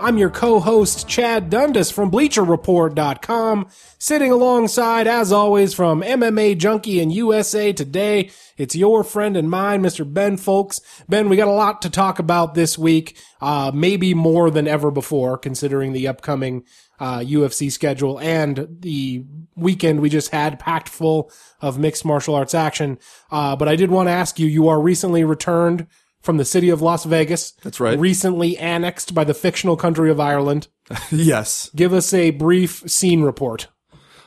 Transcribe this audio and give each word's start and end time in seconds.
I'm 0.00 0.16
your 0.16 0.30
co 0.30 0.60
host, 0.60 1.08
Chad 1.08 1.50
Dundas 1.50 1.90
from 1.90 2.10
BleacherReport.com, 2.10 3.68
sitting 3.98 4.30
alongside, 4.30 5.08
as 5.08 5.32
always, 5.32 5.74
from 5.74 6.02
MMA 6.02 6.56
Junkie 6.56 7.00
and 7.00 7.12
USA 7.12 7.72
Today. 7.72 8.30
It's 8.56 8.76
your 8.76 9.02
friend 9.02 9.36
and 9.36 9.50
mine, 9.50 9.82
Mr. 9.82 10.10
Ben 10.10 10.36
Fowlkes. 10.36 10.80
Ben, 11.08 11.28
we 11.28 11.36
got 11.36 11.48
a 11.48 11.52
lot 11.52 11.82
to 11.82 11.90
talk 11.90 12.20
about 12.20 12.54
this 12.54 12.78
week, 12.78 13.16
uh, 13.40 13.72
maybe 13.74 14.14
more 14.14 14.50
than 14.50 14.68
ever 14.68 14.92
before, 14.92 15.36
considering 15.36 15.92
the 15.92 16.06
upcoming 16.06 16.64
uh, 17.00 17.18
UFC 17.18 17.70
schedule 17.70 18.20
and 18.20 18.68
the 18.80 19.24
weekend 19.56 20.00
we 20.00 20.08
just 20.08 20.30
had 20.30 20.60
packed 20.60 20.88
full 20.88 21.30
of 21.60 21.78
mixed 21.78 22.04
martial 22.04 22.36
arts 22.36 22.54
action. 22.54 22.98
Uh, 23.30 23.56
but 23.56 23.68
I 23.68 23.74
did 23.74 23.90
want 23.90 24.06
to 24.08 24.12
ask 24.12 24.38
you, 24.38 24.46
you 24.46 24.68
are 24.68 24.80
recently 24.80 25.24
returned 25.24 25.86
from 26.20 26.36
the 26.36 26.44
city 26.44 26.70
of 26.70 26.82
Las 26.82 27.04
Vegas. 27.04 27.52
That's 27.62 27.80
right. 27.80 27.98
Recently 27.98 28.56
annexed 28.58 29.14
by 29.14 29.24
the 29.24 29.34
fictional 29.34 29.76
country 29.76 30.10
of 30.10 30.20
Ireland. 30.20 30.68
yes. 31.10 31.70
Give 31.74 31.92
us 31.92 32.12
a 32.12 32.30
brief 32.30 32.82
scene 32.90 33.22
report. 33.22 33.68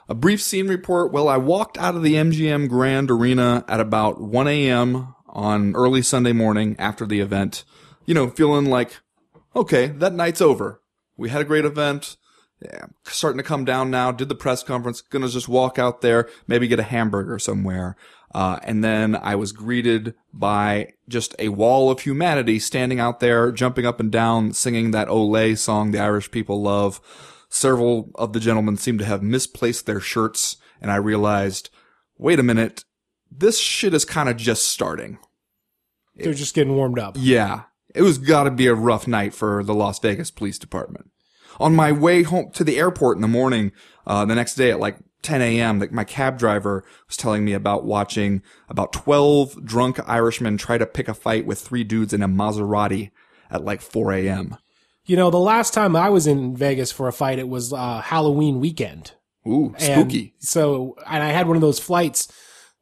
A 0.09 0.15
brief 0.15 0.41
scene 0.41 0.67
report. 0.67 1.11
Well, 1.11 1.29
I 1.29 1.37
walked 1.37 1.77
out 1.77 1.95
of 1.95 2.03
the 2.03 2.15
MGM 2.15 2.67
Grand 2.67 3.09
Arena 3.09 3.63
at 3.67 3.79
about 3.79 4.19
1 4.21 4.47
a.m. 4.47 5.15
on 5.27 5.75
early 5.75 6.01
Sunday 6.01 6.33
morning 6.33 6.75
after 6.79 7.05
the 7.05 7.19
event. 7.19 7.63
You 8.05 8.13
know, 8.13 8.29
feeling 8.29 8.65
like, 8.65 8.99
okay, 9.55 9.87
that 9.87 10.13
night's 10.13 10.41
over. 10.41 10.81
We 11.17 11.29
had 11.29 11.41
a 11.41 11.45
great 11.45 11.65
event. 11.65 12.17
Yeah, 12.61 12.87
starting 13.05 13.37
to 13.37 13.43
come 13.43 13.65
down 13.65 13.89
now. 13.89 14.11
Did 14.11 14.29
the 14.29 14.35
press 14.35 14.61
conference. 14.63 15.01
Gonna 15.01 15.29
just 15.29 15.47
walk 15.47 15.79
out 15.79 16.01
there, 16.01 16.29
maybe 16.45 16.67
get 16.67 16.79
a 16.79 16.83
hamburger 16.83 17.39
somewhere. 17.39 17.95
Uh, 18.33 18.59
and 18.63 18.83
then 18.83 19.15
I 19.15 19.35
was 19.35 19.51
greeted 19.51 20.13
by 20.33 20.93
just 21.09 21.35
a 21.37 21.49
wall 21.49 21.91
of 21.91 22.01
humanity 22.01 22.59
standing 22.59 22.99
out 22.99 23.19
there, 23.19 23.51
jumping 23.51 23.85
up 23.85 23.99
and 23.99 24.11
down, 24.11 24.53
singing 24.53 24.91
that 24.91 25.09
Olay 25.09 25.57
song 25.57 25.91
the 25.91 25.99
Irish 25.99 26.31
people 26.31 26.61
love. 26.61 27.01
Several 27.49 28.11
of 28.15 28.31
the 28.31 28.39
gentlemen 28.39 28.77
seemed 28.77 28.99
to 28.99 29.05
have 29.05 29.21
misplaced 29.21 29.85
their 29.85 29.99
shirts, 29.99 30.55
and 30.81 30.89
I 30.89 30.95
realized, 30.95 31.69
wait 32.17 32.39
a 32.39 32.43
minute, 32.43 32.85
this 33.29 33.59
shit 33.59 33.93
is 33.93 34.05
kind 34.05 34.29
of 34.29 34.37
just 34.37 34.67
starting. 34.69 35.19
They're 36.15 36.33
just 36.33 36.55
getting 36.55 36.75
warmed 36.75 36.99
up. 36.99 37.17
Yeah, 37.19 37.63
it 37.93 38.01
was 38.01 38.17
gotta 38.17 38.51
be 38.51 38.67
a 38.67 38.73
rough 38.73 39.07
night 39.07 39.33
for 39.33 39.63
the 39.63 39.73
Las 39.73 39.99
Vegas 39.99 40.31
Police 40.31 40.59
Department. 40.59 41.09
On 41.59 41.75
my 41.75 41.91
way 41.91 42.23
home 42.23 42.51
to 42.51 42.63
the 42.63 42.77
airport 42.77 43.17
in 43.17 43.21
the 43.21 43.27
morning, 43.27 43.73
uh, 44.07 44.23
the 44.23 44.35
next 44.35 44.55
day 44.55 44.71
at 44.71 44.79
like 44.79 44.97
10 45.21 45.41
a.m., 45.41 45.79
like 45.79 45.91
my 45.91 46.03
cab 46.03 46.37
driver 46.37 46.83
was 47.07 47.17
telling 47.17 47.45
me 47.45 47.53
about 47.53 47.85
watching 47.85 48.41
about 48.69 48.93
12 48.93 49.63
drunk 49.65 49.99
Irishmen 50.07 50.57
try 50.57 50.77
to 50.77 50.85
pick 50.85 51.07
a 51.07 51.13
fight 51.13 51.45
with 51.45 51.59
three 51.59 51.83
dudes 51.83 52.13
in 52.13 52.23
a 52.23 52.27
Maserati 52.27 53.11
at 53.49 53.63
like 53.63 53.81
4 53.81 54.13
a.m. 54.13 54.57
You 55.05 55.15
know, 55.15 55.29
the 55.29 55.39
last 55.39 55.73
time 55.73 55.95
I 55.95 56.09
was 56.09 56.27
in 56.27 56.55
Vegas 56.55 56.91
for 56.91 57.07
a 57.07 57.13
fight, 57.13 57.39
it 57.39 57.49
was 57.49 57.73
uh, 57.73 58.01
Halloween 58.01 58.59
weekend. 58.59 59.13
Ooh, 59.47 59.73
And 59.79 60.01
spooky. 60.01 60.35
so, 60.39 60.95
and 61.07 61.23
I 61.23 61.29
had 61.29 61.47
one 61.47 61.57
of 61.57 61.61
those 61.61 61.79
flights 61.79 62.31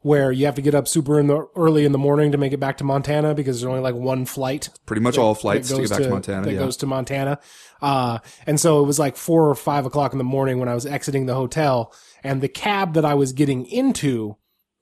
where 0.01 0.31
you 0.31 0.45
have 0.45 0.55
to 0.55 0.61
get 0.61 0.75
up 0.75 0.87
super 0.87 1.19
in 1.19 1.27
the 1.27 1.45
early 1.55 1.85
in 1.85 1.91
the 1.91 1.97
morning 1.97 2.31
to 2.31 2.37
make 2.37 2.53
it 2.53 2.59
back 2.59 2.77
to 2.77 2.83
Montana 2.83 3.33
because 3.33 3.59
there's 3.59 3.69
only 3.69 3.81
like 3.81 3.95
one 3.95 4.25
flight. 4.25 4.69
Pretty 4.85 5.01
much 5.01 5.17
all 5.17 5.33
that 5.33 5.41
flights 5.41 5.69
to 5.69 5.81
get 5.81 5.89
back 5.89 6.01
to, 6.01 6.09
Montana. 6.09 6.45
That 6.45 6.53
yeah. 6.53 6.59
goes 6.59 6.77
to 6.77 6.85
Montana. 6.85 7.39
Uh, 7.81 8.19
and 8.45 8.59
so 8.59 8.81
it 8.81 8.88
was 8.88 9.00
like 9.00 9.16
four 9.16 9.50
or 9.50 9.56
five 9.56 9.85
o'clock 9.85 10.12
in 10.12 10.17
the 10.17 10.23
morning 10.23 10.59
when 10.59 10.69
I 10.69 10.73
was 10.73 10.85
exiting 10.85 11.25
the 11.25 11.35
hotel 11.35 11.94
and 12.23 12.41
the 12.41 12.50
cab 12.50 12.94
that 12.94 13.06
I 13.06 13.13
was 13.13 13.34
getting 13.34 13.66
into 13.66 14.38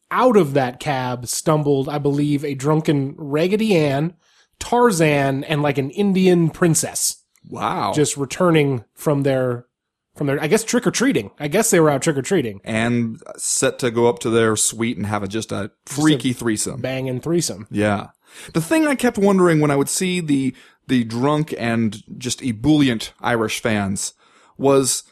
out 0.10 0.38
of 0.38 0.54
that 0.54 0.80
cab 0.80 1.28
stumbled, 1.28 1.90
I 1.90 1.98
believe, 1.98 2.44
a 2.44 2.56
drunken 2.56 3.16
Raggedy 3.18 3.76
Ann, 3.76 4.14
Tarzan, 4.60 5.44
and 5.44 5.62
like 5.62 5.78
an 5.78 5.90
Indian 5.92 6.50
princess 6.50 7.24
wow. 7.50 7.94
just 7.94 8.18
returning 8.18 8.86
from 8.94 9.24
their, 9.24 9.66
from 10.16 10.28
their, 10.28 10.42
I 10.42 10.48
guess 10.48 10.64
trick 10.64 10.88
or 10.88 10.92
treating. 10.92 11.32
I 11.40 11.48
guess 11.48 11.70
they 11.70 11.80
were 11.80 11.90
out 11.90 12.02
trick 12.02 12.18
or 12.18 12.22
treating. 12.22 12.62
and 12.64 13.22
set 13.36 13.80
to 13.80 13.92
go 13.92 14.08
up 14.08 14.20
to 14.20 14.30
their 14.30 14.56
suite 14.56 14.98
and 14.98 15.06
have 15.06 15.24
a, 15.24 15.28
just 15.28 15.52
a 15.52 15.72
freaky 15.86 16.34
threesome. 16.34 16.82
Banging 16.82 17.20
threesome. 17.20 17.68
Yeah. 17.70 18.08
The 18.54 18.62
thing 18.62 18.88
I 18.88 18.96
kept 18.96 19.18
wondering 19.18 19.60
when 19.60 19.72
I 19.72 19.76
would 19.76 19.90
see 19.90 20.20
the 20.20 20.54
the 20.88 21.04
drunk 21.04 21.54
and 21.58 22.04
just 22.18 22.42
ebullient 22.42 23.14
Irish 23.22 23.60
fans 23.62 24.14
was 24.58 25.04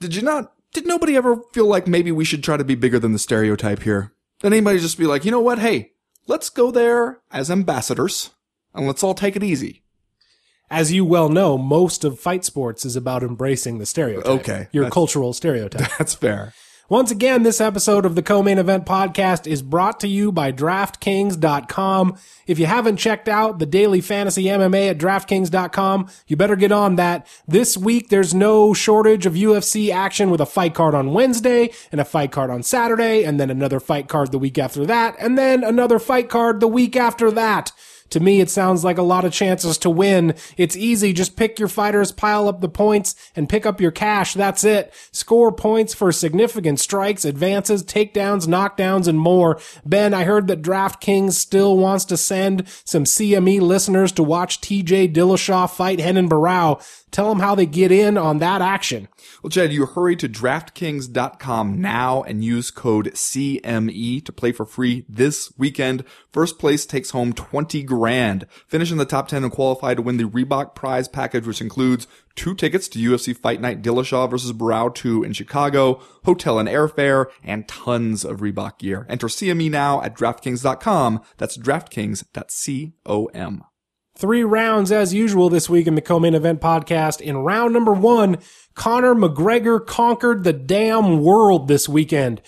did 0.00 0.14
you 0.14 0.22
not 0.22 0.52
did 0.72 0.86
nobody 0.86 1.16
ever 1.16 1.42
feel 1.52 1.66
like 1.66 1.86
maybe 1.86 2.12
we 2.12 2.24
should 2.24 2.42
try 2.42 2.56
to 2.56 2.64
be 2.64 2.74
bigger 2.74 2.98
than 2.98 3.12
the 3.12 3.18
stereotype 3.18 3.82
here? 3.82 4.12
Did 4.40 4.52
anybody 4.52 4.78
just 4.78 4.98
be 4.98 5.06
like, 5.06 5.24
you 5.24 5.30
know 5.30 5.40
what, 5.40 5.58
hey, 5.58 5.92
let's 6.26 6.50
go 6.50 6.70
there 6.70 7.20
as 7.30 7.50
ambassadors 7.50 8.30
and 8.74 8.86
let's 8.86 9.02
all 9.02 9.14
take 9.14 9.36
it 9.36 9.44
easy. 9.44 9.82
As 10.70 10.90
you 10.90 11.04
well 11.04 11.28
know, 11.28 11.58
most 11.58 12.02
of 12.02 12.18
fight 12.18 12.44
sports 12.44 12.86
is 12.86 12.96
about 12.96 13.22
embracing 13.22 13.78
the 13.78 13.84
stereotype. 13.84 14.26
Okay, 14.26 14.68
Your 14.72 14.88
cultural 14.88 15.34
stereotype. 15.34 15.90
That's 15.98 16.14
fair. 16.14 16.54
Once 16.92 17.10
again, 17.10 17.42
this 17.42 17.58
episode 17.58 18.04
of 18.04 18.16
the 18.16 18.22
Co-Main 18.22 18.58
Event 18.58 18.84
Podcast 18.84 19.46
is 19.46 19.62
brought 19.62 19.98
to 19.98 20.06
you 20.06 20.30
by 20.30 20.52
DraftKings.com. 20.52 22.18
If 22.46 22.58
you 22.58 22.66
haven't 22.66 22.98
checked 22.98 23.30
out 23.30 23.58
the 23.58 23.64
daily 23.64 24.02
fantasy 24.02 24.44
MMA 24.44 24.90
at 24.90 24.98
DraftKings.com, 24.98 26.10
you 26.26 26.36
better 26.36 26.54
get 26.54 26.70
on 26.70 26.96
that. 26.96 27.26
This 27.48 27.78
week, 27.78 28.10
there's 28.10 28.34
no 28.34 28.74
shortage 28.74 29.24
of 29.24 29.32
UFC 29.32 29.90
action 29.90 30.28
with 30.28 30.42
a 30.42 30.44
fight 30.44 30.74
card 30.74 30.94
on 30.94 31.14
Wednesday 31.14 31.70
and 31.90 31.98
a 31.98 32.04
fight 32.04 32.30
card 32.30 32.50
on 32.50 32.62
Saturday 32.62 33.24
and 33.24 33.40
then 33.40 33.48
another 33.48 33.80
fight 33.80 34.06
card 34.06 34.30
the 34.30 34.38
week 34.38 34.58
after 34.58 34.84
that 34.84 35.16
and 35.18 35.38
then 35.38 35.64
another 35.64 35.98
fight 35.98 36.28
card 36.28 36.60
the 36.60 36.68
week 36.68 36.94
after 36.94 37.30
that. 37.30 37.72
To 38.12 38.20
me, 38.20 38.40
it 38.40 38.48
sounds 38.48 38.84
like 38.84 38.98
a 38.98 39.02
lot 39.02 39.24
of 39.24 39.32
chances 39.32 39.76
to 39.78 39.90
win. 39.90 40.34
It's 40.56 40.76
easy. 40.76 41.12
Just 41.12 41.36
pick 41.36 41.58
your 41.58 41.68
fighters, 41.68 42.12
pile 42.12 42.46
up 42.46 42.60
the 42.60 42.68
points, 42.68 43.16
and 43.34 43.48
pick 43.48 43.66
up 43.66 43.80
your 43.80 43.90
cash. 43.90 44.34
That's 44.34 44.64
it. 44.64 44.94
Score 45.10 45.50
points 45.50 45.92
for 45.92 46.12
significant 46.12 46.78
strikes, 46.78 47.24
advances, 47.24 47.82
takedowns, 47.82 48.46
knockdowns, 48.46 49.08
and 49.08 49.18
more. 49.18 49.60
Ben, 49.84 50.14
I 50.14 50.24
heard 50.24 50.46
that 50.46 50.62
DraftKings 50.62 51.32
still 51.32 51.76
wants 51.76 52.04
to 52.06 52.16
send 52.16 52.68
some 52.84 53.04
CME 53.04 53.60
listeners 53.60 54.12
to 54.12 54.22
watch 54.22 54.60
TJ 54.60 55.12
Dillashaw 55.12 55.68
fight 55.68 56.00
Renan 56.12 56.28
Barao. 56.28 56.82
Tell 57.12 57.28
them 57.28 57.40
how 57.40 57.54
they 57.54 57.66
get 57.66 57.92
in 57.92 58.16
on 58.16 58.38
that 58.38 58.62
action. 58.62 59.06
Well, 59.42 59.50
Chad, 59.50 59.72
you 59.72 59.84
hurry 59.84 60.16
to 60.16 60.28
DraftKings.com 60.28 61.80
now 61.80 62.22
and 62.22 62.42
use 62.42 62.70
code 62.70 63.12
CME 63.12 64.24
to 64.24 64.32
play 64.32 64.50
for 64.50 64.64
free 64.64 65.04
this 65.08 65.52
weekend. 65.58 66.04
First 66.32 66.58
place 66.58 66.86
takes 66.86 67.10
home 67.10 67.34
20 67.34 67.82
grand. 67.82 68.46
Finish 68.66 68.90
in 68.90 68.96
the 68.96 69.04
top 69.04 69.28
10 69.28 69.44
and 69.44 69.52
qualify 69.52 69.94
to 69.94 70.00
win 70.00 70.16
the 70.16 70.24
Reebok 70.24 70.74
prize 70.74 71.06
package, 71.06 71.46
which 71.46 71.60
includes 71.60 72.06
two 72.34 72.54
tickets 72.54 72.88
to 72.88 72.98
UFC 72.98 73.36
Fight 73.36 73.60
Night 73.60 73.82
Dillashaw 73.82 74.30
versus 74.30 74.54
Barao 74.54 74.92
2 74.94 75.22
in 75.22 75.34
Chicago, 75.34 76.00
hotel 76.24 76.58
and 76.58 76.68
airfare, 76.68 77.26
and 77.44 77.68
tons 77.68 78.24
of 78.24 78.40
Reebok 78.40 78.78
gear. 78.78 79.06
Enter 79.10 79.26
CME 79.26 79.70
now 79.70 80.00
at 80.00 80.16
DraftKings.com. 80.16 81.20
That's 81.36 81.58
DraftKings.com. 81.58 83.64
Three 84.22 84.44
rounds 84.44 84.92
as 84.92 85.12
usual 85.12 85.50
this 85.50 85.68
week 85.68 85.88
in 85.88 85.96
the 85.96 86.00
co-main 86.00 86.36
event 86.36 86.60
podcast. 86.60 87.20
In 87.20 87.38
round 87.38 87.72
number 87.72 87.92
one, 87.92 88.38
Conor 88.76 89.16
McGregor 89.16 89.84
conquered 89.84 90.44
the 90.44 90.52
damn 90.52 91.24
world 91.24 91.66
this 91.66 91.88
weekend, 91.88 92.40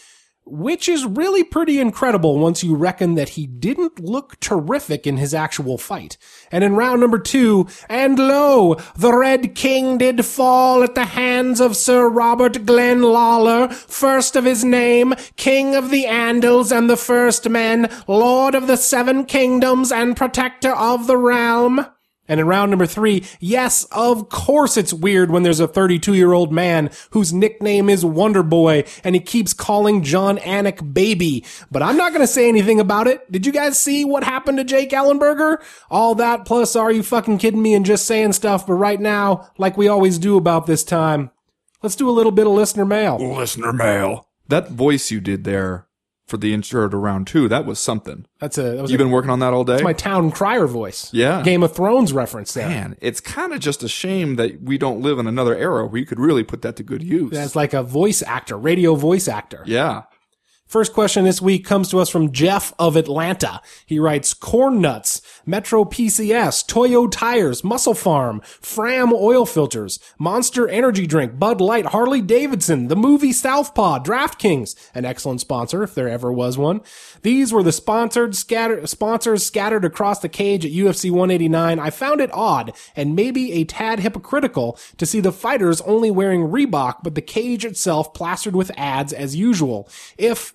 which 0.46 0.88
is 0.88 1.06
really 1.06 1.42
pretty 1.42 1.80
incredible 1.80 2.38
once 2.38 2.62
you 2.62 2.74
reckon 2.74 3.14
that 3.14 3.30
he 3.30 3.46
didn't 3.46 3.98
look 3.98 4.38
terrific 4.40 5.06
in 5.06 5.16
his 5.16 5.32
actual 5.32 5.78
fight. 5.78 6.18
And 6.52 6.62
in 6.62 6.76
round 6.76 7.00
number 7.00 7.18
two, 7.18 7.66
and 7.88 8.18
lo, 8.18 8.76
the 8.96 9.14
Red 9.16 9.54
King 9.54 9.98
did 9.98 10.24
fall 10.24 10.82
at 10.82 10.94
the 10.94 11.06
hands 11.06 11.60
of 11.60 11.76
Sir 11.76 12.08
Robert 12.08 12.66
Glenn 12.66 13.02
Lawler, 13.02 13.68
first 13.68 14.36
of 14.36 14.44
his 14.44 14.64
name, 14.64 15.14
King 15.36 15.74
of 15.74 15.90
the 15.90 16.04
Andals 16.04 16.76
and 16.76 16.90
the 16.90 16.96
First 16.96 17.48
Men, 17.48 17.90
Lord 18.06 18.54
of 18.54 18.66
the 18.66 18.76
Seven 18.76 19.24
Kingdoms 19.24 19.90
and 19.90 20.16
Protector 20.16 20.74
of 20.74 21.06
the 21.06 21.16
Realm. 21.16 21.86
And 22.26 22.40
in 22.40 22.46
round 22.46 22.70
number 22.70 22.86
three, 22.86 23.24
yes, 23.38 23.84
of 23.92 24.28
course 24.28 24.76
it's 24.76 24.92
weird 24.92 25.30
when 25.30 25.42
there's 25.42 25.60
a 25.60 25.68
32 25.68 26.14
year 26.14 26.32
old 26.32 26.52
man 26.52 26.90
whose 27.10 27.32
nickname 27.32 27.90
is 27.90 28.04
Wonder 28.04 28.42
Boy 28.42 28.84
and 29.02 29.14
he 29.14 29.20
keeps 29.20 29.52
calling 29.52 30.02
Jon 30.02 30.38
Anik 30.38 30.94
baby. 30.94 31.44
But 31.70 31.82
I'm 31.82 31.96
not 31.96 32.12
gonna 32.12 32.26
say 32.26 32.48
anything 32.48 32.80
about 32.80 33.06
it. 33.06 33.30
Did 33.30 33.44
you 33.44 33.52
guys 33.52 33.78
see 33.78 34.04
what 34.04 34.24
happened 34.24 34.58
to 34.58 34.64
Jake 34.64 34.90
Ellenberger? 34.90 35.62
All 35.90 36.14
that 36.14 36.44
plus 36.44 36.74
are 36.76 36.90
you 36.90 37.02
fucking 37.02 37.38
kidding 37.38 37.62
me 37.62 37.74
and 37.74 37.84
just 37.84 38.06
saying 38.06 38.32
stuff, 38.32 38.66
but 38.66 38.74
right 38.74 39.00
now, 39.00 39.50
like 39.58 39.76
we 39.76 39.88
always 39.88 40.18
do 40.18 40.36
about 40.36 40.66
this 40.66 40.84
time, 40.84 41.30
let's 41.82 41.96
do 41.96 42.08
a 42.08 42.12
little 42.12 42.32
bit 42.32 42.46
of 42.46 42.52
listener 42.54 42.84
mail. 42.84 43.18
Listener 43.18 43.72
mail. 43.72 44.28
That 44.48 44.70
voice 44.70 45.10
you 45.10 45.20
did 45.20 45.44
there 45.44 45.88
for 46.26 46.36
the 46.38 46.54
intro 46.54 46.88
to 46.88 46.96
round 46.96 47.26
two. 47.26 47.48
That 47.48 47.66
was 47.66 47.78
something. 47.78 48.26
That's 48.38 48.56
a 48.58 48.62
that 48.62 48.82
was 48.82 48.90
You've 48.90 49.00
a, 49.00 49.04
been 49.04 49.10
working 49.12 49.30
on 49.30 49.40
that 49.40 49.52
all 49.52 49.64
day? 49.64 49.82
my 49.82 49.92
town 49.92 50.30
crier 50.30 50.66
voice. 50.66 51.12
Yeah. 51.12 51.42
Game 51.42 51.62
of 51.62 51.74
Thrones 51.74 52.12
reference 52.12 52.54
there. 52.54 52.68
Man, 52.68 52.96
it's 53.00 53.20
kind 53.20 53.52
of 53.52 53.60
just 53.60 53.82
a 53.82 53.88
shame 53.88 54.36
that 54.36 54.62
we 54.62 54.78
don't 54.78 55.00
live 55.02 55.18
in 55.18 55.26
another 55.26 55.54
era 55.56 55.86
where 55.86 55.98
you 55.98 56.06
could 56.06 56.18
really 56.20 56.42
put 56.44 56.62
that 56.62 56.76
to 56.76 56.82
good 56.82 57.02
use. 57.02 57.30
That's 57.32 57.54
like 57.56 57.74
a 57.74 57.82
voice 57.82 58.22
actor, 58.22 58.56
radio 58.56 58.94
voice 58.94 59.28
actor. 59.28 59.62
yeah. 59.66 60.02
First 60.74 60.92
question 60.92 61.22
this 61.22 61.40
week 61.40 61.64
comes 61.64 61.88
to 61.90 62.00
us 62.00 62.08
from 62.08 62.32
Jeff 62.32 62.74
of 62.80 62.96
Atlanta. 62.96 63.60
He 63.86 64.00
writes, 64.00 64.34
corn 64.34 64.80
nuts, 64.80 65.22
Metro 65.46 65.84
PCS, 65.84 66.66
Toyo 66.66 67.06
tires, 67.06 67.62
MusclePharm, 67.62 68.44
Fram 68.44 69.12
oil 69.12 69.46
filters, 69.46 70.00
Monster 70.18 70.66
energy 70.68 71.06
drink, 71.06 71.38
Bud 71.38 71.60
Light, 71.60 71.86
Harley 71.86 72.20
Davidson, 72.20 72.88
the 72.88 72.96
movie 72.96 73.30
Southpaw, 73.30 74.00
DraftKings, 74.00 74.74
an 74.96 75.04
excellent 75.04 75.40
sponsor 75.40 75.84
if 75.84 75.94
there 75.94 76.08
ever 76.08 76.32
was 76.32 76.58
one. 76.58 76.80
These 77.22 77.52
were 77.52 77.62
the 77.62 77.70
sponsored 77.70 78.34
scatter, 78.34 78.84
sponsors 78.88 79.46
scattered 79.46 79.84
across 79.84 80.18
the 80.18 80.28
cage 80.28 80.66
at 80.66 80.72
UFC 80.72 81.08
189. 81.08 81.78
I 81.78 81.90
found 81.90 82.20
it 82.20 82.30
odd 82.32 82.72
and 82.96 83.14
maybe 83.14 83.52
a 83.52 83.64
tad 83.64 84.00
hypocritical 84.00 84.76
to 84.96 85.06
see 85.06 85.20
the 85.20 85.30
fighters 85.30 85.80
only 85.82 86.10
wearing 86.10 86.48
Reebok, 86.48 87.04
but 87.04 87.14
the 87.14 87.22
cage 87.22 87.64
itself 87.64 88.12
plastered 88.12 88.56
with 88.56 88.72
ads 88.76 89.12
as 89.12 89.36
usual. 89.36 89.88
If 90.18 90.52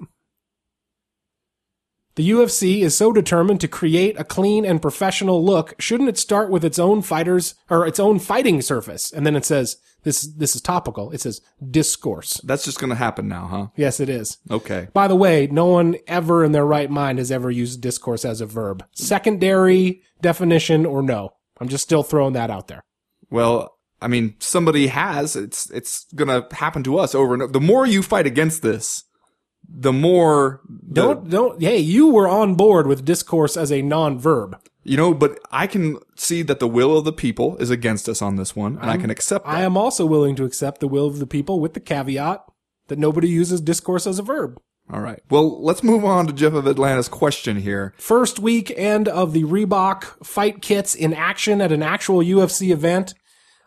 the 2.19 2.31
UFC 2.31 2.81
is 2.81 2.98
so 2.98 3.13
determined 3.13 3.62
to 3.62 3.69
create 3.69 4.19
a 4.19 4.25
clean 4.25 4.66
and 4.66 4.81
professional 4.81 5.42
look, 5.42 5.74
shouldn't 5.80 6.10
it 6.10 6.18
start 6.18 6.50
with 6.50 6.66
its 6.66 6.77
own 6.77 7.01
fighters 7.01 7.56
or 7.69 7.88
its 7.88 7.98
own 7.98 8.19
fighting 8.19 8.62
surface? 8.62 9.10
And 9.13 9.25
then 9.25 9.38
it 9.38 9.45
says 9.45 9.77
this 10.04 10.24
this 10.24 10.54
is 10.54 10.62
topical. 10.62 11.12
It 11.12 11.21
says 11.21 11.39
discourse. 11.71 12.42
That's 12.44 12.66
just 12.66 12.77
going 12.77 12.89
to 12.89 12.98
happen 12.98 13.30
now, 13.30 13.48
huh? 13.48 13.68
Yes, 13.77 14.01
it 14.01 14.10
is. 14.10 14.38
Okay. 14.51 14.89
By 14.94 15.07
the 15.07 15.16
way, 15.16 15.48
no 15.48 15.68
one 15.68 15.95
ever 16.07 16.44
in 16.44 16.51
their 16.51 16.66
right 16.66 16.92
mind 16.92 17.19
has 17.19 17.31
ever 17.31 17.50
used 17.50 17.80
discourse 17.80 18.25
as 18.25 18.42
a 18.42 18.45
verb. 18.45 18.83
Secondary 18.92 20.01
definition 20.19 20.86
or 20.86 21.01
no. 21.01 21.36
I'm 21.62 21.69
just 21.69 21.86
still 21.86 22.04
throwing 22.04 22.33
that 22.33 22.51
out 22.51 22.68
there. 22.68 22.83
Well, 23.30 23.77
I 24.01 24.10
mean, 24.10 24.36
somebody 24.39 24.88
has. 24.88 25.38
It's 25.38 25.69
it's 25.69 26.06
going 26.13 26.27
to 26.27 26.54
happen 26.54 26.83
to 26.83 27.00
us 27.00 27.15
over 27.15 27.33
and 27.33 27.44
over. 27.44 27.54
The 27.54 27.62
more 27.62 27.86
you 27.86 28.04
fight 28.04 28.27
against 28.27 28.62
this, 28.62 29.06
the 29.71 29.94
more 29.94 30.62
the- 30.68 31.01
Don't 31.01 31.30
don't 31.30 31.62
hey, 31.62 31.77
you 31.77 32.10
were 32.10 32.27
on 32.27 32.56
board 32.56 32.88
with 32.88 33.06
discourse 33.06 33.56
as 33.56 33.71
a 33.71 33.81
non-verb. 33.81 34.57
you 34.83 34.98
know, 34.98 35.13
but 35.13 35.39
I 35.51 35.68
can 35.68 35.98
see 36.16 36.42
that 36.44 36.60
the 36.60 36.68
will 36.68 36.98
of 36.98 37.06
the 37.06 37.13
people 37.13 37.57
is 37.57 37.69
against 37.69 38.10
us 38.10 38.21
on 38.21 38.36
this 38.38 38.56
one, 38.56 38.77
and 38.80 38.89
i 38.89 38.98
can 38.98 39.10
accept 39.10 39.45
that. 39.45 39.51
I 39.51 39.62
am 39.62 39.77
also 39.77 40.06
willing 40.06 40.36
to 40.38 40.45
accept 40.45 40.80
the 40.80 40.88
will 40.88 41.06
of 41.07 41.19
the 41.19 41.27
people 41.27 41.60
with 41.60 41.74
the 41.75 41.80
caveat 41.80 42.44
that 42.88 42.98
nobody 42.98 43.30
uses 43.30 43.62
discourse 43.62 44.07
as 44.07 44.18
a 44.18 44.24
verb. 44.24 44.60
All 44.92 45.01
right. 45.01 45.21
Well, 45.30 45.62
let's 45.63 45.83
move 45.83 46.04
on 46.04 46.25
to 46.25 46.33
Jeff 46.33 46.54
of 46.54 46.65
Atlanta's 46.65 47.07
question 47.10 47.57
here. 47.57 47.94
First 47.98 48.39
weekend 48.39 49.07
of 49.07 49.33
the 49.33 49.44
Reebok 49.44 50.25
fight 50.25 50.63
kits 50.63 50.95
in 50.95 51.13
action 51.13 51.62
at 51.62 51.72
an 51.72 51.83
actual 51.83 52.24
UFC 52.24 52.72
event. 52.72 53.13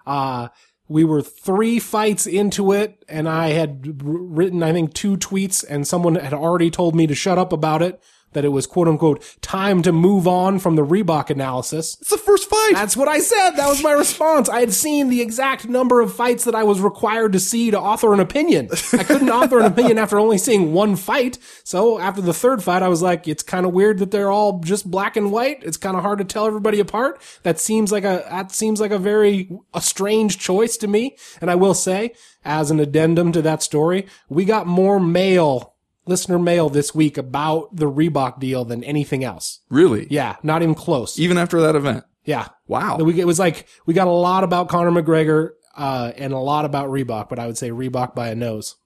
Uh, 0.05 0.49
we 0.93 1.05
were 1.05 1.23
three 1.23 1.79
fights 1.79 2.27
into 2.27 2.73
it 2.73 3.05
and 3.09 3.29
I 3.29 3.49
had 3.49 4.03
written, 4.05 4.63
I 4.63 4.73
think, 4.73 4.93
two 4.93 5.17
tweets 5.17 5.65
and 5.69 5.87
someone 5.87 6.17
had 6.17 6.35
already 6.35 6.71
told 6.71 6.95
me 6.95 7.07
to 7.07 7.15
shut 7.15 7.39
up 7.39 7.53
about 7.53 7.83
it, 7.83 8.03
that 8.33 8.45
it 8.45 8.49
was 8.49 8.67
quote 8.67 8.89
unquote 8.89 9.23
time 9.41 9.83
to 9.83 9.93
move 9.93 10.27
on 10.27 10.59
from 10.59 10.77
the 10.77 10.85
Reebok 10.85 11.31
analysis. 11.31 11.97
It's 12.01 12.11
the 12.11 12.19
first 12.19 12.49
fight. 12.49 12.73
That's 12.75 12.97
what 12.97 13.09
I 13.09 13.19
said. 13.19 13.53
That 13.53 13.69
was 13.69 13.83
my 13.83 13.93
response. 13.93 14.49
I 14.49 14.61
had 14.61 14.73
seen 14.73 15.09
the 15.09 15.21
exact 15.21 15.69
number 15.69 16.01
of 16.01 16.15
fights 16.15 16.45
that 16.45 16.55
I 16.55 16.63
was 16.65 16.81
required 16.81 17.33
to 17.33 17.41
see 17.41 17.71
to 17.71 17.79
author 17.79 18.13
an 18.13 18.21
opinion. 18.21 18.69
I 18.93 19.05
couldn't 19.05 19.31
author 19.31 19.61
an 19.61 19.67
opinion 19.67 19.99
after 19.99 20.19
only 20.19 20.39
seeing 20.39 20.73
one 20.73 20.97
fight. 20.97 21.39
So 21.65 21.99
after 21.99 22.21
the 22.21 22.35
third 22.35 22.63
fight, 22.63 22.83
I 22.83 22.89
was 22.89 23.03
like, 23.03 23.29
it's 23.29 23.43
kind 23.43 23.67
of 23.67 23.73
weird 23.73 23.99
that 23.99 24.11
they're 24.11 24.31
all 24.31 24.61
just 24.61 24.91
black 24.91 25.17
and 25.17 25.33
white. 25.33 25.63
It's 25.63 25.77
kind 25.77 25.97
of 25.97 26.03
hard 26.03 26.19
to 26.19 26.25
tell 26.25 26.47
everybody 26.47 26.81
apart. 26.81 27.21
That 27.43 27.59
seems 27.59 27.93
like 27.93 28.05
a, 28.05 28.25
that 28.31 28.53
seems 28.53 28.81
like 28.81 28.91
a 28.91 28.99
very, 28.99 29.51
a 29.75 29.81
strange 29.81 30.39
choice 30.39 30.77
to 30.79 30.89
me. 30.89 31.17
And 31.41 31.51
I 31.51 31.55
will 31.55 31.75
say, 31.75 32.13
as 32.45 32.71
an 32.71 32.81
addendum 32.81 33.33
to 33.33 33.43
that 33.43 33.63
story, 33.63 34.07
we 34.29 34.45
got 34.45 34.67
more 34.67 34.99
mail, 34.99 35.72
listener 36.07 36.39
mail 36.39 36.69
this 36.69 36.95
week 36.95 37.17
about 37.17 37.75
the 37.75 37.91
Reebok 37.91 38.39
deal 38.41 38.65
than 38.65 38.83
anything 38.85 39.25
else. 39.25 39.61
really? 39.71 40.07
Yeah, 40.11 40.37
not 40.43 40.63
even 40.63 40.75
close. 40.75 41.19
Even 41.19 41.39
after 41.39 41.61
that 41.61 41.77
event. 41.77 42.05
Yeah. 42.25 42.49
Wow. 42.67 42.99
We, 42.99 43.21
it 43.21 43.27
was 43.27 43.39
like 43.39 43.67
we 43.87 43.95
got 43.95 44.07
a 44.07 44.13
lot 44.13 44.45
about 44.45 44.69
Conor 44.69 44.91
McGregor 44.91 45.51
uh, 45.77 46.13
and 46.17 46.33
a 46.33 46.39
lot 46.39 46.65
about 46.65 46.89
Reebok, 46.89 47.29
but 47.29 47.39
I 47.39 47.47
would 47.47 47.59
say 47.59 47.71
Reebok 47.71 48.15
by 48.15 48.29
a 48.29 48.35
nose. 48.35 48.77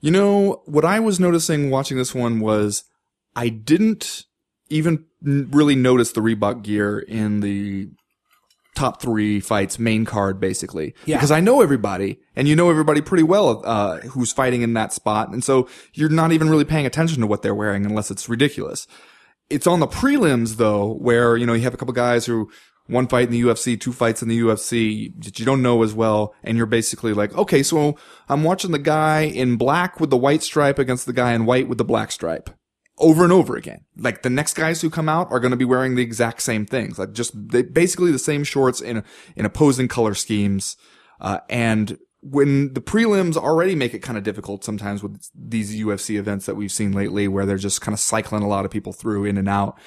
You 0.00 0.10
know, 0.10 0.62
what 0.64 0.84
I 0.84 0.98
was 0.98 1.20
noticing 1.20 1.70
watching 1.70 1.96
this 1.98 2.14
one 2.14 2.40
was 2.40 2.84
I 3.36 3.48
didn't 3.48 4.24
even 4.70 5.04
really 5.22 5.74
notice 5.76 6.12
the 6.12 6.20
Reebok 6.20 6.62
gear 6.62 6.98
in 6.98 7.40
the 7.40 7.90
top 8.80 9.02
three 9.02 9.40
fights, 9.40 9.78
main 9.78 10.06
card, 10.06 10.40
basically. 10.40 10.94
Yeah. 11.04 11.16
Because 11.16 11.30
I 11.30 11.40
know 11.40 11.60
everybody, 11.60 12.18
and 12.34 12.48
you 12.48 12.56
know 12.56 12.70
everybody 12.70 13.02
pretty 13.02 13.24
well, 13.24 13.62
uh, 13.66 13.98
who's 14.00 14.32
fighting 14.32 14.62
in 14.62 14.72
that 14.72 14.92
spot. 14.92 15.28
And 15.28 15.44
so 15.44 15.68
you're 15.92 16.08
not 16.08 16.32
even 16.32 16.48
really 16.48 16.64
paying 16.64 16.86
attention 16.86 17.20
to 17.20 17.26
what 17.26 17.42
they're 17.42 17.54
wearing 17.54 17.84
unless 17.84 18.10
it's 18.10 18.28
ridiculous. 18.28 18.86
It's 19.50 19.66
on 19.66 19.80
the 19.80 19.86
prelims, 19.86 20.56
though, 20.56 20.94
where, 20.94 21.36
you 21.36 21.44
know, 21.44 21.52
you 21.52 21.62
have 21.62 21.74
a 21.74 21.76
couple 21.76 21.92
guys 21.92 22.24
who, 22.24 22.50
one 22.86 23.06
fight 23.06 23.26
in 23.26 23.32
the 23.32 23.42
UFC, 23.42 23.78
two 23.78 23.92
fights 23.92 24.22
in 24.22 24.28
the 24.28 24.40
UFC 24.40 25.12
that 25.22 25.38
you 25.38 25.44
don't 25.44 25.62
know 25.62 25.82
as 25.82 25.92
well, 25.92 26.34
and 26.42 26.56
you're 26.56 26.66
basically 26.66 27.12
like, 27.12 27.36
okay, 27.36 27.62
so 27.62 27.96
I'm 28.28 28.44
watching 28.44 28.72
the 28.72 28.78
guy 28.78 29.22
in 29.22 29.56
black 29.56 30.00
with 30.00 30.10
the 30.10 30.16
white 30.16 30.42
stripe 30.42 30.78
against 30.78 31.04
the 31.04 31.12
guy 31.12 31.34
in 31.34 31.44
white 31.44 31.68
with 31.68 31.78
the 31.78 31.84
black 31.84 32.10
stripe. 32.10 32.50
Over 33.00 33.24
and 33.24 33.32
over 33.32 33.56
again. 33.56 33.84
Like 33.96 34.22
the 34.22 34.30
next 34.30 34.54
guys 34.54 34.82
who 34.82 34.90
come 34.90 35.08
out 35.08 35.30
are 35.30 35.40
going 35.40 35.52
to 35.52 35.56
be 35.56 35.64
wearing 35.64 35.94
the 35.94 36.02
exact 36.02 36.42
same 36.42 36.66
things, 36.66 36.98
like 36.98 37.12
just 37.12 37.32
they, 37.34 37.62
basically 37.62 38.12
the 38.12 38.18
same 38.18 38.44
shorts 38.44 38.80
in 38.80 39.02
in 39.36 39.46
opposing 39.46 39.88
color 39.88 40.14
schemes. 40.14 40.76
Uh, 41.18 41.38
and 41.48 41.98
when 42.20 42.74
the 42.74 42.80
prelims 42.80 43.36
already 43.36 43.74
make 43.74 43.94
it 43.94 44.00
kind 44.00 44.18
of 44.18 44.24
difficult 44.24 44.62
sometimes 44.64 45.02
with 45.02 45.30
these 45.34 45.74
UFC 45.74 46.18
events 46.18 46.46
that 46.46 46.56
we've 46.56 46.72
seen 46.72 46.92
lately, 46.92 47.26
where 47.26 47.46
they're 47.46 47.56
just 47.56 47.80
kind 47.80 47.94
of 47.94 48.00
cycling 48.00 48.42
a 48.42 48.48
lot 48.48 48.64
of 48.64 48.70
people 48.70 48.92
through 48.92 49.24
in 49.24 49.38
and 49.38 49.48
out, 49.48 49.78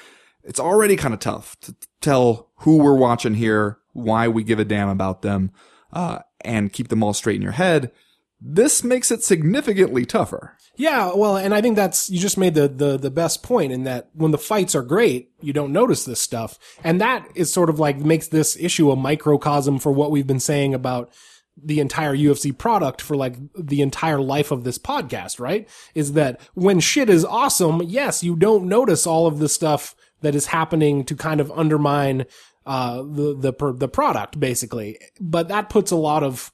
it's 0.42 0.60
already 0.60 0.96
kind 0.96 1.14
of 1.14 1.20
tough 1.20 1.58
to 1.60 1.74
tell 2.00 2.50
who 2.58 2.78
we're 2.78 2.96
watching 2.96 3.34
here, 3.34 3.78
why 3.92 4.28
we 4.28 4.42
give 4.42 4.58
a 4.58 4.64
damn 4.64 4.88
about 4.88 5.22
them, 5.22 5.52
uh, 5.92 6.18
and 6.40 6.72
keep 6.72 6.88
them 6.88 7.02
all 7.02 7.14
straight 7.14 7.36
in 7.36 7.42
your 7.42 7.52
head. 7.52 7.92
This 8.40 8.82
makes 8.84 9.10
it 9.10 9.22
significantly 9.22 10.04
tougher. 10.04 10.56
Yeah, 10.76 11.12
well, 11.14 11.36
and 11.36 11.54
I 11.54 11.60
think 11.60 11.76
that's 11.76 12.10
you 12.10 12.18
just 12.18 12.38
made 12.38 12.54
the 12.54 12.66
the 12.68 12.96
the 12.96 13.10
best 13.10 13.42
point 13.42 13.72
in 13.72 13.84
that 13.84 14.08
when 14.12 14.32
the 14.32 14.38
fights 14.38 14.74
are 14.74 14.82
great, 14.82 15.30
you 15.40 15.52
don't 15.52 15.72
notice 15.72 16.04
this 16.04 16.20
stuff, 16.20 16.58
and 16.82 17.00
that 17.00 17.28
is 17.34 17.52
sort 17.52 17.70
of 17.70 17.78
like 17.78 17.98
makes 17.98 18.28
this 18.28 18.56
issue 18.58 18.90
a 18.90 18.96
microcosm 18.96 19.78
for 19.78 19.92
what 19.92 20.10
we've 20.10 20.26
been 20.26 20.40
saying 20.40 20.74
about 20.74 21.12
the 21.56 21.78
entire 21.78 22.16
UFC 22.16 22.56
product 22.56 23.00
for 23.00 23.16
like 23.16 23.36
the 23.56 23.80
entire 23.82 24.20
life 24.20 24.50
of 24.50 24.64
this 24.64 24.78
podcast, 24.78 25.38
right? 25.38 25.68
Is 25.94 26.14
that 26.14 26.40
when 26.54 26.80
shit 26.80 27.08
is 27.08 27.24
awesome, 27.24 27.80
yes, 27.82 28.24
you 28.24 28.34
don't 28.34 28.66
notice 28.66 29.06
all 29.06 29.28
of 29.28 29.38
the 29.38 29.48
stuff 29.48 29.94
that 30.22 30.34
is 30.34 30.46
happening 30.46 31.04
to 31.04 31.14
kind 31.14 31.40
of 31.40 31.52
undermine 31.52 32.26
uh 32.66 32.96
the 33.02 33.36
the 33.38 33.72
the 33.74 33.88
product 33.88 34.40
basically. 34.40 34.98
But 35.20 35.48
that 35.48 35.68
puts 35.68 35.92
a 35.92 35.96
lot 35.96 36.24
of 36.24 36.50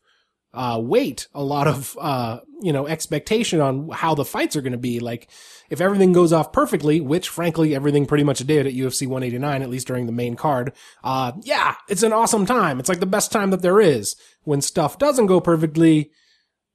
uh, 0.52 0.80
weight, 0.82 1.28
a 1.34 1.42
lot 1.42 1.68
of, 1.68 1.96
uh, 2.00 2.40
you 2.60 2.72
know, 2.72 2.86
expectation 2.86 3.60
on 3.60 3.88
how 3.90 4.14
the 4.14 4.24
fights 4.24 4.56
are 4.56 4.60
going 4.62 4.72
to 4.72 4.78
be. 4.78 4.98
Like, 4.98 5.28
if 5.70 5.80
everything 5.80 6.12
goes 6.12 6.32
off 6.32 6.52
perfectly, 6.52 7.00
which 7.00 7.28
frankly, 7.28 7.74
everything 7.74 8.04
pretty 8.06 8.24
much 8.24 8.40
did 8.40 8.66
at 8.66 8.72
UFC 8.74 9.06
189, 9.06 9.62
at 9.62 9.70
least 9.70 9.86
during 9.86 10.06
the 10.06 10.12
main 10.12 10.34
card, 10.34 10.72
uh, 11.04 11.32
yeah, 11.42 11.76
it's 11.88 12.02
an 12.02 12.12
awesome 12.12 12.46
time. 12.46 12.80
It's 12.80 12.88
like 12.88 12.98
the 13.00 13.06
best 13.06 13.30
time 13.30 13.50
that 13.50 13.62
there 13.62 13.80
is. 13.80 14.16
When 14.42 14.60
stuff 14.60 14.98
doesn't 14.98 15.26
go 15.26 15.40
perfectly, 15.40 16.10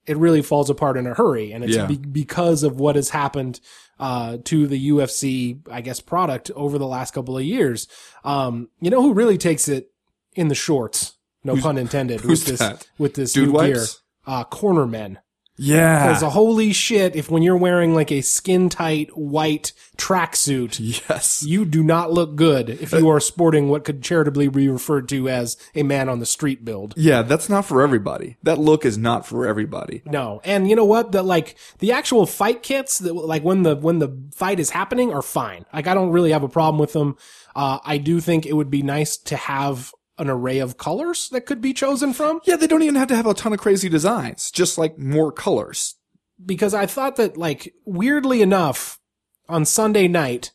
it 0.06 0.16
really 0.18 0.42
falls 0.42 0.70
apart 0.70 0.96
in 0.98 1.08
a 1.08 1.14
hurry. 1.14 1.52
And 1.52 1.64
it's 1.64 1.76
Yeah. 1.76 1.88
be- 1.88 1.98
because 1.98 2.64
of 2.64 2.80
what 2.80 2.96
has 2.96 3.10
happened, 3.10 3.60
uh, 4.00 4.38
to 4.46 4.68
the 4.68 4.90
UFC, 4.90 5.60
I 5.70 5.82
guess, 5.82 6.00
product 6.00 6.50
over 6.56 6.78
the 6.78 6.88
last 6.88 7.14
couple 7.14 7.38
of 7.38 7.44
years. 7.44 7.88
Um, 8.24 8.70
you 8.80 8.90
know 8.90 9.02
who 9.02 9.14
really 9.14 9.38
takes 9.38 9.68
it 9.68 9.92
in 10.36 10.48
the 10.48 10.56
shorts? 10.56 11.15
No 11.46 11.56
pun 11.56 11.78
intended. 11.78 12.22
who's 12.22 12.42
with 12.42 12.46
this, 12.46 12.60
that? 12.60 12.88
with 12.98 13.14
this 13.14 13.34
Dude 13.34 13.48
new 13.48 13.54
wipes? 13.54 13.74
gear. 13.74 13.86
Uh, 14.28 14.44
cornermen. 14.44 15.18
Yeah. 15.58 16.08
Because 16.08 16.34
holy 16.34 16.74
shit, 16.74 17.16
if 17.16 17.30
when 17.30 17.42
you're 17.42 17.56
wearing 17.56 17.94
like 17.94 18.12
a 18.12 18.22
skin 18.22 18.68
tight 18.68 19.16
white 19.18 19.72
tracksuit, 19.98 20.78
yes. 21.10 21.44
you 21.44 21.66
do 21.66 21.84
not 21.84 22.12
look 22.12 22.36
good 22.36 22.70
if 22.70 22.92
you 22.92 23.08
are 23.08 23.20
sporting 23.20 23.70
what 23.70 23.86
could 23.86 24.04
charitably 24.04 24.50
be 24.50 24.68
referred 24.68 25.08
to 25.10 25.30
as 25.30 25.56
a 25.74 25.84
man 25.84 26.10
on 26.10 26.20
the 26.20 26.26
street 26.26 26.66
build. 26.66 26.94
Yeah, 26.98 27.22
that's 27.22 27.48
not 27.48 27.64
for 27.66 27.82
everybody. 27.82 28.38
That 28.44 28.60
look 28.60 28.86
is 28.86 28.98
not 28.98 29.26
for 29.26 29.48
everybody. 29.48 30.02
No. 30.06 30.42
And 30.44 30.70
you 30.70 30.76
know 30.76 30.86
what? 30.86 31.14
The 31.14 31.24
like 31.24 31.56
the 31.80 31.94
actual 31.94 32.26
fight 32.26 32.62
kits 32.62 33.00
that 33.00 33.14
like 33.14 33.44
when 33.44 33.64
the 33.64 33.76
when 33.76 34.00
the 34.00 34.10
fight 34.34 34.60
is 34.60 34.72
happening 34.72 35.14
are 35.14 35.22
fine. 35.22 35.66
Like 35.74 35.88
I 35.88 35.94
don't 35.94 36.12
really 36.12 36.32
have 36.32 36.44
a 36.44 36.50
problem 36.50 36.80
with 36.80 36.94
them. 36.94 37.16
Uh 37.56 37.80
I 37.86 37.98
do 37.98 38.20
think 38.20 38.46
it 38.46 38.54
would 38.54 38.70
be 38.70 38.82
nice 38.82 39.16
to 39.18 39.38
have 39.38 39.94
an 40.18 40.30
array 40.30 40.60
of 40.60 40.78
colors 40.78 41.30
that 41.30 41.46
could 41.46 41.62
be 41.62 41.74
chosen 41.74 42.14
from 42.14 42.40
Yeah, 42.46 42.56
they 42.56 42.68
don't 42.68 42.82
even 42.84 42.96
have 42.96 43.08
to 43.10 43.16
have 43.16 43.26
a 43.28 43.34
ton 43.34 43.54
of 43.54 43.60
crazy 43.60 43.90
designs, 43.90 44.50
just 44.52 44.78
like 44.78 44.98
more 44.98 45.32
colors. 45.32 45.96
because 46.46 46.74
I 46.74 46.86
thought 46.86 47.16
that 47.18 47.38
like 47.38 47.74
weirdly 47.86 48.42
enough 48.42 49.00
on 49.48 49.64
Sunday 49.66 50.08
night 50.08 50.52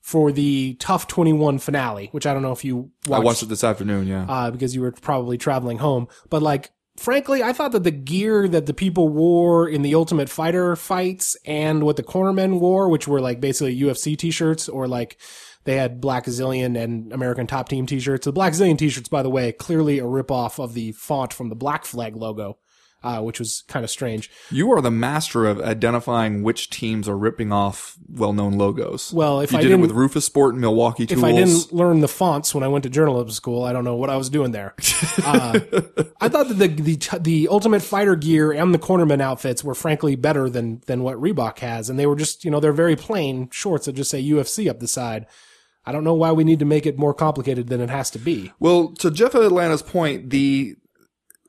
for 0.00 0.32
the 0.32 0.74
TUF 0.74 1.06
21 1.06 1.58
finale, 1.58 2.08
which 2.12 2.26
I 2.26 2.32
don't 2.32 2.42
know 2.42 2.52
if 2.52 2.64
you 2.64 2.90
watched, 3.06 3.20
I 3.20 3.24
watched 3.24 3.42
it 3.42 3.48
this 3.50 3.64
afternoon. 3.64 4.06
Yeah. 4.06 4.24
uh, 4.28 4.50
because 4.50 4.74
you 4.74 4.80
were 4.80 4.92
probably 4.92 5.36
traveling 5.36 5.78
home. 5.78 6.08
But 6.30 6.40
like, 6.40 6.70
frankly, 6.96 7.42
I 7.42 7.52
thought 7.52 7.72
that 7.72 7.84
the 7.84 7.90
gear 7.90 8.48
that 8.48 8.64
the 8.66 8.72
people 8.72 9.08
wore 9.10 9.68
in 9.68 9.82
the 9.82 9.94
Ultimate 9.94 10.30
Fighter 10.30 10.76
fights 10.76 11.36
and 11.44 11.82
what 11.82 11.96
the 11.96 12.02
cornermen 12.02 12.58
wore, 12.58 12.88
which 12.88 13.06
were 13.06 13.20
like 13.20 13.40
basically 13.40 13.78
UFC 13.78 14.16
t-shirts 14.16 14.66
or 14.68 14.88
like 14.88 15.18
they 15.64 15.76
had 15.76 16.00
Blackzilian 16.00 16.78
and 16.82 17.12
American 17.12 17.46
Top 17.46 17.68
Team 17.68 17.86
t-shirts. 17.86 18.24
The 18.24 18.32
Blackzilian 18.32 18.78
t-shirts, 18.78 19.08
by 19.08 19.22
the 19.22 19.30
way, 19.30 19.52
clearly 19.52 19.98
a 19.98 20.04
ripoff 20.04 20.62
of 20.62 20.74
the 20.74 20.92
font 20.92 21.32
from 21.32 21.48
the 21.48 21.56
Black 21.56 21.84
Flag 21.84 22.16
logo. 22.16 22.58
Uh, 23.00 23.20
which 23.20 23.38
was 23.38 23.62
kind 23.68 23.84
of 23.84 23.90
strange. 23.90 24.28
You 24.50 24.72
are 24.72 24.80
the 24.80 24.90
master 24.90 25.46
of 25.46 25.60
identifying 25.60 26.42
which 26.42 26.68
teams 26.68 27.08
are 27.08 27.16
ripping 27.16 27.52
off 27.52 27.96
well-known 28.08 28.54
logos. 28.54 29.12
Well, 29.12 29.40
if 29.40 29.52
you 29.52 29.58
I 29.58 29.60
did 29.60 29.68
it 29.70 29.76
didn't- 29.76 29.82
with 29.82 29.92
Roufusport 30.12 30.50
and 30.50 30.60
Milwaukee 30.60 31.06
Tools. 31.06 31.20
If 31.20 31.24
I 31.24 31.30
didn't 31.30 31.72
learn 31.72 32.00
the 32.00 32.08
fonts 32.08 32.56
when 32.56 32.64
I 32.64 32.68
went 32.68 32.82
to 32.82 32.90
journalism 32.90 33.30
school, 33.30 33.62
I 33.62 33.72
don't 33.72 33.84
know 33.84 33.94
what 33.94 34.10
I 34.10 34.16
was 34.16 34.28
doing 34.28 34.50
there. 34.50 34.74
Uh, 35.24 35.60
I 36.20 36.28
thought 36.28 36.48
that 36.48 36.54
the, 36.58 36.68
the 36.68 37.18
the 37.20 37.48
Ultimate 37.48 37.82
Fighter 37.82 38.16
gear 38.16 38.50
and 38.50 38.72
the 38.74 38.78
cornerman 38.78 39.20
outfits 39.20 39.62
were 39.62 39.74
frankly 39.74 40.16
better 40.16 40.48
than 40.48 40.80
than 40.86 41.02
what 41.02 41.16
Reebok 41.18 41.58
has, 41.58 41.90
and 41.90 41.98
they 41.98 42.06
were 42.06 42.16
just 42.16 42.44
you 42.44 42.50
know 42.50 42.60
they're 42.60 42.72
very 42.72 42.96
plain 42.96 43.48
shorts 43.50 43.86
that 43.86 43.92
just 43.92 44.10
say 44.10 44.22
UFC 44.22 44.68
up 44.70 44.78
the 44.80 44.88
side. 44.88 45.26
I 45.84 45.92
don't 45.92 46.04
know 46.04 46.14
why 46.14 46.32
we 46.32 46.44
need 46.44 46.58
to 46.58 46.64
make 46.64 46.86
it 46.86 46.98
more 46.98 47.14
complicated 47.14 47.68
than 47.68 47.80
it 47.80 47.90
has 47.90 48.10
to 48.10 48.18
be. 48.18 48.52
Well, 48.58 48.88
to 48.96 49.10
Jeff 49.10 49.34
Atlanta's 49.34 49.82
point, 49.82 50.30
the 50.30 50.76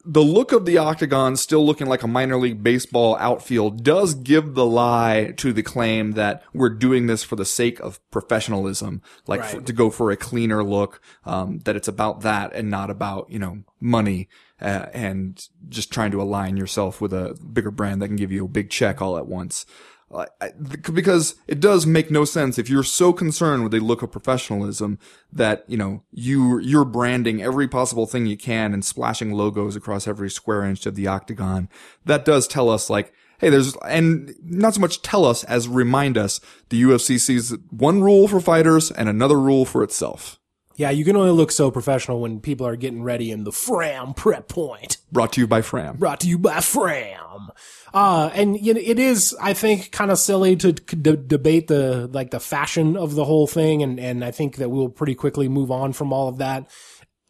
the 0.05 0.21
look 0.21 0.53
of 0.53 0.65
the 0.65 0.77
octagon 0.77 1.35
still 1.35 1.63
looking 1.63 1.85
like 1.85 2.03
a 2.03 2.07
minor 2.07 2.37
league 2.37 2.63
baseball 2.63 3.17
outfield 3.17 3.83
does 3.83 4.13
give 4.13 4.55
the 4.55 4.65
lie 4.65 5.33
to 5.37 5.51
the 5.51 5.61
claim 5.61 6.13
that 6.13 6.41
we're 6.53 6.69
doing 6.69 7.07
this 7.07 7.21
for 7.21 7.35
the 7.35 7.45
sake 7.45 7.79
of 7.81 7.99
professionalism, 8.09 9.01
like 9.27 9.41
Right. 9.41 9.49
for, 9.51 9.61
to 9.61 9.73
go 9.73 9.89
for 9.89 10.09
a 10.09 10.15
cleaner 10.17 10.63
look, 10.63 11.01
um, 11.25 11.59
that 11.65 11.75
it's 11.75 11.89
about 11.89 12.21
that 12.21 12.53
and 12.55 12.71
not 12.71 12.89
about, 12.89 13.29
you 13.29 13.39
know, 13.39 13.59
money, 13.81 14.29
uh, 14.61 14.85
and 14.93 15.47
just 15.67 15.91
trying 15.91 16.11
to 16.11 16.21
align 16.21 16.55
yourself 16.55 17.01
with 17.01 17.13
a 17.13 17.37
bigger 17.51 17.69
brand 17.71 18.01
that 18.01 18.07
can 18.07 18.15
give 18.15 18.31
you 18.31 18.45
a 18.45 18.49
big 18.49 18.69
check 18.69 19.01
all 19.01 19.17
at 19.17 19.27
once. 19.27 19.65
I- 20.11 20.51
because 20.91 21.35
it 21.47 21.59
does 21.59 21.85
make 21.85 22.09
no 22.09 22.25
sense 22.25 22.57
if 22.57 22.69
you're 22.69 22.83
so 22.83 23.13
concerned 23.13 23.63
with 23.63 23.71
the 23.71 23.79
look 23.79 24.01
of 24.01 24.11
professionalism 24.11 24.97
that 25.31 25.63
you 25.67 25.77
know 25.77 26.03
you 26.11 26.59
you're 26.59 26.85
branding 26.85 27.41
every 27.43 27.67
possible 27.67 28.05
thing 28.07 28.25
you 28.25 28.37
can 28.37 28.73
and 28.73 28.83
splashing 28.83 29.31
logos 29.33 29.75
across 29.75 30.07
every 30.07 30.29
square 30.29 30.63
inch 30.63 30.85
of 30.85 30.95
the 30.95 31.07
octagon. 31.07 31.69
That 32.05 32.25
does 32.25 32.47
tell 32.47 32.69
us 32.69 32.89
like, 32.89 33.13
hey, 33.39 33.49
there's 33.49 33.75
and 33.87 34.33
not 34.43 34.73
so 34.73 34.81
much 34.81 35.01
tell 35.03 35.25
us 35.25 35.43
as 35.43 35.67
remind 35.67 36.17
us 36.17 36.41
the 36.69 36.81
UFC 36.81 37.19
sees 37.19 37.55
one 37.69 38.01
rule 38.01 38.27
for 38.27 38.39
fighters 38.39 38.89
and 38.91 39.07
another 39.09 39.39
rule 39.39 39.63
for 39.65 39.83
itself. 39.83 40.37
Yeah, 40.75 40.91
you 40.91 41.03
can 41.03 41.17
only 41.17 41.31
look 41.31 41.51
so 41.51 41.69
professional 41.71 42.21
when 42.21 42.39
people 42.39 42.65
are 42.65 42.77
getting 42.77 43.03
ready 43.03 43.31
in 43.31 43.43
the 43.43 43.51
Fram 43.51 44.13
prep 44.13 44.47
point. 44.47 44.95
Brought 45.11 45.33
to 45.33 45.41
you 45.41 45.45
by 45.47 45.61
Fram. 45.61 45.97
brought 45.97 46.21
to 46.21 46.27
you 46.27 46.37
by 46.37 46.61
Fram. 46.61 47.49
Uh, 47.93 48.29
and 48.33 48.59
you 48.59 48.73
know, 48.73 48.81
it 48.83 48.99
is, 48.99 49.35
I 49.41 49.53
think, 49.53 49.91
kind 49.91 50.11
of 50.11 50.19
silly 50.19 50.55
to 50.57 50.73
d- 50.73 51.17
debate 51.25 51.67
the, 51.67 52.07
like 52.11 52.31
the 52.31 52.39
fashion 52.39 52.95
of 52.95 53.15
the 53.15 53.25
whole 53.25 53.47
thing. 53.47 53.83
And, 53.83 53.99
and 53.99 54.23
I 54.23 54.31
think 54.31 54.57
that 54.57 54.69
we'll 54.69 54.89
pretty 54.89 55.15
quickly 55.15 55.49
move 55.49 55.71
on 55.71 55.93
from 55.93 56.13
all 56.13 56.27
of 56.27 56.37
that. 56.37 56.69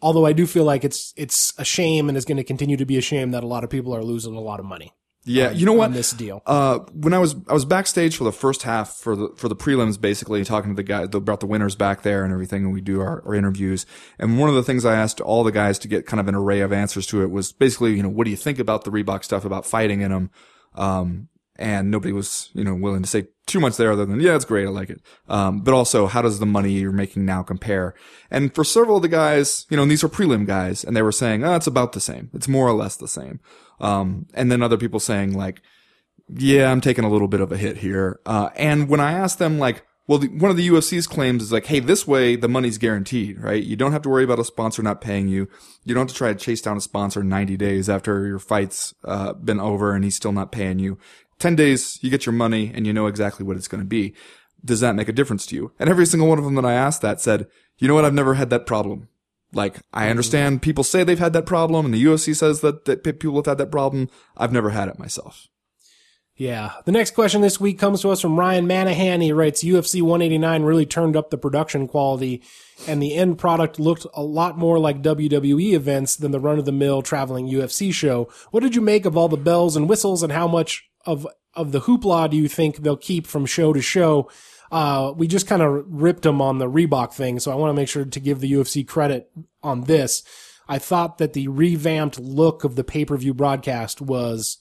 Although 0.02 0.26
I 0.26 0.34
do 0.34 0.46
feel 0.46 0.64
like 0.64 0.84
it's, 0.84 1.14
it's 1.18 1.54
a 1.58 1.66
shame 1.66 2.08
and 2.08 2.18
is 2.18 2.26
going 2.26 2.38
to 2.38 2.44
continue 2.44 2.78
to 2.78 2.86
be 2.86 2.98
a 2.98 3.02
shame 3.02 3.32
that 3.32 3.44
a 3.44 3.48
lot 3.48 3.64
of 3.64 3.70
people 3.70 3.96
are 3.96 4.04
losing 4.04 4.36
a 4.36 4.42
lot 4.42 4.60
of 4.60 4.66
money 4.66 4.94
Yeah, 5.26 5.52
you 5.52 5.66
know 5.66 5.74
what? 5.74 5.86
on 5.86 5.94
this 5.94 6.12
deal. 6.12 6.42
Uh, 6.46 6.80
when 6.94 7.14
I 7.14 7.20
was 7.20 7.36
I 7.48 7.54
was 7.54 7.66
backstage 7.66 8.16
for 8.16 8.24
the 8.24 8.32
first 8.32 8.64
half 8.64 8.96
for 8.96 9.16
the 9.16 9.30
for 9.36 9.48
the 9.48 9.56
prelims, 9.56 10.00
basically 10.00 10.44
talking 10.46 10.72
to 10.72 10.76
the 10.76 10.84
guy 10.84 11.04
about 11.04 11.42
the 11.42 11.46
winners 11.46 11.76
back 11.76 12.04
there 12.04 12.24
and 12.24 12.34
everything, 12.34 12.64
and 12.64 12.74
we 12.74 12.82
do 12.82 13.02
our, 13.02 13.22
our 13.26 13.36
interviews. 13.36 13.86
And 14.18 14.40
one 14.40 14.50
of 14.50 14.56
the 14.56 14.64
things 14.64 14.86
I 14.86 14.96
asked 14.96 15.20
all 15.22 15.44
the 15.44 15.52
guys 15.52 15.78
to 15.80 15.88
get 15.88 16.06
kind 16.06 16.20
of 16.20 16.28
an 16.28 16.36
array 16.36 16.62
of 16.62 16.72
answers 16.72 17.06
to 17.08 17.22
it 17.22 17.32
was 17.32 17.52
basically, 17.52 17.96
you 17.96 18.04
know, 18.04 18.10
what 18.10 18.26
do 18.26 18.32
you 18.32 18.38
think 18.38 18.60
about 18.60 18.86
the 18.86 18.92
Reebok 18.92 19.24
stuff 19.24 19.46
about 19.46 19.66
fighting 19.66 20.02
in 20.02 20.12
them? 20.12 20.32
Um, 20.74 21.28
and 21.60 21.92
nobody 21.92 22.14
was, 22.14 22.50
you 22.54 22.64
know, 22.64 22.74
willing 22.74 23.04
to 23.04 23.10
say 23.10 23.28
too 23.46 23.60
much 23.60 23.76
there 23.76 23.92
other 23.92 24.06
than, 24.06 24.22
yeah, 24.22 24.36
it's 24.36 24.46
great. 24.46 24.66
I 24.66 24.70
like 24.70 24.90
it. 24.90 25.02
Um, 25.28 25.60
but 25.60 25.74
also 25.74 26.08
how 26.08 26.22
does 26.22 26.40
the 26.40 26.46
money 26.46 26.72
you're 26.72 26.94
making 26.94 27.26
now 27.26 27.44
compare? 27.44 27.94
And 28.32 28.56
for 28.56 28.64
several 28.64 28.96
of 28.96 29.02
the 29.02 29.10
guys, 29.10 29.66
you 29.70 29.76
know, 29.76 29.84
and 29.84 29.92
these 29.92 30.04
are 30.04 30.08
prelim 30.10 30.48
guys 30.48 30.86
and 30.86 30.96
they 30.96 31.02
were 31.02 31.12
saying, 31.12 31.44
oh, 31.44 31.56
it's 31.56 31.68
about 31.68 31.92
the 31.92 32.00
same. 32.00 32.30
It's 32.34 32.48
more 32.48 32.66
or 32.66 32.74
less 32.74 32.96
the 32.96 33.10
same. 33.10 33.42
Um, 33.80 34.28
and 34.34 34.52
then 34.52 34.62
other 34.62 34.78
people 34.78 35.00
saying 35.00 35.34
like, 35.34 35.62
yeah, 36.28 36.72
I'm 36.72 36.82
taking 36.82 37.04
a 37.04 37.10
little 37.10 37.28
bit 37.28 37.42
of 37.42 37.52
a 37.52 37.58
hit 37.58 37.78
here. 37.78 38.20
Uh, 38.26 38.50
and 38.56 38.88
when 38.88 39.00
I 39.00 39.14
asked 39.14 39.40
them, 39.40 39.58
like, 39.58 39.84
well, 40.08 40.18
the, 40.18 40.28
one 40.28 40.50
of 40.50 40.58
the 40.58 40.68
UFC's 40.68 41.06
claims 41.06 41.44
is 41.44 41.52
like, 41.52 41.68
hey, 41.68 41.80
this 41.80 42.08
way 42.08 42.36
the 42.36 42.48
money's 42.48 42.80
guaranteed, 42.80 43.40
right? 43.40 43.64
You 43.64 43.76
don't 43.76 43.92
have 43.92 44.02
to 44.04 44.10
worry 44.10 44.24
about 44.24 44.40
a 44.40 44.44
sponsor 44.44 44.82
not 44.82 45.02
paying 45.02 45.28
you. 45.28 45.48
You 45.86 45.94
don't 45.94 46.08
have 46.08 46.14
to 46.14 46.18
try 46.18 46.34
to 46.34 46.40
chase 46.40 46.62
down 46.62 46.78
a 46.78 46.82
sponsor 46.82 47.24
90 47.24 47.58
days 47.58 47.90
after 47.90 48.26
your 48.26 48.40
fight's 48.40 48.94
uh, 49.04 49.34
been 49.34 49.60
over 49.60 49.94
and 49.94 50.04
he's 50.04 50.16
still 50.16 50.32
not 50.32 50.52
paying 50.52 50.80
you. 50.80 50.98
10 51.38 51.56
days, 51.56 52.00
you 52.02 52.10
get 52.10 52.26
your 52.26 52.34
money 52.34 52.72
and 52.74 52.88
you 52.88 52.94
know 52.94 53.06
exactly 53.08 53.46
what 53.46 53.56
it's 53.56 53.68
going 53.68 53.82
to 53.82 53.88
be. 53.88 54.16
Does 54.66 54.80
that 54.82 54.96
make 54.96 55.10
a 55.10 55.14
difference 55.14 55.46
to 55.48 55.56
you? 55.56 55.74
And 55.80 55.90
every 55.90 56.06
single 56.08 56.28
one 56.28 56.40
of 56.40 56.44
them 56.44 56.56
that 56.56 56.66
I 56.66 56.74
asked 56.74 57.02
that 57.04 57.22
said, 57.22 57.48
you 57.78 57.88
know 57.88 57.94
what? 57.94 58.04
I've 58.04 58.14
never 58.14 58.34
had 58.34 58.50
that 58.50 58.66
problem. 58.66 59.10
Like, 59.52 59.80
I 59.94 60.02
mm-hmm. 60.02 60.12
understand 60.12 60.62
people 60.62 60.84
say 60.84 61.04
they've 61.04 61.18
had 61.18 61.34
that 61.34 61.46
problem 61.46 61.86
and 61.86 61.94
the 61.94 62.04
UFC 62.04 62.36
says 62.36 62.62
that, 62.62 62.86
that 62.86 63.04
people 63.04 63.36
have 63.36 63.46
had 63.46 63.58
that 63.58 63.72
problem. 63.72 64.10
I've 64.38 64.54
never 64.54 64.70
had 64.70 64.88
it 64.90 65.00
myself. 65.00 65.48
Yeah. 66.40 66.72
The 66.86 66.94
next 66.94 67.16
question 67.16 67.42
this 67.42 67.60
week 67.60 67.78
comes 67.78 68.02
to 68.02 68.12
us 68.12 68.22
from 68.22 68.40
Ryan 68.40 68.66
Manahan. 68.66 69.22
He 69.22 69.34
writes 69.34 69.62
UFC 69.62 70.02
189 70.02 70.64
really 70.64 70.86
turned 70.86 71.18
up 71.18 71.32
the 71.32 71.38
production 71.38 71.86
quality 71.86 72.42
and 72.88 73.04
the 73.04 73.14
end 73.14 73.38
product 73.38 73.78
looked 73.78 74.06
a 74.14 74.24
lot 74.24 74.58
more 74.58 74.80
like 74.80 75.02
WWE 75.02 75.74
events 75.74 76.16
than 76.16 76.32
the 76.32 76.40
run 76.40 76.58
of 76.58 76.64
the 76.64 76.72
mill 76.72 77.02
traveling 77.02 77.50
UFC 77.50 77.94
show. 77.94 78.30
What 78.52 78.64
did 78.64 78.74
you 78.74 78.82
make 78.82 79.06
of 79.06 79.18
all 79.18 79.28
the 79.28 79.36
bells 79.36 79.76
and 79.76 79.90
whistles 79.90 80.24
and 80.24 80.32
how 80.32 80.48
much 80.48 80.90
of, 81.06 81.28
of 81.56 81.74
the 81.74 81.82
hoopla 81.82 82.30
do 82.30 82.38
you 82.38 82.48
think 82.48 82.78
they'll 82.78 82.96
keep 82.96 83.28
from 83.28 83.46
show 83.46 83.74
to 83.74 83.82
show? 83.82 84.30
Uh, 84.72 85.14
we 85.16 85.28
just 85.28 85.48
kind 85.48 85.62
of 85.62 85.84
ripped 85.88 86.22
them 86.24 86.42
on 86.42 86.58
the 86.60 86.70
Reebok 86.70 87.14
thing. 87.14 87.40
So 87.40 87.52
I 87.52 87.56
want 87.56 87.70
to 87.72 87.74
make 87.74 87.88
sure 87.90 88.06
to 88.06 88.20
give 88.20 88.40
the 88.40 88.52
UFC 88.52 88.88
credit 88.88 89.30
on 89.64 89.82
this. 89.86 90.24
I 90.68 90.78
thought 90.78 91.18
that 91.18 91.34
the 91.34 91.48
revamped 91.48 92.20
look 92.20 92.64
of 92.64 92.76
the 92.76 92.84
pay-per-view 92.84 93.34
broadcast 93.34 94.02
was 94.02 94.58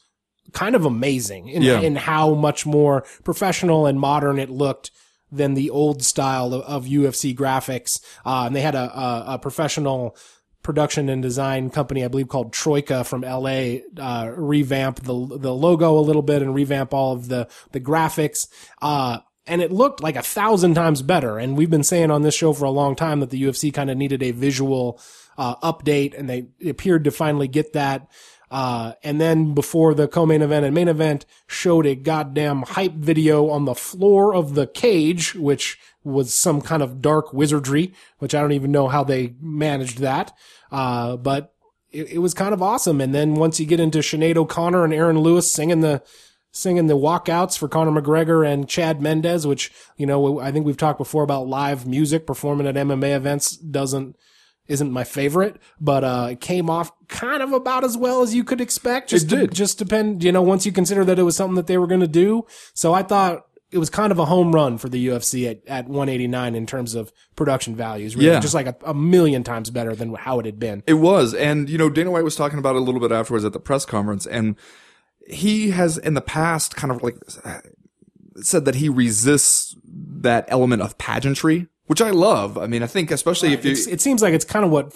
kind 0.53 0.75
of 0.75 0.87
amazing 0.87 1.49
in, 1.49 1.61
Yeah. 1.63 1.81
in 1.81 1.97
how 1.97 2.33
much 2.35 2.65
more 2.65 3.05
professional 3.25 3.85
and 3.85 4.01
modern 4.01 4.39
it 4.39 4.49
looked 4.49 4.91
than 5.31 5.53
the 5.53 5.69
old 5.69 6.03
style 6.03 6.55
of, 6.55 6.63
of 6.63 6.87
UFC 6.87 7.37
graphics. 7.37 8.01
Uh, 8.25 8.45
and 8.47 8.57
they 8.57 8.63
had 8.63 8.75
a, 8.75 8.99
a, 8.99 9.25
a 9.35 9.39
professional 9.39 10.17
production 10.63 11.09
and 11.11 11.23
design 11.23 11.69
company, 11.71 12.03
I 12.05 12.09
believe 12.09 12.29
called 12.29 12.53
Troika 12.55 13.05
from 13.05 13.21
LA, 13.21 13.81
uh, 13.99 14.33
revamp 14.35 15.01
the, 15.01 15.13
the 15.39 15.55
logo 15.55 15.99
a 15.99 16.01
little 16.01 16.23
bit 16.23 16.41
and 16.41 16.55
revamp 16.55 16.95
all 16.95 17.13
of 17.13 17.29
the, 17.29 17.47
the 17.73 17.81
graphics. 17.81 18.49
Uh, 18.81 19.19
and 19.49 19.63
it 19.63 19.73
looked 19.73 20.03
like 20.03 20.17
a 20.17 20.23
thousand 20.23 20.75
times 20.75 21.03
better. 21.03 21.39
And 21.39 21.57
we've 21.57 21.71
been 21.71 21.85
saying 21.85 22.11
on 22.11 22.23
this 22.23 22.35
show 22.35 22.53
for 22.53 22.65
a 22.65 22.71
long 22.71 22.95
time 22.95 23.21
that 23.21 23.31
the 23.31 23.43
UFC 23.43 23.73
kind 23.73 23.91
of 23.91 23.97
needed 23.97 24.23
a 24.23 24.31
visual, 24.31 25.01
uh, 25.37 25.57
update 25.57 26.19
and 26.19 26.29
they 26.29 26.49
appeared 26.69 27.05
to 27.05 27.11
finally 27.11 27.49
get 27.49 27.73
that. 27.73 28.09
Uh, 28.51 28.95
and 29.03 29.21
then 29.21 29.55
before 29.55 29.95
the 29.95 30.09
co-main 30.09 30.43
event 30.43 30.65
and 30.65 30.75
main 30.75 30.89
event 30.89 31.27
showed 31.47 31.87
a 31.87 31.95
goddamn 31.95 32.63
hype 32.63 32.95
video 32.95 33.49
on 33.51 33.65
the 33.65 33.75
floor 33.75 34.35
of 34.35 34.55
the 34.55 34.67
cage, 34.67 35.35
which 35.35 35.79
was 36.03 36.35
some 36.35 36.63
kind 36.63 36.83
of 36.83 37.03
dark 37.03 37.33
wizardry, 37.33 37.93
which 38.19 38.35
I 38.35 38.41
don't 38.41 38.53
even 38.53 38.73
know 38.73 38.89
how 38.89 39.05
they 39.05 39.35
managed 39.41 39.99
that. 39.99 40.33
Uh, 40.73 41.17
but 41.17 41.55
it, 41.91 42.13
it 42.13 42.19
was 42.19 42.35
kind 42.35 42.55
of 42.55 42.63
awesome. 42.63 43.01
And 43.01 43.15
then 43.15 43.35
once 43.35 43.61
you 43.61 43.67
get 43.67 43.81
into 43.81 43.99
Sinead 43.99 44.37
O'Connor 44.37 44.85
and 44.85 44.95
Aaron 44.95 45.19
Lewis 45.19 45.53
singing 45.53 45.81
the, 45.81 46.03
singing 46.51 46.87
the 46.87 46.97
walkouts 46.97 47.59
for 47.59 47.69
Conor 47.69 48.01
McGregor 48.01 48.47
and 48.47 48.69
Chad 48.69 49.01
Mendes, 49.01 49.47
which, 49.47 49.71
you 49.97 50.07
know, 50.07 50.41
I 50.41 50.51
think 50.51 50.67
we've 50.67 50.77
talked 50.77 50.99
before 50.99 51.23
about 51.23 51.47
live 51.47 51.87
music 51.87 52.27
performing 52.27 52.67
at 52.67 52.75
MMA 52.75 53.15
events 53.15 53.57
doesn't, 53.57 54.17
isn't 54.67 54.91
my 54.91 55.05
favorite, 55.05 55.57
but 55.81 56.05
uh, 56.05 56.29
it 56.33 56.41
came 56.41 56.69
off 56.69 56.91
kind 57.09 57.43
of 57.43 57.53
about 57.53 57.85
as 57.85 57.97
well 57.97 58.23
as 58.23 58.35
you 58.35 58.45
could 58.45 58.61
expect. 58.61 59.11
Just 59.11 59.33
It 59.33 59.37
did. 59.37 59.53
just 59.53 59.79
depend, 59.79 60.23
you 60.25 60.33
know, 60.33 60.43
once 60.43 60.67
you 60.67 60.73
consider 60.73 61.05
that 61.05 61.19
it 61.19 61.23
was 61.23 61.37
something 61.37 61.57
that 61.57 61.67
they 61.67 61.79
were 61.79 61.87
going 61.87 62.01
to 62.01 62.07
do. 62.09 62.45
So 62.75 62.93
I 62.93 63.03
thought 63.03 63.45
it 63.71 63.79
was 63.79 63.91
kind 63.91 64.11
of 64.13 64.19
a 64.19 64.25
home 64.25 64.53
run 64.53 64.79
for 64.79 64.89
the 64.89 65.09
UFC 65.09 65.49
at, 65.51 65.67
at 65.67 65.85
189 65.87 66.55
in 66.55 66.67
terms 66.67 66.95
of 66.95 67.13
production 67.37 67.77
values. 67.77 68.17
Really. 68.17 68.29
Yeah. 68.29 68.41
Just 68.41 68.55
like 68.55 68.67
a, 68.67 68.77
a 68.85 68.95
million 68.95 69.45
times 69.45 69.71
better 69.71 69.95
than 69.95 70.15
how 70.15 70.41
it 70.41 70.47
had 70.47 70.59
been. 70.59 70.83
It 70.87 70.95
was. 70.95 71.35
And, 71.35 71.69
you 71.69 71.77
know, 71.77 71.91
Dana 71.91 72.11
White 72.11 72.25
was 72.25 72.37
talking 72.37 72.59
about 72.59 72.77
it 72.77 72.79
a 72.79 72.85
little 72.85 73.01
bit 73.01 73.13
afterwards 73.13 73.45
at 73.45 73.53
the 73.53 73.61
press 73.61 73.85
conference. 73.85 74.27
And 74.27 74.57
he 75.29 75.71
has 75.71 75.99
in 75.99 76.15
the 76.15 76.21
past 76.21 76.77
kind 76.77 76.91
of 76.91 77.03
like 77.03 77.17
said 78.41 78.65
that 78.65 78.77
he 78.77 78.89
resists 78.89 79.77
that 79.85 80.45
element 80.49 80.83
of 80.83 80.97
pageantry, 80.99 81.69
which 81.87 82.01
I 82.01 82.11
love. 82.11 82.57
I 82.57 82.67
mean, 82.67 82.83
I 82.83 82.87
think 82.87 83.11
especially 83.11 83.53
if 83.53 83.65
you, 83.65 83.73
It's, 83.73 83.87
it 83.87 84.01
seems 84.01 84.23
like 84.23 84.35
it's 84.35 84.45
kind 84.45 84.65
of 84.65 84.71
what 84.71 84.95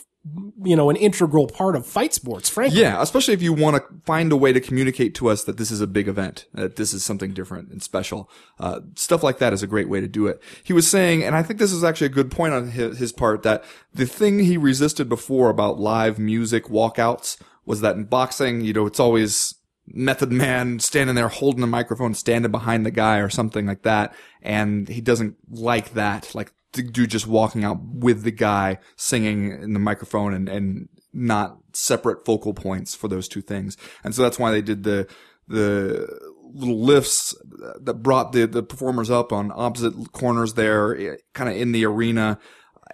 you 0.65 0.77
know, 0.77 0.89
an 0.89 0.97
integral 0.97 1.49
part 1.49 1.75
of 1.75 1.85
fight 1.85 2.15
sports, 2.15 2.49
frankly. 2.49 2.81
Yeah, 2.81 3.03
especially 3.03 3.35
if 3.35 3.43
you 3.43 3.53
want 3.53 3.77
to 3.77 3.83
find 4.05 4.31
a 4.31 4.37
way 4.37 4.53
to 4.53 4.61
communicate 4.61 5.17
to 5.17 5.29
us 5.29 5.43
that 5.45 5.57
this 5.57 5.73
is 5.73 5.81
a 5.81 5.87
big 5.87 6.07
event, 6.07 6.47
that 6.55 6.77
this 6.77 6.95
is 6.95 7.05
something 7.05 7.33
different 7.33 7.71
and 7.71 7.83
special. 7.83 8.31
Uh, 8.61 8.81
stuff 8.95 9.25
like 9.25 9.39
that 9.39 9.53
is 9.53 9.65
a 9.65 9.67
great 9.67 9.89
way 9.89 10.01
to 10.01 10.07
do 10.07 10.29
it. 10.29 10.41
He 10.63 10.73
was 10.73 10.89
saying, 10.89 11.25
and 11.25 11.35
I 11.35 11.43
think 11.43 11.59
this 11.59 11.73
is 11.73 11.83
actually 11.83 12.07
a 12.07 12.11
good 12.11 12.31
point 12.31 12.55
on 12.55 12.71
his, 12.71 12.99
his 12.99 13.13
part, 13.13 13.43
that 13.43 13.65
the 13.93 14.07
thing 14.07 14.39
he 14.41 14.57
resisted 14.57 15.09
before 15.09 15.51
about 15.51 15.81
live 15.81 16.21
music 16.21 16.67
walkouts 16.67 17.37
was 17.65 17.81
that 17.81 17.97
in 17.97 18.05
boxing, 18.05 18.61
you 18.61 18.73
know, 18.73 18.87
it's 18.87 19.01
always 19.01 19.57
method 19.87 20.31
man 20.31 20.79
standing 20.79 21.17
there 21.17 21.29
holding 21.29 21.63
a 21.63 21.67
microphone, 21.67 22.15
standing 22.15 22.51
behind 22.51 22.87
the 22.87 22.91
guy 22.91 23.19
or 23.19 23.29
something 23.29 23.67
like 23.67 23.83
that. 23.83 24.15
And 24.41 24.89
he 24.89 25.01
doesn't 25.01 25.37
like 25.51 25.95
that. 25.95 26.35
Like 26.35 26.53
the 26.73 26.83
dude 26.83 27.11
just 27.11 27.27
walking 27.27 27.65
out 27.65 27.83
with 27.83 28.23
the 28.23 28.31
guy 28.31 28.79
singing 28.97 29.51
in 29.51 29.73
the 29.73 29.79
microphone 29.79 30.35
and, 30.35 30.49
and 30.49 30.89
not 31.13 31.59
separate 31.73 32.25
focal 32.25 32.55
points 32.55 32.95
for 32.95 33.09
those 33.09 33.29
two 33.29 33.43
things. 33.43 33.77
And 34.05 34.15
so 34.15 34.23
that's 34.23 34.39
why 34.39 34.51
they 34.51 34.63
did 34.63 34.85
the, 34.85 35.07
the 35.49 36.09
little 36.55 36.81
lifts 36.81 37.35
that 37.81 38.03
brought 38.03 38.33
the, 38.33 38.47
the 38.47 38.63
performers 38.63 39.11
up 39.11 39.33
on 39.33 39.53
opposite 39.55 40.13
corners 40.13 40.55
there, 40.55 40.97
eh, 40.97 41.17
kind 41.35 41.51
of 41.51 41.57
in 41.57 41.73
the 41.73 41.85
arena. 41.85 42.39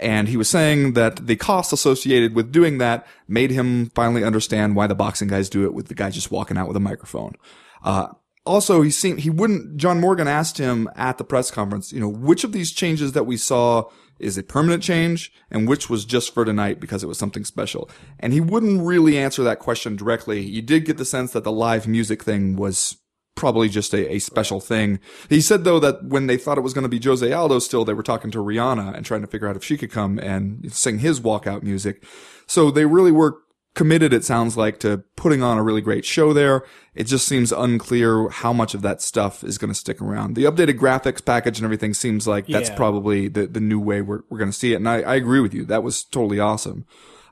And 0.01 0.29
he 0.29 0.37
was 0.37 0.49
saying 0.49 0.93
that 0.93 1.27
the 1.27 1.37
cost 1.37 1.73
associated 1.73 2.35
with 2.35 2.53
doing 2.53 2.79
that 2.79 3.07
made 3.27 3.51
him 3.51 3.91
finally 3.95 4.25
understand 4.25 4.77
why 4.77 4.87
the 4.87 4.95
boxing 4.95 5.29
guys 5.29 5.49
do 5.49 5.65
it 5.65 5.75
with 5.75 5.89
the 5.89 5.95
guy 5.95 6.11
just 6.11 6.31
walking 6.31 6.57
out 6.57 6.69
with 6.69 6.77
a 6.77 6.81
microphone. 6.81 7.35
Uh, 7.83 8.09
also, 8.47 8.83
he 8.83 8.91
seemed, 8.91 9.21
he 9.21 9.31
wouldn't, 9.31 9.77
John 9.77 10.01
Morgan 10.01 10.29
asked 10.29 10.59
him 10.59 10.89
at 10.97 11.19
the 11.19 11.25
press 11.25 11.51
conference, 11.51 11.93
you 11.93 12.01
know, 12.01 12.09
which 12.09 12.45
of 12.45 12.53
these 12.53 12.73
changes 12.73 13.13
that 13.13 13.25
we 13.25 13.37
saw 13.37 13.85
is 14.19 14.39
a 14.39 14.43
permanent 14.43 14.83
change 14.83 15.33
and 15.51 15.69
which 15.69 15.89
was 15.89 16.05
just 16.05 16.33
for 16.33 16.45
tonight 16.45 16.81
because 16.81 17.03
it 17.03 17.07
was 17.07 17.19
something 17.19 17.45
special. 17.45 17.91
And 18.19 18.33
he 18.33 18.41
wouldn't 18.41 18.83
really 18.83 19.19
answer 19.19 19.43
that 19.45 19.59
question 19.59 19.97
directly. 19.97 20.41
You 20.41 20.63
did 20.63 20.85
get 20.85 20.97
the 20.97 21.05
sense 21.05 21.33
that 21.33 21.45
the 21.45 21.53
live 21.53 21.87
music 21.87 22.23
thing 22.23 22.57
was 22.57 22.97
probably 23.39 23.69
just 23.69 23.95
a, 23.95 24.15
a 24.15 24.19
special 24.19 24.59
thing. 24.61 24.99
He 25.29 25.41
said 25.41 25.63
though 25.63 25.79
that 25.79 26.05
when 26.05 26.27
they 26.27 26.37
thought 26.37 26.59
it 26.59 26.63
was 26.63 26.75
going 26.75 26.83
to 26.83 26.89
be 26.89 27.01
Jose 27.03 27.33
Aldo 27.33 27.61
still, 27.61 27.85
they 27.85 27.95
were 27.95 28.03
talking 28.03 28.31
to 28.33 28.39
Rihanna 28.39 28.95
and 28.97 29.07
trying 29.07 29.21
to 29.21 29.29
figure 29.29 29.49
out 29.49 29.57
if 29.57 29.63
she 29.63 29.77
could 29.79 29.93
come 29.93 30.19
and 30.19 30.71
sing 30.73 30.99
his 30.99 31.21
walkout 31.21 31.63
music. 31.63 32.05
So 32.47 32.71
they 32.71 32.85
really 32.85 33.13
were 33.13 33.39
committed, 33.75 34.13
it 34.13 34.25
sounds 34.25 34.57
like, 34.57 34.81
to 34.81 35.05
putting 35.15 35.41
on 35.41 35.57
a 35.57 35.63
really 35.63 35.81
great 35.81 36.05
show 36.05 36.33
there. 36.33 36.65
It 36.97 37.05
just 37.05 37.29
seems 37.29 37.53
unclear 37.53 38.29
how 38.29 38.53
much 38.53 38.75
of 38.75 38.83
that 38.83 39.01
stuff 39.01 39.45
is 39.45 39.57
going 39.57 39.73
to 39.73 39.79
stick 39.79 40.03
around. 40.03 40.35
The 40.35 40.45
updated 40.45 40.81
graphics 40.81 41.25
package 41.25 41.59
and 41.59 41.65
everything 41.65 41.95
seems 41.95 42.27
like 42.27 42.49
that's 42.49 42.71
Yeah. 42.71 42.75
probably 42.77 43.29
the, 43.29 43.47
the 43.47 43.61
new 43.61 43.79
way 43.79 44.01
we're, 44.03 44.23
we're 44.31 44.39
going 44.39 44.51
to 44.51 44.57
see 44.57 44.73
it. 44.73 44.77
And 44.77 44.89
I, 44.89 45.03
I 45.03 45.15
agree 45.15 45.39
with 45.41 45.55
you. 45.55 45.65
That 45.65 45.85
was 45.85 46.03
totally 46.03 46.41
awesome. 46.41 46.87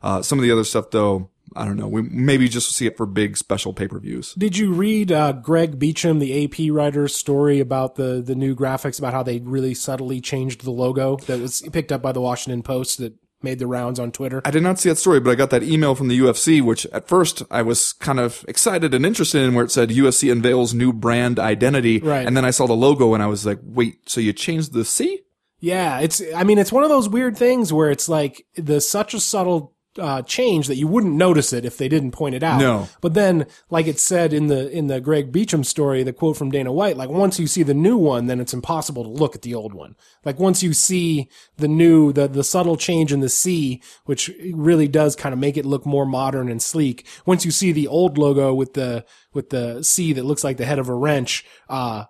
Uh, 0.04 0.22
some 0.22 0.38
of 0.38 0.44
the 0.44 0.52
other 0.52 0.62
stuff 0.62 0.90
though, 0.92 1.30
I 1.56 1.64
don't 1.64 1.76
know. 1.76 1.88
We 1.88 2.02
maybe 2.02 2.48
just 2.48 2.72
see 2.72 2.86
it 2.86 2.96
for 2.96 3.06
big 3.06 3.36
special 3.36 3.72
pay-per-views. 3.72 4.34
Did 4.34 4.56
you 4.56 4.72
read 4.72 5.10
uh, 5.10 5.32
Greg 5.32 5.78
Beacham, 5.78 6.18
the 6.18 6.44
AP 6.44 6.72
writer's 6.72 7.14
story 7.14 7.60
about 7.60 7.96
the 7.96 8.22
the 8.24 8.34
new 8.34 8.54
graphics 8.54 8.98
about 8.98 9.12
how 9.12 9.22
they 9.22 9.40
really 9.40 9.74
subtly 9.74 10.20
changed 10.20 10.64
the 10.64 10.70
logo 10.70 11.16
that 11.26 11.40
was 11.40 11.62
picked 11.72 11.92
up 11.92 12.02
by 12.02 12.12
the 12.12 12.20
Washington 12.20 12.62
Post 12.62 12.98
that 12.98 13.14
made 13.42 13.58
the 13.58 13.66
rounds 13.66 13.98
on 13.98 14.12
Twitter? 14.12 14.42
I 14.44 14.50
did 14.50 14.62
not 14.62 14.78
see 14.78 14.88
that 14.88 14.96
story, 14.96 15.20
but 15.20 15.30
I 15.30 15.34
got 15.34 15.50
that 15.50 15.62
email 15.62 15.94
from 15.94 16.08
the 16.08 16.18
UFC, 16.18 16.62
which 16.62 16.86
at 16.86 17.08
first 17.08 17.42
I 17.50 17.62
was 17.62 17.92
kind 17.94 18.18
of 18.20 18.44
excited 18.48 18.94
and 18.94 19.06
interested 19.06 19.42
in 19.42 19.54
where 19.54 19.64
it 19.64 19.70
said 19.70 19.90
UFC 19.90 20.30
unveils 20.30 20.74
new 20.74 20.92
brand 20.92 21.38
identity. 21.38 22.00
Right. 22.00 22.26
And 22.26 22.36
then 22.36 22.44
I 22.44 22.50
saw 22.50 22.66
the 22.66 22.74
logo 22.74 23.14
and 23.14 23.22
I 23.22 23.26
was 23.26 23.46
like, 23.46 23.60
wait, 23.62 24.08
so 24.08 24.20
you 24.20 24.32
changed 24.32 24.72
the 24.72 24.84
C? 24.84 25.22
Yeah, 25.58 26.00
it's. 26.00 26.22
I 26.34 26.44
mean, 26.44 26.58
it's 26.58 26.70
one 26.70 26.84
of 26.84 26.90
those 26.90 27.08
weird 27.08 27.36
things 27.36 27.72
where 27.72 27.90
it's 27.90 28.10
like 28.10 28.44
the 28.56 28.78
such 28.80 29.14
a 29.14 29.20
subtle 29.20 29.74
uh, 29.98 30.22
change 30.22 30.66
that 30.68 30.76
you 30.76 30.86
wouldn't 30.86 31.14
notice 31.14 31.52
it 31.52 31.64
if 31.64 31.76
they 31.76 31.88
didn't 31.88 32.12
point 32.12 32.34
it 32.34 32.42
out. 32.42 32.60
No. 32.60 32.88
But 33.00 33.14
then, 33.14 33.46
like 33.70 33.86
it 33.86 33.98
said 33.98 34.32
in 34.32 34.46
the 34.46 34.70
in 34.70 34.86
the 34.86 35.00
Greg 35.00 35.32
Beacham 35.32 35.64
story, 35.64 36.02
the 36.02 36.12
quote 36.12 36.36
from 36.36 36.50
Dana 36.50 36.72
White, 36.72 36.96
like 36.96 37.08
once 37.08 37.38
you 37.38 37.46
see 37.46 37.62
the 37.62 37.74
new 37.74 37.96
one, 37.96 38.26
then 38.26 38.40
it's 38.40 38.54
impossible 38.54 39.04
to 39.04 39.10
look 39.10 39.34
at 39.34 39.42
the 39.42 39.54
old 39.54 39.74
one. 39.74 39.96
Like 40.24 40.38
once 40.38 40.62
you 40.62 40.72
see 40.72 41.28
the 41.56 41.68
new, 41.68 42.12
the 42.12 42.28
the 42.28 42.44
subtle 42.44 42.76
change 42.76 43.12
in 43.12 43.20
the 43.20 43.28
C, 43.28 43.82
which 44.04 44.30
really 44.52 44.88
does 44.88 45.16
kind 45.16 45.32
of 45.32 45.38
make 45.38 45.56
it 45.56 45.66
look 45.66 45.86
more 45.86 46.06
modern 46.06 46.48
and 46.48 46.62
sleek. 46.62 47.06
Once 47.24 47.44
you 47.44 47.50
see 47.50 47.72
the 47.72 47.88
old 47.88 48.18
logo 48.18 48.54
with 48.54 48.74
the 48.74 49.04
with 49.32 49.50
the 49.50 49.82
C 49.82 50.12
that 50.12 50.24
looks 50.24 50.44
like 50.44 50.56
the 50.56 50.66
head 50.66 50.78
of 50.78 50.88
a 50.88 50.94
wrench, 50.94 51.44
uh, 51.68 52.04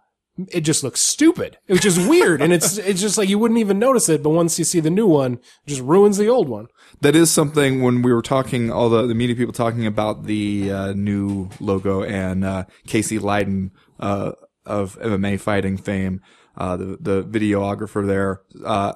it 0.48 0.60
just 0.60 0.84
looks 0.84 1.00
stupid, 1.00 1.58
which 1.66 1.84
is 1.84 1.98
weird. 1.98 2.42
and 2.42 2.52
it's, 2.52 2.76
it's 2.78 3.00
just 3.00 3.16
like 3.16 3.28
you 3.28 3.38
wouldn't 3.38 3.58
even 3.58 3.78
notice 3.78 4.08
it. 4.08 4.22
But 4.22 4.30
once 4.30 4.58
you 4.58 4.64
see 4.64 4.80
the 4.80 4.90
new 4.90 5.06
one, 5.06 5.34
it 5.34 5.68
just 5.68 5.80
ruins 5.80 6.18
the 6.18 6.28
old 6.28 6.48
one. 6.48 6.66
That 7.00 7.16
is 7.16 7.30
something 7.30 7.82
when 7.82 8.02
we 8.02 8.12
were 8.12 8.22
talking, 8.22 8.70
all 8.70 8.88
the, 8.88 9.06
the 9.06 9.14
media 9.14 9.34
people 9.36 9.52
talking 9.52 9.86
about 9.86 10.24
the 10.24 10.70
uh, 10.70 10.92
new 10.92 11.48
logo 11.60 12.02
and 12.02 12.44
uh, 12.44 12.64
Casey 12.86 13.18
Leydon 13.18 13.70
uh, 13.98 14.32
of 14.66 14.98
MMA 15.00 15.40
fighting 15.40 15.76
fame, 15.76 16.20
uh, 16.56 16.76
the 16.76 16.98
the 17.00 17.22
videographer 17.24 18.06
there, 18.06 18.42
uh, 18.64 18.92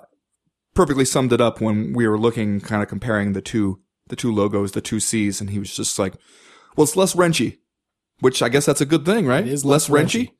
perfectly 0.75 1.05
summed 1.05 1.33
it 1.33 1.41
up 1.41 1.61
when 1.61 1.93
we 1.93 2.07
were 2.07 2.19
looking, 2.19 2.61
kind 2.61 2.83
of 2.83 2.89
comparing 2.89 3.33
the 3.33 3.41
two 3.43 3.81
the 4.09 4.17
two 4.17 4.33
logos, 4.33 4.73
the 4.73 4.81
two 4.81 5.01
C's, 5.01 5.41
and 5.41 5.51
he 5.51 5.59
was 5.59 5.75
just 5.75 5.99
like, 5.99 6.15
"Well, 6.77 6.85
it's 6.85 6.97
less 6.97 7.15
wrenchy," 7.15 7.59
which 8.21 8.43
I 8.43 8.49
guess 8.49 8.67
that's 8.67 8.81
a 8.81 8.87
good 8.87 9.05
thing, 9.05 9.27
right? 9.27 9.47
It 9.47 9.53
is 9.53 9.65
less 9.65 9.89
wrenchy. 9.89 10.19
wrenchy. 10.19 10.33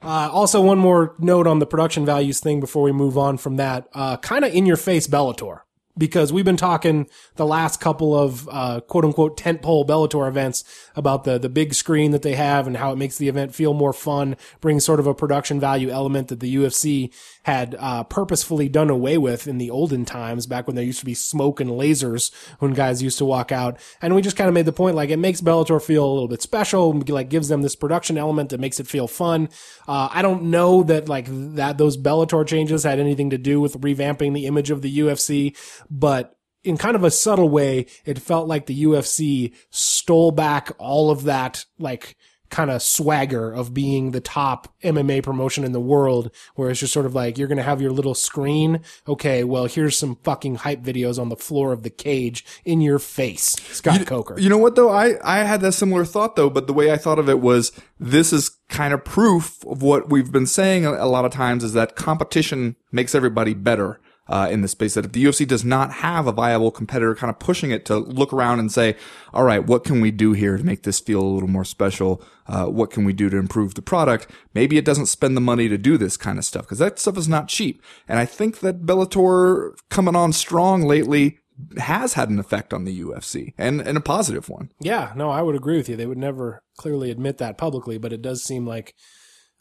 Uh, 0.00 0.28
also, 0.32 0.60
one 0.60 0.78
more 0.78 1.14
note 1.18 1.46
on 1.46 1.58
the 1.58 1.66
production 1.66 2.06
values 2.06 2.40
thing 2.40 2.60
before 2.60 2.82
we 2.82 2.92
move 2.92 3.18
on 3.18 3.36
from 3.36 3.56
that. 3.56 3.88
Uh, 3.92 4.16
kind 4.16 4.44
of 4.44 4.52
in 4.54 4.66
your 4.66 4.76
face 4.76 5.06
Bellator. 5.06 5.60
Because 5.96 6.32
we've 6.32 6.44
been 6.44 6.56
talking 6.56 7.08
the 7.34 7.44
last 7.44 7.80
couple 7.80 8.16
of, 8.16 8.48
uh, 8.52 8.80
quote 8.82 9.04
unquote 9.04 9.36
tentpole 9.36 9.84
Bellator 9.84 10.28
events 10.28 10.62
about 10.94 11.24
the, 11.24 11.40
the 11.40 11.48
big 11.48 11.74
screen 11.74 12.12
that 12.12 12.22
they 12.22 12.36
have 12.36 12.68
and 12.68 12.76
how 12.76 12.92
it 12.92 12.96
makes 12.96 13.18
the 13.18 13.26
event 13.26 13.52
feel 13.52 13.74
more 13.74 13.92
fun, 13.92 14.36
brings 14.60 14.84
sort 14.84 15.00
of 15.00 15.08
a 15.08 15.14
production 15.14 15.58
value 15.58 15.90
element 15.90 16.28
that 16.28 16.38
the 16.38 16.54
UFC 16.54 17.12
had, 17.48 17.74
uh, 17.78 18.04
purposefully 18.04 18.68
done 18.68 18.90
away 18.90 19.16
with 19.16 19.48
in 19.48 19.56
the 19.56 19.70
olden 19.70 20.04
times 20.04 20.46
back 20.46 20.66
when 20.66 20.76
there 20.76 20.84
used 20.84 21.00
to 21.00 21.06
be 21.06 21.14
smoke 21.14 21.60
and 21.60 21.70
lasers 21.70 22.30
when 22.58 22.74
guys 22.74 23.02
used 23.02 23.16
to 23.16 23.24
walk 23.24 23.50
out. 23.50 23.80
And 24.02 24.14
we 24.14 24.20
just 24.20 24.36
kind 24.36 24.48
of 24.48 24.54
made 24.54 24.66
the 24.66 24.72
point 24.72 24.96
like 24.96 25.08
it 25.08 25.16
makes 25.18 25.40
Bellator 25.40 25.82
feel 25.82 26.04
a 26.04 26.12
little 26.12 26.28
bit 26.28 26.42
special, 26.42 26.92
like 27.08 27.30
gives 27.30 27.48
them 27.48 27.62
this 27.62 27.74
production 27.74 28.18
element 28.18 28.50
that 28.50 28.60
makes 28.60 28.80
it 28.80 28.86
feel 28.86 29.08
fun. 29.08 29.48
Uh, 29.88 30.10
I 30.12 30.20
don't 30.20 30.50
know 30.50 30.82
that 30.82 31.08
like 31.08 31.26
that 31.30 31.78
those 31.78 31.96
Bellator 31.96 32.46
changes 32.46 32.84
had 32.84 33.00
anything 33.00 33.30
to 33.30 33.38
do 33.38 33.62
with 33.62 33.80
revamping 33.80 34.34
the 34.34 34.44
image 34.44 34.70
of 34.70 34.82
the 34.82 34.98
UFC, 34.98 35.56
but 35.88 36.36
in 36.64 36.76
kind 36.76 36.96
of 36.96 37.04
a 37.04 37.10
subtle 37.10 37.48
way, 37.48 37.86
it 38.04 38.18
felt 38.18 38.46
like 38.46 38.66
the 38.66 38.84
UFC 38.84 39.54
stole 39.70 40.32
back 40.32 40.70
all 40.78 41.10
of 41.10 41.22
that 41.24 41.64
like 41.78 42.14
kind 42.50 42.70
of 42.70 42.82
swagger 42.82 43.52
of 43.52 43.74
being 43.74 44.10
the 44.10 44.20
top 44.20 44.74
MMA 44.82 45.22
promotion 45.22 45.64
in 45.64 45.72
the 45.72 45.80
world, 45.80 46.30
where 46.54 46.70
it's 46.70 46.80
just 46.80 46.92
sort 46.92 47.06
of 47.06 47.14
like 47.14 47.38
you're 47.38 47.48
gonna 47.48 47.62
have 47.62 47.80
your 47.80 47.92
little 47.92 48.14
screen. 48.14 48.80
Okay, 49.06 49.44
well 49.44 49.66
here's 49.66 49.96
some 49.96 50.16
fucking 50.22 50.56
hype 50.56 50.82
videos 50.82 51.18
on 51.18 51.28
the 51.28 51.36
floor 51.36 51.72
of 51.72 51.82
the 51.82 51.90
cage 51.90 52.44
in 52.64 52.80
your 52.80 52.98
face, 52.98 53.56
Scott 53.72 54.06
Coker. 54.06 54.38
You 54.38 54.48
know 54.48 54.58
what 54.58 54.76
though? 54.76 54.90
I, 54.90 55.14
I 55.22 55.44
had 55.44 55.60
that 55.62 55.72
similar 55.72 56.04
thought 56.04 56.36
though, 56.36 56.50
but 56.50 56.66
the 56.66 56.72
way 56.72 56.92
I 56.92 56.96
thought 56.96 57.18
of 57.18 57.28
it 57.28 57.40
was 57.40 57.72
this 57.98 58.32
is 58.32 58.50
kind 58.68 58.92
of 58.92 59.04
proof 59.04 59.64
of 59.66 59.82
what 59.82 60.10
we've 60.10 60.30
been 60.30 60.46
saying 60.46 60.86
a 60.86 61.06
lot 61.06 61.24
of 61.24 61.32
times 61.32 61.64
is 61.64 61.72
that 61.72 61.96
competition 61.96 62.76
makes 62.92 63.14
everybody 63.14 63.54
better. 63.54 64.00
Uh, 64.28 64.46
in 64.50 64.60
the 64.60 64.68
space 64.68 64.92
that 64.92 65.06
if 65.06 65.12
the 65.12 65.24
UFC 65.24 65.48
does 65.48 65.64
not 65.64 65.90
have 65.90 66.26
a 66.26 66.32
viable 66.32 66.70
competitor 66.70 67.14
kind 67.14 67.30
of 67.30 67.38
pushing 67.38 67.70
it 67.70 67.86
to 67.86 67.96
look 67.96 68.30
around 68.30 68.58
and 68.58 68.70
say, 68.70 68.94
all 69.32 69.42
right, 69.42 69.66
what 69.66 69.84
can 69.84 70.02
we 70.02 70.10
do 70.10 70.32
here 70.32 70.58
to 70.58 70.64
make 70.64 70.82
this 70.82 71.00
feel 71.00 71.22
a 71.22 71.24
little 71.24 71.48
more 71.48 71.64
special? 71.64 72.22
Uh, 72.46 72.66
what 72.66 72.90
can 72.90 73.04
we 73.04 73.14
do 73.14 73.30
to 73.30 73.38
improve 73.38 73.74
the 73.74 73.80
product? 73.80 74.26
Maybe 74.52 74.76
it 74.76 74.84
doesn't 74.84 75.06
spend 75.06 75.36
the 75.36 75.40
money 75.40 75.68
to 75.68 75.78
do 75.78 75.96
this 75.96 76.16
kind 76.16 76.38
of 76.38 76.44
stuff 76.44 76.62
because 76.62 76.78
that 76.78 76.98
stuff 76.98 77.16
is 77.16 77.28
not 77.28 77.48
cheap. 77.48 77.82
And 78.06 78.18
I 78.18 78.26
think 78.26 78.60
that 78.60 78.82
Bellator 78.82 79.74
coming 79.88 80.14
on 80.14 80.32
strong 80.32 80.82
lately 80.82 81.38
has 81.78 82.14
had 82.14 82.30
an 82.30 82.38
effect 82.38 82.72
on 82.72 82.84
the 82.84 83.00
UFC 83.00 83.52
and, 83.58 83.80
and 83.80 83.96
a 83.96 84.00
positive 84.02 84.48
one. 84.48 84.70
Yeah, 84.80 85.12
no, 85.16 85.30
I 85.30 85.42
would 85.42 85.56
agree 85.56 85.76
with 85.76 85.88
you. 85.88 85.96
They 85.96 86.06
would 86.06 86.18
never 86.18 86.62
clearly 86.76 87.10
admit 87.10 87.38
that 87.38 87.58
publicly, 87.58 87.98
but 87.98 88.12
it 88.12 88.22
does 88.22 88.42
seem 88.42 88.66
like 88.66 88.94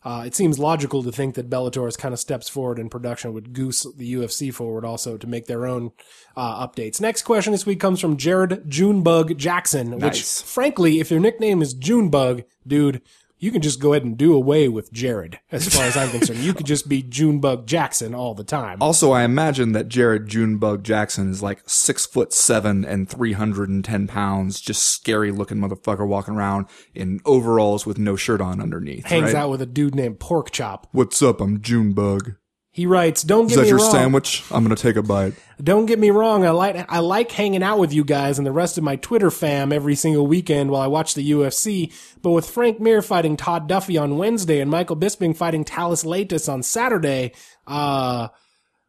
uh, 0.03 0.23
it 0.25 0.35
seems 0.35 0.59
logical 0.59 1.03
to 1.03 1.11
think 1.11 1.35
that 1.35 1.49
Bellator's 1.49 1.97
kind 1.97 2.13
of 2.13 2.19
steps 2.19 2.47
forward 2.47 2.79
in 2.79 2.87
production 2.87 3.33
would 3.33 3.51
goose 3.53 3.85
the 3.95 4.13
UFC 4.13 4.53
forward 4.53 4.85
also 4.85 5.17
to 5.17 5.27
make 5.27 5.47
their 5.47 5.65
own 5.65 5.91
uh, 6.35 6.65
updates. 6.67 7.01
Next 7.01 7.23
question 7.23 7.51
this 7.51 7.65
week 7.65 7.79
comes 7.79 7.99
from 7.99 8.15
Jared 8.15 8.69
Junebug 8.69 9.37
Jackson, 9.37 9.99
which 9.99 10.21
frankly, 10.23 10.99
if 10.99 11.09
your 11.09 11.19
nickname 11.19 11.61
is 11.61 11.73
Junebug, 11.73 12.43
dude, 12.65 13.01
you 13.39 13.51
can 13.51 13.61
just 13.61 13.79
go 13.79 13.93
ahead 13.93 14.03
and 14.03 14.17
do 14.17 14.33
away 14.33 14.67
with 14.67 14.91
Jared. 14.91 15.39
As 15.51 15.73
far 15.73 15.85
as 15.85 15.95
I'm 15.95 16.09
concerned, 16.09 16.39
you 16.39 16.53
could 16.53 16.65
just 16.65 16.89
be 16.89 17.03
Junebug 17.03 17.67
Jackson 17.67 18.15
all 18.15 18.33
the 18.33 18.43
time. 18.43 18.81
Also, 18.81 19.11
I 19.11 19.23
imagine 19.23 19.73
that 19.73 19.87
Jared 19.87 20.27
Junebug 20.27 20.83
Jackson 20.83 21.29
is 21.29 21.43
like 21.43 21.61
six 21.67 22.05
foot 22.05 22.33
seven 22.33 22.83
and 22.83 23.07
310 23.09 24.07
pounds, 24.07 24.59
just 24.59 24.85
scary 24.85 25.31
looking 25.31 25.57
motherfucker 25.57 26.07
walking 26.07 26.35
around 26.35 26.67
in 26.93 27.19
overalls 27.25 27.85
with 27.85 27.97
no 27.97 28.15
shirt 28.15 28.41
on 28.41 28.61
underneath. 28.61 29.05
Hangs 29.05 29.33
right? 29.33 29.35
out 29.35 29.49
with 29.49 29.61
a 29.61 29.65
dude 29.65 29.95
named 29.95 30.19
Pork 30.19 30.51
Chop. 30.51 30.87
What's 30.91 31.21
up? 31.21 31.39
I'm 31.39 31.61
Junebug. 31.61 32.35
He 32.77 32.85
writes, 32.85 33.23
"Don't 33.23 33.45
Is 33.45 33.53
get 33.53 33.55
that 33.55 33.61
me 33.63 33.69
your 33.69 33.79
wrong. 33.79 33.91
sandwich? 33.91 34.43
I'm 34.51 34.63
going 34.63 34.75
to 34.75 34.79
take 34.79 34.97
a 34.97 35.01
bite. 35.01 35.33
Don't 35.59 35.87
get 35.87 35.97
me 35.97 36.11
wrong. 36.11 36.45
I 36.45 36.51
like 36.51 36.85
I 36.87 36.99
like 36.99 37.31
hanging 37.31 37.63
out 37.63 37.79
with 37.79 37.91
you 37.91 38.03
guys 38.03 38.37
and 38.37 38.45
the 38.45 38.51
rest 38.51 38.77
of 38.77 38.83
my 38.83 38.97
Twitter 38.97 39.31
fam 39.31 39.73
every 39.73 39.95
single 39.95 40.27
weekend 40.27 40.69
while 40.69 40.83
I 40.83 40.85
watch 40.85 41.15
the 41.15 41.27
UFC. 41.31 41.91
But 42.21 42.29
with 42.33 42.47
Frank 42.47 42.79
Mir 42.79 43.01
fighting 43.01 43.35
Todd 43.35 43.67
Duffee 43.67 43.99
on 43.99 44.19
Wednesday 44.19 44.59
and 44.59 44.69
Michael 44.69 44.95
Bisping 44.95 45.35
fighting 45.35 45.63
Thales 45.63 46.03
Leites 46.03 46.47
on 46.47 46.61
Saturday, 46.61 47.31
uh, 47.65 48.27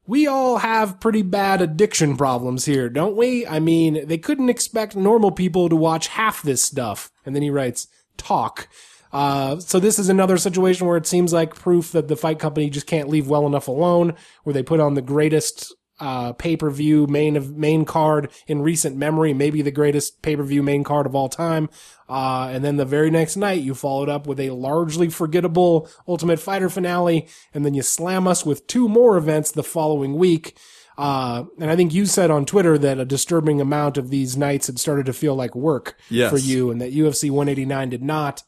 we 0.07 0.27
all 0.27 0.59
have 0.59 1.01
pretty 1.01 1.23
bad 1.23 1.63
addiction 1.63 2.15
problems 2.19 2.67
here, 2.67 2.91
don't 2.91 3.17
we? 3.17 3.47
I 3.47 3.59
mean, 3.59 4.07
they 4.07 4.19
couldn't 4.19 4.51
expect 4.51 4.97
normal 4.97 5.31
people 5.31 5.71
to 5.71 5.77
watch 5.77 6.09
half 6.09 6.43
this 6.43 6.63
stuff. 6.63 7.11
And 7.25 7.35
then 7.35 7.43
he 7.43 7.49
writes, 7.49 7.89
talk. 8.19 8.69
Uh, 9.13 9.59
so 9.59 9.79
this 9.81 9.99
is 9.99 10.09
another 10.09 10.37
situation 10.37 10.87
where 10.87 10.97
it 10.97 11.07
seems 11.07 11.33
like 11.33 11.55
proof 11.55 11.93
that 11.93 12.09
the 12.09 12.17
fight 12.17 12.39
company 12.39 12.69
just 12.71 12.87
can't 12.87 13.09
leave 13.09 13.29
well 13.29 13.47
enough 13.47 13.69
alone, 13.69 14.15
where 14.45 14.55
they 14.55 14.63
put 14.63 14.81
on 14.81 14.95
the 14.95 15.03
greatest 15.03 15.75
uh, 16.01 16.33
pay-per-view 16.35 17.09
main 17.09 17.37
of 17.37 17.57
main 17.57 17.85
card 17.85 18.31
in 18.47 18.63
recent 18.63 18.97
memory, 18.97 19.35
maybe 19.35 19.63
the 19.63 19.71
greatest 19.73 20.23
pay-per-view 20.23 20.63
main 20.63 20.85
card 20.85 21.07
of 21.07 21.15
all 21.17 21.29
time. 21.29 21.69
Uh, 22.09 22.49
and 22.53 22.65
then 22.65 22.77
the 22.77 22.85
very 22.85 23.11
next 23.11 23.37
night 23.37 23.63
you 23.63 23.75
followed 23.75 24.09
up 24.09 24.25
with 24.27 24.39
a 24.39 24.51
largely 24.51 25.09
forgettable 25.09 25.89
Ultimate 26.07 26.39
Fighter 26.39 26.69
finale, 26.69 27.27
and 27.53 27.65
then 27.65 27.75
you 27.75 27.83
slam 27.83 28.29
us 28.29 28.47
with 28.47 28.67
two 28.69 28.89
more 28.89 29.17
events 29.17 29.51
the 29.51 29.65
following 29.65 30.15
week. 30.15 30.57
Uh, 30.97 31.45
and 31.61 31.71
I 31.71 31.77
think 31.77 31.93
you 31.95 32.07
said 32.07 32.31
on 32.31 32.45
Twitter 32.45 32.77
that 32.79 32.99
a 32.99 33.05
disturbing 33.05 33.61
amount 33.61 33.97
of 33.97 34.11
these 34.11 34.37
nights 34.37 34.67
had 34.67 34.79
started 34.79 35.07
to 35.07 35.13
feel 35.13 35.35
like 35.35 35.55
work 35.55 35.97
Yes. 36.11 36.31
for 36.31 36.39
you, 36.39 36.71
and 36.71 36.81
that 36.81 36.93
UFC 36.93 37.31
189 37.31 37.89
did 37.91 38.03
not. 38.03 38.43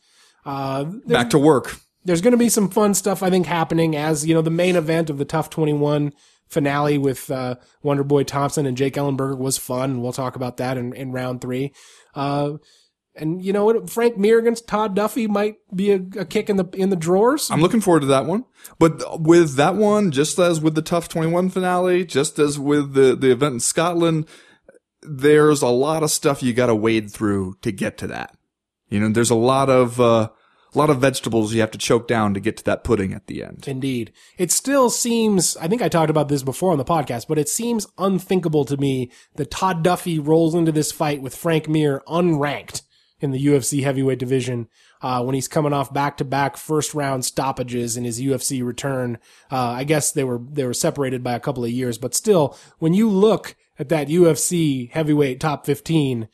Uh, 0.45 0.85
Back 0.85 1.31
to 1.31 1.39
work. 1.39 1.77
there's 2.05 2.21
going 2.21 2.33
to 2.33 2.39
be 2.39 2.49
some 2.49 2.69
fun 2.71 2.95
stuff 2.95 3.23
I 3.23 3.31
think 3.31 3.47
happening 3.47 3.95
as 3.97 4.27
you 4.27 4.35
know 4.35 4.43
the 4.43 4.51
main 4.51 4.77
event 4.77 5.11
of 5.11 5.19
the 5.19 5.25
TUF 5.25 5.51
21 5.51 6.13
finale 6.47 6.99
with 6.99 7.31
uh, 7.31 7.55
Wonder 7.83 8.03
Boy 8.05 8.25
Thompson 8.25 8.67
and 8.67 8.77
Jake 8.77 8.95
Ellenberger 8.95 9.39
was 9.39 9.57
fun. 9.57 9.91
And 9.91 10.03
we'll 10.03 10.13
talk 10.13 10.35
about 10.37 10.57
that 10.57 10.77
in, 10.77 10.93
in 10.95 11.13
round 11.13 11.41
three. 11.41 11.73
Uh, 12.15 12.55
and 13.15 13.45
you 13.45 13.53
know 13.53 13.65
what? 13.65 13.91
Frank 13.91 14.17
Mir 14.17 14.39
against 14.39 14.67
Todd 14.67 14.97
Duffee 14.97 15.29
might 15.29 15.57
be 15.75 15.91
a, 15.93 16.01
a 16.19 16.25
kick 16.25 16.49
in 16.49 16.57
the 16.57 16.65
in 16.75 16.91
the 16.91 16.97
drawers. 16.97 17.51
I'm 17.51 17.61
looking 17.61 17.81
forward 17.81 18.01
to 18.01 18.07
that 18.07 18.25
one. 18.27 18.45
But 18.79 19.21
with 19.21 19.57
that 19.57 19.75
one, 19.75 20.11
just 20.11 20.39
as 20.39 20.61
with 20.61 20.75
the 20.75 20.83
TUF 20.83 21.09
21 21.09 21.51
finale, 21.51 22.05
just 22.05 22.39
as 22.39 22.59
with 22.59 22.95
the, 22.95 23.15
the 23.17 23.31
event 23.31 23.55
in 23.55 23.61
Scotland, 23.61 24.27
there's 25.03 25.61
a 25.63 25.69
lot 25.69 26.03
of 26.03 26.11
stuff 26.11 26.43
you 26.43 26.53
got 26.53 26.67
to 26.67 26.75
wade 26.75 27.11
through 27.13 27.57
to 27.63 27.73
get 27.73 27.99
to 27.99 28.07
that. 28.07 28.37
You 28.91 29.01
know, 29.01 29.09
there's 29.09 29.31
a 29.31 29.35
lot 29.35 29.71
of, 29.71 30.01
uh, 30.01 30.29
a 30.75 30.79
lot 30.79 30.91
of 30.91 31.01
vegetables 31.01 31.53
you 31.53 31.61
have 31.61 31.71
to 31.73 31.79
choke 31.79 32.07
down 32.07 32.35
to 32.35 32.41
get 32.41 32.57
to 32.59 32.65
that 32.65 32.85
pudding 32.85 33.13
at 33.13 33.27
the 33.27 33.43
end. 33.43 33.65
Indeed. 33.67 34.13
It 34.39 34.53
still 34.53 34.91
seems, 34.91 35.57
I 35.57 35.67
think 35.67 35.83
I 35.83 35.89
talked 35.89 36.11
about 36.11 36.29
this 36.29 36.43
before 36.43 36.73
on 36.73 36.79
the 36.79 36.85
podcast, 36.85 37.27
but 37.29 37.39
it 37.39 37.49
seems 37.49 37.87
unthinkable 37.99 38.65
to 38.67 38.77
me 38.77 39.11
that 39.37 39.51
Todd 39.51 39.83
Duffee 39.83 40.25
rolls 40.25 40.55
into 40.55 40.71
this 40.71 40.93
fight 40.93 41.23
with 41.23 41.35
Frank 41.35 41.69
Mir 41.69 42.03
unranked 42.07 42.83
in 43.21 43.33
the 43.33 43.47
UFC 43.47 43.83
heavyweight 43.83 44.19
division, 44.19 44.67
uh, 45.03 45.23
when 45.23 45.35
he's 45.35 45.49
coming 45.49 45.73
off 45.73 45.93
back 45.93 46.17
to 46.17 46.25
back 46.25 46.57
first 46.57 46.95
round 46.95 47.25
stoppages 47.25 47.97
in 47.97 48.05
his 48.05 48.21
UFC 48.21 48.65
return. 48.65 49.19
Uh, 49.51 49.71
I 49.71 49.85
guess 49.85 50.11
they 50.11 50.25
were, 50.25 50.41
they 50.51 50.65
were 50.65 50.73
separated 50.73 51.23
by 51.23 51.35
a 51.35 51.41
couple 51.41 51.65
of 51.65 51.71
years, 51.71 51.99
but 51.99 52.15
still, 52.15 52.57
when 52.79 52.95
you 52.95 53.11
look 53.11 53.57
at 53.79 53.89
that 53.91 54.09
UFC 54.09 54.91
heavyweight 54.91 55.41
top 55.41 55.67
15, 55.67 56.29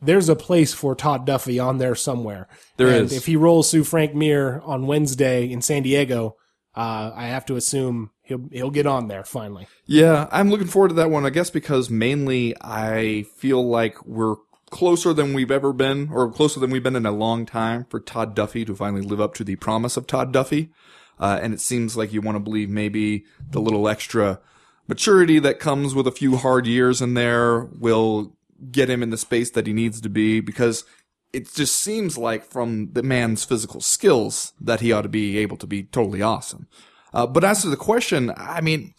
there's 0.00 0.28
a 0.28 0.36
place 0.36 0.72
for 0.72 0.94
Todd 0.94 1.26
Duffee 1.26 1.64
on 1.64 1.78
there 1.78 1.94
somewhere. 1.94 2.48
There 2.76 2.88
and 2.88 3.06
is. 3.06 3.12
If 3.12 3.26
he 3.26 3.36
rolls 3.36 3.70
through 3.70 3.84
Frank 3.84 4.14
Mir 4.14 4.60
on 4.64 4.86
Wednesday 4.86 5.50
in 5.50 5.62
San 5.62 5.82
Diego, 5.82 6.36
uh, 6.76 7.12
I 7.14 7.26
have 7.26 7.46
to 7.46 7.56
assume 7.56 8.10
he'll 8.22 8.48
he'll 8.52 8.70
get 8.70 8.86
on 8.86 9.08
there 9.08 9.24
finally. 9.24 9.66
Yeah, 9.86 10.28
I'm 10.30 10.50
looking 10.50 10.68
forward 10.68 10.88
to 10.88 10.94
that 10.94 11.10
one, 11.10 11.26
I 11.26 11.30
guess, 11.30 11.50
because 11.50 11.90
mainly 11.90 12.54
I 12.60 13.24
feel 13.36 13.66
like 13.66 14.04
we're 14.06 14.36
closer 14.70 15.12
than 15.12 15.32
we've 15.32 15.50
ever 15.50 15.72
been, 15.72 16.10
or 16.12 16.30
closer 16.30 16.60
than 16.60 16.70
we've 16.70 16.82
been 16.82 16.96
in 16.96 17.06
a 17.06 17.12
long 17.12 17.46
time 17.46 17.86
for 17.88 18.00
Todd 18.00 18.36
Duffee 18.36 18.66
to 18.66 18.76
finally 18.76 19.02
live 19.02 19.20
up 19.20 19.34
to 19.34 19.44
the 19.44 19.56
promise 19.56 19.96
of 19.96 20.06
Todd 20.06 20.32
Duffee. 20.32 20.70
Uh, 21.18 21.40
and 21.42 21.52
it 21.52 21.60
seems 21.60 21.96
like 21.96 22.12
you 22.12 22.20
want 22.20 22.36
to 22.36 22.40
believe 22.40 22.70
maybe 22.70 23.24
the 23.50 23.60
little 23.60 23.88
extra 23.88 24.40
maturity 24.86 25.38
that 25.40 25.58
comes 25.58 25.94
with 25.94 26.06
a 26.06 26.12
few 26.12 26.36
hard 26.36 26.66
years 26.66 27.02
in 27.02 27.14
there 27.14 27.64
will 27.64 28.36
get 28.70 28.90
him 28.90 29.02
in 29.02 29.10
the 29.10 29.18
space 29.18 29.50
that 29.50 29.66
he 29.66 29.72
needs 29.72 30.00
to 30.00 30.08
be 30.08 30.40
because 30.40 30.84
it 31.32 31.52
just 31.52 31.76
seems 31.76 32.16
like 32.16 32.44
from 32.44 32.92
the 32.92 33.02
man's 33.02 33.44
physical 33.44 33.80
skills 33.80 34.52
that 34.60 34.80
he 34.80 34.92
ought 34.92 35.02
to 35.02 35.08
be 35.08 35.38
able 35.38 35.56
to 35.58 35.66
be 35.66 35.84
totally 35.84 36.22
awesome. 36.22 36.66
Uh, 37.12 37.26
but 37.26 37.44
as 37.44 37.62
to 37.62 37.68
the 37.68 37.76
question, 37.76 38.32
I 38.36 38.60
mean, 38.60 38.94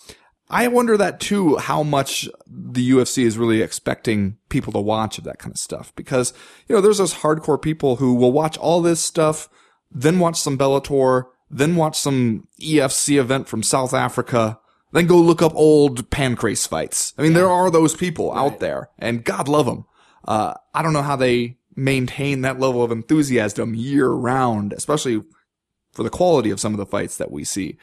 I 0.49 0.67
wonder 0.67 0.97
that 0.97 1.19
too, 1.19 1.57
how 1.57 1.83
much 1.83 2.27
the 2.47 2.91
UFC 2.91 3.23
is 3.23 3.37
really 3.37 3.61
expecting 3.61 4.37
people 4.49 4.73
to 4.73 4.79
watch 4.79 5.17
of 5.17 5.23
that 5.25 5.37
kind 5.37 5.53
of 5.53 5.59
stuff. 5.59 5.93
Because, 5.95 6.33
you 6.67 6.75
know, 6.75 6.81
there's 6.81 6.97
those 6.97 7.15
hardcore 7.15 7.61
people 7.61 7.97
who 7.97 8.15
will 8.15 8.31
watch 8.31 8.57
all 8.57 8.81
this 8.81 8.99
stuff, 8.99 9.47
then 9.91 10.19
watch 10.19 10.39
some 10.39 10.57
Bellator, 10.57 11.25
then 11.51 11.75
watch 11.75 11.97
some 11.99 12.47
EFC 12.61 13.19
event 13.19 13.47
from 13.47 13.63
South 13.63 13.93
Africa, 13.93 14.59
then 14.91 15.07
go 15.07 15.17
look 15.17 15.41
up 15.41 15.55
old 15.55 16.09
pancrase 16.09 16.67
fights. 16.67 17.13
I 17.17 17.21
mean, 17.21 17.33
there 17.33 17.49
are 17.49 17.69
those 17.69 17.95
people 17.95 18.33
out 18.33 18.59
there, 18.59 18.89
and 18.97 19.23
God 19.23 19.47
love 19.47 19.65
them. 19.65 19.85
Uh, 20.27 20.53
I 20.73 20.81
don't 20.81 20.93
know 20.93 21.01
how 21.01 21.15
they 21.15 21.57
maintain 21.75 22.41
that 22.41 22.59
level 22.59 22.83
of 22.83 22.91
enthusiasm 22.91 23.75
year 23.75 24.09
round, 24.09 24.73
especially 24.73 25.23
for 25.91 26.03
the 26.03 26.09
quality 26.09 26.49
of 26.49 26.59
some 26.59 26.73
of 26.73 26.77
the 26.77 26.85
fights 26.85 27.17
that 27.17 27.31
we 27.31 27.43
see. 27.43 27.77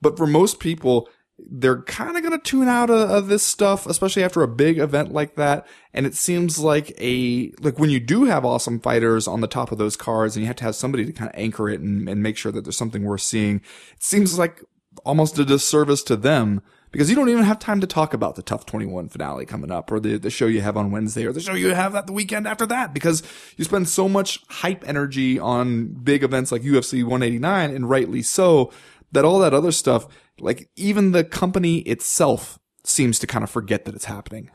But 0.00 0.16
for 0.16 0.26
most 0.26 0.60
people, 0.60 1.08
they're 1.38 1.82
kind 1.82 2.16
of 2.16 2.22
going 2.22 2.38
to 2.38 2.42
tune 2.42 2.68
out 2.68 2.88
of, 2.88 3.10
of 3.10 3.28
this 3.28 3.42
stuff, 3.42 3.86
especially 3.86 4.24
after 4.24 4.42
a 4.42 4.48
big 4.48 4.78
event 4.78 5.12
like 5.12 5.34
that. 5.34 5.66
And 5.92 6.06
it 6.06 6.14
seems 6.14 6.58
like 6.58 6.94
a, 6.98 7.52
like 7.60 7.78
when 7.78 7.90
you 7.90 8.00
do 8.00 8.24
have 8.24 8.44
awesome 8.44 8.80
fighters 8.80 9.28
on 9.28 9.42
the 9.42 9.46
top 9.46 9.70
of 9.70 9.78
those 9.78 9.96
cards 9.96 10.34
and 10.34 10.42
you 10.42 10.46
have 10.46 10.56
to 10.56 10.64
have 10.64 10.76
somebody 10.76 11.04
to 11.04 11.12
kind 11.12 11.28
of 11.28 11.38
anchor 11.38 11.68
it 11.68 11.80
and, 11.80 12.08
and 12.08 12.22
make 12.22 12.36
sure 12.36 12.52
that 12.52 12.64
there's 12.64 12.76
something 12.76 13.04
worth 13.04 13.20
seeing, 13.20 13.56
it 13.56 14.02
seems 14.02 14.38
like 14.38 14.62
almost 15.06 15.38
a 15.38 15.44
disservice 15.44 16.02
to 16.02 16.16
them 16.16 16.60
because 16.90 17.08
you 17.08 17.16
don't 17.16 17.28
even 17.28 17.44
have 17.44 17.58
time 17.58 17.80
to 17.80 17.86
talk 17.86 18.14
about 18.14 18.36
the 18.36 18.42
TUF 18.42 18.66
21 18.66 19.08
finale 19.08 19.46
coming 19.46 19.70
up 19.70 19.90
or 19.90 20.00
the, 20.00 20.18
the 20.18 20.30
show 20.30 20.46
you 20.46 20.60
have 20.60 20.76
on 20.76 20.90
Wednesday 20.90 21.24
or 21.24 21.32
the 21.32 21.40
show 21.40 21.54
you 21.54 21.74
have 21.74 21.94
at 21.94 22.06
the 22.06 22.12
weekend 22.12 22.46
after 22.46 22.66
that 22.66 22.92
because 22.92 23.22
you 23.56 23.64
spend 23.64 23.88
so 23.88 24.08
much 24.08 24.40
hype 24.48 24.86
energy 24.86 25.38
on 25.38 25.86
big 25.86 26.22
events 26.22 26.52
like 26.52 26.62
UFC 26.62 27.02
189 27.02 27.74
and 27.74 27.88
rightly 27.88 28.22
so 28.22 28.72
that 29.12 29.24
all 29.24 29.38
that 29.38 29.54
other 29.54 29.72
stuff, 29.72 30.06
like 30.38 30.68
even 30.76 31.12
the 31.12 31.24
company 31.24 31.78
itself 31.80 32.58
seems 32.84 33.18
to 33.18 33.26
kind 33.26 33.44
of 33.44 33.50
forget 33.50 33.84
that 33.84 33.94
it's 33.94 34.06
happening. 34.06 34.50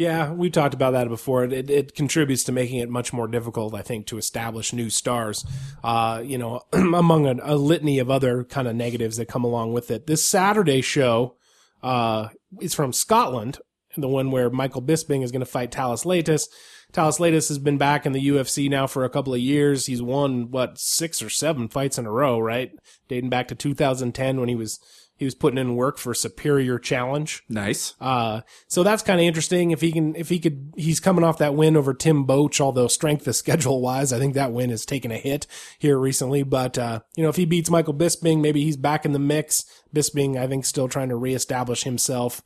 Yeah, 0.00 0.32
we 0.32 0.48
talked 0.48 0.72
about 0.72 0.92
that 0.92 1.10
before. 1.10 1.44
It, 1.44 1.68
it, 1.68 1.94
contributes 1.94 2.42
to 2.44 2.52
making 2.52 2.78
it 2.78 2.88
much 2.88 3.12
more 3.12 3.28
difficult, 3.28 3.74
I 3.74 3.82
think, 3.82 4.06
to 4.06 4.16
establish 4.16 4.72
new 4.72 4.88
stars. 4.88 5.44
Uh, 5.84 6.22
you 6.24 6.38
know, 6.38 6.62
among 6.72 7.26
a, 7.26 7.34
a 7.42 7.54
litany 7.54 7.98
of 7.98 8.10
other 8.10 8.44
kind 8.44 8.66
of 8.66 8.74
negatives 8.74 9.18
that 9.18 9.26
come 9.26 9.44
along 9.44 9.74
with 9.74 9.90
it. 9.90 10.06
This 10.06 10.24
Saturday 10.24 10.80
show 10.80 11.36
uh, 11.82 12.28
is 12.62 12.72
from 12.72 12.94
Scotland, 12.94 13.58
the 13.94 14.08
one 14.08 14.30
where 14.30 14.48
Michael 14.48 14.80
Bisping 14.80 15.22
is 15.22 15.32
going 15.32 15.40
to 15.40 15.44
fight 15.44 15.74
Thales 15.74 16.04
Leites. 16.04 16.48
Thales 16.94 17.18
Leites 17.18 17.48
has 17.48 17.58
been 17.58 17.76
back 17.76 18.06
in 18.06 18.12
the 18.12 18.26
UFC 18.26 18.70
now 18.70 18.86
for 18.86 19.04
a 19.04 19.10
couple 19.10 19.34
of 19.34 19.40
years. 19.40 19.84
He's 19.84 20.00
won 20.00 20.50
what 20.50 20.78
six 20.78 21.20
or 21.20 21.28
seven 21.28 21.68
fights 21.68 21.98
in 21.98 22.06
a 22.06 22.10
row, 22.10 22.38
right? 22.38 22.72
Dating 23.08 23.28
back 23.28 23.48
to 23.48 23.54
2010 23.54 24.40
when 24.40 24.48
he 24.48 24.54
was 24.54 24.80
he 25.20 25.26
was 25.26 25.34
putting 25.34 25.58
in 25.58 25.76
work 25.76 25.98
for 25.98 26.14
Superior 26.14 26.78
Challenge. 26.78 27.42
Nice. 27.46 27.92
Uh, 28.00 28.40
so 28.68 28.82
that's 28.82 29.02
kind 29.02 29.20
of 29.20 29.26
interesting. 29.26 29.70
If 29.70 29.82
he 29.82 29.92
can, 29.92 30.16
if 30.16 30.30
he 30.30 30.38
could, 30.38 30.72
he's 30.78 30.98
coming 30.98 31.24
off 31.24 31.36
that 31.38 31.54
win 31.54 31.76
over 31.76 31.92
Tim 31.92 32.26
Boetsch, 32.26 32.58
although 32.58 32.88
strength 32.88 33.28
of 33.28 33.36
schedule 33.36 33.82
wise, 33.82 34.14
I 34.14 34.18
think 34.18 34.32
that 34.32 34.52
win 34.52 34.70
has 34.70 34.86
taken 34.86 35.12
a 35.12 35.18
hit 35.18 35.46
here 35.78 35.98
recently. 35.98 36.42
But, 36.42 36.78
uh, 36.78 37.00
you 37.16 37.22
know, 37.22 37.28
if 37.28 37.36
he 37.36 37.44
beats 37.44 37.68
Michael 37.68 37.92
Bisping, 37.92 38.40
maybe 38.40 38.64
he's 38.64 38.78
back 38.78 39.04
in 39.04 39.12
the 39.12 39.18
mix. 39.18 39.66
Bisping, 39.94 40.38
I 40.38 40.46
think, 40.46 40.64
still 40.64 40.88
trying 40.88 41.10
to 41.10 41.16
reestablish 41.16 41.82
himself, 41.82 42.40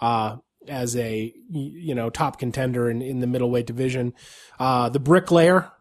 uh, 0.00 0.36
as 0.68 0.94
a, 0.94 1.34
you 1.50 1.96
know, 1.96 2.10
top 2.10 2.38
contender 2.38 2.88
in, 2.88 3.02
in 3.02 3.18
the 3.18 3.26
middleweight 3.26 3.66
division. 3.66 4.14
Uh, 4.60 4.88
the 4.88 5.00
bricklayer, 5.00 5.72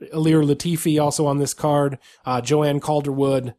Ilir 0.00 0.42
Latifi 0.42 0.98
also 0.98 1.26
on 1.26 1.40
this 1.40 1.52
card, 1.52 1.98
uh, 2.24 2.40
Joanne 2.40 2.80
Calderwood, 2.80 3.54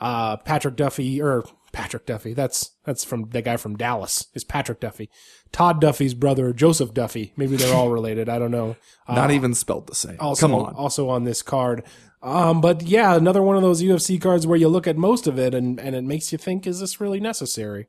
uh, 0.00 0.36
Patrick 0.38 0.76
Duffy, 0.76 1.20
or 1.20 1.44
Patrick 1.72 2.06
Duffy. 2.06 2.34
That's 2.34 2.72
that's 2.84 3.04
from 3.04 3.28
the 3.30 3.42
guy 3.42 3.56
from 3.56 3.76
Dallas. 3.76 4.26
Is 4.34 4.44
Patrick 4.44 4.80
Duffy? 4.80 5.08
Todd 5.52 5.80
Duffee's 5.80 6.14
brother, 6.14 6.52
Joseph 6.52 6.92
Duffy. 6.94 7.32
Maybe 7.36 7.56
they're 7.56 7.74
all 7.74 7.90
related. 7.90 8.28
I 8.28 8.38
don't 8.38 8.50
know. 8.50 8.76
Uh, 9.08 9.14
Not 9.16 9.32
even 9.32 9.54
spelled 9.54 9.88
the 9.88 9.94
same. 9.96 10.16
also, 10.20 10.46
Come 10.46 10.54
on. 10.54 10.74
Also 10.74 11.08
on 11.08 11.24
this 11.24 11.42
card. 11.42 11.82
Um, 12.22 12.60
but 12.60 12.82
yeah, 12.82 13.16
another 13.16 13.42
one 13.42 13.56
of 13.56 13.62
those 13.62 13.82
UFC 13.82 14.20
cards 14.20 14.46
where 14.46 14.56
you 14.58 14.68
look 14.68 14.86
at 14.86 14.96
most 14.96 15.26
of 15.26 15.36
it 15.36 15.52
and, 15.52 15.80
and 15.80 15.96
it 15.96 16.04
makes 16.04 16.30
you 16.30 16.38
think, 16.38 16.64
is 16.64 16.78
this 16.78 17.00
really 17.00 17.18
necessary? 17.18 17.88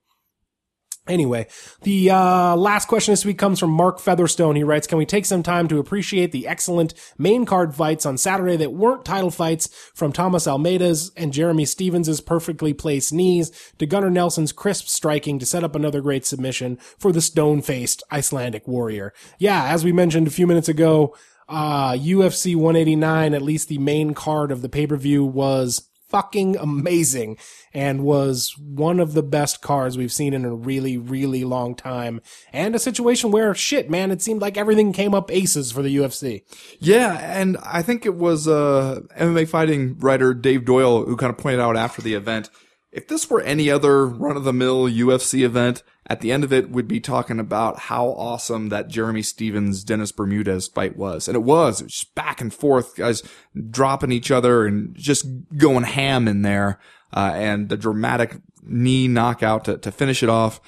Anyway, 1.12 1.45
the 1.82 2.10
uh, 2.10 2.56
last 2.56 2.88
question 2.88 3.12
this 3.12 3.26
week 3.26 3.38
comes 3.38 3.60
from 3.60 3.69
Mark 3.69 4.00
Featherstone. 4.00 4.56
He 4.56 4.63
writes, 4.63 4.88
Can 4.88 4.97
we 4.97 5.06
take 5.06 5.26
some 5.26 5.43
time 5.43 5.67
to 5.67 5.78
appreciate 5.78 6.32
the 6.32 6.47
excellent 6.47 6.93
main 7.17 7.45
card 7.45 7.76
fights 7.76 8.06
on 8.06 8.17
Saturday 8.17 8.56
that 8.56 8.71
weren't 8.71 9.04
title 9.04 9.30
fights 9.30 9.67
from 9.93 10.13
Thomas 10.13 10.47
Almeida's 10.47 11.12
and 11.17 11.34
Jeremy 11.34 11.65
Stephens' 11.65 12.21
perfectly 12.21 12.74
placed 12.74 13.12
knees 13.12 13.52
to 13.78 13.86
Gunnar 13.86 14.10
Nelson's 14.10 14.54
crisp 14.54 14.88
striking 14.88 15.38
to 15.39 15.45
set 15.45 15.65
up 15.65 15.76
another 15.76 16.00
great 16.00 16.26
submission 16.26 16.78
for 16.97 17.12
the 17.12 17.19
stone 17.19 17.62
faced 17.62 18.04
Icelandic 18.10 18.65
warrior? 18.65 19.13
Yeah, 19.38 19.65
as 19.65 19.84
we 19.84 19.91
mentioned 19.91 20.28
a 20.28 20.32
few 20.32 20.47
minutes 20.47 20.69
ago, 20.69 21.13
uh, 21.50 21.91
UFC 21.91 22.56
189, 22.56 23.34
at 23.34 23.41
least 23.41 23.67
the 23.67 23.80
main 23.80 24.13
card 24.13 24.50
of 24.50 24.62
the 24.62 24.69
pay 24.69 24.88
per 24.88 24.95
view 24.95 25.26
was 25.26 25.89
fucking 26.12 26.58
amazing 26.58 27.38
and 27.74 28.04
was 28.04 28.56
one 28.58 29.00
of 29.00 29.13
the 29.13 29.24
best 29.24 29.62
cards 29.62 29.97
we've 29.97 30.12
seen 30.12 30.34
in 30.34 30.43
a 30.43 30.54
really, 30.54 30.97
really 30.97 31.43
long 31.43 31.74
time. 31.74 32.21
And 32.52 32.76
a 32.76 32.80
situation 32.80 33.32
where 33.32 33.56
shit, 33.56 33.89
man, 33.89 34.12
it 34.12 34.21
seemed 34.21 34.41
like 34.41 34.58
everything 34.58 34.91
came 34.91 35.13
up 35.13 35.32
aces 35.32 35.71
for 35.71 35.82
the 35.82 35.95
UFC. 35.95 36.43
Yeah, 36.80 37.17
and 37.17 37.58
I 37.63 37.82
think 37.82 38.06
it 38.06 38.15
was 38.15 38.47
uh, 38.47 39.00
MMA 39.17 39.47
fighting 39.47 39.97
writer 40.00 40.34
Dave 40.34 40.65
Doyle 40.65 41.06
who 41.06 41.15
kind 41.15 41.32
of 41.32 41.38
pointed 41.38 41.62
out 41.62 41.78
after 41.78 42.02
the 42.02 42.13
event. 42.13 42.50
If 42.91 43.08
this 43.08 43.30
were 43.30 43.41
any 43.41 43.69
other 43.71 44.06
run 44.06 44.36
of 44.36 44.43
the 44.43 44.51
mill 44.54 44.84
UFC 44.89 45.43
event, 45.45 45.82
at 46.08 46.19
the 46.19 46.32
end 46.32 46.43
of 46.43 46.51
it, 46.51 46.69
we'd 46.71 46.88
be 46.89 46.99
talking 46.99 47.39
about 47.39 47.80
how 47.80 48.08
awesome 48.08 48.67
that 48.69 48.89
Jeremy 48.89 49.21
Stephens 49.21 49.84
Dennis 49.86 50.12
Bermudez 50.12 50.67
fight 50.67 50.97
was. 50.97 51.27
And 51.30 51.36
it 51.36 51.43
was. 51.43 51.80
It 51.80 51.86
was 51.86 51.93
just 51.93 52.15
back 52.15 52.41
and 52.41 52.54
forth, 52.54 52.95
guys 52.97 53.23
dropping 53.69 54.12
each 54.12 54.30
other 54.30 54.65
and 54.65 54.93
just 54.95 55.25
going 55.56 55.84
ham 55.86 56.27
in 56.27 56.41
there. 56.41 56.80
Uh, 57.13 57.32
and 57.36 57.69
the 57.69 57.77
dramatic 57.77 58.38
knee 58.63 59.08
knockout 59.08 59.65
to, 59.65 59.77
to 59.77 59.91
finish 59.91 60.21
it 60.23 60.30
off. 60.30 60.60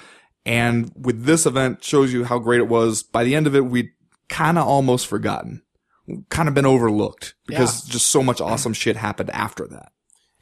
And 0.46 0.92
with 0.96 1.24
this 1.24 1.46
event 1.46 1.82
shows 1.84 2.12
you 2.12 2.24
how 2.24 2.38
great 2.38 2.60
it 2.60 2.68
was. 2.68 3.02
By 3.02 3.24
the 3.24 3.34
end 3.34 3.46
of 3.46 3.54
it, 3.56 3.66
we'd 3.66 3.90
kind 4.28 4.58
of 4.58 4.66
almost 4.66 5.06
forgotten, 5.06 5.62
kind 6.28 6.48
of 6.48 6.54
been 6.54 6.66
overlooked 6.66 7.34
because 7.46 7.86
Yeah. 7.86 7.92
just 7.92 8.06
so 8.08 8.22
much 8.22 8.40
awesome 8.40 8.72
shit 8.74 8.96
happened 8.96 9.30
after 9.30 9.66
that. 9.68 9.92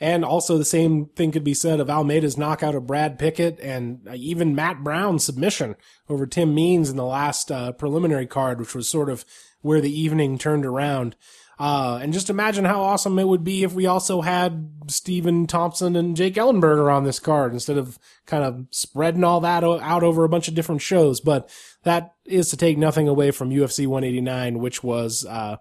And 0.02 0.24
also 0.24 0.58
the 0.58 0.64
same 0.64 1.06
thing 1.14 1.30
could 1.30 1.44
be 1.44 1.54
said 1.54 1.78
of 1.78 1.88
Almeida's 1.88 2.36
knockout 2.36 2.74
of 2.74 2.88
Brad 2.88 3.20
Pickett 3.20 3.60
and 3.60 4.00
uh, 4.08 4.14
even 4.16 4.52
Matt 4.52 4.82
Brown's 4.82 5.22
submission 5.22 5.76
over 6.08 6.26
Tim 6.26 6.56
Means 6.56 6.90
in 6.90 6.96
the 6.96 7.06
last 7.06 7.52
uh, 7.52 7.70
preliminary 7.70 8.26
card, 8.26 8.58
which 8.58 8.74
was 8.74 8.90
sort 8.90 9.08
of 9.08 9.24
where 9.60 9.80
the 9.80 9.96
evening 9.96 10.38
turned 10.38 10.66
around. 10.66 11.14
Uh, 11.56 12.00
and 12.02 12.12
just 12.12 12.28
imagine 12.28 12.64
how 12.64 12.82
awesome 12.82 13.16
it 13.16 13.28
would 13.28 13.44
be 13.44 13.62
if 13.62 13.74
we 13.74 13.86
also 13.86 14.22
had 14.22 14.72
Stephen 14.88 15.46
Thompson 15.46 15.94
and 15.94 16.16
Jake 16.16 16.34
Ellenberger 16.34 16.92
on 16.92 17.04
this 17.04 17.20
card 17.20 17.52
instead 17.52 17.78
of 17.78 17.96
kind 18.26 18.42
of 18.42 18.66
spreading 18.72 19.22
all 19.22 19.38
that 19.42 19.62
out 19.62 20.02
over 20.02 20.24
a 20.24 20.28
bunch 20.28 20.48
of 20.48 20.56
different 20.56 20.82
shows. 20.82 21.20
But 21.20 21.48
that 21.84 22.14
is 22.24 22.50
to 22.50 22.56
take 22.56 22.76
nothing 22.76 23.06
away 23.06 23.30
from 23.30 23.50
UFC 23.50 23.86
189, 23.86 24.58
which 24.58 24.82
was 24.82 25.24
uh, 25.24 25.58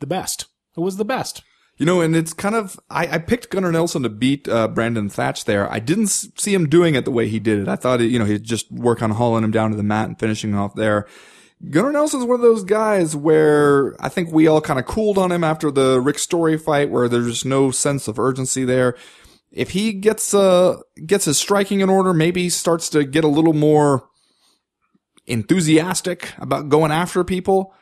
the 0.00 0.08
best. 0.08 0.46
It 0.76 0.80
was 0.80 0.96
the 0.96 1.04
best. 1.04 1.44
You 1.78 1.86
know, 1.86 2.00
and 2.00 2.14
it's 2.14 2.32
kind 2.32 2.54
of, 2.54 2.78
I, 2.90 3.14
I 3.14 3.18
picked 3.18 3.50
Gunnar 3.50 3.72
Nelson 3.72 4.02
to 4.02 4.08
beat 4.08 4.46
uh, 4.48 4.68
Brandon 4.68 5.08
Thatch 5.08 5.46
there. 5.46 5.72
I 5.72 5.78
didn't 5.78 6.08
see 6.08 6.54
him 6.54 6.68
doing 6.68 6.94
it 6.94 7.04
the 7.04 7.10
way 7.10 7.28
he 7.28 7.40
did 7.40 7.60
it. 7.60 7.66
I 7.68 7.76
thought, 7.76 8.00
you 8.00 8.18
know, 8.18 8.24
he'd 8.24 8.44
just 8.44 8.70
work 8.70 9.02
on 9.02 9.10
hauling 9.12 9.42
him 9.42 9.50
down 9.50 9.70
to 9.70 9.76
the 9.76 9.82
mat 9.82 10.06
and 10.06 10.18
finishing 10.18 10.54
off 10.54 10.74
there. 10.74 11.06
Gunnar 11.70 11.92
Nelson's 11.92 12.24
one 12.24 12.36
of 12.36 12.42
those 12.42 12.62
guys 12.62 13.16
where 13.16 13.96
I 14.00 14.08
think 14.08 14.30
we 14.30 14.46
all 14.46 14.60
kind 14.60 14.78
of 14.78 14.86
cooled 14.86 15.16
on 15.16 15.32
him 15.32 15.42
after 15.42 15.70
the 15.70 16.00
Rick 16.00 16.18
Story 16.18 16.58
fight 16.58 16.90
where 16.90 17.08
there's 17.08 17.26
just 17.26 17.46
no 17.46 17.70
sense 17.70 18.06
of 18.06 18.18
urgency 18.18 18.64
there. 18.64 18.96
If 19.50 19.70
he 19.70 19.92
gets, 19.92 20.34
uh, 20.34 20.80
gets 21.06 21.24
his 21.24 21.38
striking 21.38 21.80
in 21.80 21.88
order, 21.88 22.12
maybe 22.12 22.48
starts 22.48 22.88
to 22.90 23.04
get 23.04 23.24
a 23.24 23.28
little 23.28 23.54
more 23.54 24.08
enthusiastic 25.26 26.32
about 26.38 26.68
going 26.68 26.92
after 26.92 27.24
people 27.24 27.74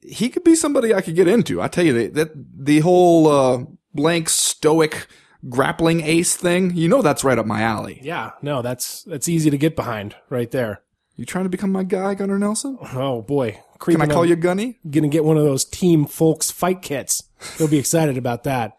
he 0.00 0.28
could 0.28 0.44
be 0.44 0.54
somebody 0.54 0.94
I 0.94 1.00
could 1.00 1.14
get 1.14 1.28
into. 1.28 1.60
I 1.60 1.68
tell 1.68 1.84
you 1.84 1.92
that, 1.94 2.14
that 2.14 2.30
the 2.34 2.80
whole 2.80 3.26
uh, 3.28 3.64
blank 3.94 4.28
stoic 4.28 5.06
grappling 5.48 6.00
ace 6.02 6.36
thing, 6.36 6.74
you 6.76 6.88
know 6.88 7.02
that's 7.02 7.24
right 7.24 7.38
up 7.38 7.46
my 7.46 7.62
alley. 7.62 8.00
Yeah, 8.02 8.32
no, 8.42 8.62
that's 8.62 9.02
that's 9.04 9.28
easy 9.28 9.50
to 9.50 9.58
get 9.58 9.76
behind 9.76 10.16
right 10.28 10.50
there. 10.50 10.82
You 11.16 11.24
trying 11.24 11.44
to 11.44 11.50
become 11.50 11.72
my 11.72 11.82
guy, 11.82 12.14
Gunnar 12.14 12.38
Nelson? 12.38 12.78
Oh 12.94 13.22
boy, 13.22 13.60
Can 13.80 14.00
I 14.00 14.06
call 14.06 14.24
you 14.24 14.36
Gunny? 14.36 14.78
Gonna 14.88 15.08
get 15.08 15.24
one 15.24 15.36
of 15.36 15.44
those 15.44 15.64
Team 15.64 16.06
Fowlkes 16.06 16.52
fight 16.52 16.82
kits. 16.82 17.24
He'll 17.56 17.68
be 17.68 17.78
excited 17.78 18.16
about 18.16 18.44
that. 18.44 18.76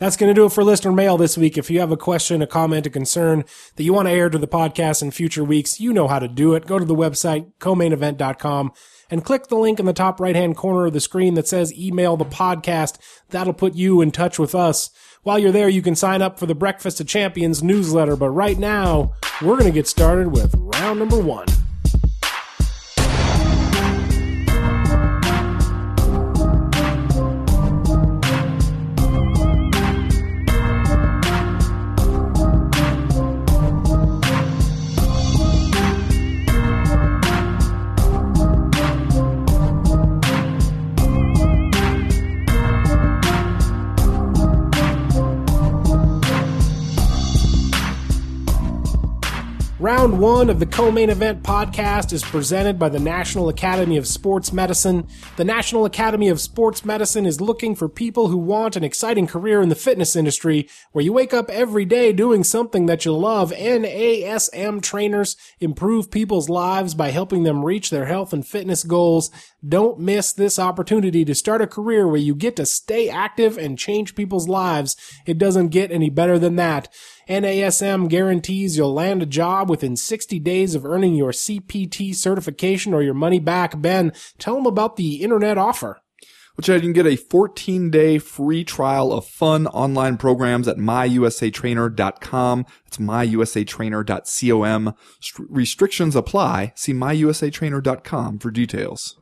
That's 0.00 0.16
going 0.16 0.30
to 0.30 0.34
do 0.34 0.46
it 0.46 0.52
for 0.52 0.64
listener 0.64 0.92
mail 0.92 1.18
this 1.18 1.36
week. 1.36 1.58
If 1.58 1.70
you 1.70 1.78
have 1.80 1.92
a 1.92 1.96
question, 1.96 2.40
a 2.40 2.46
comment, 2.46 2.86
a 2.86 2.90
concern 2.90 3.44
that 3.76 3.82
you 3.82 3.92
want 3.92 4.08
to 4.08 4.12
air 4.12 4.30
to 4.30 4.38
the 4.38 4.48
podcast 4.48 5.02
in 5.02 5.10
future 5.10 5.44
weeks, 5.44 5.78
you 5.78 5.92
know 5.92 6.08
how 6.08 6.18
to 6.18 6.26
do 6.26 6.54
it. 6.54 6.66
Go 6.66 6.78
to 6.78 6.86
the 6.86 6.94
website, 6.94 7.52
comainevent.com, 7.60 8.72
and 9.10 9.24
click 9.24 9.48
the 9.48 9.56
link 9.56 9.80
in 9.80 9.86
the 9.86 9.92
top 9.92 10.20
right 10.20 10.36
hand 10.36 10.56
corner 10.56 10.86
of 10.86 10.92
the 10.92 11.00
screen 11.00 11.34
that 11.34 11.48
says 11.48 11.76
email 11.76 12.16
the 12.16 12.24
podcast. 12.24 12.98
That'll 13.30 13.52
put 13.52 13.74
you 13.74 14.00
in 14.00 14.10
touch 14.10 14.38
with 14.38 14.54
us. 14.54 14.90
While 15.22 15.38
you're 15.38 15.52
there, 15.52 15.68
you 15.68 15.82
can 15.82 15.96
sign 15.96 16.22
up 16.22 16.38
for 16.38 16.46
the 16.46 16.54
Breakfast 16.54 17.00
of 17.00 17.06
Champions 17.06 17.62
newsletter. 17.62 18.16
But 18.16 18.30
right 18.30 18.58
now, 18.58 19.12
we're 19.42 19.58
going 19.58 19.70
to 19.70 19.70
get 19.70 19.88
started 19.88 20.28
with 20.28 20.54
round 20.54 20.98
number 20.98 21.18
one. 21.18 21.46
Round 49.90 50.20
one 50.20 50.50
of 50.50 50.60
the 50.60 50.66
co-main 50.66 51.10
event 51.10 51.42
podcast 51.42 52.12
is 52.12 52.22
presented 52.22 52.78
by 52.78 52.88
the 52.88 53.00
National 53.00 53.48
Academy 53.48 53.96
of 53.96 54.06
Sports 54.06 54.52
Medicine. 54.52 55.08
The 55.36 55.44
National 55.44 55.84
Academy 55.84 56.28
of 56.28 56.40
Sports 56.40 56.84
Medicine 56.84 57.26
is 57.26 57.40
looking 57.40 57.74
for 57.74 57.88
people 57.88 58.28
who 58.28 58.38
want 58.38 58.76
an 58.76 58.84
exciting 58.84 59.26
career 59.26 59.60
in 59.60 59.68
the 59.68 59.74
fitness 59.74 60.14
industry 60.14 60.68
where 60.92 61.04
you 61.04 61.12
wake 61.12 61.34
up 61.34 61.50
every 61.50 61.84
day 61.84 62.12
doing 62.12 62.44
something 62.44 62.86
that 62.86 63.04
you 63.04 63.12
love. 63.12 63.50
NASM 63.50 64.80
trainers 64.80 65.36
improve 65.58 66.12
people's 66.12 66.48
lives 66.48 66.94
by 66.94 67.10
helping 67.10 67.42
them 67.42 67.64
reach 67.64 67.90
their 67.90 68.06
health 68.06 68.32
and 68.32 68.46
fitness 68.46 68.84
goals. 68.84 69.32
Don't 69.68 69.98
miss 69.98 70.32
this 70.32 70.56
opportunity 70.56 71.24
to 71.24 71.34
start 71.34 71.62
a 71.62 71.66
career 71.66 72.06
where 72.06 72.16
you 72.16 72.36
get 72.36 72.54
to 72.56 72.64
stay 72.64 73.08
active 73.08 73.58
and 73.58 73.76
change 73.76 74.14
people's 74.14 74.48
lives. 74.48 74.94
It 75.26 75.36
doesn't 75.36 75.68
get 75.70 75.90
any 75.90 76.10
better 76.10 76.38
than 76.38 76.54
that. 76.56 76.86
NASM 77.28 78.08
guarantees 78.08 78.76
you'll 78.76 78.92
land 78.92 79.22
a 79.22 79.26
job 79.26 79.70
within 79.70 79.96
60 79.96 80.38
days 80.40 80.74
of 80.74 80.84
earning 80.84 81.14
your 81.14 81.32
CPT 81.32 82.14
certification 82.14 82.92
or 82.94 83.02
your 83.02 83.14
money 83.14 83.38
back. 83.38 83.80
Ben, 83.80 84.12
tell 84.38 84.54
them 84.56 84.66
about 84.66 84.96
the 84.96 85.22
internet 85.22 85.58
offer. 85.58 86.00
Which 86.56 86.68
you 86.68 86.80
can 86.80 86.92
get 86.92 87.06
a 87.06 87.16
14 87.16 87.90
day 87.90 88.18
free 88.18 88.64
trial 88.64 89.12
of 89.12 89.24
fun 89.24 89.66
online 89.68 90.16
programs 90.18 90.68
at 90.68 90.76
myusatrainer.com. 90.76 92.66
That's 92.84 92.98
myusatrainer.com. 92.98 94.94
St- 95.20 95.50
restrictions 95.50 96.16
apply. 96.16 96.72
See 96.74 96.92
myusatrainer.com 96.92 98.38
for 98.40 98.50
details. 98.50 99.19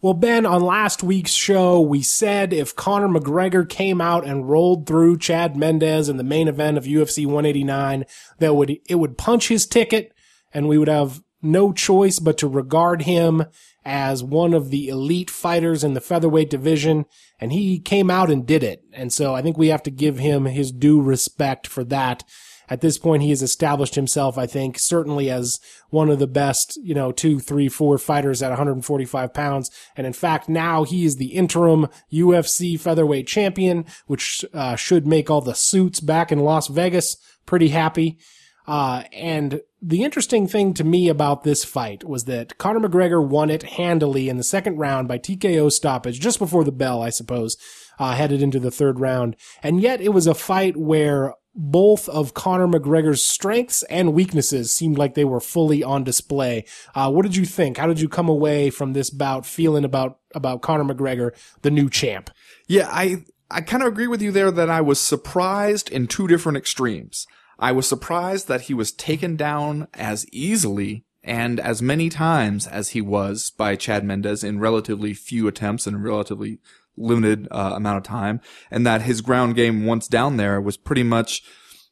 Well, 0.00 0.14
Ben, 0.14 0.46
on 0.46 0.62
last 0.62 1.02
week's 1.02 1.32
show, 1.32 1.80
we 1.80 2.02
said 2.02 2.52
if 2.52 2.76
Conor 2.76 3.08
McGregor 3.08 3.68
came 3.68 4.00
out 4.00 4.24
and 4.24 4.48
rolled 4.48 4.86
through 4.86 5.18
Chad 5.18 5.56
Mendes 5.56 6.08
in 6.08 6.18
the 6.18 6.22
main 6.22 6.46
event 6.46 6.78
of 6.78 6.84
UFC 6.84 7.26
189, 7.26 8.04
that 8.38 8.54
would, 8.54 8.78
it 8.88 8.94
would 8.94 9.18
punch 9.18 9.48
his 9.48 9.66
ticket 9.66 10.12
and 10.54 10.68
we 10.68 10.78
would 10.78 10.86
have 10.86 11.24
no 11.42 11.72
choice 11.72 12.20
but 12.20 12.38
to 12.38 12.46
regard 12.46 13.02
him 13.02 13.44
as 13.84 14.22
one 14.22 14.54
of 14.54 14.70
the 14.70 14.86
elite 14.86 15.30
fighters 15.30 15.82
in 15.82 15.94
the 15.94 16.00
featherweight 16.00 16.48
division. 16.48 17.04
And 17.40 17.52
he 17.52 17.80
came 17.80 18.08
out 18.08 18.30
and 18.30 18.46
did 18.46 18.62
it. 18.62 18.84
And 18.92 19.12
so 19.12 19.34
I 19.34 19.42
think 19.42 19.58
we 19.58 19.68
have 19.68 19.82
to 19.82 19.90
give 19.90 20.18
him 20.18 20.44
his 20.44 20.70
due 20.70 21.00
respect 21.00 21.66
for 21.66 21.82
that. 21.84 22.22
At 22.70 22.80
this 22.80 22.98
point, 22.98 23.22
he 23.22 23.30
has 23.30 23.42
established 23.42 23.94
himself, 23.94 24.36
I 24.36 24.46
think, 24.46 24.78
certainly 24.78 25.30
as 25.30 25.60
one 25.90 26.10
of 26.10 26.18
the 26.18 26.26
best, 26.26 26.78
you 26.82 26.94
know, 26.94 27.12
two, 27.12 27.40
three, 27.40 27.68
four 27.68 27.98
fighters 27.98 28.42
at 28.42 28.50
145 28.50 29.32
pounds. 29.32 29.70
And 29.96 30.06
in 30.06 30.12
fact, 30.12 30.48
now 30.48 30.84
he 30.84 31.04
is 31.04 31.16
the 31.16 31.34
interim 31.34 31.88
UFC 32.12 32.78
featherweight 32.78 33.26
champion, 33.26 33.86
which 34.06 34.44
uh, 34.52 34.76
should 34.76 35.06
make 35.06 35.30
all 35.30 35.40
the 35.40 35.54
suits 35.54 36.00
back 36.00 36.30
in 36.30 36.40
Las 36.40 36.68
Vegas 36.68 37.16
pretty 37.46 37.68
happy. 37.68 38.18
Uh, 38.66 39.04
and 39.14 39.62
the 39.80 40.04
interesting 40.04 40.46
thing 40.46 40.74
to 40.74 40.84
me 40.84 41.08
about 41.08 41.42
this 41.42 41.64
fight 41.64 42.04
was 42.04 42.24
that 42.24 42.58
Conor 42.58 42.86
McGregor 42.86 43.26
won 43.26 43.48
it 43.48 43.62
handily 43.62 44.28
in 44.28 44.36
the 44.36 44.44
second 44.44 44.76
round 44.76 45.08
by 45.08 45.18
TKO 45.18 45.72
stoppage, 45.72 46.20
just 46.20 46.38
before 46.38 46.64
the 46.64 46.72
bell, 46.72 47.00
I 47.00 47.08
suppose, 47.08 47.56
uh, 47.98 48.12
headed 48.14 48.42
into 48.42 48.58
the 48.58 48.70
third 48.70 49.00
round. 49.00 49.36
And 49.62 49.80
yet 49.80 50.02
it 50.02 50.10
was 50.10 50.26
a 50.26 50.34
fight 50.34 50.76
where 50.76 51.34
both 51.60 52.08
of 52.08 52.34
Conor 52.34 52.68
McGregor's 52.68 53.24
strengths 53.24 53.82
and 53.84 54.14
weaknesses 54.14 54.72
seemed 54.72 54.96
like 54.96 55.14
they 55.14 55.24
were 55.24 55.40
fully 55.40 55.82
on 55.82 56.04
display. 56.04 56.64
Uh, 56.94 57.10
what 57.10 57.24
did 57.24 57.34
you 57.34 57.44
think? 57.44 57.76
How 57.76 57.88
did 57.88 58.00
you 58.00 58.08
come 58.08 58.28
away 58.28 58.70
from 58.70 58.92
this 58.92 59.10
bout 59.10 59.44
feeling 59.44 59.84
about 59.84 60.20
about 60.34 60.62
Conor 60.62 60.84
McGregor, 60.84 61.32
the 61.62 61.70
new 61.70 61.90
champ? 61.90 62.30
Yeah, 62.68 62.88
I 62.90 63.24
I 63.50 63.60
kind 63.60 63.82
of 63.82 63.88
agree 63.88 64.06
with 64.06 64.22
you 64.22 64.30
there 64.30 64.52
that 64.52 64.70
I 64.70 64.80
was 64.80 65.00
surprised 65.00 65.90
in 65.90 66.06
two 66.06 66.28
different 66.28 66.58
extremes. 66.58 67.26
I 67.58 67.72
was 67.72 67.88
surprised 67.88 68.46
that 68.46 68.62
he 68.62 68.74
was 68.74 68.92
taken 68.92 69.34
down 69.34 69.88
as 69.94 70.26
easily 70.30 71.04
and 71.24 71.58
as 71.58 71.82
many 71.82 72.08
times 72.08 72.68
as 72.68 72.90
he 72.90 73.00
was 73.00 73.50
by 73.50 73.74
Chad 73.74 74.04
Mendes 74.04 74.44
in 74.44 74.60
relatively 74.60 75.12
few 75.12 75.48
attempts 75.48 75.88
and 75.88 76.04
relatively 76.04 76.60
limited 76.98 77.48
uh, 77.50 77.72
amount 77.74 77.98
of 77.98 78.02
time, 78.02 78.40
and 78.70 78.86
that 78.86 79.02
his 79.02 79.20
ground 79.20 79.54
game 79.54 79.86
once 79.86 80.08
down 80.08 80.36
there 80.36 80.60
was 80.60 80.76
pretty 80.76 81.02
much 81.02 81.42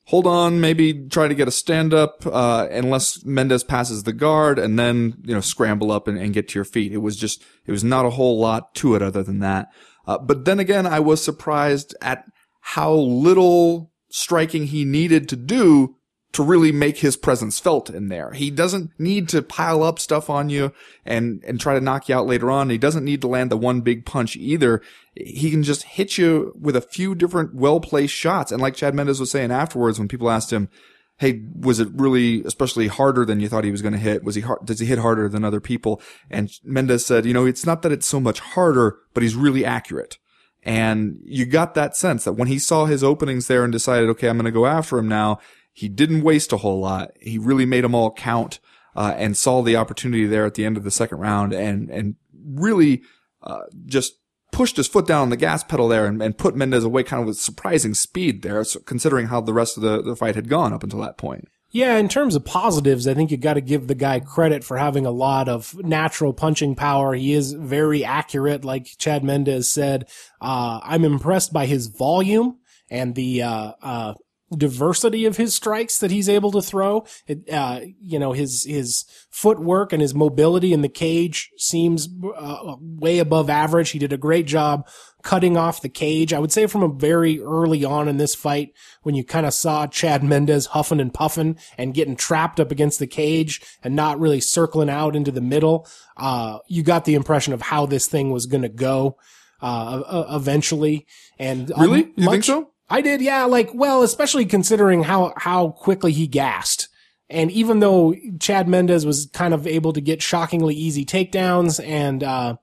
hold 0.06 0.26
on, 0.26 0.60
maybe 0.60 1.08
try 1.08 1.26
to 1.26 1.34
get 1.34 1.48
a 1.48 1.52
stand 1.52 1.92
up, 1.92 2.24
uh, 2.26 2.68
unless 2.70 3.24
Mendes 3.24 3.64
passes 3.64 4.04
the 4.04 4.12
guard 4.12 4.58
and 4.58 4.78
then, 4.78 5.14
you 5.24 5.34
know, 5.34 5.40
scramble 5.40 5.90
up 5.90 6.06
and, 6.06 6.16
and, 6.16 6.32
get 6.32 6.48
to 6.48 6.54
your 6.54 6.64
feet. 6.64 6.92
It 6.92 6.98
was 6.98 7.16
just, 7.16 7.42
it 7.66 7.72
was 7.72 7.82
not 7.82 8.06
a 8.06 8.10
whole 8.10 8.38
lot 8.38 8.72
to 8.76 8.94
it 8.94 9.02
other 9.02 9.24
than 9.24 9.40
that. 9.40 9.66
Uh, 10.06 10.18
but 10.18 10.44
then 10.44 10.60
again, 10.60 10.86
I 10.86 11.00
was 11.00 11.22
surprised 11.22 11.96
at 12.00 12.24
how 12.60 12.92
little 12.92 13.90
striking 14.08 14.68
he 14.68 14.84
needed 14.84 15.28
to 15.28 15.36
do 15.36 15.96
to 16.36 16.42
really 16.42 16.70
make 16.70 16.98
his 16.98 17.16
presence 17.16 17.58
felt 17.58 17.88
in 17.88 18.08
there. 18.08 18.32
He 18.32 18.50
doesn't 18.50 18.90
need 18.98 19.26
to 19.30 19.40
pile 19.40 19.82
up 19.82 19.98
stuff 19.98 20.28
on 20.28 20.50
you 20.50 20.70
and, 21.06 21.42
and 21.46 21.58
try 21.58 21.72
to 21.72 21.80
knock 21.80 22.10
you 22.10 22.14
out 22.14 22.26
later 22.26 22.50
on. 22.50 22.68
He 22.68 22.76
doesn't 22.76 23.06
need 23.06 23.22
to 23.22 23.26
land 23.26 23.50
the 23.50 23.56
one 23.56 23.80
big 23.80 24.04
punch 24.04 24.36
either. 24.36 24.82
He 25.14 25.50
can 25.50 25.62
just 25.62 25.84
hit 25.84 26.18
you 26.18 26.52
with 26.60 26.76
a 26.76 26.82
few 26.82 27.14
different 27.14 27.54
well-placed 27.54 28.12
shots. 28.12 28.52
And 28.52 28.60
like 28.60 28.74
Chad 28.74 28.94
Mendes 28.94 29.18
was 29.18 29.30
saying 29.30 29.50
afterwards, 29.50 29.98
when 29.98 30.08
people 30.08 30.28
asked 30.28 30.52
him, 30.52 30.68
Hey, 31.16 31.42
was 31.58 31.80
it 31.80 31.88
really 31.94 32.42
especially 32.44 32.88
harder 32.88 33.24
than 33.24 33.40
you 33.40 33.48
thought 33.48 33.64
he 33.64 33.70
was 33.70 33.80
going 33.80 33.94
to 33.94 33.98
hit? 33.98 34.22
Was 34.22 34.34
he 34.34 34.42
hard? 34.42 34.66
Does 34.66 34.80
he 34.80 34.84
hit 34.84 34.98
harder 34.98 35.30
than 35.30 35.42
other 35.42 35.60
people? 35.60 36.02
And 36.30 36.52
Mendes 36.62 37.06
said, 37.06 37.24
you 37.24 37.32
know, 37.32 37.46
it's 37.46 37.64
not 37.64 37.80
that 37.80 37.92
it's 37.92 38.06
so 38.06 38.20
much 38.20 38.40
harder, 38.40 38.98
but 39.14 39.22
he's 39.22 39.34
really 39.34 39.64
accurate. 39.64 40.18
And 40.62 41.20
you 41.24 41.46
got 41.46 41.72
that 41.74 41.96
sense 41.96 42.24
that 42.24 42.34
when 42.34 42.48
he 42.48 42.58
saw 42.58 42.84
his 42.84 43.02
openings 43.02 43.46
there 43.46 43.64
and 43.64 43.72
decided, 43.72 44.10
okay, 44.10 44.28
I'm 44.28 44.36
going 44.36 44.44
to 44.44 44.50
go 44.50 44.66
after 44.66 44.98
him 44.98 45.08
now, 45.08 45.38
he 45.76 45.90
didn't 45.90 46.22
waste 46.22 46.54
a 46.54 46.56
whole 46.56 46.80
lot. 46.80 47.10
He 47.20 47.36
really 47.36 47.66
made 47.66 47.84
them 47.84 47.94
all 47.94 48.10
count, 48.10 48.60
uh, 48.96 49.12
and 49.14 49.36
saw 49.36 49.60
the 49.60 49.76
opportunity 49.76 50.24
there 50.24 50.46
at 50.46 50.54
the 50.54 50.64
end 50.64 50.78
of 50.78 50.84
the 50.84 50.90
second 50.90 51.18
round 51.18 51.52
and, 51.52 51.90
and 51.90 52.14
really, 52.32 53.02
uh, 53.42 53.64
just 53.84 54.14
pushed 54.52 54.78
his 54.78 54.88
foot 54.88 55.06
down 55.06 55.20
on 55.20 55.28
the 55.28 55.36
gas 55.36 55.62
pedal 55.62 55.86
there 55.86 56.06
and, 56.06 56.22
and 56.22 56.38
put 56.38 56.56
Mendes 56.56 56.82
away 56.82 57.02
kind 57.02 57.20
of 57.20 57.26
with 57.26 57.36
surprising 57.36 57.92
speed 57.92 58.40
there, 58.40 58.64
considering 58.86 59.26
how 59.26 59.42
the 59.42 59.52
rest 59.52 59.76
of 59.76 59.82
the, 59.82 60.00
the 60.00 60.16
fight 60.16 60.34
had 60.34 60.48
gone 60.48 60.72
up 60.72 60.82
until 60.82 61.00
that 61.00 61.18
point. 61.18 61.46
Yeah, 61.72 61.98
in 61.98 62.08
terms 62.08 62.34
of 62.34 62.46
positives, 62.46 63.06
I 63.06 63.12
think 63.12 63.30
you 63.30 63.36
got 63.36 63.54
to 63.54 63.60
give 63.60 63.86
the 63.86 63.94
guy 63.94 64.20
credit 64.20 64.64
for 64.64 64.78
having 64.78 65.04
a 65.04 65.10
lot 65.10 65.46
of 65.46 65.74
natural 65.84 66.32
punching 66.32 66.74
power. 66.74 67.12
He 67.12 67.34
is 67.34 67.52
very 67.52 68.02
accurate, 68.02 68.64
like 68.64 68.88
Chad 68.96 69.22
Mendes 69.22 69.68
said. 69.68 70.08
Uh, 70.40 70.80
I'm 70.82 71.04
impressed 71.04 71.52
by 71.52 71.66
his 71.66 71.88
volume 71.88 72.60
and 72.88 73.14
the 73.14 73.42
uh, 73.42 73.72
uh, 73.82 74.14
diversity 74.54 75.24
of 75.24 75.36
his 75.36 75.54
strikes 75.54 75.98
that 75.98 76.10
he's 76.10 76.28
able 76.28 76.52
to 76.52 76.62
throw. 76.62 77.04
It, 77.26 77.50
uh, 77.50 77.80
you 78.00 78.18
know, 78.18 78.32
his, 78.32 78.64
his 78.64 79.04
footwork 79.30 79.92
and 79.92 80.00
his 80.00 80.14
mobility 80.14 80.72
in 80.72 80.82
the 80.82 80.88
cage 80.88 81.50
seems 81.56 82.08
uh, 82.36 82.76
way 82.80 83.18
above 83.18 83.50
average. 83.50 83.90
He 83.90 83.98
did 83.98 84.12
a 84.12 84.18
great 84.18 84.46
job 84.46 84.88
cutting 85.22 85.56
off 85.56 85.82
the 85.82 85.88
cage. 85.88 86.32
I 86.32 86.38
would 86.38 86.52
say 86.52 86.66
from 86.66 86.84
a 86.84 86.88
very 86.88 87.40
early 87.40 87.84
on 87.84 88.06
in 88.06 88.16
this 88.16 88.36
fight, 88.36 88.72
when 89.02 89.16
you 89.16 89.24
kind 89.24 89.44
of 89.44 89.52
saw 89.52 89.88
Chad 89.88 90.22
Mendes 90.22 90.66
huffing 90.66 91.00
and 91.00 91.12
puffing 91.12 91.58
and 91.76 91.94
getting 91.94 92.14
trapped 92.14 92.60
up 92.60 92.70
against 92.70 93.00
the 93.00 93.08
cage 93.08 93.60
and 93.82 93.96
not 93.96 94.20
really 94.20 94.40
circling 94.40 94.88
out 94.88 95.16
into 95.16 95.32
the 95.32 95.40
middle, 95.40 95.88
uh, 96.16 96.58
you 96.68 96.84
got 96.84 97.04
the 97.04 97.14
impression 97.14 97.52
of 97.52 97.62
how 97.62 97.86
this 97.86 98.06
thing 98.06 98.30
was 98.30 98.46
going 98.46 98.62
to 98.62 98.68
go, 98.68 99.18
uh, 99.60 100.26
eventually. 100.30 101.08
And 101.40 101.72
really, 101.76 102.12
you 102.16 102.24
much, 102.24 102.30
think 102.30 102.44
so? 102.44 102.70
I 102.88 103.00
did, 103.00 103.20
yeah. 103.20 103.44
Like, 103.44 103.70
well, 103.74 104.02
especially 104.02 104.46
considering 104.46 105.04
how 105.04 105.32
how 105.36 105.70
quickly 105.70 106.12
he 106.12 106.26
gassed, 106.26 106.88
and 107.28 107.50
even 107.50 107.80
though 107.80 108.14
Chad 108.38 108.68
Mendes 108.68 109.04
was 109.04 109.28
kind 109.32 109.52
of 109.52 109.66
able 109.66 109.92
to 109.92 110.00
get 110.00 110.22
shockingly 110.22 110.74
easy 110.74 111.04
takedowns 111.04 111.84
and 111.84 112.22
uh, 112.22 112.56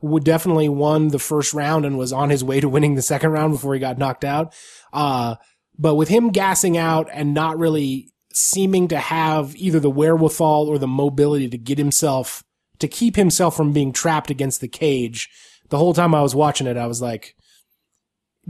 would 0.00 0.24
definitely 0.24 0.68
won 0.68 1.08
the 1.08 1.18
first 1.18 1.52
round 1.52 1.84
and 1.84 1.98
was 1.98 2.12
on 2.12 2.30
his 2.30 2.42
way 2.42 2.60
to 2.60 2.68
winning 2.68 2.94
the 2.94 3.02
second 3.02 3.30
round 3.30 3.52
before 3.52 3.74
he 3.74 3.80
got 3.80 3.98
knocked 3.98 4.24
out. 4.24 4.54
Uh, 4.92 5.36
but 5.78 5.94
with 5.94 6.08
him 6.08 6.30
gassing 6.30 6.76
out 6.76 7.08
and 7.12 7.34
not 7.34 7.58
really 7.58 8.10
seeming 8.32 8.88
to 8.88 8.98
have 8.98 9.54
either 9.56 9.80
the 9.80 9.90
wherewithal 9.90 10.68
or 10.68 10.78
the 10.78 10.86
mobility 10.86 11.48
to 11.48 11.58
get 11.58 11.78
himself 11.78 12.44
to 12.78 12.88
keep 12.88 13.16
himself 13.16 13.54
from 13.54 13.72
being 13.72 13.92
trapped 13.92 14.30
against 14.30 14.62
the 14.62 14.68
cage, 14.68 15.28
the 15.68 15.76
whole 15.76 15.92
time 15.92 16.14
I 16.14 16.22
was 16.22 16.34
watching 16.34 16.66
it, 16.66 16.78
I 16.78 16.86
was 16.86 17.02
like 17.02 17.36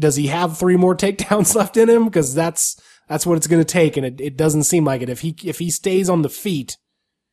does 0.01 0.17
he 0.17 0.27
have 0.29 0.59
three 0.59 0.77
more 0.77 0.97
takedowns 0.97 1.55
left 1.55 1.77
in 1.77 1.89
him? 1.89 2.07
Because 2.07 2.35
that's 2.35 2.81
that's 3.09 3.27
what 3.27 3.37
it's 3.37 3.47
going 3.47 3.61
to 3.61 3.73
take, 3.73 3.97
and 3.97 4.07
it, 4.07 4.21
it 4.21 4.37
doesn't 4.37 4.65
seem 4.65 4.85
like 4.85 5.03
it. 5.03 5.09
If 5.09 5.21
he 5.21 5.37
if 5.45 5.59
he 5.59 5.71
stays 5.71 6.09
on 6.09 6.23
the 6.23 6.29
feet, 6.29 6.77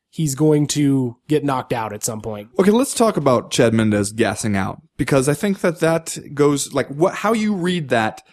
he's 0.09 0.35
going 0.35 0.67
to 0.67 1.17
get 1.27 1.43
knocked 1.43 1.73
out 1.73 1.93
at 1.93 2.03
some 2.03 2.21
point. 2.21 2.49
Okay, 2.59 2.71
let's 2.71 2.93
talk 2.93 3.17
about 3.17 3.51
Chad 3.51 3.73
Mendes 3.73 4.11
gassing 4.11 4.55
out 4.55 4.81
because 4.97 5.29
I 5.29 5.33
think 5.33 5.61
that 5.61 5.79
that 5.79 6.17
goes 6.33 6.73
like 6.73 6.87
what 6.87 7.15
how 7.15 7.33
you 7.33 7.55
read 7.55 7.89
that 7.89 8.23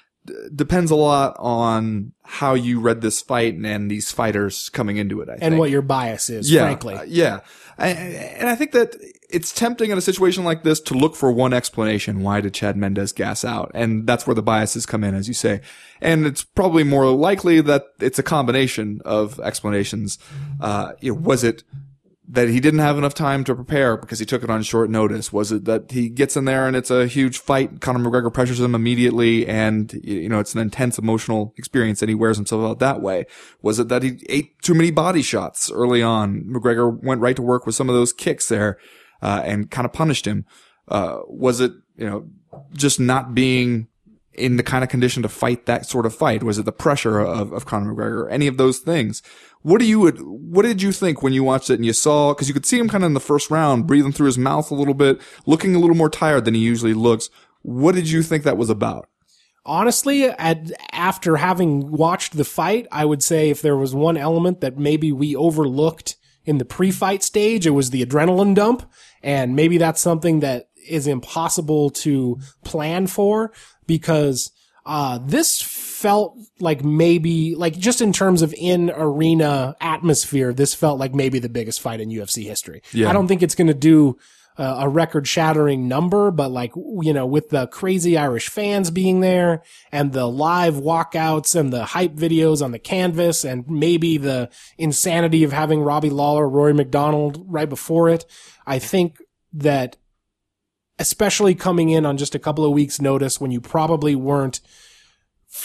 depends 0.55 0.91
a 0.91 0.97
lot 0.97 1.37
on 1.39 2.13
how 2.23 2.55
you 2.55 2.81
read 2.81 3.01
this 3.01 3.21
fight 3.21 3.55
and, 3.55 3.67
and 3.67 3.91
these 3.91 4.11
fighters 4.11 4.69
coming 4.71 4.97
into 4.97 5.21
it. 5.21 5.29
I 5.29 5.33
and 5.33 5.41
think. 5.41 5.59
what 5.59 5.71
your 5.71 5.83
bias 5.83 6.31
is, 6.31 6.51
yeah, 6.51 6.63
frankly. 6.63 6.95
Uh, 6.95 7.03
yeah. 7.07 7.41
And 7.77 8.49
I 8.49 8.55
think 8.55 8.71
that 8.73 8.95
it's 9.29 9.53
tempting 9.53 9.91
in 9.91 9.99
a 9.99 10.01
situation 10.01 10.45
like 10.45 10.63
this 10.63 10.79
to 10.83 10.95
look 10.95 11.17
for 11.17 11.33
one 11.33 11.53
explanation. 11.53 12.23
Why 12.23 12.41
did 12.41 12.55
Chad 12.55 12.77
Mendes 12.77 13.13
gas 13.13 13.45
out? 13.45 13.73
And 13.75 14.07
that's 14.07 14.27
where 14.27 14.35
the 14.35 14.43
biases 14.43 14.87
come 14.87 15.03
in, 15.03 15.15
as 15.15 15.27
you 15.27 15.35
say. 15.35 15.61
And 16.01 16.25
it's 16.25 16.45
probably 16.45 16.85
more 16.85 17.07
likely 17.07 17.61
that 17.63 17.87
it's 17.99 18.19
a 18.19 18.23
combination 18.23 19.01
of 19.05 19.41
explanations. 19.41 20.19
Uh, 20.61 20.93
you 21.01 21.13
know, 21.13 21.19
was 21.19 21.43
it 21.43 21.65
that 22.27 22.49
he 22.49 22.59
didn't 22.59 22.81
have 22.81 22.97
enough 22.97 23.13
time 23.15 23.45
to 23.45 23.55
prepare 23.55 23.97
because 23.97 24.19
he 24.19 24.25
took 24.25 24.43
it 24.43 24.51
on 24.51 24.63
short 24.63 24.89
notice? 24.89 25.33
Was 25.33 25.53
it 25.53 25.67
that 25.67 25.91
he 25.91 26.09
gets 26.09 26.37
in 26.37 26.47
there 26.47 26.67
and 26.67 26.75
it's 26.75 26.91
a 26.91 27.07
huge 27.07 27.39
fight? 27.39 27.81
Conor 27.81 27.99
McGregor 27.99 28.33
pressures 28.33 28.61
him 28.61 28.75
immediately 28.75 29.47
and, 29.47 29.93
you 30.03 30.29
know, 30.29 30.41
it's 30.41 30.55
an 30.55 30.61
intense 30.61 30.99
emotional 30.99 31.53
experience 31.59 32.01
and 32.01 32.09
he 32.09 32.15
wears 32.15 32.37
himself 32.37 32.65
out 32.65 32.79
that 32.79 33.03
way. 33.03 33.27
Was 33.61 33.79
it 33.79 33.89
that 33.89 34.03
he 34.03 34.25
ate 34.29 34.59
too 34.63 34.75
many 34.75 34.91
body 34.91 35.21
shots 35.21 35.71
early 35.71 36.03
on? 36.03 36.45
McGregor 36.45 37.03
went 37.03 37.21
right 37.21 37.37
to 37.37 37.43
work 37.43 37.67
with 37.67 37.75
some 37.75 37.91
of 37.91 37.95
those 37.95 38.13
kicks 38.13 38.49
there, 38.49 38.79
uh, 39.21 39.43
and 39.45 39.71
kind 39.71 39.85
of 39.85 39.93
punished 39.93 40.27
him. 40.27 40.47
Uh, 40.89 41.19
was 41.27 41.61
it, 41.61 41.73
you 41.97 42.07
know, 42.07 42.27
just 42.75 42.99
not 42.99 43.35
being 43.35 43.89
in 44.35 44.57
the 44.57 44.63
kind 44.63 44.83
of 44.83 44.91
condition 44.91 45.23
to 45.23 45.29
fight 45.29 45.67
that 45.67 45.87
sort 45.87 46.07
of 46.07 46.15
fight? 46.15 46.43
Was 46.43 46.59
it 46.59 46.65
the 46.65 46.73
pressure 46.73 47.21
of, 47.21 47.53
of 47.53 47.67
Conor 47.67 47.95
McGregor? 47.95 48.31
Any 48.31 48.47
of 48.47 48.57
those 48.57 48.79
things? 48.79 49.23
What 49.65 49.81
do 49.81 49.87
you, 49.87 50.11
what 50.11 50.65
did 50.65 50.83
you 50.83 50.93
think 50.93 51.23
when 51.23 51.33
you 51.33 51.43
watched 51.43 51.71
it 51.71 51.77
and 51.77 51.87
you 51.87 51.95
saw, 51.95 52.35
cause 52.35 52.49
you 52.49 52.53
could 52.53 52.67
see 52.67 52.79
him 52.79 52.87
kind 52.87 53.03
of 53.03 53.09
in 53.09 53.15
the 53.15 53.19
first 53.21 53.51
round, 53.51 53.87
breathing 53.87 54.13
through 54.13 54.27
his 54.27 54.37
mouth 54.37 54.71
a 54.71 54.75
little 54.75 54.93
bit, 54.93 55.23
looking 55.47 55.75
a 55.75 55.79
little 55.79 55.97
more 55.97 56.11
tired 56.11 56.45
than 56.45 56.53
he 56.53 56.61
usually 56.61 56.93
looks. 56.93 57.31
What 57.63 57.95
did 57.95 58.11
you 58.11 58.23
think 58.23 58.45
that 58.45 58.59
was 58.59 58.69
about? 58.69 59.09
Honestly, 59.65 60.25
at, 60.25 60.71
after 60.93 61.37
having 61.37 61.91
watched 61.91 62.37
the 62.37 62.45
fight, 62.45 62.87
I 62.93 63.07
would 63.07 63.23
say 63.23 63.49
if 63.49 63.63
there 63.63 63.79
was 63.79 63.95
one 63.95 64.19
element 64.19 64.61
that 64.61 64.77
maybe 64.77 65.13
we 65.13 65.35
overlooked 65.35 66.17
in 66.45 66.59
the 66.59 66.67
pre-fight 66.67 67.23
stage, 67.23 67.67
it 67.67 67.71
was 67.71 67.89
the 67.89 68.05
adrenaline 68.05 68.55
dump. 68.55 68.83
And 69.23 69.57
maybe 69.57 69.79
that's 69.79 70.03
something 70.03 70.41
that 70.41 70.69
is 70.87 71.07
impossible 71.07 71.89
to 71.89 72.39
plan 72.65 73.07
for 73.07 73.51
because 73.87 74.51
uh, 74.87 75.19
this 75.23 75.63
felt 75.63 76.39
like 76.61 76.85
maybe, 76.85 77.55
like 77.55 77.79
just 77.79 78.01
in 78.01 78.13
terms 78.13 78.43
of 78.43 78.55
in 78.59 78.91
arena 78.95 79.77
atmosphere, 79.81 80.53
this 80.53 80.75
felt 80.75 80.99
like 80.99 81.15
maybe 81.15 81.39
the 81.39 81.49
biggest 81.49 81.81
fight 81.81 82.01
in 82.01 82.11
UFC 82.11 82.45
history. 82.45 82.83
Yeah. 82.93 83.09
I 83.09 83.13
don't 83.13 83.27
think 83.27 83.43
it's 83.43 83.55
going 83.55 83.69
to 83.69 83.75
do 83.75 84.19
uh, 84.57 84.77
a 84.81 84.89
record 84.89 85.27
shattering 85.27 85.89
number, 85.89 86.31
but 86.31 86.51
like, 86.51 86.73
you 86.77 87.13
know, 87.13 87.27
with 87.27 87.49
the 87.49 87.67
crazy 87.69 88.17
Irish 88.17 88.49
fans 88.49 88.91
being 88.91 89.21
there 89.21 89.63
and 89.91 90.13
the 90.13 90.27
live 90.27 90.75
walkouts 90.75 91.59
and 91.59 91.73
the 91.73 91.87
hype 91.87 92.15
videos 92.15 92.63
on 92.63 92.71
the 92.71 92.79
canvas 92.79 93.45
and 93.45 93.69
maybe 93.69 94.17
the 94.17 94.51
insanity 94.79 95.43
of 95.43 95.53
having 95.53 95.81
Robbie 95.81 96.11
Lawler, 96.11 96.49
Rory 96.49 96.75
MacDonald 96.75 97.45
right 97.49 97.69
before 97.69 98.09
it, 98.11 98.27
I 98.67 98.79
think 98.79 99.19
that 99.55 99.97
especially 100.99 101.55
coming 101.55 101.89
in 101.89 102.07
on 102.07 102.17
just 102.17 102.35
a 102.35 102.39
couple 102.39 102.65
of 102.65 102.73
weeks 102.73 103.01
notice 103.01 103.41
when 103.41 103.51
you 103.51 103.61
probably 103.61 104.15
weren't 104.15 104.61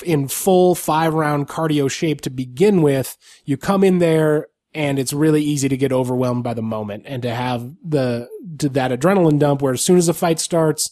in 0.05 0.27
full 0.27 0.75
five 0.75 1.13
round 1.13 1.47
cardio 1.47 1.89
shape 1.89 2.21
to 2.21 2.29
begin 2.29 2.81
with, 2.81 3.17
you 3.45 3.57
come 3.57 3.83
in 3.83 3.99
there 3.99 4.47
and 4.73 4.99
it's 4.99 5.13
really 5.13 5.43
easy 5.43 5.67
to 5.67 5.77
get 5.77 5.91
overwhelmed 5.91 6.43
by 6.43 6.53
the 6.53 6.61
moment 6.61 7.03
and 7.07 7.23
to 7.23 7.33
have 7.33 7.73
the 7.83 8.29
to 8.59 8.69
that 8.69 8.91
adrenaline 8.91 9.39
dump 9.39 9.61
where 9.61 9.73
as 9.73 9.83
soon 9.83 9.97
as 9.97 10.07
the 10.07 10.13
fight 10.13 10.39
starts 10.39 10.91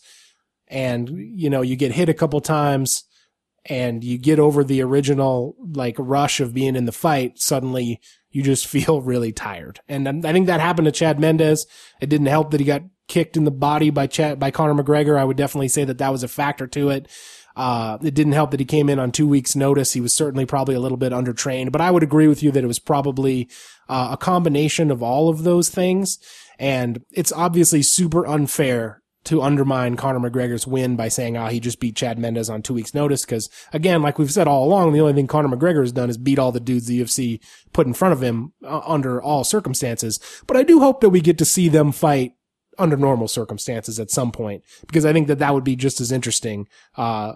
and 0.68 1.10
you 1.10 1.50
know 1.50 1.62
you 1.62 1.76
get 1.76 1.92
hit 1.92 2.10
a 2.10 2.14
couple 2.14 2.42
times 2.42 3.04
and 3.70 4.04
you 4.04 4.18
get 4.18 4.40
over 4.40 4.64
the 4.64 4.82
original 4.82 5.56
like 5.74 5.96
rush 6.00 6.40
of 6.40 6.54
being 6.54 6.76
in 6.76 6.86
the 6.86 6.92
fight, 6.92 7.40
suddenly 7.40 8.00
you 8.32 8.42
just 8.42 8.68
feel 8.68 9.02
really 9.02 9.32
tired. 9.32 9.80
And 9.88 10.26
I 10.26 10.34
think 10.34 10.48
that 10.48 10.60
happened 10.60 10.86
to 10.86 10.92
Chad 10.92 11.20
Mendes. 11.20 11.66
It 12.02 12.10
didn't 12.10 12.28
help 12.28 12.52
that 12.52 12.60
he 12.60 12.66
got 12.66 12.84
kicked 13.08 13.38
in 13.38 13.46
the 13.46 13.52
body 13.52 13.90
by 13.90 14.08
Chad, 14.08 14.40
by 14.40 14.52
Conor 14.52 14.82
McGregor. 14.82 15.18
I 15.18 15.24
would 15.24 15.38
definitely 15.38 15.70
say 15.70 15.84
that 15.86 15.98
that 15.98 16.12
was 16.12 16.24
a 16.24 16.28
factor 16.28 16.68
to 16.68 16.90
it. 16.90 17.08
Uh, 17.58 17.98
it 18.04 18.14
didn't 18.14 18.34
help 18.34 18.52
that 18.52 18.60
he 18.60 18.66
came 18.66 18.88
in 18.88 19.00
on 19.00 19.12
two 19.12 19.28
weeks 19.28 19.56
notice. 19.56 19.94
He 19.94 20.00
was 20.00 20.14
certainly 20.14 20.46
probably 20.46 20.76
a 20.76 20.80
little 20.80 20.98
bit 20.98 21.12
undertrained, 21.12 21.72
but 21.72 21.82
I 21.82 21.90
would 21.90 22.04
agree 22.04 22.28
with 22.28 22.44
you 22.44 22.52
that 22.52 22.64
it 22.64 22.68
was 22.68 22.78
probably 22.78 23.50
uh, 23.90 24.10
a 24.12 24.18
combination 24.18 24.92
of 24.92 25.02
all 25.02 25.28
of 25.28 25.44
those 25.44 25.70
things. 25.70 26.20
And 26.60 27.04
it's 27.12 27.32
obviously 27.32 27.82
super 27.82 28.28
unfair 28.28 29.02
to 29.24 29.42
undermine 29.42 29.98
Conor 29.98 30.30
McGregor's 30.30 30.68
win 30.68 30.96
by 30.96 31.08
saying, 31.08 31.36
oh, 31.36 31.48
he 31.48 31.60
just 31.60 31.80
beat 31.80 31.96
Chad 31.96 32.20
Mendes 32.20 32.50
on 32.50 32.62
two 32.62 32.76
weeks 32.76 32.94
notice. 32.94 33.26
Cause 33.26 33.50
again, 33.74 34.04
like 34.04 34.20
we've 34.20 34.32
said 34.32 34.48
all 34.48 34.64
along, 34.64 34.94
the 34.94 35.02
only 35.02 35.14
thing 35.14 35.28
Conor 35.28 35.50
McGregor 35.50 35.82
has 35.82 35.92
done 35.92 36.12
is 36.12 36.18
beat 36.18 36.40
all 36.40 36.52
the 36.52 36.60
dudes 36.60 36.86
the 36.86 37.02
UFC 37.02 37.42
put 37.74 37.88
in 37.88 37.94
front 37.94 38.14
of 38.14 38.22
him 38.22 38.54
uh, 38.64 38.82
under 38.86 39.22
all 39.22 39.44
circumstances. 39.44 40.20
But 40.46 40.58
I 40.58 40.64
do 40.64 40.80
hope 40.80 41.02
that 41.02 41.10
we 41.10 41.22
get 41.22 41.38
to 41.40 41.46
see 41.46 41.70
them 41.70 41.92
fight 41.92 42.34
under 42.78 42.96
normal 42.96 43.28
circumstances 43.28 44.00
at 44.00 44.12
some 44.12 44.32
point 44.32 44.64
because 44.86 45.06
I 45.06 45.12
think 45.12 45.28
that 45.28 45.40
that 45.40 45.54
would 45.54 45.64
be 45.64 45.76
just 45.76 46.00
as 46.00 46.12
interesting. 46.12 46.68
Uh, 46.96 47.34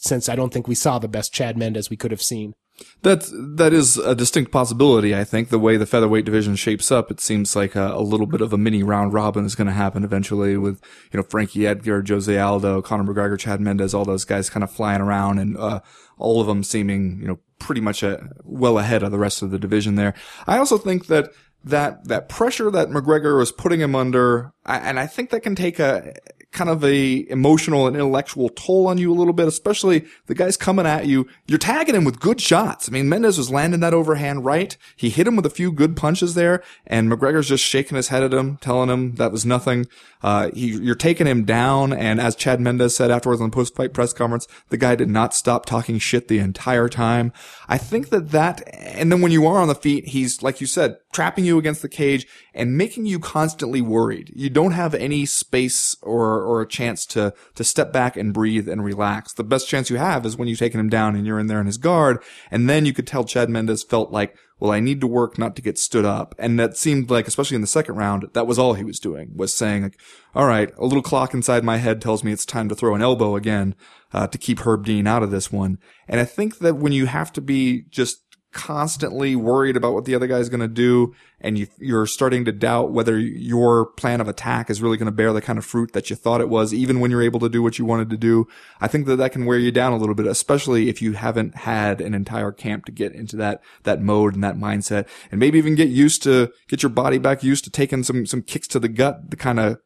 since 0.00 0.28
I 0.28 0.34
don't 0.34 0.52
think 0.52 0.66
we 0.66 0.74
saw 0.74 0.98
the 0.98 1.08
best 1.08 1.32
Chad 1.32 1.56
Mendes 1.56 1.90
we 1.90 1.96
could 1.96 2.10
have 2.10 2.22
seen. 2.22 2.54
That's 3.02 3.30
that 3.56 3.74
is 3.74 3.98
a 3.98 4.14
distinct 4.14 4.50
possibility. 4.50 5.14
I 5.14 5.24
think 5.24 5.50
the 5.50 5.58
way 5.58 5.76
the 5.76 5.84
featherweight 5.84 6.24
division 6.24 6.56
shapes 6.56 6.90
up, 6.90 7.10
it 7.10 7.20
seems 7.20 7.54
like 7.54 7.76
a, 7.76 7.92
a 7.92 8.00
little 8.00 8.26
bit 8.26 8.40
of 8.40 8.54
a 8.54 8.58
mini 8.58 8.82
round 8.82 9.12
robin 9.12 9.44
is 9.44 9.54
going 9.54 9.66
to 9.66 9.74
happen 9.74 10.02
eventually 10.02 10.56
with 10.56 10.80
you 11.12 11.18
know 11.18 11.22
Frankie 11.22 11.66
Edgar, 11.66 12.02
Jose 12.06 12.38
Aldo, 12.38 12.80
Conor 12.80 13.04
McGregor, 13.04 13.38
Chad 13.38 13.60
Mendes, 13.60 13.92
all 13.92 14.06
those 14.06 14.24
guys 14.24 14.48
kind 14.48 14.64
of 14.64 14.70
flying 14.70 15.02
around, 15.02 15.38
and 15.38 15.58
uh, 15.58 15.80
all 16.16 16.40
of 16.40 16.46
them 16.46 16.64
seeming 16.64 17.18
you 17.20 17.28
know 17.28 17.38
pretty 17.58 17.82
much 17.82 18.02
a, 18.02 18.18
uh, 18.18 18.24
well 18.44 18.78
ahead 18.78 19.02
of 19.02 19.10
the 19.10 19.18
rest 19.18 19.42
of 19.42 19.50
the 19.50 19.58
division 19.58 19.96
there. 19.96 20.14
I 20.46 20.56
also 20.56 20.78
think 20.78 21.06
that 21.08 21.30
that 21.62 22.08
that 22.08 22.30
pressure 22.30 22.70
that 22.70 22.88
McGregor 22.88 23.36
was 23.36 23.52
putting 23.52 23.80
him 23.80 23.94
under, 23.94 24.52
and 24.64 24.98
I 24.98 25.06
think 25.06 25.28
that 25.30 25.42
can 25.42 25.54
take 25.54 25.78
a 25.78 26.14
kind 26.52 26.68
of 26.68 26.84
a 26.84 27.28
emotional 27.30 27.86
and 27.86 27.94
intellectual 27.96 28.48
toll 28.48 28.88
on 28.88 28.98
you 28.98 29.12
a 29.12 29.14
little 29.14 29.32
bit, 29.32 29.46
especially 29.46 30.04
the 30.26 30.34
guy's 30.34 30.56
coming 30.56 30.86
at 30.86 31.06
you. 31.06 31.26
You're 31.46 31.58
tagging 31.58 31.94
him 31.94 32.04
with 32.04 32.20
good 32.20 32.40
shots. 32.40 32.88
I 32.88 32.92
mean, 32.92 33.08
Mendes 33.08 33.38
was 33.38 33.50
landing 33.50 33.80
that 33.80 33.94
overhand 33.94 34.44
right. 34.44 34.76
He 34.96 35.10
hit 35.10 35.26
him 35.26 35.36
with 35.36 35.46
a 35.46 35.50
few 35.50 35.70
good 35.70 35.96
punches 35.96 36.34
there, 36.34 36.62
and 36.86 37.10
McGregor's 37.10 37.48
just 37.48 37.64
shaking 37.64 37.96
his 37.96 38.08
head 38.08 38.22
at 38.22 38.34
him, 38.34 38.56
telling 38.56 38.88
him 38.88 39.14
that 39.14 39.32
was 39.32 39.46
nothing. 39.46 39.86
Uh, 40.22 40.50
he, 40.52 40.70
you're 40.70 40.94
taking 40.94 41.26
him 41.26 41.44
down, 41.44 41.92
and 41.92 42.20
as 42.20 42.34
Chad 42.34 42.60
Mendes 42.60 42.96
said 42.96 43.10
afterwards 43.10 43.40
on 43.40 43.50
the 43.50 43.54
post-fight 43.54 43.94
press 43.94 44.12
conference, 44.12 44.46
the 44.68 44.76
guy 44.76 44.94
did 44.94 45.08
not 45.08 45.34
stop 45.34 45.66
talking 45.66 45.98
shit 45.98 46.28
the 46.28 46.38
entire 46.38 46.88
time. 46.88 47.32
I 47.68 47.78
think 47.78 48.10
that 48.10 48.30
that, 48.32 48.62
and 48.74 49.10
then 49.10 49.20
when 49.20 49.32
you 49.32 49.46
are 49.46 49.60
on 49.60 49.68
the 49.68 49.74
feet, 49.74 50.08
he's, 50.08 50.42
like 50.42 50.60
you 50.60 50.66
said, 50.66 50.98
trapping 51.12 51.44
you 51.44 51.58
against 51.58 51.82
the 51.82 51.88
cage 51.88 52.26
and 52.54 52.76
making 52.76 53.06
you 53.06 53.18
constantly 53.18 53.80
worried. 53.80 54.32
You 54.34 54.48
don't 54.48 54.72
have 54.72 54.94
any 54.94 55.26
space 55.26 55.96
or, 56.02 56.42
or 56.42 56.60
a 56.60 56.68
chance 56.68 57.04
to, 57.06 57.34
to 57.56 57.64
step 57.64 57.92
back 57.92 58.16
and 58.16 58.32
breathe 58.32 58.68
and 58.68 58.84
relax. 58.84 59.32
The 59.32 59.44
best 59.44 59.68
chance 59.68 59.90
you 59.90 59.96
have 59.96 60.24
is 60.24 60.36
when 60.36 60.48
you've 60.48 60.58
taken 60.58 60.78
him 60.78 60.88
down 60.88 61.16
and 61.16 61.26
you're 61.26 61.40
in 61.40 61.48
there 61.48 61.60
in 61.60 61.66
his 61.66 61.78
guard. 61.78 62.22
And 62.50 62.68
then 62.68 62.86
you 62.86 62.92
could 62.92 63.06
tell 63.06 63.24
Chad 63.24 63.50
Mendes 63.50 63.82
felt 63.82 64.12
like, 64.12 64.36
well, 64.60 64.70
I 64.70 64.78
need 64.78 65.00
to 65.00 65.06
work 65.06 65.38
not 65.38 65.56
to 65.56 65.62
get 65.62 65.78
stood 65.78 66.04
up. 66.04 66.34
And 66.38 66.60
that 66.60 66.76
seemed 66.76 67.10
like, 67.10 67.26
especially 67.26 67.54
in 67.54 67.62
the 67.62 67.66
second 67.66 67.96
round, 67.96 68.28
that 68.34 68.46
was 68.46 68.58
all 68.58 68.74
he 68.74 68.84
was 68.84 69.00
doing, 69.00 69.32
was 69.34 69.54
saying 69.54 69.82
like, 69.82 69.98
all 70.34 70.46
right, 70.46 70.70
a 70.76 70.84
little 70.84 71.02
clock 71.02 71.32
inside 71.32 71.64
my 71.64 71.78
head 71.78 72.02
tells 72.02 72.22
me 72.22 72.30
it's 72.30 72.44
time 72.44 72.68
to 72.68 72.74
throw 72.74 72.94
an 72.94 73.02
elbow 73.02 73.36
again, 73.36 73.74
uh, 74.12 74.26
to 74.26 74.36
keep 74.36 74.60
Herb 74.60 74.84
Dean 74.84 75.06
out 75.06 75.22
of 75.22 75.30
this 75.30 75.50
one. 75.50 75.78
And 76.06 76.20
I 76.20 76.24
think 76.24 76.58
that 76.58 76.76
when 76.76 76.92
you 76.92 77.06
have 77.06 77.32
to 77.32 77.40
be 77.40 77.84
just 77.88 78.22
constantly 78.52 79.36
worried 79.36 79.76
about 79.76 79.92
what 79.92 80.04
the 80.04 80.14
other 80.14 80.26
guy's 80.26 80.48
going 80.48 80.60
to 80.60 80.68
do 80.68 81.14
and 81.40 81.56
you, 81.56 81.66
you're 81.78 82.06
starting 82.06 82.44
to 82.44 82.52
doubt 82.52 82.92
whether 82.92 83.18
your 83.18 83.86
plan 83.86 84.20
of 84.20 84.28
attack 84.28 84.68
is 84.68 84.82
really 84.82 84.96
going 84.96 85.06
to 85.06 85.12
bear 85.12 85.32
the 85.32 85.40
kind 85.40 85.58
of 85.58 85.64
fruit 85.64 85.92
that 85.92 86.10
you 86.10 86.16
thought 86.16 86.40
it 86.40 86.48
was, 86.48 86.74
even 86.74 87.00
when 87.00 87.10
you're 87.10 87.22
able 87.22 87.40
to 87.40 87.48
do 87.48 87.62
what 87.62 87.78
you 87.78 87.84
wanted 87.84 88.10
to 88.10 88.16
do. 88.16 88.46
I 88.80 88.88
think 88.88 89.06
that 89.06 89.16
that 89.16 89.32
can 89.32 89.46
wear 89.46 89.58
you 89.58 89.70
down 89.70 89.92
a 89.92 89.96
little 89.96 90.14
bit, 90.14 90.26
especially 90.26 90.88
if 90.88 91.00
you 91.00 91.12
haven't 91.12 91.54
had 91.58 92.00
an 92.00 92.12
entire 92.12 92.52
camp 92.52 92.84
to 92.86 92.92
get 92.92 93.12
into 93.12 93.36
that, 93.36 93.62
that 93.84 94.02
mode 94.02 94.34
and 94.34 94.44
that 94.44 94.56
mindset 94.56 95.06
and 95.30 95.38
maybe 95.38 95.58
even 95.58 95.76
get 95.76 95.88
used 95.88 96.22
to, 96.24 96.52
get 96.68 96.82
your 96.82 96.90
body 96.90 97.18
back 97.18 97.42
used 97.42 97.64
to 97.64 97.70
taking 97.70 98.02
some, 98.02 98.26
some 98.26 98.42
kicks 98.42 98.68
to 98.68 98.78
the 98.78 98.88
gut, 98.88 99.30
the 99.30 99.36
kind 99.36 99.60
of, 99.60 99.78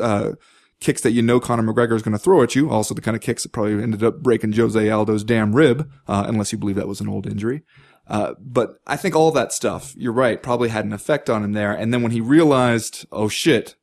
uh, 0.00 0.32
kicks 0.80 1.00
that 1.00 1.12
you 1.12 1.22
know 1.22 1.40
Conor 1.40 1.62
McGregor 1.62 1.94
is 1.94 2.02
going 2.02 2.12
to 2.12 2.18
throw 2.18 2.42
at 2.42 2.54
you. 2.54 2.70
Also, 2.70 2.94
the 2.94 3.00
kind 3.00 3.16
of 3.16 3.22
kicks 3.22 3.42
that 3.42 3.52
probably 3.52 3.82
ended 3.82 4.04
up 4.04 4.22
breaking 4.22 4.52
Jose 4.52 4.90
Aldo's 4.90 5.24
damn 5.24 5.54
rib, 5.54 5.90
uh, 6.06 6.24
unless 6.28 6.52
you 6.52 6.58
believe 6.58 6.76
that 6.76 6.88
was 6.88 7.00
an 7.00 7.08
old 7.08 7.26
injury. 7.26 7.62
Uh, 8.06 8.34
but 8.38 8.76
I 8.86 8.96
think 8.96 9.16
all 9.16 9.30
that 9.32 9.52
stuff, 9.52 9.94
you're 9.96 10.12
right, 10.12 10.42
probably 10.42 10.68
had 10.68 10.84
an 10.84 10.92
effect 10.92 11.30
on 11.30 11.42
him 11.42 11.52
there. 11.52 11.72
And 11.72 11.92
then 11.92 12.02
when 12.02 12.12
he 12.12 12.20
realized, 12.20 13.06
oh 13.10 13.28
shit, 13.28 13.76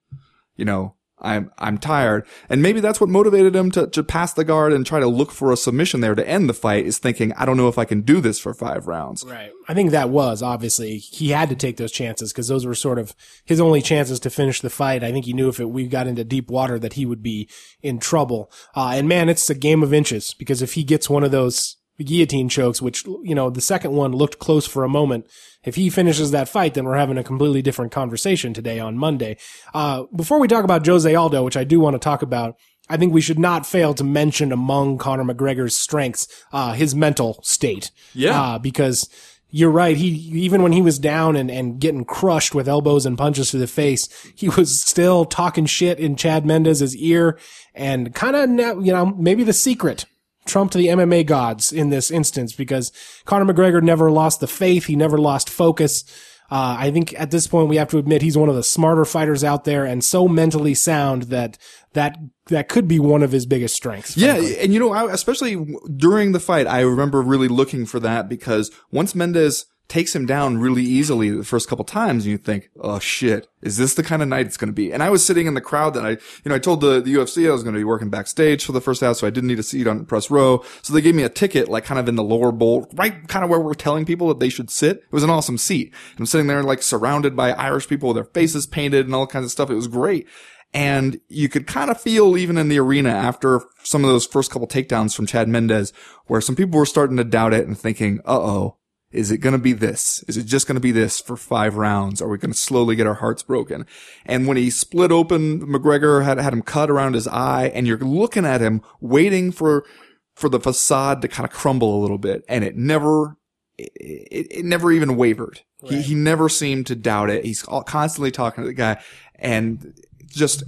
you 0.55 0.65
know, 0.65 0.95
I'm 1.21 1.51
I'm 1.59 1.77
tired, 1.77 2.25
and 2.49 2.61
maybe 2.61 2.79
that's 2.79 2.99
what 2.99 3.09
motivated 3.09 3.55
him 3.55 3.69
to 3.71 3.87
to 3.87 4.03
pass 4.03 4.33
the 4.33 4.43
guard 4.43 4.73
and 4.73 4.85
try 4.85 4.99
to 4.99 5.07
look 5.07 5.31
for 5.31 5.51
a 5.51 5.57
submission 5.57 6.01
there 6.01 6.15
to 6.15 6.27
end 6.27 6.49
the 6.49 6.53
fight. 6.53 6.85
Is 6.85 6.97
thinking, 6.97 7.31
I 7.33 7.45
don't 7.45 7.57
know 7.57 7.67
if 7.67 7.77
I 7.77 7.85
can 7.85 8.01
do 8.01 8.21
this 8.21 8.39
for 8.39 8.53
five 8.53 8.87
rounds. 8.87 9.23
Right. 9.23 9.51
I 9.67 9.73
think 9.73 9.91
that 9.91 10.09
was 10.09 10.41
obviously 10.41 10.97
he 10.97 11.29
had 11.29 11.49
to 11.49 11.55
take 11.55 11.77
those 11.77 11.91
chances 11.91 12.33
because 12.33 12.47
those 12.47 12.65
were 12.65 12.75
sort 12.75 12.97
of 12.97 13.15
his 13.45 13.61
only 13.61 13.81
chances 13.81 14.19
to 14.21 14.29
finish 14.29 14.61
the 14.61 14.69
fight. 14.69 15.03
I 15.03 15.11
think 15.11 15.25
he 15.25 15.33
knew 15.33 15.47
if 15.47 15.59
it, 15.59 15.69
we 15.69 15.87
got 15.87 16.07
into 16.07 16.23
deep 16.23 16.49
water 16.49 16.79
that 16.79 16.93
he 16.93 17.05
would 17.05 17.21
be 17.21 17.47
in 17.81 17.99
trouble. 17.99 18.51
Uh, 18.75 18.93
and 18.95 19.07
man, 19.07 19.29
it's 19.29 19.49
a 19.49 19.55
game 19.55 19.83
of 19.83 19.93
inches 19.93 20.33
because 20.33 20.61
if 20.61 20.73
he 20.73 20.83
gets 20.83 21.09
one 21.09 21.23
of 21.23 21.31
those 21.31 21.77
guillotine 21.97 22.49
chokes, 22.49 22.81
which, 22.81 23.05
you 23.05 23.35
know, 23.35 23.49
the 23.49 23.61
second 23.61 23.91
one 23.91 24.11
looked 24.11 24.39
close 24.39 24.65
for 24.65 24.83
a 24.83 24.89
moment. 24.89 25.27
If 25.63 25.75
he 25.75 25.89
finishes 25.89 26.31
that 26.31 26.49
fight, 26.49 26.73
then 26.73 26.85
we're 26.85 26.97
having 26.97 27.17
a 27.17 27.23
completely 27.23 27.61
different 27.61 27.91
conversation 27.91 28.53
today 28.53 28.79
on 28.79 28.97
Monday. 28.97 29.37
Uh, 29.73 30.05
before 30.15 30.39
we 30.39 30.47
talk 30.47 30.63
about 30.63 30.85
Jose 30.85 31.13
Aldo, 31.13 31.43
which 31.43 31.57
I 31.57 31.63
do 31.63 31.79
want 31.79 31.93
to 31.93 31.99
talk 31.99 32.21
about, 32.21 32.55
I 32.89 32.97
think 32.97 33.13
we 33.13 33.21
should 33.21 33.39
not 33.39 33.65
fail 33.65 33.93
to 33.93 34.03
mention 34.03 34.51
among 34.51 34.97
Conor 34.97 35.23
McGregor's 35.23 35.75
strengths, 35.75 36.27
uh, 36.51 36.73
his 36.73 36.95
mental 36.95 37.39
state. 37.43 37.91
Yeah. 38.13 38.41
Uh, 38.41 38.59
because 38.59 39.07
you're 39.51 39.69
right. 39.69 39.95
He, 39.95 40.07
even 40.07 40.63
when 40.63 40.71
he 40.71 40.81
was 40.81 40.97
down 40.97 41.35
and, 41.35 41.51
and 41.51 41.79
getting 41.79 42.05
crushed 42.05 42.55
with 42.55 42.67
elbows 42.67 43.05
and 43.05 43.17
punches 43.17 43.51
to 43.51 43.57
the 43.57 43.67
face, 43.67 44.09
he 44.35 44.49
was 44.49 44.81
still 44.81 45.25
talking 45.25 45.65
shit 45.65 45.99
in 45.99 46.15
Chad 46.15 46.45
Mendes's 46.45 46.95
ear 46.95 47.37
and 47.75 48.15
kind 48.15 48.35
of, 48.35 48.85
you 48.85 48.91
know, 48.91 49.05
maybe 49.05 49.43
the 49.43 49.53
secret 49.53 50.05
trumped 50.51 50.73
the 50.73 50.87
MMA 50.87 51.25
gods 51.25 51.71
in 51.71 51.89
this 51.89 52.11
instance 52.11 52.53
because 52.53 52.91
Conor 53.25 53.51
McGregor 53.51 53.81
never 53.81 54.11
lost 54.11 54.41
the 54.41 54.47
faith. 54.47 54.85
He 54.85 54.95
never 54.95 55.17
lost 55.17 55.49
focus. 55.49 56.03
Uh, 56.51 56.75
I 56.77 56.91
think 56.91 57.17
at 57.17 57.31
this 57.31 57.47
point 57.47 57.69
we 57.69 57.77
have 57.77 57.87
to 57.91 57.97
admit 57.97 58.21
he's 58.21 58.37
one 58.37 58.49
of 58.49 58.55
the 58.55 58.63
smarter 58.63 59.05
fighters 59.05 59.41
out 59.41 59.63
there 59.63 59.85
and 59.85 60.03
so 60.03 60.27
mentally 60.27 60.73
sound 60.73 61.23
that 61.23 61.57
that 61.93 62.17
that 62.47 62.67
could 62.67 62.89
be 62.89 62.99
one 62.99 63.23
of 63.23 63.31
his 63.31 63.45
biggest 63.45 63.73
strengths. 63.73 64.15
Frankly. 64.15 64.51
Yeah, 64.51 64.61
and 64.61 64.73
you 64.73 64.79
know, 64.79 64.91
I, 64.91 65.09
especially 65.13 65.73
during 65.95 66.33
the 66.33 66.41
fight, 66.41 66.67
I 66.67 66.81
remember 66.81 67.21
really 67.21 67.47
looking 67.47 67.85
for 67.85 68.01
that 68.01 68.27
because 68.27 68.69
once 68.91 69.15
Mendes 69.15 69.65
takes 69.91 70.15
him 70.15 70.25
down 70.25 70.57
really 70.57 70.83
easily 70.83 71.29
the 71.29 71.43
first 71.43 71.67
couple 71.67 71.83
times 71.83 72.23
and 72.23 72.31
you 72.31 72.37
think, 72.37 72.69
oh 72.79 72.97
shit, 72.97 73.49
is 73.61 73.75
this 73.75 73.93
the 73.93 74.01
kind 74.01 74.21
of 74.21 74.29
night 74.29 74.45
it's 74.45 74.55
going 74.55 74.69
to 74.69 74.73
be? 74.73 74.89
And 74.93 75.03
I 75.03 75.09
was 75.09 75.23
sitting 75.23 75.47
in 75.47 75.53
the 75.53 75.59
crowd 75.59 75.93
that 75.95 76.05
I, 76.05 76.11
you 76.11 76.17
know, 76.45 76.55
I 76.55 76.59
told 76.59 76.79
the, 76.79 77.01
the 77.01 77.13
UFC 77.15 77.45
I 77.45 77.51
was 77.51 77.61
going 77.61 77.73
to 77.73 77.79
be 77.79 77.83
working 77.83 78.09
backstage 78.09 78.63
for 78.63 78.71
the 78.71 78.79
first 78.79 79.01
half, 79.01 79.17
so 79.17 79.27
I 79.27 79.31
didn't 79.31 79.49
need 79.49 79.59
a 79.59 79.63
seat 79.63 79.87
on 79.87 80.05
press 80.05 80.31
row. 80.31 80.63
So 80.81 80.93
they 80.93 81.01
gave 81.01 81.13
me 81.13 81.23
a 81.23 81.29
ticket, 81.29 81.67
like 81.67 81.83
kind 81.83 81.99
of 81.99 82.07
in 82.07 82.15
the 82.15 82.23
lower 82.23 82.53
bowl, 82.53 82.89
right 82.93 83.27
kind 83.27 83.43
of 83.43 83.49
where 83.51 83.59
we're 83.59 83.73
telling 83.73 84.05
people 84.05 84.29
that 84.29 84.39
they 84.39 84.47
should 84.47 84.69
sit. 84.69 84.99
It 84.99 85.11
was 85.11 85.23
an 85.23 85.29
awesome 85.29 85.57
seat. 85.57 85.93
I'm 86.17 86.25
sitting 86.25 86.47
there 86.47 86.63
like 86.63 86.83
surrounded 86.83 87.35
by 87.35 87.51
Irish 87.51 87.89
people 87.89 88.07
with 88.07 88.15
their 88.15 88.23
faces 88.23 88.65
painted 88.65 89.07
and 89.07 89.13
all 89.13 89.27
kinds 89.27 89.43
of 89.43 89.51
stuff. 89.51 89.69
It 89.69 89.75
was 89.75 89.89
great. 89.89 90.25
And 90.73 91.19
you 91.27 91.49
could 91.49 91.67
kind 91.67 91.91
of 91.91 91.99
feel 91.99 92.37
even 92.37 92.57
in 92.57 92.69
the 92.69 92.79
arena 92.79 93.09
after 93.09 93.61
some 93.83 94.05
of 94.05 94.09
those 94.09 94.25
first 94.25 94.51
couple 94.51 94.69
takedowns 94.69 95.13
from 95.13 95.25
Chad 95.25 95.49
Mendes, 95.49 95.91
where 96.27 96.39
some 96.39 96.55
people 96.55 96.79
were 96.79 96.85
starting 96.85 97.17
to 97.17 97.25
doubt 97.25 97.53
it 97.53 97.67
and 97.67 97.77
thinking, 97.77 98.21
uh 98.25 98.39
oh, 98.39 98.77
is 99.11 99.29
it 99.29 99.39
going 99.39 99.53
to 99.53 99.59
be 99.59 99.73
this? 99.73 100.23
Is 100.27 100.37
it 100.37 100.45
just 100.45 100.67
going 100.67 100.75
to 100.75 100.81
be 100.81 100.91
this 100.91 101.19
for 101.19 101.35
five 101.35 101.75
rounds? 101.75 102.21
Are 102.21 102.29
we 102.29 102.37
going 102.37 102.53
to 102.53 102.57
slowly 102.57 102.95
get 102.95 103.07
our 103.07 103.15
hearts 103.15 103.43
broken? 103.43 103.85
And 104.25 104.47
when 104.47 104.57
he 104.57 104.69
split 104.69 105.11
open, 105.11 105.67
McGregor 105.67 106.23
had, 106.23 106.37
had 106.37 106.53
him 106.53 106.61
cut 106.61 106.89
around 106.89 107.13
his 107.13 107.27
eye 107.27 107.71
and 107.73 107.85
you're 107.85 107.97
looking 107.97 108.45
at 108.45 108.61
him 108.61 108.81
waiting 109.01 109.51
for, 109.51 109.85
for 110.33 110.47
the 110.47 110.59
facade 110.59 111.21
to 111.21 111.27
kind 111.27 111.47
of 111.47 111.53
crumble 111.53 111.99
a 111.99 112.01
little 112.01 112.17
bit. 112.17 112.45
And 112.47 112.63
it 112.63 112.77
never, 112.77 113.35
it, 113.77 113.91
it, 113.95 114.47
it 114.59 114.65
never 114.65 114.91
even 114.91 115.17
wavered. 115.17 115.61
Right. 115.81 115.93
He, 115.93 116.01
he 116.01 116.15
never 116.15 116.47
seemed 116.47 116.87
to 116.87 116.95
doubt 116.95 117.29
it. 117.29 117.43
He's 117.43 117.63
constantly 117.63 118.31
talking 118.31 118.63
to 118.63 118.67
the 118.67 118.73
guy 118.73 119.01
and 119.35 119.93
just, 120.27 120.63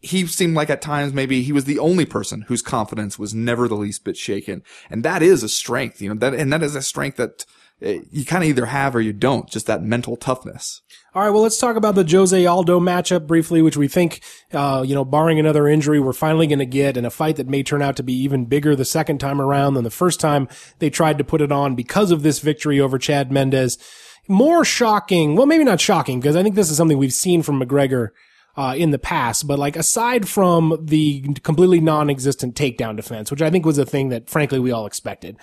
he 0.00 0.26
seemed 0.26 0.54
like 0.54 0.70
at 0.70 0.80
times 0.80 1.12
maybe 1.12 1.42
he 1.42 1.52
was 1.52 1.64
the 1.64 1.78
only 1.78 2.06
person 2.06 2.42
whose 2.42 2.62
confidence 2.62 3.18
was 3.18 3.34
never 3.34 3.68
the 3.68 3.74
least 3.74 4.04
bit 4.04 4.16
shaken. 4.16 4.62
And 4.88 5.02
that 5.02 5.22
is 5.22 5.42
a 5.42 5.48
strength, 5.50 6.00
you 6.00 6.08
know, 6.08 6.14
that, 6.20 6.34
and 6.34 6.50
that 6.50 6.62
is 6.62 6.74
a 6.74 6.82
strength 6.82 7.18
that, 7.18 7.44
you 7.80 8.24
kind 8.24 8.42
of 8.42 8.48
either 8.48 8.66
have 8.66 8.94
or 8.94 9.00
you 9.00 9.12
don't. 9.12 9.48
Just 9.48 9.66
that 9.66 9.82
mental 9.82 10.16
toughness. 10.16 10.82
All 11.14 11.22
right, 11.22 11.30
well, 11.30 11.42
let's 11.42 11.58
talk 11.58 11.76
about 11.76 11.94
the 11.94 12.04
Jose 12.04 12.44
Aldo 12.44 12.80
matchup 12.80 13.26
briefly, 13.26 13.62
which 13.62 13.76
we 13.76 13.86
think, 13.86 14.20
uh, 14.52 14.84
you 14.84 14.94
know, 14.94 15.04
barring 15.04 15.38
another 15.38 15.68
injury, 15.68 16.00
we're 16.00 16.12
finally 16.12 16.48
going 16.48 16.58
to 16.58 16.66
get 16.66 16.96
in 16.96 17.04
a 17.04 17.10
fight 17.10 17.36
that 17.36 17.48
may 17.48 17.62
turn 17.62 17.82
out 17.82 17.96
to 17.96 18.02
be 18.02 18.14
even 18.14 18.46
bigger 18.46 18.74
the 18.74 18.84
second 18.84 19.18
time 19.18 19.40
around 19.40 19.74
than 19.74 19.84
the 19.84 19.90
first 19.90 20.18
time 20.18 20.48
they 20.80 20.90
tried 20.90 21.18
to 21.18 21.24
put 21.24 21.40
it 21.40 21.52
on 21.52 21.76
because 21.76 22.10
of 22.10 22.22
this 22.22 22.40
victory 22.40 22.80
over 22.80 22.98
Chad 22.98 23.30
Mendes. 23.30 23.78
More 24.26 24.64
shocking, 24.64 25.36
well, 25.36 25.46
maybe 25.46 25.64
not 25.64 25.80
shocking, 25.80 26.18
because 26.18 26.34
I 26.34 26.42
think 26.42 26.54
this 26.54 26.70
is 26.70 26.76
something 26.76 26.98
we've 26.98 27.12
seen 27.12 27.42
from 27.42 27.60
McGregor 27.60 28.08
uh, 28.56 28.74
in 28.76 28.90
the 28.90 28.98
past, 28.98 29.46
but 29.46 29.58
like 29.58 29.76
aside 29.76 30.28
from 30.28 30.76
the 30.80 31.22
completely 31.42 31.80
non-existent 31.80 32.54
takedown 32.54 32.96
defense, 32.96 33.30
which 33.30 33.42
I 33.42 33.50
think 33.50 33.66
was 33.66 33.78
a 33.78 33.86
thing 33.86 34.08
that 34.08 34.30
frankly 34.30 34.58
we 34.58 34.72
all 34.72 34.86
expected. 34.86 35.36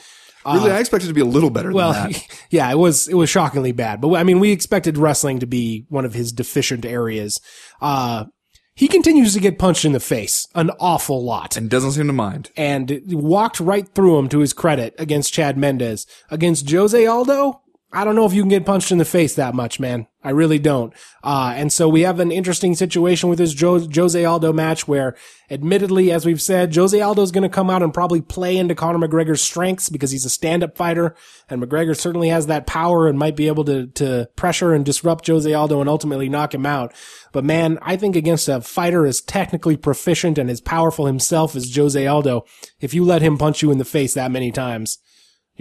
Really, 0.45 0.71
I 0.71 0.79
expected 0.79 1.05
it 1.07 1.09
to 1.09 1.13
be 1.13 1.21
a 1.21 1.25
little 1.25 1.49
better 1.49 1.71
Well, 1.71 1.93
than 1.93 2.11
that. 2.13 2.27
yeah, 2.49 2.71
it 2.71 2.77
was 2.77 3.07
it 3.07 3.13
was 3.15 3.29
shockingly 3.29 3.71
bad, 3.71 4.01
but 4.01 4.13
I 4.15 4.23
mean, 4.23 4.39
we 4.39 4.51
expected 4.51 4.97
wrestling 4.97 5.39
to 5.39 5.47
be 5.47 5.85
one 5.89 6.05
of 6.05 6.13
his 6.13 6.31
deficient 6.31 6.85
areas. 6.85 7.39
Uh, 7.81 8.25
he 8.73 8.87
continues 8.87 9.33
to 9.33 9.39
get 9.39 9.59
punched 9.59 9.83
in 9.85 9.91
the 9.91 9.99
face 9.99 10.47
an 10.55 10.71
awful 10.79 11.23
lot 11.23 11.57
And 11.57 11.69
doesn't 11.69 11.91
seem 11.91 12.07
to 12.07 12.13
mind. 12.13 12.49
and 12.57 13.01
walked 13.07 13.59
right 13.59 13.87
through 13.93 14.17
him 14.17 14.29
to 14.29 14.39
his 14.39 14.53
credit 14.53 14.95
against 14.97 15.33
Chad 15.33 15.57
Mendes. 15.57 16.07
Against 16.29 16.69
Jose 16.71 17.05
Aldo, 17.05 17.61
I 17.91 18.03
don't 18.05 18.15
know 18.15 18.25
if 18.25 18.33
you 18.33 18.41
can 18.41 18.49
get 18.49 18.65
punched 18.65 18.91
in 18.91 18.97
the 18.97 19.05
face 19.05 19.35
that 19.35 19.53
much, 19.53 19.79
man. 19.79 20.07
I 20.23 20.29
really 20.29 20.59
don't. 20.59 20.93
Uh, 21.23 21.53
and 21.55 21.73
so 21.73 21.89
we 21.89 22.01
have 22.01 22.19
an 22.19 22.31
interesting 22.31 22.75
situation 22.75 23.27
with 23.27 23.39
this 23.39 23.55
jo- 23.55 23.87
Jose 23.87 24.23
Aldo 24.23 24.53
match 24.53 24.87
where, 24.87 25.15
admittedly, 25.49 26.11
as 26.11 26.27
we've 26.27 26.41
said, 26.41 26.75
Jose 26.75 26.99
Aldo 26.99 27.23
is 27.23 27.31
going 27.31 27.41
to 27.41 27.49
come 27.49 27.71
out 27.71 27.81
and 27.81 27.91
probably 27.91 28.21
play 28.21 28.55
into 28.55 28.75
Conor 28.75 29.07
McGregor's 29.07 29.41
strengths 29.41 29.89
because 29.89 30.11
he's 30.11 30.25
a 30.25 30.29
stand-up 30.29 30.77
fighter, 30.77 31.15
and 31.49 31.61
McGregor 31.61 31.97
certainly 31.97 32.29
has 32.29 32.45
that 32.47 32.67
power 32.67 33.07
and 33.07 33.17
might 33.17 33.35
be 33.35 33.47
able 33.47 33.65
to 33.65 33.87
to 33.87 34.29
pressure 34.35 34.73
and 34.73 34.85
disrupt 34.85 35.25
Jose 35.25 35.51
Aldo 35.51 35.79
and 35.79 35.89
ultimately 35.89 36.29
knock 36.29 36.53
him 36.53 36.67
out. 36.67 36.93
But 37.31 37.43
man, 37.43 37.79
I 37.81 37.97
think 37.97 38.15
against 38.15 38.47
a 38.47 38.61
fighter 38.61 39.07
as 39.07 39.21
technically 39.21 39.75
proficient 39.75 40.37
and 40.37 40.51
as 40.51 40.61
powerful 40.61 41.07
himself 41.07 41.55
as 41.55 41.75
Jose 41.75 42.05
Aldo, 42.05 42.45
if 42.79 42.93
you 42.93 43.03
let 43.03 43.23
him 43.23 43.39
punch 43.39 43.63
you 43.63 43.71
in 43.71 43.79
the 43.79 43.85
face 43.85 44.13
that 44.13 44.31
many 44.31 44.51
times, 44.51 44.99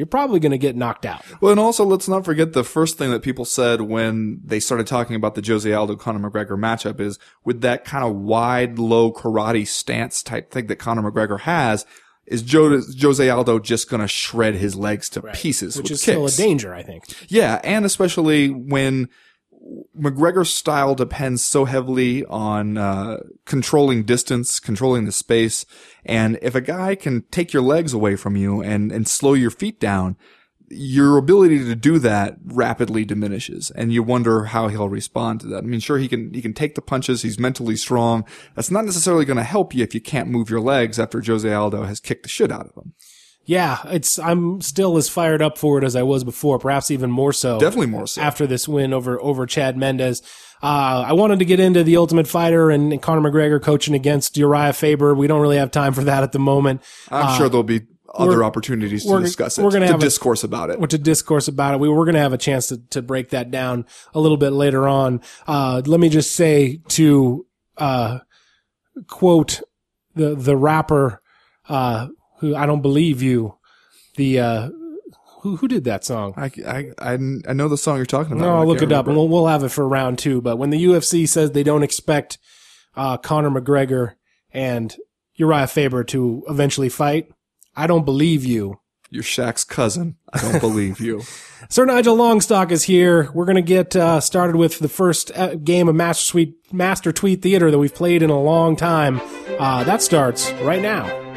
you're 0.01 0.07
probably 0.07 0.41
going 0.41 0.53
to 0.53 0.57
get 0.59 0.77
knocked 0.77 1.05
out. 1.05 1.23
Well, 1.43 1.51
and 1.51 1.61
also 1.61 1.85
let's 1.85 2.09
not 2.09 2.25
forget 2.25 2.55
the 2.55 2.65
first 2.65 2.97
thing 2.97 3.11
that 3.11 3.21
people 3.21 3.45
said 3.45 3.83
when 3.83 4.41
they 4.43 4.59
started 4.59 4.87
talking 4.87 5.15
about 5.15 5.35
the 5.35 5.43
Jose 5.47 5.71
Aldo 5.71 5.97
Conor 5.97 6.31
McGregor 6.31 6.59
matchup 6.59 7.01
is 7.01 7.19
with 7.45 7.61
that 7.61 7.85
kind 7.85 8.03
of 8.03 8.17
wide, 8.17 8.79
low 8.79 9.13
karate 9.13 9.67
stance 9.69 10.23
type 10.23 10.51
thing 10.51 10.69
that 10.69 10.77
Conor 10.77 11.03
McGregor 11.13 11.41
has. 11.41 11.85
Is 12.25 12.41
Jo- 12.41 12.81
Jose 13.03 13.29
Aldo 13.29 13.59
just 13.59 13.91
going 13.91 14.01
to 14.01 14.09
shred 14.09 14.55
his 14.55 14.75
legs 14.75 15.11
to 15.11 15.21
pieces 15.35 15.77
Which 15.77 15.91
is 15.91 16.03
kicks? 16.03 16.03
still 16.03 16.27
a 16.27 16.31
danger, 16.49 16.73
I 16.73 16.83
think. 16.83 17.05
Yeah, 17.29 17.61
and 17.63 17.85
especially 17.85 18.49
when 18.49 19.11
McGregor's 19.99 20.55
style 20.55 20.95
depends 20.95 21.43
so 21.43 21.65
heavily 21.65 22.25
on 22.27 22.79
uh, 22.79 23.19
controlling 23.45 24.05
distance, 24.05 24.61
controlling 24.61 25.05
the 25.05 25.13
space, 25.13 25.67
and 26.05 26.39
if 26.43 26.55
a 26.55 26.61
guy 26.61 26.95
can 26.95 27.23
take 27.31 27.53
your 27.53 27.63
legs 27.63 27.93
away 27.93 28.17
from 28.17 28.37
you 28.37 28.63
and 28.63 28.93
and 28.93 29.09
slow 29.09 29.35
your 29.35 29.51
feet 29.51 29.81
down, 29.81 30.17
your 30.69 31.17
ability 31.17 31.59
to 31.59 31.75
do 31.75 31.99
that 31.99 32.37
rapidly 32.45 33.05
diminishes, 33.05 33.73
and 33.73 33.93
you 33.93 34.05
wonder 34.05 34.45
how 34.45 34.69
he'll 34.69 34.89
respond 34.89 35.41
to 35.41 35.49
that. 35.49 35.65
I 35.65 35.67
mean, 35.67 35.81
sure 35.81 35.99
he 35.99 36.07
can 36.07 36.33
he 36.33 36.41
can 36.41 36.55
take 36.55 36.77
the 36.77 36.83
punches, 36.83 37.23
he's 37.23 37.41
mentally 37.41 37.77
strong. 37.77 38.25
That's 38.55 38.71
not 38.71 38.85
necessarily 38.85 39.25
going 39.25 39.39
to 39.39 39.43
help 39.43 39.75
you 39.75 39.83
if 39.83 39.95
you 39.95 40.01
can't 40.01 40.29
move 40.29 40.51
your 40.51 40.61
legs 40.61 41.01
after 41.01 41.21
Jose 41.21 41.53
Aldo 41.53 41.83
has 41.83 41.99
kicked 41.99 42.23
the 42.23 42.29
shit 42.29 42.53
out 42.53 42.67
of 42.67 42.77
him. 42.77 42.95
Yeah, 43.51 43.79
it's 43.87 44.17
I'm 44.17 44.61
still 44.61 44.97
as 44.97 45.09
fired 45.09 45.43
up 45.43 45.59
for 45.59 45.77
it 45.77 45.83
as 45.83 45.97
I 45.97 46.05
was 46.05 46.23
before, 46.23 46.61
perhaps 46.61 46.89
even 46.89 47.11
more 47.11 47.33
so. 47.33 47.59
Definitely 47.59 47.89
more 47.89 48.07
so. 48.07 48.23
after 48.23 48.47
this 48.47 48.69
win 48.69 48.93
over 48.93 49.21
over 49.21 49.45
Chad 49.45 49.77
Mendes. 49.77 50.23
Uh, 50.63 51.03
I 51.09 51.15
wanted 51.15 51.41
to 51.41 51.45
get 51.45 51.59
into 51.59 51.83
the 51.83 51.97
Ultimate 51.97 52.29
Fighter 52.29 52.71
and, 52.71 52.93
and 52.93 53.03
Conor 53.03 53.29
McGregor 53.29 53.61
coaching 53.61 53.97
against 53.97 54.37
Urijah 54.37 54.77
Faber. 54.77 55.17
We 55.17 55.27
don't 55.27 55.41
really 55.41 55.57
have 55.57 55.73
time 55.73 55.95
for 55.95 56.05
that 56.05 56.23
at 56.23 56.31
the 56.31 56.39
moment. 56.39 56.81
I'm 57.11 57.37
sure 57.37 57.49
there'll 57.49 57.65
be 57.65 57.81
other 58.15 58.45
opportunities 58.45 59.03
to 59.03 59.11
we're- 59.11 59.25
discuss 59.25 59.59
it, 59.59 59.65
we're 59.65 59.73
gonna 59.73 59.87
to 59.87 59.93
have 59.95 60.01
a- 60.01 60.05
discourse 60.05 60.45
about 60.45 60.71
it. 60.71 60.79
Or 60.79 60.87
to 60.87 60.97
discourse 60.99 61.49
about 61.49 61.75
it. 61.75 61.81
We 61.81 61.89
were 61.89 62.05
going 62.05 62.15
to 62.15 62.21
have 62.21 62.33
a 62.33 62.39
chance 62.39 62.69
to, 62.69 62.79
to 62.91 63.03
break 63.03 63.31
that 63.31 63.51
down 63.51 63.85
a 64.15 64.21
little 64.21 64.37
bit 64.37 64.51
later 64.51 64.87
on. 64.87 65.23
Uh, 65.49 65.83
let 65.87 65.99
me 65.99 66.09
just 66.09 66.37
say 66.37 66.83
to, 66.91 67.47
uh, 67.79 68.21
quote 69.09 69.61
the, 70.15 70.37
the 70.37 70.57
rapper, 70.57 71.21
uh, 71.69 72.07
who 72.41 72.55
I 72.55 72.67
don't 72.67 72.83
believe 72.83 73.23
you, 73.23 73.57
the, 74.17 74.41
uh, 74.41 74.71
who, 75.41 75.57
who 75.57 75.69
did 75.69 75.85
that 75.85 76.05
song? 76.05 76.35
I, 76.37 76.51
I, 76.67 76.91
I, 76.99 77.13
I 77.13 77.53
know 77.53 77.69
the 77.69 77.79
song 77.79 77.97
you're 77.97 78.07
talking 78.07 78.33
about. 78.33 78.45
No, 78.45 78.57
I'll 78.57 78.67
look 78.67 78.83
it 78.83 78.93
up 78.93 79.07
and 79.07 79.17
we'll, 79.17 79.29
we'll 79.29 79.47
have 79.47 79.63
it 79.63 79.71
for 79.71 79.89
round 79.89 80.19
two. 80.19 80.41
But 80.43 80.57
when 80.57 80.71
the 80.71 80.85
UFC 80.85 81.27
says 81.29 81.53
they 81.53 81.63
don't 81.63 81.83
expect, 81.83 82.39
uh, 82.95 83.17
Conor 83.17 83.51
McGregor 83.51 84.15
and 84.53 84.95
Urijah 85.39 85.71
Faber 85.71 86.05
to 86.05 86.45
eventually 86.49 86.89
fight, 86.89 87.31
I 87.75 87.87
don't 87.87 88.05
believe 88.05 88.45
you. 88.45 88.81
You're 89.09 89.23
Shaq's 89.23 89.65
cousin. 89.65 90.17
I 90.33 90.41
don't 90.41 90.61
believe 90.61 91.01
you. 91.01 91.23
Sir 91.69 91.85
Nigel 91.85 92.17
Longstock 92.17 92.71
is 92.71 92.85
here. 92.85 93.31
We're 93.33 93.45
going 93.45 93.57
to 93.57 93.63
get 93.63 93.97
uh, 93.97 94.21
started 94.21 94.57
with 94.57 94.79
the 94.79 94.89
first 94.89 95.37
uh, 95.37 95.57
game 95.57 95.89
of 95.89 95.95
Master 95.95 96.25
Suite, 96.25 96.55
Master 96.73 97.13
Tweet 97.13 97.43
Theater 97.43 97.71
that 97.71 97.79
we've 97.79 97.95
played 97.95 98.23
in 98.23 98.31
a 98.31 98.41
long 98.41 98.77
time. 98.77 99.21
Uh, 99.59 99.85
that 99.85 100.03
starts 100.03 100.53
right 100.63 100.83
now. 100.83 101.30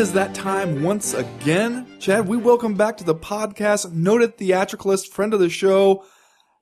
Is 0.00 0.12
that 0.14 0.34
time 0.34 0.82
once 0.82 1.12
again. 1.12 1.86
Chad, 1.98 2.26
we 2.26 2.34
welcome 2.34 2.74
back 2.74 2.96
to 2.96 3.04
the 3.04 3.14
podcast 3.14 3.92
noted 3.92 4.38
theatricalist, 4.38 5.12
friend 5.12 5.34
of 5.34 5.40
the 5.40 5.50
show, 5.50 6.06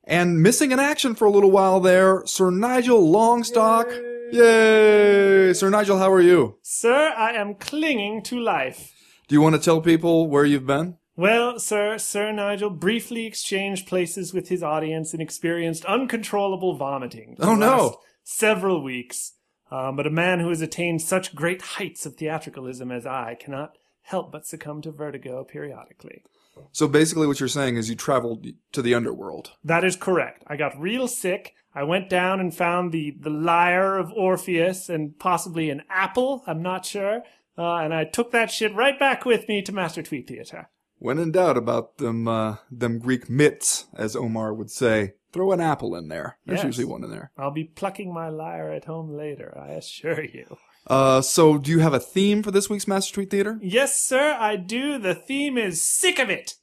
and 0.03 0.43
missing 0.43 0.73
in 0.73 0.79
action 0.79 1.15
for 1.15 1.23
a 1.23 1.31
little 1.31 1.49
while 1.49 1.79
there, 1.79 2.21
Sir 2.25 2.51
Nigel 2.51 3.01
Longstock. 3.01 3.87
Yay! 4.33 5.53
Sir 5.53 5.69
Nigel, 5.69 5.97
how 5.97 6.11
are 6.11 6.19
you? 6.19 6.57
Sir, 6.63 7.13
I 7.17 7.31
am 7.31 7.55
clinging 7.55 8.23
to 8.23 8.37
life. 8.37 8.93
Do 9.29 9.35
you 9.35 9.41
want 9.41 9.55
to 9.55 9.61
tell 9.61 9.79
people 9.79 10.27
where 10.27 10.43
you've 10.43 10.67
been? 10.67 10.97
Well, 11.15 11.59
sir, 11.59 11.97
Sir 11.97 12.33
Nigel 12.33 12.69
briefly 12.69 13.25
exchanged 13.25 13.87
places 13.87 14.33
with 14.33 14.49
his 14.49 14.61
audience 14.61 15.13
and 15.13 15.21
experienced 15.21 15.85
uncontrollable 15.85 16.75
vomiting. 16.75 17.37
Oh, 17.39 17.55
no. 17.55 17.99
Several 18.25 18.83
weeks. 18.83 19.31
Um, 19.71 19.95
but 19.95 20.07
a 20.07 20.11
man 20.11 20.39
who 20.39 20.49
has 20.49 20.61
attained 20.61 21.01
such 21.01 21.35
great 21.35 21.61
heights 21.61 22.05
of 22.05 22.15
theatricalism 22.15 22.91
as 22.91 23.05
I 23.05 23.35
cannot 23.35 23.77
help 24.01 24.31
but 24.31 24.47
succumb 24.47 24.81
to 24.81 24.91
vertigo 24.91 25.43
periodically. 25.43 26.23
So 26.71 26.87
basically 26.87 27.27
what 27.27 27.39
you're 27.39 27.47
saying 27.49 27.77
is 27.77 27.89
you 27.89 27.95
traveled 27.95 28.45
to 28.71 28.81
the 28.81 28.95
underworld. 28.95 29.51
That 29.63 29.83
is 29.83 29.95
correct. 29.95 30.43
I 30.47 30.55
got 30.55 30.79
real 30.79 31.07
sick. 31.07 31.55
I 31.73 31.83
went 31.83 32.09
down 32.09 32.39
and 32.39 32.53
found 32.53 32.91
the, 32.91 33.15
the 33.19 33.29
lyre 33.29 33.97
of 33.97 34.11
Orpheus 34.13 34.89
and 34.89 35.17
possibly 35.19 35.69
an 35.69 35.83
apple. 35.89 36.43
I'm 36.47 36.61
not 36.61 36.85
sure. 36.85 37.21
Uh, 37.57 37.75
and 37.75 37.93
I 37.93 38.05
took 38.05 38.31
that 38.31 38.51
shit 38.51 38.73
right 38.73 38.97
back 38.97 39.25
with 39.25 39.47
me 39.47 39.61
to 39.61 39.71
Master 39.71 40.01
Tweet 40.01 40.27
Theater. 40.27 40.69
When 40.97 41.19
in 41.19 41.31
doubt 41.31 41.57
about 41.57 41.97
them, 41.97 42.27
uh, 42.27 42.57
them 42.71 42.99
Greek 42.99 43.29
myths, 43.29 43.85
as 43.95 44.15
Omar 44.15 44.53
would 44.53 44.71
say, 44.71 45.13
throw 45.31 45.51
an 45.51 45.61
apple 45.61 45.95
in 45.95 46.07
there. 46.07 46.37
There's 46.45 46.59
Yes. 46.59 46.65
usually 46.65 46.85
one 46.85 47.03
in 47.03 47.11
there. 47.11 47.31
I'll 47.37 47.51
be 47.51 47.63
plucking 47.65 48.13
my 48.13 48.29
lyre 48.29 48.71
at 48.71 48.85
home 48.85 49.11
later, 49.15 49.55
I 49.59 49.73
assure 49.73 50.23
you. 50.23 50.57
Uh, 50.87 51.21
so 51.21 51.57
do 51.57 51.69
you 51.71 51.79
have 51.79 51.93
a 51.93 51.99
theme 51.99 52.41
for 52.41 52.51
this 52.51 52.69
week's 52.69 52.87
Master 52.87 53.13
Tweet 53.13 53.29
Theater? 53.29 53.59
Yes, 53.61 54.01
sir, 54.01 54.35
I 54.39 54.55
do. 54.55 54.97
The 54.97 55.13
theme 55.13 55.57
is 55.57 55.81
sick 55.81 56.17
of 56.19 56.29
it. 56.29 56.55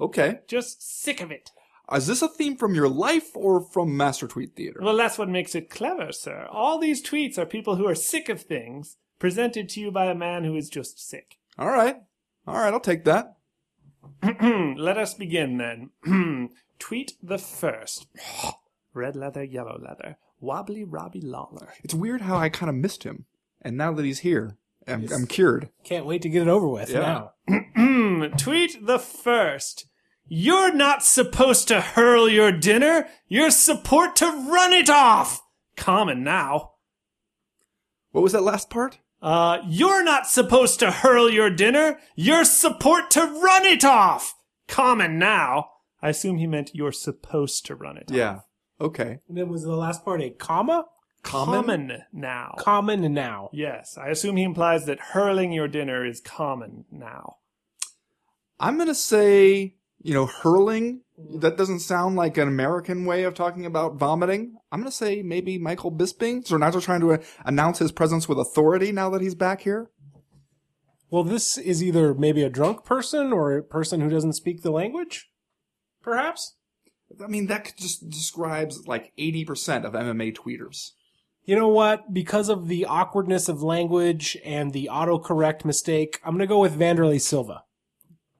Okay. 0.00 0.40
Just 0.46 0.82
sick 1.02 1.20
of 1.20 1.30
it. 1.30 1.50
Is 1.92 2.06
this 2.06 2.20
a 2.22 2.28
theme 2.28 2.56
from 2.56 2.74
your 2.74 2.88
life 2.88 3.30
or 3.36 3.60
from 3.60 3.96
Master 3.96 4.26
Tweet 4.26 4.54
Theater? 4.56 4.80
Well, 4.82 4.96
that's 4.96 5.18
what 5.18 5.28
makes 5.28 5.54
it 5.54 5.70
clever, 5.70 6.12
sir. 6.12 6.46
All 6.50 6.78
these 6.78 7.02
tweets 7.02 7.38
are 7.38 7.46
people 7.46 7.76
who 7.76 7.86
are 7.86 7.94
sick 7.94 8.28
of 8.28 8.42
things 8.42 8.96
presented 9.18 9.68
to 9.70 9.80
you 9.80 9.90
by 9.90 10.06
a 10.06 10.14
man 10.14 10.44
who 10.44 10.54
is 10.56 10.68
just 10.68 10.98
sick. 10.98 11.38
All 11.58 11.70
right. 11.70 11.96
All 12.46 12.58
right, 12.58 12.72
I'll 12.72 12.80
take 12.80 13.04
that. 13.04 13.36
Let 14.76 14.98
us 14.98 15.14
begin 15.14 15.58
then. 15.58 16.50
Tweet 16.78 17.12
the 17.22 17.38
first. 17.38 18.06
Red 18.94 19.16
leather, 19.16 19.42
yellow 19.44 19.78
leather. 19.80 20.16
Wobbly 20.40 20.84
Robbie 20.84 21.20
Lawler. 21.20 21.72
It's 21.82 21.94
weird 21.94 22.22
how 22.22 22.36
I 22.36 22.48
kind 22.48 22.68
of 22.70 22.76
missed 22.76 23.04
him. 23.04 23.24
And 23.62 23.76
now 23.76 23.92
that 23.92 24.04
he's 24.04 24.20
here, 24.20 24.56
I'm, 24.86 25.10
I'm 25.12 25.26
cured. 25.26 25.70
Can't 25.84 26.06
wait 26.06 26.22
to 26.22 26.28
get 26.28 26.42
it 26.42 26.48
over 26.48 26.68
with 26.68 26.90
Yeah. 26.90 27.28
now. 27.48 28.28
Tweet 28.38 28.86
the 28.86 28.98
first. 28.98 29.86
You're 30.28 30.74
not 30.74 31.02
supposed 31.02 31.68
to 31.68 31.80
hurl 31.80 32.28
your 32.28 32.52
dinner. 32.52 33.08
You're 33.28 33.50
support 33.50 34.16
to 34.16 34.26
run 34.26 34.72
it 34.72 34.90
off. 34.90 35.40
Common 35.76 36.22
now. 36.24 36.72
What 38.10 38.22
was 38.22 38.32
that 38.32 38.42
last 38.42 38.70
part? 38.70 38.98
Uh, 39.22 39.58
you're 39.66 40.04
not 40.04 40.26
supposed 40.26 40.78
to 40.80 40.90
hurl 40.90 41.30
your 41.30 41.50
dinner. 41.50 41.98
You're 42.14 42.44
support 42.44 43.10
to 43.12 43.20
run 43.20 43.64
it 43.64 43.84
off. 43.84 44.34
Common 44.68 45.18
now. 45.18 45.70
I 46.02 46.10
assume 46.10 46.38
he 46.38 46.46
meant 46.46 46.74
you're 46.74 46.92
supposed 46.92 47.66
to 47.66 47.74
run 47.74 47.96
it. 47.96 48.10
off. 48.10 48.16
Yeah. 48.16 48.38
Okay. 48.80 49.18
And 49.28 49.36
then 49.36 49.48
was 49.48 49.62
the 49.62 49.76
last 49.76 50.04
part 50.04 50.20
a 50.22 50.30
comma? 50.30 50.86
Common 51.22 52.04
now. 52.12 52.54
Common 52.58 53.12
now. 53.12 53.50
yes, 53.52 53.98
I 53.98 54.08
assume 54.10 54.36
he 54.36 54.44
implies 54.44 54.86
that 54.86 55.00
hurling 55.00 55.50
your 55.52 55.66
dinner 55.66 56.06
is 56.06 56.20
common 56.20 56.84
now. 56.90 57.38
I'm 58.60 58.78
gonna 58.78 58.94
say, 58.94 59.74
you 60.00 60.14
know, 60.14 60.26
hurling. 60.26 61.00
That 61.40 61.56
doesn't 61.56 61.80
sound 61.80 62.14
like 62.14 62.36
an 62.36 62.46
American 62.46 63.06
way 63.06 63.24
of 63.24 63.34
talking 63.34 63.66
about 63.66 63.96
vomiting. 63.96 64.54
I'm 64.70 64.80
gonna 64.80 64.92
say 64.92 65.22
maybe 65.22 65.58
Michael 65.58 65.90
Bisping. 65.90 66.46
So 66.46 66.56
Nigel 66.56 66.80
trying 66.80 67.00
to 67.00 67.14
uh, 67.14 67.18
announce 67.44 67.80
his 67.80 67.90
presence 67.90 68.28
with 68.28 68.38
authority 68.38 68.92
now 68.92 69.10
that 69.10 69.20
he's 69.22 69.34
back 69.34 69.62
here. 69.62 69.90
Well, 71.10 71.24
this 71.24 71.58
is 71.58 71.82
either 71.82 72.14
maybe 72.14 72.42
a 72.42 72.50
drunk 72.50 72.84
person 72.84 73.32
or 73.32 73.56
a 73.56 73.62
person 73.62 74.00
who 74.00 74.10
doesn't 74.10 74.34
speak 74.34 74.62
the 74.62 74.70
language. 74.70 75.28
Perhaps. 76.06 76.54
I 77.22 77.26
mean, 77.26 77.48
that 77.48 77.74
just 77.76 78.08
describes 78.08 78.86
like 78.86 79.12
80% 79.18 79.84
of 79.84 79.94
MMA 79.94 80.36
tweeters. 80.36 80.92
You 81.44 81.56
know 81.56 81.66
what? 81.68 82.14
Because 82.14 82.48
of 82.48 82.68
the 82.68 82.84
awkwardness 82.84 83.48
of 83.48 83.60
language 83.62 84.36
and 84.44 84.72
the 84.72 84.88
autocorrect 84.90 85.64
mistake, 85.64 86.20
I'm 86.24 86.34
gonna 86.34 86.46
go 86.46 86.60
with 86.60 86.78
Wanderlei 86.78 87.20
Silva. 87.20 87.64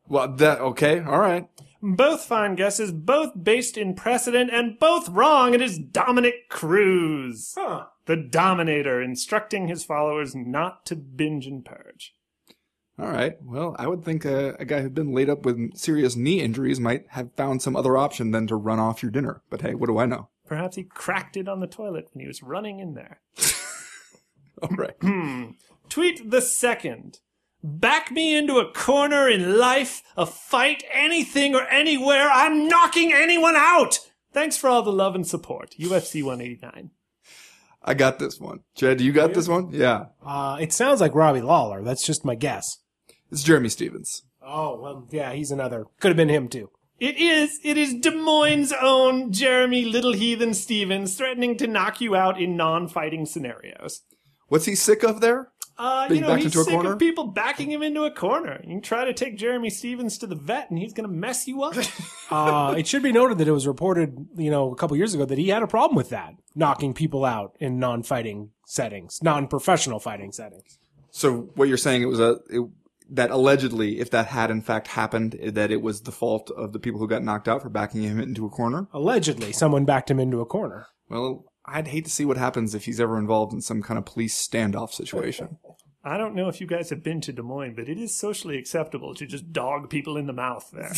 Well, 0.08 0.32
that 0.36 0.60
okay, 0.60 1.00
all 1.00 1.18
right. 1.18 1.48
Both 1.82 2.24
fine 2.24 2.54
guesses, 2.54 2.92
both 2.92 3.32
based 3.40 3.76
in 3.76 3.94
precedent, 3.94 4.50
and 4.52 4.78
both 4.78 5.08
wrong. 5.08 5.52
It 5.52 5.60
is 5.60 5.78
Dominick 5.78 6.48
Cruz, 6.48 7.52
Huh. 7.56 7.86
the 8.06 8.16
Dominator, 8.16 9.02
instructing 9.02 9.66
his 9.66 9.84
followers 9.84 10.34
not 10.36 10.86
to 10.86 10.94
binge 10.96 11.48
and 11.48 11.64
purge. 11.64 12.14
All 12.98 13.10
right. 13.10 13.36
Well, 13.42 13.76
I 13.78 13.86
would 13.86 14.04
think 14.04 14.24
a, 14.24 14.56
a 14.58 14.64
guy 14.64 14.80
who'd 14.80 14.94
been 14.94 15.12
laid 15.12 15.28
up 15.28 15.44
with 15.44 15.76
serious 15.76 16.16
knee 16.16 16.40
injuries 16.40 16.80
might 16.80 17.04
have 17.10 17.34
found 17.36 17.60
some 17.60 17.76
other 17.76 17.96
option 17.96 18.30
than 18.30 18.46
to 18.46 18.56
run 18.56 18.78
off 18.78 19.02
your 19.02 19.12
dinner. 19.12 19.42
But 19.50 19.60
hey, 19.60 19.74
what 19.74 19.88
do 19.88 19.98
I 19.98 20.06
know? 20.06 20.28
Perhaps 20.46 20.76
he 20.76 20.84
cracked 20.84 21.36
it 21.36 21.48
on 21.48 21.60
the 21.60 21.66
toilet 21.66 22.08
when 22.12 22.22
he 22.22 22.26
was 22.26 22.42
running 22.42 22.80
in 22.80 22.94
there. 22.94 23.20
All 24.62 24.70
right. 24.70 24.96
Tweet 25.90 26.30
the 26.30 26.40
second. 26.40 27.20
Back 27.62 28.10
me 28.12 28.36
into 28.36 28.58
a 28.58 28.72
corner 28.72 29.28
in 29.28 29.58
life, 29.58 30.02
a 30.16 30.24
fight, 30.24 30.84
anything 30.92 31.54
or 31.54 31.62
anywhere. 31.64 32.30
I'm 32.32 32.68
knocking 32.68 33.12
anyone 33.12 33.56
out. 33.56 33.98
Thanks 34.32 34.56
for 34.56 34.68
all 34.68 34.82
the 34.82 34.92
love 34.92 35.14
and 35.14 35.26
support. 35.26 35.74
UFC 35.80 36.22
189. 36.22 36.90
I 37.82 37.94
got 37.94 38.18
this 38.18 38.38
one. 38.38 38.60
Jed, 38.74 39.00
you 39.00 39.12
got 39.12 39.32
this 39.32 39.48
one? 39.48 39.70
Yeah. 39.72 40.06
Uh, 40.24 40.58
it 40.60 40.72
sounds 40.72 41.00
like 41.00 41.14
Robbie 41.14 41.40
Lawler. 41.40 41.82
That's 41.82 42.04
just 42.04 42.24
my 42.24 42.34
guess. 42.34 42.78
It's 43.30 43.42
Jeremy 43.42 43.68
Stephens. 43.68 44.22
Oh, 44.42 44.80
well, 44.80 45.06
yeah, 45.10 45.32
he's 45.32 45.50
another. 45.50 45.86
Could 46.00 46.08
have 46.08 46.16
been 46.16 46.28
him 46.28 46.48
too. 46.48 46.70
It 46.98 47.18
is, 47.18 47.60
it 47.62 47.76
is 47.76 47.94
Des 47.94 48.12
Moines' 48.12 48.72
own 48.80 49.30
Jeremy 49.32 49.84
Little 49.84 50.14
Heathen 50.14 50.54
Stephens 50.54 51.14
threatening 51.16 51.56
to 51.58 51.66
knock 51.66 52.00
you 52.00 52.16
out 52.16 52.40
in 52.40 52.56
non-fighting 52.56 53.26
scenarios. 53.26 54.02
What's 54.48 54.64
he 54.64 54.74
sick 54.74 55.02
of 55.02 55.20
there? 55.20 55.50
Uh, 55.78 56.08
Being 56.08 56.22
you 56.22 56.26
know, 56.26 56.34
he's 56.36 56.54
sick 56.54 56.68
corner? 56.68 56.92
of 56.92 56.98
people 56.98 57.26
backing 57.26 57.70
him 57.70 57.82
into 57.82 58.04
a 58.04 58.10
corner. 58.10 58.60
You 58.62 58.70
can 58.70 58.80
try 58.80 59.04
to 59.04 59.12
take 59.12 59.36
Jeremy 59.36 59.68
Stephens 59.68 60.16
to 60.18 60.26
the 60.26 60.34
vet 60.34 60.70
and 60.70 60.78
he's 60.78 60.94
gonna 60.94 61.08
mess 61.08 61.46
you 61.46 61.62
up. 61.62 61.74
Uh, 62.28 62.74
it 62.76 62.88
should 62.88 63.04
be 63.04 63.12
noted 63.12 63.38
that 63.38 63.46
it 63.46 63.52
was 63.52 63.68
reported, 63.68 64.26
you 64.36 64.50
know, 64.50 64.72
a 64.72 64.74
couple 64.74 64.96
years 64.96 65.14
ago 65.14 65.24
that 65.24 65.38
he 65.38 65.46
had 65.48 65.62
a 65.62 65.66
problem 65.68 65.94
with 65.94 66.08
that, 66.08 66.34
knocking 66.56 66.92
people 66.92 67.24
out 67.24 67.54
in 67.60 67.78
non-fighting 67.78 68.50
settings, 68.66 69.22
non-professional 69.22 70.00
fighting 70.00 70.32
settings. 70.32 70.80
So 71.12 71.42
what 71.54 71.68
you're 71.68 71.76
saying 71.76 72.02
it 72.02 72.06
was 72.06 72.18
a 72.18 72.40
it, 72.50 72.68
that 73.10 73.30
allegedly, 73.30 74.00
if 74.00 74.10
that 74.10 74.26
had 74.26 74.50
in 74.50 74.62
fact 74.62 74.88
happened, 74.88 75.38
that 75.42 75.70
it 75.70 75.82
was 75.82 76.02
the 76.02 76.12
fault 76.12 76.50
of 76.50 76.72
the 76.72 76.78
people 76.78 77.00
who 77.00 77.08
got 77.08 77.22
knocked 77.22 77.48
out 77.48 77.62
for 77.62 77.68
backing 77.68 78.02
him 78.02 78.20
into 78.20 78.46
a 78.46 78.50
corner. 78.50 78.88
Allegedly, 78.92 79.52
someone 79.52 79.84
backed 79.84 80.10
him 80.10 80.20
into 80.20 80.40
a 80.40 80.46
corner. 80.46 80.86
Well, 81.08 81.44
I'd 81.64 81.88
hate 81.88 82.04
to 82.04 82.10
see 82.10 82.24
what 82.24 82.36
happens 82.36 82.74
if 82.74 82.84
he's 82.84 83.00
ever 83.00 83.18
involved 83.18 83.52
in 83.52 83.60
some 83.60 83.82
kind 83.82 83.98
of 83.98 84.04
police 84.04 84.36
standoff 84.36 84.92
situation. 84.92 85.58
I 86.06 86.18
don't 86.18 86.36
know 86.36 86.48
if 86.48 86.60
you 86.60 86.68
guys 86.68 86.90
have 86.90 87.02
been 87.02 87.20
to 87.22 87.32
Des 87.32 87.42
Moines, 87.42 87.74
but 87.74 87.88
it 87.88 87.98
is 87.98 88.16
socially 88.16 88.58
acceptable 88.58 89.12
to 89.16 89.26
just 89.26 89.52
dog 89.52 89.90
people 89.90 90.16
in 90.16 90.28
the 90.28 90.32
mouth 90.32 90.70
there. 90.72 90.92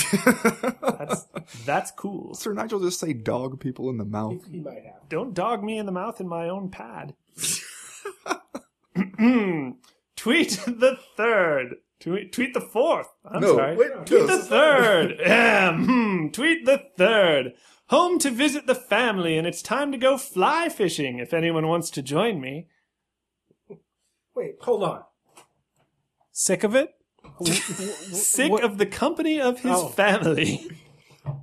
that's, 0.83 1.27
that's 1.65 1.91
cool. 1.93 2.35
Sir 2.35 2.53
Nigel 2.53 2.79
just 2.79 3.01
say 3.01 3.15
dog 3.15 3.59
people 3.59 3.89
in 3.89 3.97
the 3.97 4.05
mouth. 4.05 4.47
He 4.51 4.61
might 4.61 4.85
have. 4.85 5.09
Don't 5.09 5.33
dog 5.33 5.65
me 5.65 5.79
in 5.79 5.87
the 5.87 5.93
mouth 5.93 6.21
in 6.21 6.29
my 6.29 6.51
own 6.51 6.69
pad. 6.69 7.15
tweet 10.17 10.61
the 10.67 10.99
third. 11.17 11.77
Tweet, 12.01 12.33
tweet 12.33 12.55
the 12.55 12.61
fourth. 12.61 13.09
I'm 13.25 13.41
No, 13.41 13.57
sorry. 13.57 13.77
wait, 13.77 14.07
tweet 14.07 14.21
no. 14.27 14.27
the 14.27 14.39
third. 14.43 15.21
Ahem, 15.25 15.85
hmm, 15.87 16.29
tweet 16.29 16.65
the 16.65 16.83
third. 16.97 17.55
Home 17.89 18.19
to 18.21 18.31
visit 18.31 18.67
the 18.67 18.75
family, 18.75 19.37
and 19.37 19.47
it's 19.47 19.63
time 19.63 19.91
to 19.93 19.99
go 19.99 20.17
fly 20.19 20.69
fishing 20.69 21.19
if 21.19 21.33
anyone 21.35 21.67
wants 21.67 21.91
to 21.91 22.03
join 22.03 22.41
me. 22.41 22.69
Wait, 24.35 24.57
hold 24.61 24.85
on. 24.85 25.03
Sick 26.31 26.63
of 26.65 26.75
it? 26.75 26.91
Sick 27.45 28.53
What- 28.53 28.63
of 28.65 28.79
the 28.79 28.87
company 28.87 29.41
of 29.41 29.61
his 29.61 29.73
Oh. 29.75 29.89
family. 29.89 30.71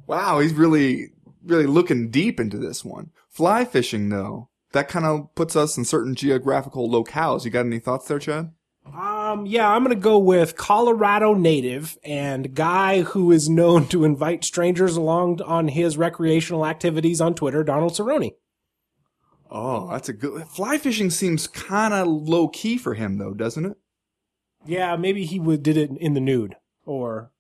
Wow, 0.08 0.40
he's 0.40 0.54
really, 0.54 1.10
really 1.44 1.68
looking 1.68 2.10
deep 2.10 2.40
into 2.40 2.58
this 2.58 2.84
one. 2.84 3.12
Fly 3.30 3.66
fishing, 3.66 4.10
though, 4.10 4.50
that 4.72 4.88
kind 4.88 5.06
of 5.06 5.34
puts 5.36 5.56
us 5.56 5.78
in 5.78 5.86
certain 5.86 6.16
geographical 6.16 6.90
locales. 6.90 7.46
You 7.46 7.52
got 7.52 7.68
any 7.68 7.78
thoughts 7.78 8.08
there, 8.08 8.18
Chad? 8.18 8.52
Um, 8.88 8.94
yeah, 9.44 9.70
I'm 9.70 9.84
gonna 9.84 9.96
go 9.96 10.18
with 10.18 10.56
Colorado 10.56 11.34
native 11.34 11.98
and 12.04 12.54
guy 12.54 13.02
who 13.02 13.32
is 13.32 13.50
known 13.50 13.88
to 13.88 14.04
invite 14.04 14.44
strangers 14.44 14.96
along 14.96 15.42
on 15.42 15.70
his 15.70 15.98
recreational 15.98 16.66
activities 16.66 17.20
on 17.20 17.36
Twitter, 17.36 17.64
Donald 17.64 17.94
Cerrone. 17.94 18.36
Oh, 19.50 19.90
that's 19.90 20.10
a 20.10 20.14
good. 20.14 20.48
Fly 20.48 20.78
fishing 20.78 21.10
seems 21.10 21.48
kind 21.48 21.94
of 21.94 22.08
low 22.08 22.48
key 22.48 22.78
for 22.78 22.94
him, 22.94 23.18
though, 23.18 23.34
doesn't 23.34 23.66
it? 23.66 23.78
Yeah, 24.66 24.96
maybe 24.96 25.26
he 25.26 25.40
would 25.40 25.64
did 25.64 25.78
it 25.78 25.92
in 26.00 26.14
the 26.14 26.20
nude 26.20 26.56
or 26.86 27.32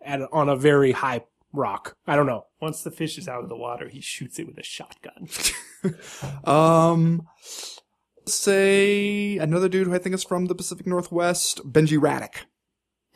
at 0.00 0.20
on 0.32 0.48
a 0.48 0.56
very 0.56 0.92
high 0.92 1.24
rock. 1.52 1.96
I 2.06 2.16
don't 2.16 2.26
know. 2.26 2.46
Once 2.60 2.82
the 2.82 2.90
fish 2.90 3.18
is 3.18 3.28
out 3.28 3.42
of 3.42 3.48
the 3.48 3.56
water, 3.56 3.88
he 3.88 4.00
shoots 4.00 4.38
it 4.38 4.46
with 4.46 4.58
a 4.58 4.62
shotgun. 4.62 5.28
Um, 6.44 7.26
say 8.26 9.38
another 9.38 9.68
dude 9.68 9.86
who 9.86 9.94
I 9.94 9.98
think 9.98 10.14
is 10.14 10.24
from 10.24 10.46
the 10.46 10.54
Pacific 10.54 10.86
Northwest, 10.86 11.60
Benji 11.70 11.98
Radach. 12.00 12.46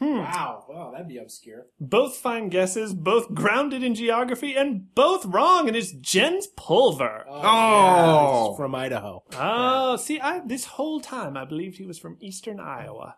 Wow, 0.00 0.64
wow, 0.68 0.90
that'd 0.92 1.08
be 1.08 1.18
obscure. 1.18 1.66
Both 1.80 2.16
fine 2.16 2.50
guesses, 2.50 2.94
both 2.94 3.34
grounded 3.34 3.82
in 3.82 3.96
geography, 3.96 4.54
and 4.54 4.94
both 4.94 5.26
wrong, 5.26 5.66
and 5.66 5.76
it's 5.76 5.90
Jens 5.90 6.46
Pulver. 6.46 7.24
Oh. 7.28 8.54
from 8.56 8.76
Idaho. 8.76 9.24
Oh, 9.36 9.96
see, 9.96 10.20
I 10.20 10.40
this 10.46 10.66
whole 10.66 11.00
time 11.00 11.36
I 11.36 11.44
believed 11.44 11.78
he 11.78 11.86
was 11.86 11.98
from 11.98 12.16
eastern 12.20 12.60
Iowa. 12.60 13.16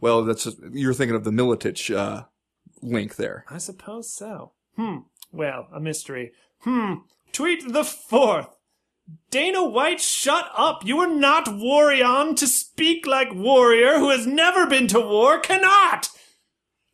Well, 0.00 0.24
that's 0.24 0.44
just, 0.44 0.58
you're 0.72 0.94
thinking 0.94 1.16
of 1.16 1.24
the 1.24 1.30
Miletich 1.30 1.94
uh, 1.94 2.24
link 2.80 3.16
there. 3.16 3.44
I 3.50 3.58
suppose 3.58 4.12
so. 4.12 4.52
Hmm. 4.76 4.98
Well, 5.32 5.66
a 5.74 5.80
mystery. 5.80 6.32
Hmm. 6.60 6.94
Tweet 7.32 7.72
the 7.72 7.84
fourth. 7.84 8.55
Dana 9.30 9.64
White, 9.64 10.00
shut 10.00 10.50
up! 10.56 10.84
You 10.84 10.98
are 11.00 11.06
not 11.12 11.46
Warion 11.46 12.36
to 12.36 12.46
speak 12.46 13.06
like 13.06 13.34
warrior 13.34 13.98
who 13.98 14.10
has 14.10 14.26
never 14.26 14.66
been 14.66 14.86
to 14.88 15.00
war 15.00 15.38
cannot! 15.38 16.08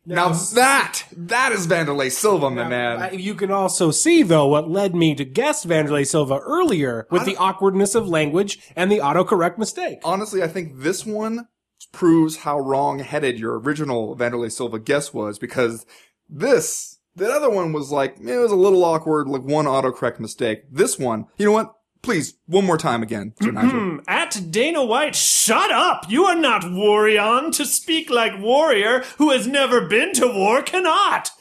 Now 0.05 0.29
that 0.53 1.03
that 1.15 1.53
is 1.53 1.67
Wanderlei 1.67 2.11
Silva, 2.11 2.49
my 2.49 2.67
man. 2.67 3.01
Uh, 3.01 3.09
You 3.13 3.35
can 3.35 3.51
also 3.51 3.89
see, 3.89 4.21
though, 4.21 4.47
what 4.47 4.69
led 4.69 4.93
me 4.93 5.15
to 5.15 5.23
guess 5.23 5.65
Wanderlei 5.65 6.05
Silva 6.05 6.39
earlier 6.39 7.07
with 7.09 7.23
the 7.23 7.37
awkwardness 7.37 7.95
of 7.95 8.07
language 8.09 8.59
and 8.75 8.91
the 8.91 8.97
autocorrect 8.97 9.57
mistake. 9.57 9.99
Honestly, 10.03 10.43
I 10.43 10.49
think 10.49 10.79
this 10.79 11.05
one 11.05 11.47
proves 11.93 12.37
how 12.37 12.59
wrong-headed 12.59 13.39
your 13.39 13.57
original 13.59 14.17
Wanderlei 14.17 14.51
Silva 14.51 14.79
guess 14.79 15.13
was 15.13 15.39
because 15.39 15.85
this, 16.27 16.99
the 17.15 17.31
other 17.31 17.49
one 17.49 17.71
was 17.71 17.91
like, 17.91 18.17
it 18.19 18.37
was 18.39 18.51
a 18.51 18.57
little 18.57 18.83
awkward, 18.83 19.29
like 19.29 19.43
one 19.43 19.65
autocorrect 19.65 20.19
mistake. 20.19 20.63
This 20.69 20.99
one, 20.99 21.27
you 21.37 21.45
know 21.45 21.51
what? 21.53 21.73
Please, 22.03 22.33
one 22.47 22.65
more 22.65 22.77
time 22.77 23.01
again, 23.01 23.33
Sir 23.41 23.51
Nigel. 23.51 23.79
Hmm. 23.79 23.97
At 24.09 24.51
Dana 24.51 24.83
White, 24.83 25.15
shut 25.15 25.71
up! 25.71 26.05
You 26.09 26.25
are 26.25 26.35
not 26.35 26.63
Warion 26.63 27.55
to 27.55 27.65
speak 27.65 28.09
like 28.09 28.37
warrior 28.39 29.03
who 29.17 29.31
has 29.31 29.47
never 29.47 29.87
been 29.87 30.11
to 30.15 30.27
war 30.27 30.61
cannot! 30.61 31.31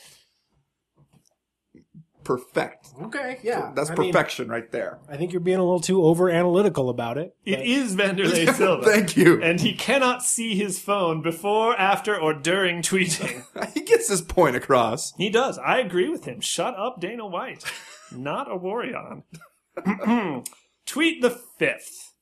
Perfect. 2.22 2.86
Okay, 3.02 3.38
yeah. 3.42 3.72
That's 3.74 3.90
I 3.90 3.96
mean, 3.96 4.12
perfection 4.12 4.48
right 4.48 4.70
there. 4.70 5.00
I 5.08 5.16
think 5.16 5.32
you're 5.32 5.40
being 5.40 5.58
a 5.58 5.64
little 5.64 5.80
too 5.80 6.04
over 6.04 6.30
analytical 6.30 6.88
about 6.88 7.18
it. 7.18 7.34
It 7.44 7.60
is 7.60 7.96
Wanderlei 7.96 8.54
Silva. 8.54 8.84
Thank 8.84 9.16
you. 9.16 9.42
And 9.42 9.60
he 9.60 9.74
cannot 9.74 10.22
see 10.22 10.54
his 10.54 10.78
phone 10.78 11.22
before, 11.22 11.76
after, 11.76 12.16
or 12.16 12.32
during 12.32 12.82
tweeting. 12.82 13.44
he 13.74 13.80
gets 13.82 14.08
his 14.08 14.22
point 14.22 14.54
across. 14.54 15.12
he 15.16 15.30
does. 15.30 15.58
I 15.58 15.80
agree 15.80 16.08
with 16.08 16.24
him. 16.24 16.40
Shut 16.40 16.78
up, 16.78 17.00
Dana 17.00 17.26
White. 17.26 17.64
Not 18.12 18.48
a 18.48 18.56
Warion. 18.56 19.24
Tweet 20.86 21.22
the 21.22 21.30
fifth. 21.30 22.14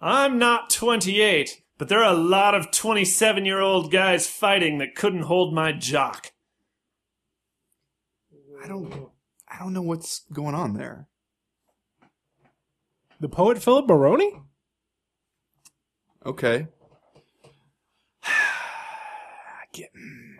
I'm 0.00 0.38
not 0.38 0.70
28, 0.70 1.62
But 1.78 1.88
there 1.88 2.02
are 2.02 2.12
a 2.12 2.18
lot 2.18 2.54
of 2.54 2.70
27 2.70 3.44
year 3.44 3.60
old 3.60 3.90
guys 3.90 4.26
fighting 4.26 4.78
that 4.78 4.94
couldn't 4.94 5.22
hold 5.22 5.54
my 5.54 5.72
jock. 5.72 6.32
I 8.62 8.68
don't. 8.68 9.10
I 9.48 9.58
don't 9.58 9.72
know 9.72 9.82
what's 9.82 10.24
going 10.32 10.54
on 10.54 10.74
there. 10.74 11.08
The 13.20 13.28
poet 13.28 13.62
Philip 13.62 13.86
Baroni? 13.86 14.32
Okay. 16.26 16.66
I 18.24 19.64
get 19.72 19.90
hmm. 19.94 20.34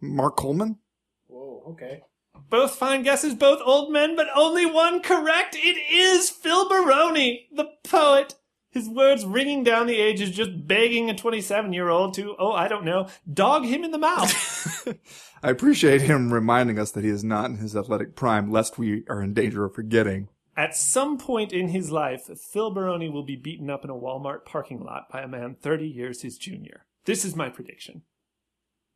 Mark 0.00 0.36
Coleman. 0.36 0.78
Whoa, 1.26 1.62
okay. 1.72 2.02
Both 2.50 2.76
fine 2.76 3.02
guesses, 3.02 3.34
both 3.34 3.60
old 3.62 3.92
men, 3.92 4.16
but 4.16 4.28
only 4.34 4.64
one 4.64 5.02
correct. 5.02 5.54
It 5.58 5.76
is 5.92 6.30
Phil 6.30 6.68
Baroni, 6.68 7.46
the 7.52 7.68
poet. 7.84 8.34
His 8.70 8.88
words 8.88 9.24
ringing 9.24 9.64
down 9.64 9.86
the 9.86 10.00
ages, 10.00 10.30
just 10.30 10.66
begging 10.66 11.10
a 11.10 11.16
27 11.16 11.72
year 11.72 11.88
old 11.88 12.14
to, 12.14 12.36
oh, 12.38 12.52
I 12.52 12.68
don't 12.68 12.84
know, 12.84 13.08
dog 13.30 13.64
him 13.64 13.84
in 13.84 13.90
the 13.90 13.98
mouth. 13.98 14.86
I 15.42 15.50
appreciate 15.50 16.02
him 16.02 16.32
reminding 16.32 16.78
us 16.78 16.90
that 16.92 17.04
he 17.04 17.10
is 17.10 17.24
not 17.24 17.50
in 17.50 17.56
his 17.56 17.76
athletic 17.76 18.14
prime, 18.14 18.50
lest 18.50 18.78
we 18.78 19.04
are 19.08 19.22
in 19.22 19.34
danger 19.34 19.64
of 19.64 19.74
forgetting. 19.74 20.28
At 20.56 20.76
some 20.76 21.18
point 21.18 21.52
in 21.52 21.68
his 21.68 21.90
life, 21.90 22.28
Phil 22.38 22.70
Baroni 22.70 23.08
will 23.08 23.22
be 23.22 23.36
beaten 23.36 23.70
up 23.70 23.84
in 23.84 23.90
a 23.90 23.94
Walmart 23.94 24.44
parking 24.44 24.80
lot 24.80 25.08
by 25.10 25.22
a 25.22 25.28
man 25.28 25.54
30 25.60 25.86
years 25.86 26.22
his 26.22 26.36
junior. 26.36 26.86
This 27.04 27.24
is 27.24 27.36
my 27.36 27.48
prediction. 27.48 28.02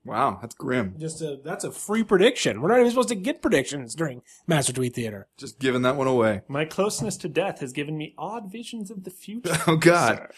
Wow, 0.05 0.39
that's 0.41 0.55
grim. 0.55 0.97
Just 0.99 1.23
a 1.23 1.39
that's 1.45 1.63
a 1.65 1.71
free 1.71 2.03
prediction. 2.03 2.61
We're 2.61 2.69
not 2.71 2.79
even 2.81 2.91
supposed 2.91 3.11
to 3.11 3.15
get 3.15 3.41
predictions 3.41 3.95
during 3.95 4.23
Master 4.49 4.73
Tweet 4.73 4.95
Theater. 4.95 5.29
Just 5.37 5.61
giving 5.61 5.83
that 5.83 5.97
one 5.97 6.09
away. 6.09 6.43
My 6.49 6.65
closeness 6.65 7.17
to 7.19 7.29
death 7.29 7.61
has 7.61 7.73
given 7.73 7.97
me 7.97 8.15
odd 8.19 8.51
visions 8.51 8.91
of 8.91 9.05
the 9.05 9.11
future. 9.11 9.57
Oh 9.69 9.77
God. 9.77 10.29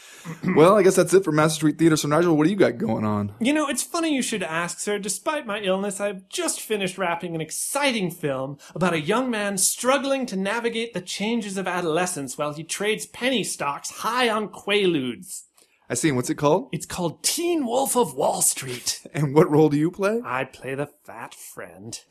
well, 0.54 0.76
I 0.76 0.82
guess 0.82 0.96
that's 0.96 1.14
it 1.14 1.24
for 1.24 1.32
Master 1.32 1.60
Tweet 1.62 1.78
Theater. 1.78 1.96
So 1.96 2.08
Nigel, 2.08 2.36
what 2.36 2.44
do 2.44 2.50
you 2.50 2.56
got 2.56 2.76
going 2.76 3.04
on? 3.06 3.32
You 3.40 3.54
know, 3.54 3.68
it's 3.68 3.82
funny 3.82 4.14
you 4.14 4.20
should 4.22 4.42
ask, 4.42 4.80
sir. 4.80 4.98
Despite 4.98 5.46
my 5.46 5.60
illness, 5.60 5.98
I've 5.98 6.28
just 6.28 6.60
finished 6.60 6.98
wrapping 6.98 7.34
an 7.34 7.40
exciting 7.40 8.10
film 8.10 8.58
about 8.74 8.92
a 8.92 9.00
young 9.00 9.30
man 9.30 9.56
struggling 9.56 10.26
to 10.26 10.36
navigate 10.36 10.92
the 10.92 11.00
changes 11.00 11.56
of 11.56 11.66
adolescence 11.66 12.36
while 12.36 12.52
he 12.52 12.64
trades 12.64 13.06
penny 13.06 13.42
stocks 13.44 13.90
high 13.90 14.28
on 14.28 14.48
quaaludes. 14.48 15.44
I 15.88 15.94
see. 15.94 16.12
What's 16.12 16.30
it 16.30 16.36
called? 16.36 16.68
It's 16.72 16.86
called 16.86 17.22
Teen 17.22 17.66
Wolf 17.66 17.96
of 17.96 18.14
Wall 18.14 18.42
Street. 18.42 19.00
And 19.14 19.32
what 19.32 19.48
role 19.48 19.68
do 19.68 19.76
you 19.76 19.92
play? 19.92 20.20
I 20.24 20.44
play 20.44 20.74
the 20.74 20.88
fat 21.04 21.34
friend. 21.34 22.00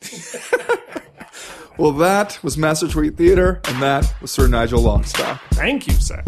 Well, 1.76 1.90
that 1.94 2.38
was 2.44 2.56
Master 2.56 2.86
Tweet 2.86 3.16
Theater, 3.16 3.60
and 3.64 3.82
that 3.82 4.14
was 4.22 4.30
Sir 4.30 4.46
Nigel 4.46 4.80
Longstock. 4.80 5.40
Thank 5.54 5.88
you, 5.88 5.94
sir. 5.94 6.22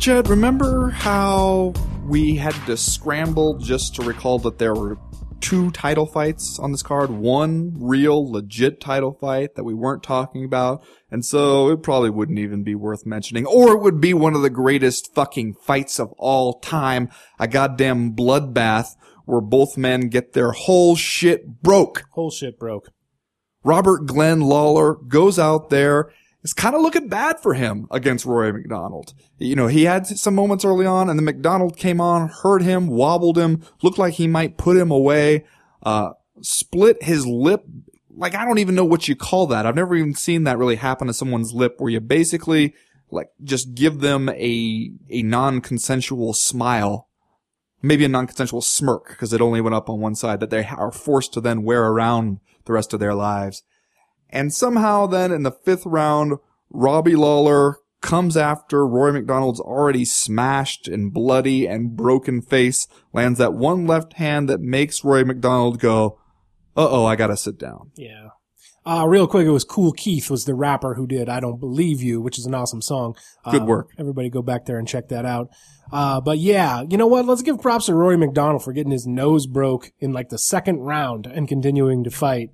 Well, 0.00 0.16
Chad, 0.16 0.28
remember 0.28 0.88
how 0.88 1.74
we 2.06 2.36
had 2.36 2.54
to 2.64 2.78
scramble 2.78 3.58
just 3.58 3.94
to 3.96 4.02
recall 4.02 4.38
that 4.38 4.56
there 4.56 4.72
were 4.72 4.96
two 5.42 5.70
title 5.72 6.06
fights 6.06 6.58
on 6.58 6.72
this 6.72 6.82
card? 6.82 7.10
One 7.10 7.74
real, 7.76 8.32
legit 8.32 8.80
title 8.80 9.12
fight 9.12 9.56
that 9.56 9.64
we 9.64 9.74
weren't 9.74 10.02
talking 10.02 10.42
about, 10.42 10.82
and 11.10 11.22
so 11.22 11.68
it 11.68 11.82
probably 11.82 12.08
wouldn't 12.08 12.38
even 12.38 12.62
be 12.62 12.74
worth 12.74 13.04
mentioning. 13.04 13.44
Or 13.44 13.74
it 13.74 13.82
would 13.82 14.00
be 14.00 14.14
one 14.14 14.34
of 14.34 14.40
the 14.40 14.48
greatest 14.48 15.14
fucking 15.14 15.56
fights 15.66 16.00
of 16.00 16.12
all 16.16 16.60
time. 16.60 17.10
A 17.38 17.46
goddamn 17.46 18.12
bloodbath 18.12 18.96
where 19.26 19.42
both 19.42 19.76
men 19.76 20.08
get 20.08 20.32
their 20.32 20.52
whole 20.52 20.96
shit 20.96 21.60
broke. 21.62 22.04
Whole 22.12 22.30
shit 22.30 22.58
broke. 22.58 22.88
Robert 23.62 24.06
Glenn 24.06 24.40
Lawler 24.40 24.94
goes 24.94 25.38
out 25.38 25.68
there. 25.68 26.10
It's 26.42 26.54
kind 26.54 26.74
of 26.74 26.80
looking 26.80 27.08
bad 27.08 27.40
for 27.40 27.52
him 27.52 27.86
against 27.90 28.24
Rory 28.24 28.52
MacDonald. 28.52 29.12
You 29.38 29.56
know, 29.56 29.66
he 29.66 29.84
had 29.84 30.06
some 30.06 30.34
moments 30.34 30.64
early 30.64 30.86
on 30.86 31.10
and 31.10 31.18
then 31.18 31.24
MacDonald 31.24 31.76
came 31.76 32.00
on, 32.00 32.28
hurt 32.28 32.62
him, 32.62 32.86
wobbled 32.86 33.36
him, 33.36 33.62
looked 33.82 33.98
like 33.98 34.14
he 34.14 34.26
might 34.26 34.56
put 34.56 34.76
him 34.76 34.90
away, 34.90 35.44
uh, 35.82 36.12
split 36.40 37.02
his 37.02 37.26
lip. 37.26 37.64
Like, 38.08 38.34
I 38.34 38.44
don't 38.44 38.58
even 38.58 38.74
know 38.74 38.84
what 38.84 39.06
you 39.06 39.16
call 39.16 39.46
that. 39.48 39.66
I've 39.66 39.76
never 39.76 39.94
even 39.94 40.14
seen 40.14 40.44
that 40.44 40.58
really 40.58 40.76
happen 40.76 41.06
to 41.08 41.14
someone's 41.14 41.52
lip 41.52 41.76
where 41.78 41.90
you 41.90 42.00
basically, 42.00 42.74
like, 43.10 43.28
just 43.42 43.74
give 43.74 44.00
them 44.00 44.28
a, 44.30 44.92
a 45.10 45.22
non-consensual 45.22 46.32
smile. 46.32 47.08
Maybe 47.82 48.04
a 48.04 48.08
non-consensual 48.08 48.62
smirk 48.62 49.08
because 49.08 49.32
it 49.32 49.40
only 49.40 49.60
went 49.60 49.74
up 49.74 49.88
on 49.88 50.00
one 50.00 50.14
side 50.14 50.40
that 50.40 50.50
they 50.50 50.64
are 50.64 50.92
forced 50.92 51.32
to 51.34 51.40
then 51.40 51.62
wear 51.62 51.84
around 51.84 52.40
the 52.64 52.72
rest 52.72 52.92
of 52.92 53.00
their 53.00 53.14
lives. 53.14 53.62
And 54.30 54.52
somehow 54.54 55.06
then 55.06 55.32
in 55.32 55.42
the 55.42 55.52
fifth 55.52 55.84
round, 55.84 56.34
Robbie 56.70 57.16
Lawler 57.16 57.78
comes 58.00 58.36
after 58.36 58.86
Rory 58.86 59.12
MacDonald's 59.12 59.60
already 59.60 60.04
smashed 60.04 60.88
and 60.88 61.12
bloody 61.12 61.66
and 61.66 61.96
broken 61.96 62.40
face, 62.40 62.88
lands 63.12 63.38
that 63.38 63.54
one 63.54 63.86
left 63.86 64.14
hand 64.14 64.48
that 64.48 64.60
makes 64.60 65.04
Rory 65.04 65.24
MacDonald 65.24 65.78
go, 65.78 66.18
uh 66.76 66.88
oh, 66.88 67.04
I 67.04 67.16
gotta 67.16 67.36
sit 67.36 67.58
down. 67.58 67.90
Yeah. 67.96 68.28
Uh, 68.86 69.04
real 69.06 69.26
quick, 69.26 69.46
it 69.46 69.50
was 69.50 69.64
Kool 69.64 69.92
Keith 69.92 70.30
was 70.30 70.46
the 70.46 70.54
rapper 70.54 70.94
who 70.94 71.06
did 71.06 71.28
I 71.28 71.40
Don't 71.40 71.60
Believe 71.60 72.00
You, 72.00 72.20
which 72.22 72.38
is 72.38 72.46
an 72.46 72.54
awesome 72.54 72.80
song. 72.80 73.14
Uh, 73.44 73.50
Good 73.50 73.64
work. 73.64 73.90
Everybody 73.98 74.30
go 74.30 74.40
back 74.40 74.64
there 74.64 74.78
and 74.78 74.88
check 74.88 75.08
that 75.08 75.26
out. 75.26 75.50
Uh, 75.92 76.20
but 76.20 76.38
yeah, 76.38 76.82
you 76.88 76.96
know 76.96 77.06
what? 77.06 77.26
Let's 77.26 77.42
give 77.42 77.60
props 77.60 77.86
to 77.86 77.94
Rory 77.94 78.16
MacDonald 78.16 78.64
for 78.64 78.72
getting 78.72 78.92
his 78.92 79.06
nose 79.06 79.46
broke 79.46 79.92
in 79.98 80.12
like 80.12 80.30
the 80.30 80.38
second 80.38 80.78
round 80.78 81.26
and 81.26 81.46
continuing 81.46 82.04
to 82.04 82.10
fight. 82.10 82.50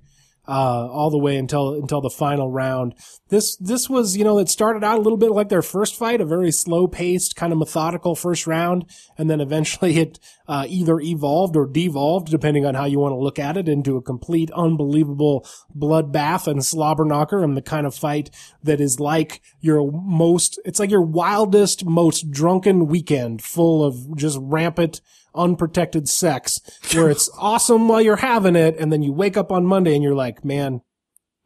Uh, 0.49 0.87
all 0.89 1.09
the 1.09 1.17
way 1.17 1.35
until, 1.35 1.73
until 1.73 1.99
the 1.99 2.09
final 2.09 2.49
round. 2.49 2.95
This, 3.27 3.57
this 3.57 3.89
was, 3.89 4.15
you 4.15 4.23
know, 4.23 4.37
it 4.37 4.47
started 4.47 4.81
out 4.81 4.97
a 4.97 5.01
little 5.01 5.17
bit 5.17 5.31
like 5.31 5.49
their 5.49 5.61
first 5.61 5.93
fight, 5.93 6.21
a 6.21 6.25
very 6.25 6.51
slow 6.51 6.87
paced, 6.87 7.35
kind 7.35 7.51
of 7.51 7.59
methodical 7.59 8.15
first 8.15 8.47
round. 8.47 8.85
And 9.17 9.29
then 9.29 9.41
eventually 9.41 9.97
it, 9.97 10.19
uh, 10.47 10.65
either 10.69 11.01
evolved 11.01 11.57
or 11.57 11.67
devolved, 11.67 12.29
depending 12.29 12.65
on 12.65 12.75
how 12.75 12.85
you 12.85 12.99
want 12.99 13.11
to 13.11 13.19
look 13.19 13.39
at 13.39 13.57
it, 13.57 13.67
into 13.67 13.97
a 13.97 14.01
complete 14.01 14.49
unbelievable 14.51 15.45
bloodbath 15.77 16.47
and 16.47 16.63
slobber 16.63 17.03
knocker 17.03 17.43
and 17.43 17.57
the 17.57 17.61
kind 17.61 17.85
of 17.85 17.93
fight 17.93 18.29
that 18.63 18.79
is 18.79 19.01
like 19.01 19.41
your 19.59 19.91
most, 19.91 20.61
it's 20.63 20.79
like 20.79 20.91
your 20.91 21.01
wildest, 21.01 21.85
most 21.85 22.31
drunken 22.31 22.87
weekend 22.87 23.41
full 23.41 23.83
of 23.83 24.15
just 24.15 24.37
rampant, 24.41 25.01
unprotected 25.37 26.09
sex 26.09 26.59
where 26.93 27.09
it's 27.09 27.29
awesome 27.37 27.87
while 27.87 28.01
you're 28.01 28.17
having 28.17 28.55
it. 28.55 28.75
And 28.77 28.91
then 28.91 29.03
you 29.03 29.13
wake 29.13 29.37
up 29.37 29.51
on 29.51 29.65
Monday 29.65 29.93
and 29.93 30.03
you're 30.03 30.15
like, 30.15 30.43
man, 30.43 30.81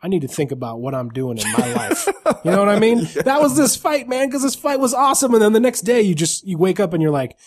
I 0.02 0.08
need 0.08 0.22
to 0.22 0.28
think 0.28 0.52
about 0.52 0.80
what 0.80 0.96
I'm 0.96 1.10
doing 1.10 1.38
in 1.38 1.52
my 1.52 1.74
life. 1.74 2.08
You 2.44 2.52
know 2.52 2.60
what 2.60 2.70
I 2.70 2.80
mean? 2.80 3.08
That 3.24 3.42
was 3.42 3.56
this 3.56 3.76
fight, 3.76 4.08
man, 4.08 4.28
because 4.28 4.42
this 4.42 4.56
fight 4.56 4.80
was 4.80 4.94
awesome. 4.94 5.34
And 5.34 5.44
then 5.44 5.54
the 5.54 5.60
next 5.60 5.82
day 5.82 6.02
you 6.02 6.16
just, 6.16 6.46
you 6.48 6.58
wake 6.58 6.80
up 6.80 6.94
and 6.94 7.02
you're 7.02 7.12
like, 7.12 7.38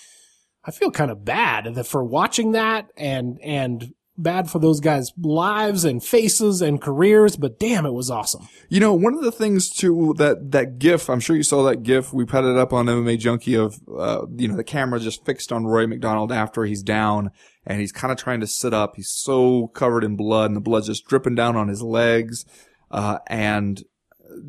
I 0.65 0.71
feel 0.71 0.91
kind 0.91 1.11
of 1.11 1.25
bad 1.25 1.75
that 1.75 1.87
for 1.87 2.05
watching 2.05 2.53
that 2.53 2.87
and, 2.97 3.39
and 3.43 3.93
bad 4.17 4.51
for 4.51 4.59
those 4.59 4.81
guys' 4.81 5.13
lives 5.19 5.85
and 5.85 6.03
faces 6.03 6.63
and 6.63 6.81
careers, 6.81 7.37
but 7.37 7.59
damn, 7.59 7.87
it 7.87 7.93
was 7.93 8.11
awesome. 8.11 8.49
You 8.69 8.81
know, 8.81 8.95
one 8.95 9.15
of 9.15 9.23
the 9.23 9.33
things 9.33 9.71
too 9.71 10.15
that 10.19 10.53
that 10.53 10.79
GIF, 10.79 11.11
I'm 11.11 11.21
sure 11.21 11.37
you 11.37 11.43
saw 11.43 11.65
that 11.65 11.83
GIF. 11.83 12.13
We 12.13 12.25
put 12.25 12.45
it 12.45 12.57
up 12.57 12.73
on 12.73 12.87
MMA 12.87 13.19
Junkie 13.19 13.55
of, 13.55 13.81
uh, 13.97 14.27
you 14.37 14.49
know, 14.49 14.57
the 14.57 14.65
camera 14.65 15.01
just 15.01 15.25
fixed 15.25 15.53
on 15.53 15.67
Rory 15.67 15.87
MacDonald 15.87 16.33
after 16.33 16.65
he's 16.65 16.83
down 16.83 17.31
and 17.67 17.81
he's 17.81 17.93
kind 17.93 18.13
of 18.13 18.19
trying 18.19 18.41
to 18.41 18.47
sit 18.47 18.73
up. 18.73 18.97
He's 18.97 19.11
so 19.11 19.69
covered 19.69 20.05
in 20.05 20.17
blood 20.17 20.47
and 20.47 20.57
the 20.57 20.61
blood's 20.61 20.87
just 20.87 21.07
dripping 21.07 21.35
down 21.35 21.57
on 21.57 21.69
his 21.69 21.83
legs. 21.83 22.45
Uh, 22.91 23.19
and 23.27 23.83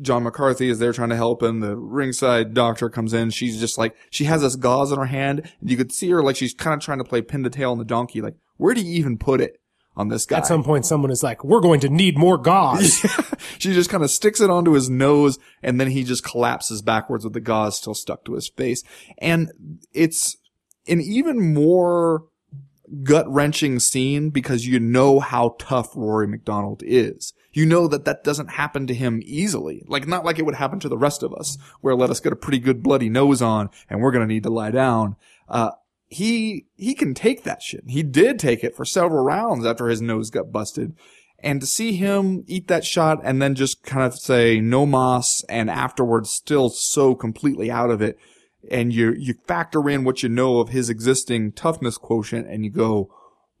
John 0.00 0.22
McCarthy 0.22 0.68
is 0.68 0.78
there 0.78 0.92
trying 0.92 1.10
to 1.10 1.16
help 1.16 1.42
him. 1.42 1.60
The 1.60 1.76
ringside 1.76 2.54
doctor 2.54 2.88
comes 2.88 3.12
in. 3.12 3.30
She's 3.30 3.60
just 3.60 3.78
like, 3.78 3.96
she 4.10 4.24
has 4.24 4.42
this 4.42 4.56
gauze 4.56 4.92
in 4.92 4.98
her 4.98 5.06
hand 5.06 5.50
and 5.60 5.70
you 5.70 5.76
could 5.76 5.92
see 5.92 6.10
her 6.10 6.22
like 6.22 6.36
she's 6.36 6.54
kind 6.54 6.74
of 6.74 6.84
trying 6.84 6.98
to 6.98 7.04
play 7.04 7.22
pin 7.22 7.42
the 7.42 7.50
tail 7.50 7.72
on 7.72 7.78
the 7.78 7.84
donkey. 7.84 8.20
Like, 8.20 8.36
where 8.56 8.74
do 8.74 8.80
you 8.80 8.94
even 8.94 9.18
put 9.18 9.40
it 9.40 9.60
on 9.96 10.08
this 10.08 10.26
guy? 10.26 10.38
At 10.38 10.46
some 10.46 10.64
point, 10.64 10.86
someone 10.86 11.10
is 11.10 11.22
like, 11.22 11.44
we're 11.44 11.60
going 11.60 11.80
to 11.80 11.88
need 11.88 12.18
more 12.18 12.38
gauze. 12.38 13.04
she 13.58 13.72
just 13.72 13.90
kind 13.90 14.02
of 14.02 14.10
sticks 14.10 14.40
it 14.40 14.50
onto 14.50 14.72
his 14.72 14.90
nose 14.90 15.38
and 15.62 15.80
then 15.80 15.90
he 15.90 16.04
just 16.04 16.24
collapses 16.24 16.82
backwards 16.82 17.24
with 17.24 17.32
the 17.32 17.40
gauze 17.40 17.76
still 17.76 17.94
stuck 17.94 18.24
to 18.24 18.34
his 18.34 18.48
face. 18.48 18.82
And 19.18 19.50
it's 19.92 20.36
an 20.88 21.00
even 21.00 21.54
more 21.54 22.24
gut 23.02 23.26
wrenching 23.28 23.80
scene 23.80 24.30
because 24.30 24.66
you 24.66 24.78
know 24.78 25.20
how 25.20 25.56
tough 25.58 25.90
Rory 25.96 26.28
MacDonald 26.28 26.82
is. 26.84 27.32
You 27.56 27.64
know 27.64 27.88
that 27.88 28.04
that 28.04 28.22
doesn't 28.22 28.48
happen 28.48 28.86
to 28.86 28.92
him 28.92 29.22
easily. 29.24 29.82
Like, 29.88 30.06
not 30.06 30.26
like 30.26 30.38
it 30.38 30.44
would 30.44 30.56
happen 30.56 30.78
to 30.80 30.90
the 30.90 30.98
rest 30.98 31.22
of 31.22 31.32
us, 31.32 31.56
where 31.80 31.94
let 31.94 32.10
us 32.10 32.20
get 32.20 32.34
a 32.34 32.36
pretty 32.36 32.58
good 32.58 32.82
bloody 32.82 33.08
nose 33.08 33.40
on 33.40 33.70
and 33.88 34.02
we're 34.02 34.10
going 34.10 34.28
to 34.28 34.34
need 34.34 34.42
to 34.42 34.50
lie 34.50 34.70
down. 34.70 35.16
Uh, 35.48 35.70
he 36.06 36.66
he 36.76 36.92
can 36.92 37.14
take 37.14 37.44
that 37.44 37.62
shit. 37.62 37.84
He 37.88 38.02
did 38.02 38.38
take 38.38 38.62
it 38.62 38.76
for 38.76 38.84
several 38.84 39.24
rounds 39.24 39.64
after 39.64 39.88
his 39.88 40.02
nose 40.02 40.28
got 40.28 40.52
busted. 40.52 40.94
And 41.38 41.62
to 41.62 41.66
see 41.66 41.96
him 41.96 42.44
eat 42.46 42.68
that 42.68 42.84
shot 42.84 43.22
and 43.24 43.40
then 43.40 43.54
just 43.54 43.82
kind 43.82 44.04
of 44.04 44.18
say 44.18 44.60
no 44.60 44.84
moss 44.84 45.42
and 45.48 45.70
afterwards 45.70 46.28
still 46.28 46.68
so 46.68 47.14
completely 47.14 47.70
out 47.70 47.90
of 47.90 48.02
it 48.02 48.18
and 48.70 48.92
you 48.92 49.14
you 49.14 49.32
factor 49.46 49.88
in 49.88 50.04
what 50.04 50.22
you 50.22 50.28
know 50.28 50.58
of 50.58 50.68
his 50.68 50.90
existing 50.90 51.52
toughness 51.52 51.96
quotient 51.96 52.46
and 52.48 52.66
you 52.66 52.70
go, 52.70 53.10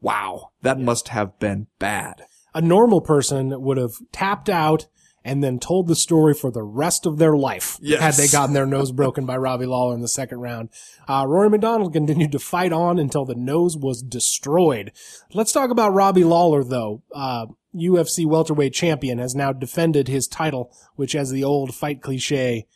"Wow, 0.02 0.50
that 0.60 0.78
must 0.78 1.08
have 1.08 1.38
been 1.38 1.68
bad." 1.78 2.26
A 2.56 2.62
normal 2.62 3.00
person 3.02 3.60
would 3.60 3.76
have 3.76 3.92
tapped 4.12 4.48
out 4.48 4.86
and 5.24 5.42
then 5.44 5.58
told 5.58 5.88
the 5.88 5.94
story 5.96 6.32
for 6.32 6.50
the 6.50 6.62
rest 6.62 7.04
of 7.04 7.18
their 7.18 7.36
life 7.36 7.78
Yes. 7.82 8.00
had 8.00 8.14
they 8.14 8.28
gotten 8.30 8.54
their 8.54 8.64
nose 8.64 8.92
broken 8.92 9.26
by 9.26 9.36
Robbie 9.36 9.66
Lawler 9.66 9.94
in 9.94 10.00
the 10.00 10.08
second 10.08 10.38
round. 10.38 10.70
Uh, 11.08 11.24
Rory 11.28 11.50
MacDonald 11.50 11.92
continued 11.92 12.32
to 12.32 12.38
fight 12.38 12.72
on 12.72 12.98
until 12.98 13.24
the 13.24 13.34
nose 13.34 13.76
was 13.76 14.02
destroyed. 14.02 14.92
Let's 15.34 15.52
talk 15.52 15.70
about 15.70 15.92
Robbie 15.94 16.24
Lawler 16.24 16.64
though. 16.64 17.02
Uh, 17.14 17.46
UFC 17.74 18.24
welterweight 18.24 18.72
champion 18.72 19.18
has 19.18 19.34
now 19.34 19.52
defended 19.52 20.08
his 20.08 20.26
title, 20.26 20.72
which 20.94 21.14
as 21.14 21.30
the 21.30 21.44
old 21.44 21.74
fight 21.74 22.00
cliche 22.00 22.66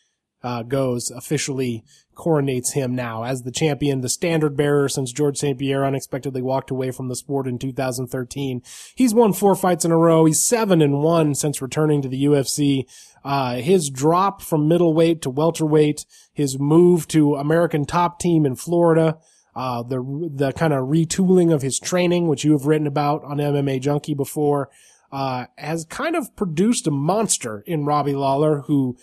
uh, 0.42 0.62
goes, 0.62 1.10
officially 1.10 1.84
coronates 2.14 2.72
him 2.72 2.94
now 2.94 3.24
as 3.24 3.42
the 3.42 3.50
champion, 3.50 4.02
the 4.02 4.08
standard 4.08 4.56
bearer 4.56 4.88
since 4.88 5.12
George 5.12 5.38
St. 5.38 5.58
Pierre 5.58 5.84
unexpectedly 5.84 6.42
walked 6.42 6.70
away 6.70 6.90
from 6.90 7.08
the 7.08 7.16
sport 7.16 7.46
in 7.46 7.58
2013. 7.58 8.62
He's 8.94 9.14
won 9.14 9.32
four 9.32 9.54
fights 9.54 9.84
in 9.84 9.90
a 9.90 9.96
row. 9.96 10.26
He's 10.26 10.44
seven 10.44 10.82
and 10.82 11.02
one 11.02 11.34
since 11.34 11.62
returning 11.62 12.02
to 12.02 12.08
the 12.08 12.24
UFC. 12.24 12.84
Uh, 13.24 13.56
his 13.56 13.90
drop 13.90 14.42
from 14.42 14.68
middleweight 14.68 15.22
to 15.22 15.30
welterweight, 15.30 16.04
his 16.32 16.58
move 16.58 17.08
to 17.08 17.36
American 17.36 17.84
top 17.84 18.18
team 18.18 18.44
in 18.44 18.54
Florida, 18.54 19.16
uh, 19.54 19.82
the, 19.82 20.30
the 20.34 20.52
kind 20.52 20.72
of 20.72 20.88
retooling 20.88 21.52
of 21.52 21.62
his 21.62 21.78
training, 21.78 22.28
which 22.28 22.44
you 22.44 22.52
have 22.52 22.66
written 22.66 22.86
about 22.86 23.24
on 23.24 23.38
MMA 23.38 23.80
Junkie 23.80 24.14
before, 24.14 24.68
uh, 25.12 25.46
has 25.58 25.84
kind 25.86 26.14
of 26.14 26.34
produced 26.36 26.86
a 26.86 26.90
monster 26.90 27.62
in 27.66 27.84
Robbie 27.84 28.14
Lawler, 28.14 28.60
who 28.62 28.96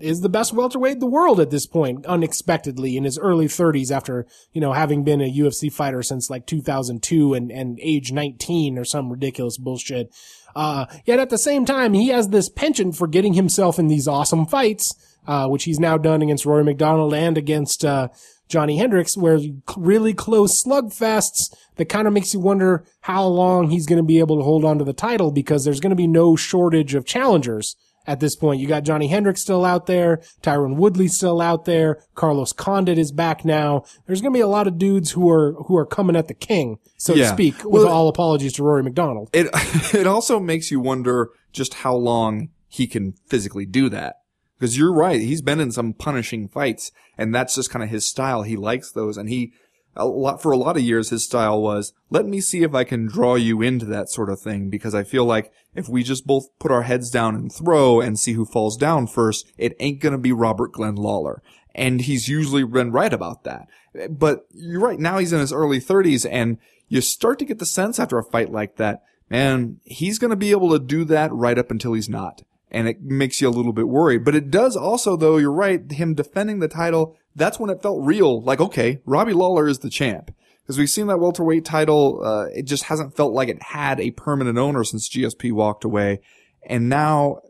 is 0.00 0.20
the 0.20 0.28
best 0.28 0.52
welterweight 0.52 0.94
in 0.94 0.98
the 0.98 1.06
world 1.06 1.40
at 1.40 1.50
this 1.50 1.66
point, 1.66 2.04
unexpectedly 2.06 2.96
in 2.96 3.04
his 3.04 3.18
early 3.18 3.46
30s 3.46 3.90
after, 3.90 4.26
you 4.52 4.60
know, 4.60 4.72
having 4.72 5.04
been 5.04 5.20
a 5.20 5.32
UFC 5.32 5.72
fighter 5.72 6.02
since 6.02 6.30
like 6.30 6.46
2002 6.46 7.34
and, 7.34 7.50
and 7.50 7.78
age 7.82 8.12
19 8.12 8.78
or 8.78 8.84
some 8.84 9.10
ridiculous 9.10 9.58
bullshit. 9.58 10.12
Uh, 10.56 10.86
yet 11.04 11.18
at 11.18 11.30
the 11.30 11.38
same 11.38 11.64
time, 11.64 11.94
he 11.94 12.08
has 12.08 12.28
this 12.28 12.48
penchant 12.48 12.96
for 12.96 13.06
getting 13.06 13.34
himself 13.34 13.78
in 13.78 13.88
these 13.88 14.08
awesome 14.08 14.46
fights, 14.46 14.94
uh, 15.26 15.48
which 15.48 15.64
he's 15.64 15.80
now 15.80 15.96
done 15.96 16.22
against 16.22 16.46
Rory 16.46 16.64
MacDonald 16.64 17.14
and 17.14 17.38
against, 17.38 17.84
uh, 17.84 18.08
Johnny 18.46 18.76
Hendricks, 18.76 19.16
where 19.16 19.38
really 19.74 20.12
close 20.12 20.62
slugfests 20.62 21.54
that 21.76 21.86
kind 21.86 22.06
of 22.06 22.12
makes 22.12 22.34
you 22.34 22.40
wonder 22.40 22.84
how 23.00 23.24
long 23.24 23.70
he's 23.70 23.86
going 23.86 23.96
to 23.96 24.06
be 24.06 24.18
able 24.18 24.36
to 24.36 24.44
hold 24.44 24.64
on 24.64 24.78
to 24.78 24.84
the 24.84 24.92
title 24.92 25.30
because 25.30 25.64
there's 25.64 25.80
going 25.80 25.90
to 25.90 25.96
be 25.96 26.06
no 26.06 26.36
shortage 26.36 26.94
of 26.94 27.06
challengers 27.06 27.74
at 28.06 28.20
this 28.20 28.36
point. 28.36 28.60
You 28.60 28.66
got 28.68 28.84
Johnny 28.84 29.08
Hendricks 29.08 29.40
still 29.42 29.64
out 29.64 29.86
there, 29.86 30.22
Tyron 30.42 30.76
Woodley 30.76 31.08
still 31.08 31.40
out 31.40 31.64
there, 31.64 32.02
Carlos 32.14 32.52
Condit 32.52 32.98
is 32.98 33.12
back 33.12 33.44
now. 33.44 33.84
There's 34.06 34.20
going 34.20 34.32
to 34.32 34.36
be 34.36 34.42
a 34.42 34.46
lot 34.48 34.66
of 34.66 34.78
dudes 34.78 35.12
who 35.12 35.28
are 35.30 35.54
who 35.66 35.76
are 35.76 35.86
coming 35.86 36.16
at 36.16 36.28
the 36.28 36.34
king, 36.34 36.78
so 36.98 37.14
Yeah. 37.14 37.28
to 37.28 37.34
speak. 37.34 37.56
With 37.64 37.84
Well- 37.84 37.88
all 37.88 38.08
apologies 38.08 38.52
to 38.54 38.62
Rory 38.62 38.82
MacDonald. 38.82 39.30
It 39.32 39.48
it 39.94 40.06
also 40.06 40.38
makes 40.40 40.70
you 40.70 40.80
wonder 40.80 41.30
just 41.52 41.74
how 41.74 41.94
long 41.94 42.48
he 42.68 42.86
can 42.86 43.14
physically 43.28 43.66
do 43.66 43.88
that. 43.90 44.16
Because 44.58 44.78
you're 44.78 44.92
right, 44.94 45.20
he's 45.20 45.42
been 45.42 45.58
in 45.60 45.72
some 45.72 45.92
punishing 45.92 46.48
fights, 46.48 46.92
and 47.18 47.34
that's 47.34 47.56
just 47.56 47.70
kind 47.70 47.82
of 47.82 47.90
his 47.90 48.06
style. 48.06 48.42
He 48.42 48.56
likes 48.56 48.92
those, 48.92 49.16
and 49.16 49.28
he 49.28 49.52
a 49.96 50.06
lot 50.06 50.42
for 50.42 50.52
a 50.52 50.56
lot 50.56 50.76
of 50.76 50.82
years 50.82 51.10
his 51.10 51.24
style 51.24 51.62
was 51.62 51.92
let 52.10 52.26
me 52.26 52.40
see 52.40 52.62
if 52.62 52.74
I 52.74 52.84
can 52.84 53.06
draw 53.06 53.34
you 53.36 53.62
into 53.62 53.86
that 53.86 54.08
sort 54.08 54.30
of 54.30 54.40
thing. 54.40 54.70
Because 54.70 54.94
I 54.94 55.04
feel 55.04 55.24
like 55.24 55.52
if 55.74 55.88
we 55.88 56.02
just 56.02 56.26
both 56.26 56.46
put 56.58 56.70
our 56.70 56.82
heads 56.82 57.10
down 57.10 57.34
and 57.34 57.52
throw 57.52 58.00
and 58.00 58.18
see 58.18 58.32
who 58.32 58.44
falls 58.44 58.76
down 58.76 59.06
first, 59.06 59.46
it 59.56 59.76
ain't 59.80 60.00
gonna 60.00 60.18
be 60.18 60.32
Robert 60.32 60.72
Glenn 60.72 60.96
Lawler. 60.96 61.42
And 61.74 62.00
he's 62.00 62.28
usually 62.28 62.64
been 62.64 62.92
right 62.92 63.12
about 63.12 63.44
that. 63.44 63.68
But 64.08 64.46
you're 64.52 64.80
right, 64.80 64.98
now 64.98 65.18
he's 65.18 65.32
in 65.32 65.40
his 65.40 65.52
early 65.52 65.80
30s, 65.80 66.26
and 66.30 66.58
you 66.88 67.00
start 67.00 67.38
to 67.40 67.44
get 67.44 67.58
the 67.58 67.66
sense 67.66 67.98
after 67.98 68.18
a 68.18 68.24
fight 68.24 68.50
like 68.52 68.76
that, 68.76 69.02
man, 69.30 69.80
he's 69.84 70.18
to 70.18 70.36
be 70.36 70.50
able 70.52 70.70
to 70.70 70.78
do 70.78 71.04
that 71.04 71.32
right 71.32 71.58
up 71.58 71.70
until 71.70 71.92
he's 71.92 72.08
not. 72.08 72.42
And 72.70 72.88
it 72.88 73.02
makes 73.02 73.40
you 73.40 73.48
a 73.48 73.50
little 73.50 73.72
bit 73.72 73.88
worried. 73.88 74.24
But 74.24 74.34
it 74.34 74.50
does 74.50 74.76
also, 74.76 75.16
though, 75.16 75.36
you're 75.36 75.52
right, 75.52 75.90
him 75.90 76.14
defending 76.14 76.58
the 76.58 76.68
title, 76.68 77.16
that's 77.34 77.58
when 77.58 77.70
it 77.70 77.82
felt 77.82 78.04
real. 78.04 78.42
Like, 78.42 78.60
okay, 78.60 79.00
Robbie 79.04 79.32
Lawler 79.32 79.68
is 79.68 79.80
the 79.80 79.90
champ. 79.90 80.34
Because 80.62 80.78
we've 80.78 80.88
seen 80.88 81.08
that 81.08 81.18
welterweight 81.18 81.64
title, 81.64 82.24
uh, 82.24 82.46
it 82.46 82.62
just 82.62 82.84
hasn't 82.84 83.14
felt 83.14 83.34
like 83.34 83.50
it 83.50 83.62
had 83.62 84.00
a 84.00 84.12
permanent 84.12 84.56
owner 84.56 84.82
since 84.82 85.10
GSP 85.10 85.52
walked 85.52 85.84
away. 85.84 86.20
And 86.66 86.88
now, 86.88 87.40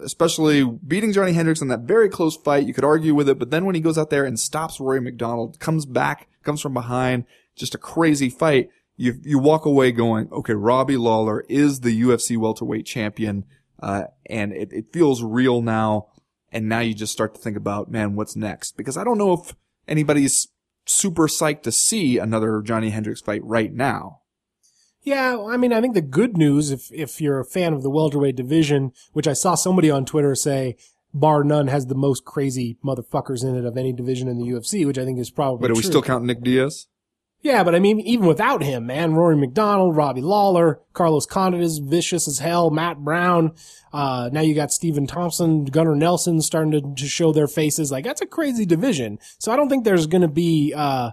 especially 0.00 0.64
beating 0.64 1.12
Johnny 1.12 1.32
Hendricks 1.32 1.62
in 1.62 1.68
that 1.68 1.80
very 1.80 2.10
close 2.10 2.36
fight, 2.36 2.66
you 2.66 2.74
could 2.74 2.84
argue 2.84 3.14
with 3.14 3.28
it, 3.28 3.38
but 3.38 3.50
then 3.50 3.64
when 3.64 3.74
he 3.74 3.80
goes 3.80 3.96
out 3.96 4.10
there 4.10 4.26
and 4.26 4.38
stops 4.38 4.80
Rory 4.80 5.00
MacDonald, 5.00 5.58
comes 5.60 5.86
back, 5.86 6.28
comes 6.42 6.60
from 6.60 6.74
behind, 6.74 7.24
just 7.56 7.74
a 7.74 7.78
crazy 7.78 8.28
fight, 8.28 8.68
you 8.98 9.14
you 9.22 9.38
walk 9.38 9.64
away 9.64 9.92
going, 9.92 10.28
okay, 10.32 10.54
Robbie 10.54 10.96
Lawler 10.96 11.44
is 11.48 11.80
the 11.80 12.02
UFC 12.02 12.36
welterweight 12.36 12.84
champion, 12.84 13.44
uh, 13.80 14.04
and 14.26 14.52
it, 14.52 14.72
it 14.72 14.92
feels 14.92 15.22
real 15.22 15.62
now. 15.62 16.08
And 16.50 16.68
now 16.68 16.80
you 16.80 16.94
just 16.94 17.12
start 17.12 17.34
to 17.34 17.40
think 17.40 17.56
about, 17.56 17.90
man, 17.90 18.14
what's 18.14 18.34
next? 18.36 18.76
Because 18.76 18.96
I 18.96 19.04
don't 19.04 19.18
know 19.18 19.32
if 19.32 19.54
anybody's 19.86 20.48
super 20.86 21.28
psyched 21.28 21.62
to 21.62 21.72
see 21.72 22.18
another 22.18 22.62
Johnny 22.62 22.90
Hendricks 22.90 23.20
fight 23.20 23.44
right 23.44 23.72
now. 23.72 24.20
Yeah, 25.02 25.38
I 25.48 25.56
mean, 25.56 25.72
I 25.72 25.80
think 25.80 25.94
the 25.94 26.02
good 26.02 26.36
news, 26.36 26.70
if 26.70 26.90
if 26.92 27.20
you're 27.20 27.40
a 27.40 27.44
fan 27.44 27.72
of 27.72 27.82
the 27.82 27.90
welterweight 27.90 28.36
division, 28.36 28.92
which 29.12 29.28
I 29.28 29.32
saw 29.32 29.54
somebody 29.54 29.90
on 29.90 30.04
Twitter 30.04 30.34
say, 30.34 30.76
bar 31.14 31.44
none, 31.44 31.68
has 31.68 31.86
the 31.86 31.94
most 31.94 32.24
crazy 32.24 32.78
motherfuckers 32.84 33.44
in 33.44 33.56
it 33.56 33.64
of 33.64 33.76
any 33.76 33.92
division 33.92 34.28
in 34.28 34.38
the 34.38 34.46
UFC, 34.46 34.86
which 34.86 34.98
I 34.98 35.04
think 35.04 35.18
is 35.18 35.30
probably 35.30 35.62
But 35.62 35.70
are 35.70 35.74
we 35.74 35.82
true. 35.82 35.90
still 35.90 36.02
counting 36.02 36.26
Nick 36.26 36.42
Diaz? 36.42 36.88
Yeah, 37.40 37.62
but 37.62 37.74
I 37.74 37.78
mean, 37.78 38.00
even 38.00 38.26
without 38.26 38.64
him, 38.64 38.86
man, 38.86 39.14
Rory 39.14 39.36
MacDonald, 39.36 39.96
Robbie 39.96 40.22
Lawler, 40.22 40.80
Carlos 40.92 41.24
Condit 41.24 41.60
is 41.60 41.78
vicious 41.78 42.26
as 42.26 42.40
hell, 42.40 42.70
Matt 42.70 42.98
Brown. 42.98 43.52
Uh, 43.92 44.28
now 44.32 44.40
you 44.40 44.54
got 44.54 44.72
Stephen 44.72 45.06
Thompson, 45.06 45.64
Gunnar 45.64 45.94
Nelson 45.94 46.40
starting 46.40 46.72
to, 46.72 46.94
to 47.00 47.08
show 47.08 47.32
their 47.32 47.46
faces. 47.46 47.92
Like, 47.92 48.04
that's 48.04 48.20
a 48.20 48.26
crazy 48.26 48.66
division. 48.66 49.18
So 49.38 49.52
I 49.52 49.56
don't 49.56 49.68
think 49.68 49.84
there's 49.84 50.08
going 50.08 50.22
to 50.22 50.28
be, 50.28 50.74
uh, 50.76 51.12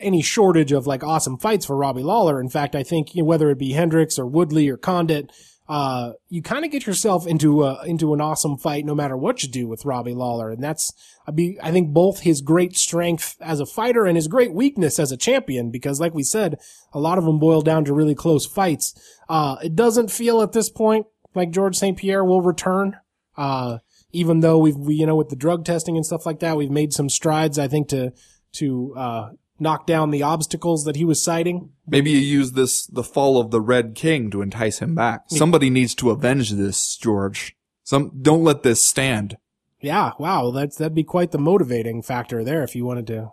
any 0.00 0.22
shortage 0.22 0.72
of 0.72 0.86
like 0.86 1.04
awesome 1.04 1.36
fights 1.36 1.66
for 1.66 1.76
Robbie 1.76 2.02
Lawler. 2.02 2.40
In 2.40 2.48
fact, 2.48 2.74
I 2.74 2.82
think 2.82 3.14
you 3.14 3.22
know, 3.22 3.26
whether 3.26 3.50
it 3.50 3.58
be 3.58 3.72
Hendricks 3.72 4.18
or 4.18 4.26
Woodley 4.26 4.68
or 4.68 4.78
Condit, 4.78 5.30
uh, 5.70 6.14
you 6.28 6.42
kind 6.42 6.64
of 6.64 6.72
get 6.72 6.84
yourself 6.84 7.28
into 7.28 7.62
a, 7.62 7.84
into 7.84 8.12
an 8.12 8.20
awesome 8.20 8.58
fight 8.58 8.84
no 8.84 8.92
matter 8.92 9.16
what 9.16 9.44
you 9.44 9.48
do 9.48 9.68
with 9.68 9.84
Robbie 9.84 10.14
Lawler. 10.14 10.50
And 10.50 10.60
that's, 10.60 10.92
I 11.28 11.30
be, 11.30 11.58
I 11.62 11.70
think 11.70 11.94
both 11.94 12.18
his 12.18 12.40
great 12.40 12.76
strength 12.76 13.36
as 13.40 13.60
a 13.60 13.66
fighter 13.66 14.04
and 14.04 14.16
his 14.16 14.26
great 14.26 14.52
weakness 14.52 14.98
as 14.98 15.12
a 15.12 15.16
champion, 15.16 15.70
because 15.70 16.00
like 16.00 16.12
we 16.12 16.24
said, 16.24 16.58
a 16.92 16.98
lot 16.98 17.18
of 17.18 17.24
them 17.24 17.38
boil 17.38 17.62
down 17.62 17.84
to 17.84 17.94
really 17.94 18.16
close 18.16 18.46
fights. 18.46 19.00
Uh, 19.28 19.58
it 19.62 19.76
doesn't 19.76 20.10
feel 20.10 20.42
at 20.42 20.50
this 20.50 20.68
point 20.68 21.06
like 21.36 21.52
George 21.52 21.76
St. 21.76 21.96
Pierre 21.96 22.24
will 22.24 22.42
return. 22.42 22.96
Uh, 23.36 23.78
even 24.10 24.40
though 24.40 24.58
we've, 24.58 24.76
we, 24.76 24.96
you 24.96 25.06
know, 25.06 25.14
with 25.14 25.28
the 25.28 25.36
drug 25.36 25.64
testing 25.64 25.94
and 25.96 26.04
stuff 26.04 26.26
like 26.26 26.40
that, 26.40 26.56
we've 26.56 26.68
made 26.68 26.92
some 26.92 27.08
strides, 27.08 27.60
I 27.60 27.68
think, 27.68 27.90
to, 27.90 28.12
to, 28.54 28.94
uh, 28.96 29.30
knock 29.60 29.86
down 29.86 30.10
the 30.10 30.22
obstacles 30.22 30.84
that 30.84 30.96
he 30.96 31.04
was 31.04 31.22
citing. 31.22 31.70
Maybe 31.86 32.10
you 32.10 32.18
use 32.18 32.52
this, 32.52 32.86
the 32.86 33.02
fall 33.02 33.40
of 33.40 33.50
the 33.50 33.60
Red 33.60 33.94
King 33.94 34.30
to 34.30 34.42
entice 34.42 34.78
him 34.78 34.94
back. 34.94 35.24
Somebody 35.28 35.70
needs 35.70 35.94
to 35.96 36.10
avenge 36.10 36.52
this, 36.52 36.96
George. 36.96 37.56
Some, 37.84 38.12
don't 38.20 38.44
let 38.44 38.62
this 38.62 38.82
stand. 38.82 39.36
Yeah, 39.80 40.12
wow, 40.18 40.50
that's 40.50 40.76
that'd 40.76 40.94
be 40.94 41.04
quite 41.04 41.30
the 41.30 41.38
motivating 41.38 42.02
factor 42.02 42.44
there 42.44 42.62
if 42.62 42.76
you 42.76 42.84
wanted 42.84 43.06
to 43.08 43.30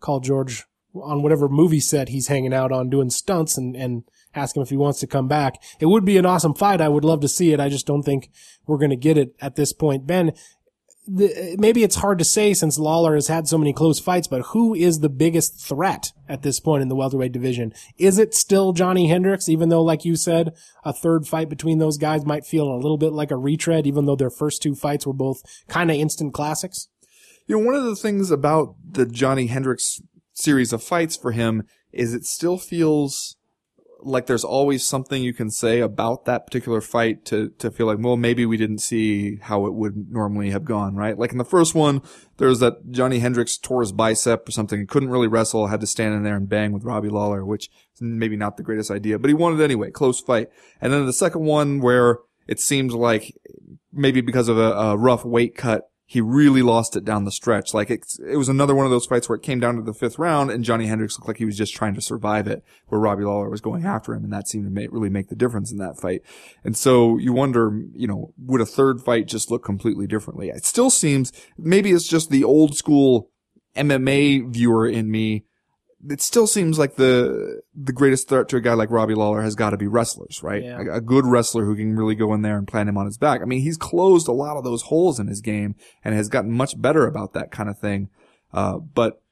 call 0.00 0.20
George 0.20 0.64
on 1.00 1.22
whatever 1.22 1.48
movie 1.48 1.80
set 1.80 2.08
he's 2.08 2.28
hanging 2.28 2.52
out 2.52 2.72
on 2.72 2.90
doing 2.90 3.10
stunts 3.10 3.56
and 3.56 3.76
and 3.76 4.04
ask 4.34 4.56
him 4.56 4.62
if 4.62 4.70
he 4.70 4.76
wants 4.76 5.00
to 5.00 5.06
come 5.06 5.28
back. 5.28 5.62
It 5.80 5.86
would 5.86 6.04
be 6.04 6.18
an 6.18 6.26
awesome 6.26 6.54
fight. 6.54 6.80
I 6.80 6.88
would 6.88 7.04
love 7.04 7.20
to 7.20 7.28
see 7.28 7.52
it. 7.52 7.60
I 7.60 7.68
just 7.68 7.86
don't 7.86 8.02
think 8.02 8.30
we're 8.66 8.78
going 8.78 8.90
to 8.90 8.96
get 8.96 9.16
it 9.16 9.34
at 9.40 9.54
this 9.54 9.72
point. 9.72 10.06
Ben, 10.06 10.32
the, 11.06 11.56
maybe 11.58 11.82
it's 11.82 11.96
hard 11.96 12.18
to 12.18 12.24
say 12.24 12.54
since 12.54 12.78
Lawler 12.78 13.14
has 13.14 13.28
had 13.28 13.46
so 13.46 13.58
many 13.58 13.72
close 13.72 13.98
fights, 13.98 14.26
but 14.26 14.42
who 14.46 14.74
is 14.74 15.00
the 15.00 15.08
biggest 15.08 15.60
threat 15.60 16.12
at 16.28 16.42
this 16.42 16.60
point 16.60 16.82
in 16.82 16.88
the 16.88 16.96
welterweight 16.96 17.32
division? 17.32 17.72
Is 17.98 18.18
it 18.18 18.34
still 18.34 18.72
Johnny 18.72 19.08
Hendricks, 19.08 19.48
even 19.48 19.68
though, 19.68 19.82
like 19.82 20.04
you 20.04 20.16
said, 20.16 20.54
a 20.84 20.92
third 20.92 21.26
fight 21.26 21.48
between 21.48 21.78
those 21.78 21.98
guys 21.98 22.24
might 22.24 22.46
feel 22.46 22.68
a 22.68 22.76
little 22.76 22.96
bit 22.96 23.12
like 23.12 23.30
a 23.30 23.36
retread, 23.36 23.86
even 23.86 24.06
though 24.06 24.16
their 24.16 24.30
first 24.30 24.62
two 24.62 24.74
fights 24.74 25.06
were 25.06 25.12
both 25.12 25.42
kind 25.68 25.90
of 25.90 25.96
instant 25.96 26.32
classics? 26.32 26.88
You 27.46 27.58
know, 27.58 27.66
one 27.66 27.74
of 27.74 27.84
the 27.84 27.96
things 27.96 28.30
about 28.30 28.74
the 28.82 29.04
Johnny 29.04 29.48
Hendricks 29.48 30.00
series 30.32 30.72
of 30.72 30.82
fights 30.82 31.16
for 31.16 31.32
him 31.32 31.64
is 31.92 32.14
it 32.14 32.24
still 32.24 32.58
feels 32.58 33.36
like 34.04 34.26
there's 34.26 34.44
always 34.44 34.86
something 34.86 35.22
you 35.22 35.34
can 35.34 35.50
say 35.50 35.80
about 35.80 36.24
that 36.26 36.46
particular 36.46 36.80
fight 36.80 37.24
to, 37.26 37.50
to 37.58 37.70
feel 37.70 37.86
like, 37.86 37.98
well, 38.00 38.16
maybe 38.16 38.46
we 38.46 38.56
didn't 38.56 38.78
see 38.78 39.36
how 39.36 39.66
it 39.66 39.74
would 39.74 40.10
normally 40.10 40.50
have 40.50 40.64
gone, 40.64 40.94
right? 40.94 41.18
Like 41.18 41.32
in 41.32 41.38
the 41.38 41.44
first 41.44 41.74
one, 41.74 42.02
there 42.36 42.48
was 42.48 42.60
that 42.60 42.90
Johnny 42.90 43.18
Hendricks 43.18 43.56
tore 43.56 43.80
his 43.80 43.92
bicep 43.92 44.48
or 44.48 44.52
something, 44.52 44.86
couldn't 44.86 45.10
really 45.10 45.28
wrestle, 45.28 45.68
had 45.68 45.80
to 45.80 45.86
stand 45.86 46.14
in 46.14 46.22
there 46.22 46.36
and 46.36 46.48
bang 46.48 46.72
with 46.72 46.84
Robbie 46.84 47.08
Lawler, 47.08 47.44
which 47.44 47.70
is 47.94 48.02
maybe 48.02 48.36
not 48.36 48.56
the 48.56 48.62
greatest 48.62 48.90
idea, 48.90 49.18
but 49.18 49.28
he 49.28 49.34
won 49.34 49.58
it 49.58 49.64
anyway, 49.64 49.90
close 49.90 50.20
fight. 50.20 50.48
And 50.80 50.92
then 50.92 51.06
the 51.06 51.12
second 51.12 51.42
one 51.42 51.80
where 51.80 52.18
it 52.46 52.60
seems 52.60 52.94
like 52.94 53.34
maybe 53.92 54.20
because 54.20 54.48
of 54.48 54.58
a, 54.58 54.72
a 54.72 54.96
rough 54.96 55.24
weight 55.24 55.56
cut, 55.56 55.90
he 56.06 56.20
really 56.20 56.62
lost 56.62 56.96
it 56.96 57.04
down 57.04 57.24
the 57.24 57.32
stretch. 57.32 57.72
Like 57.72 57.90
it, 57.90 58.04
it 58.26 58.36
was 58.36 58.48
another 58.48 58.74
one 58.74 58.84
of 58.84 58.90
those 58.90 59.06
fights 59.06 59.28
where 59.28 59.36
it 59.36 59.42
came 59.42 59.58
down 59.58 59.76
to 59.76 59.82
the 59.82 59.94
fifth 59.94 60.18
round 60.18 60.50
and 60.50 60.62
Johnny 60.62 60.86
Hendricks 60.86 61.18
looked 61.18 61.28
like 61.28 61.38
he 61.38 61.46
was 61.46 61.56
just 61.56 61.74
trying 61.74 61.94
to 61.94 62.02
survive 62.02 62.46
it 62.46 62.62
where 62.88 63.00
Robbie 63.00 63.24
Lawler 63.24 63.48
was 63.48 63.62
going 63.62 63.86
after 63.86 64.12
him. 64.12 64.24
And 64.24 64.32
that 64.32 64.46
seemed 64.46 64.66
to 64.66 64.70
make, 64.70 64.92
really 64.92 65.08
make 65.08 65.28
the 65.28 65.34
difference 65.34 65.72
in 65.72 65.78
that 65.78 65.98
fight. 65.98 66.22
And 66.62 66.76
so 66.76 67.16
you 67.16 67.32
wonder, 67.32 67.82
you 67.94 68.06
know, 68.06 68.34
would 68.38 68.60
a 68.60 68.66
third 68.66 69.00
fight 69.00 69.26
just 69.26 69.50
look 69.50 69.64
completely 69.64 70.06
differently? 70.06 70.50
It 70.50 70.66
still 70.66 70.90
seems, 70.90 71.32
maybe 71.56 71.90
it's 71.90 72.06
just 72.06 72.30
the 72.30 72.44
old 72.44 72.76
school 72.76 73.30
MMA 73.74 74.52
viewer 74.52 74.86
in 74.86 75.10
me 75.10 75.44
it 76.08 76.20
still 76.20 76.46
seems 76.46 76.78
like 76.78 76.96
the 76.96 77.62
the 77.74 77.92
greatest 77.92 78.28
threat 78.28 78.48
to 78.48 78.56
a 78.56 78.60
guy 78.60 78.74
like 78.74 78.90
Robbie 78.90 79.14
Lawler 79.14 79.42
has 79.42 79.54
got 79.54 79.70
to 79.70 79.76
be 79.76 79.86
wrestlers, 79.86 80.42
right? 80.42 80.62
Yeah. 80.62 80.80
A, 80.80 80.96
a 80.96 81.00
good 81.00 81.26
wrestler 81.26 81.64
who 81.64 81.76
can 81.76 81.96
really 81.96 82.14
go 82.14 82.34
in 82.34 82.42
there 82.42 82.56
and 82.56 82.68
plant 82.68 82.88
him 82.88 82.98
on 82.98 83.06
his 83.06 83.18
back. 83.18 83.40
I 83.40 83.44
mean, 83.44 83.60
he's 83.60 83.76
closed 83.76 84.28
a 84.28 84.32
lot 84.32 84.56
of 84.56 84.64
those 84.64 84.82
holes 84.82 85.18
in 85.18 85.26
his 85.26 85.40
game 85.40 85.74
and 86.04 86.14
has 86.14 86.28
gotten 86.28 86.50
much 86.50 86.80
better 86.80 87.06
about 87.06 87.32
that 87.34 87.50
kind 87.50 87.68
of 87.68 87.78
thing. 87.78 88.10
Uh, 88.52 88.78
but 88.78 89.22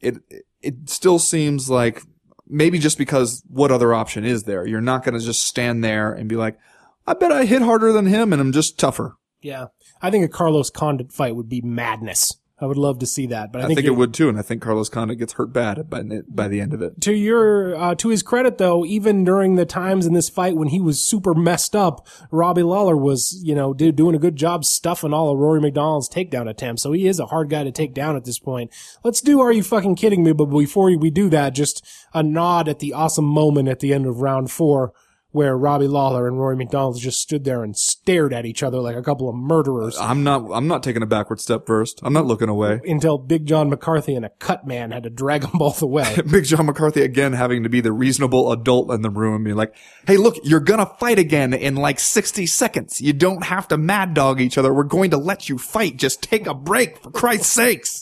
it 0.00 0.18
it 0.60 0.88
still 0.88 1.18
seems 1.18 1.70
like 1.70 2.02
maybe 2.46 2.78
just 2.78 2.98
because 2.98 3.42
what 3.48 3.70
other 3.70 3.94
option 3.94 4.24
is 4.24 4.42
there? 4.42 4.66
You're 4.66 4.80
not 4.80 5.04
going 5.04 5.18
to 5.18 5.24
just 5.24 5.44
stand 5.44 5.84
there 5.84 6.12
and 6.12 6.28
be 6.28 6.36
like, 6.36 6.58
I 7.06 7.14
bet 7.14 7.32
I 7.32 7.44
hit 7.44 7.62
harder 7.62 7.92
than 7.92 8.06
him 8.06 8.32
and 8.32 8.40
I'm 8.40 8.52
just 8.52 8.78
tougher. 8.78 9.16
Yeah. 9.40 9.66
I 10.02 10.10
think 10.10 10.24
a 10.24 10.28
Carlos 10.28 10.70
Condit 10.70 11.12
fight 11.12 11.36
would 11.36 11.48
be 11.48 11.60
madness. 11.60 12.36
I 12.60 12.66
would 12.66 12.76
love 12.76 12.98
to 12.98 13.06
see 13.06 13.26
that, 13.26 13.52
but 13.52 13.62
I, 13.62 13.64
I, 13.64 13.74
think, 13.74 13.86
it 13.86 13.96
would 13.96 14.12
too, 14.12 14.28
and 14.28 14.38
I 14.38 14.42
think 14.42 14.60
Carlos 14.60 14.88
Condit 14.88 15.18
gets 15.18 15.34
hurt 15.34 15.52
bad 15.52 15.88
by 15.88 16.02
by 16.28 16.48
the 16.48 16.60
end 16.60 16.74
of 16.74 16.82
it. 16.82 17.00
to 17.02 17.14
your 17.14 17.74
uh, 17.74 17.94
to 17.94 18.08
his 18.08 18.22
credit 18.22 18.58
though 18.58 18.84
even 18.84 19.24
during 19.24 19.56
the 19.56 19.64
times 19.64 20.06
in 20.06 20.12
this 20.12 20.28
fight 20.28 20.56
when 20.56 20.68
he 20.68 20.80
was 20.80 21.04
super 21.04 21.34
messed 21.34 21.74
up 21.74 22.06
robbie 22.30 22.62
lawler 22.62 22.96
was 22.96 23.40
you 23.42 23.54
know 23.54 23.72
did, 23.72 23.96
doing 23.96 24.14
a 24.14 24.18
good 24.18 24.36
job 24.36 24.64
stuffing 24.64 25.14
all 25.14 25.30
of 25.30 25.38
rory 25.38 25.60
MacDonald's 25.60 26.08
takedown 26.08 26.48
attempts. 26.48 26.82
So 26.82 26.92
he 26.92 27.06
is 27.06 27.18
a 27.18 27.26
hard 27.26 27.50
guy 27.50 27.64
to 27.64 27.72
take 27.72 27.94
down 27.94 28.16
at 28.16 28.24
this 28.24 28.38
point. 28.38 28.70
Let's 29.02 29.20
do 29.20 29.40
are 29.40 29.52
you 29.52 29.62
fucking 29.62 29.96
kidding 29.96 30.22
me? 30.22 30.32
But 30.32 30.46
before 30.46 30.96
we 30.96 31.10
do 31.10 31.28
that 31.30 31.54
just 31.54 31.86
a 32.12 32.22
nod 32.22 32.68
at 32.68 32.80
the 32.80 32.92
awesome 32.92 33.24
moment 33.24 33.68
at 33.68 33.80
the 33.80 33.94
end 33.94 34.06
of 34.06 34.20
round 34.20 34.50
four 34.50 34.92
where 35.32 35.56
Robbie 35.56 35.86
Lawler 35.86 36.26
and 36.26 36.38
Rory 36.38 36.56
MacDonald 36.56 36.98
just 36.98 37.20
stood 37.20 37.44
there 37.44 37.62
and 37.62 37.76
stared 37.76 38.32
at 38.32 38.44
each 38.44 38.62
other 38.62 38.78
like 38.78 38.96
a 38.96 39.02
couple 39.02 39.28
of 39.28 39.34
murderers 39.34 39.96
I'm 39.98 40.22
not. 40.24 40.50
I'm 40.52 40.66
not 40.66 40.82
taking 40.82 41.02
a 41.02 41.06
backward 41.06 41.40
step 41.40 41.66
first. 41.66 42.00
I'm 42.02 42.12
not 42.12 42.26
looking 42.26 42.48
away. 42.48 42.80
until 42.84 43.18
Big 43.18 43.46
John 43.46 43.70
McCarthy 43.70 44.14
and 44.14 44.24
a 44.24 44.30
cut 44.30 44.66
man 44.66 44.90
had 44.90 45.04
to 45.04 45.10
drag 45.10 45.42
them 45.42 45.52
both 45.54 45.82
away. 45.82 46.16
Big 46.30 46.44
John 46.44 46.66
McCarthy 46.66 47.02
again 47.02 47.32
having 47.32 47.62
to 47.62 47.68
be 47.68 47.80
the 47.80 47.92
reasonable 47.92 48.52
adult 48.52 48.90
in 48.90 49.02
the 49.02 49.10
room 49.10 49.36
and 49.36 49.44
be 49.44 49.52
like, 49.52 49.74
"Hey, 50.06 50.16
look, 50.16 50.36
you're 50.42 50.60
gonna 50.60 50.86
fight 50.98 51.18
again 51.18 51.54
in 51.54 51.76
like 51.76 52.00
60 52.00 52.46
seconds. 52.46 53.00
You 53.00 53.12
don't 53.12 53.44
have 53.44 53.68
to 53.68 53.78
mad 53.78 54.14
dog 54.14 54.40
each 54.40 54.58
other. 54.58 54.72
We're 54.74 54.84
going 54.84 55.10
to 55.10 55.16
let 55.18 55.48
you 55.48 55.58
fight. 55.58 55.96
Just 55.96 56.22
take 56.22 56.46
a 56.46 56.54
break, 56.54 56.98
for 57.02 57.10
Christ's 57.10 57.48
sakes." 57.48 57.99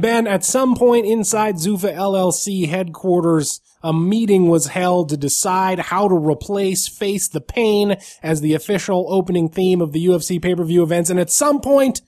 Ben, 0.00 0.26
at 0.26 0.44
some 0.44 0.74
point 0.74 1.06
inside 1.06 1.56
Zuffa 1.56 1.94
LLC 1.94 2.68
headquarters, 2.68 3.60
a 3.82 3.92
meeting 3.92 4.48
was 4.48 4.68
held 4.68 5.10
to 5.10 5.16
decide 5.16 5.78
how 5.78 6.08
to 6.08 6.14
replace 6.14 6.88
Face 6.88 7.28
the 7.28 7.40
Pain 7.40 7.96
as 8.22 8.40
the 8.40 8.54
official 8.54 9.06
opening 9.08 9.48
theme 9.48 9.80
of 9.80 9.92
the 9.92 10.06
UFC 10.06 10.40
pay-per-view 10.40 10.82
events. 10.82 11.10
And 11.10 11.20
at 11.20 11.30
some 11.30 11.60
point, 11.60 12.00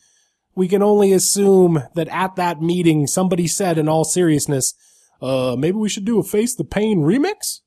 we 0.54 0.68
can 0.68 0.82
only 0.82 1.12
assume 1.12 1.82
that 1.94 2.08
at 2.08 2.36
that 2.36 2.62
meeting, 2.62 3.06
somebody 3.06 3.46
said 3.46 3.78
in 3.78 3.88
all 3.88 4.04
seriousness, 4.04 4.74
uh, 5.20 5.54
maybe 5.58 5.76
we 5.76 5.88
should 5.88 6.04
do 6.04 6.18
a 6.18 6.24
Face 6.24 6.54
the 6.54 6.64
Pain 6.64 7.02
remix? 7.02 7.60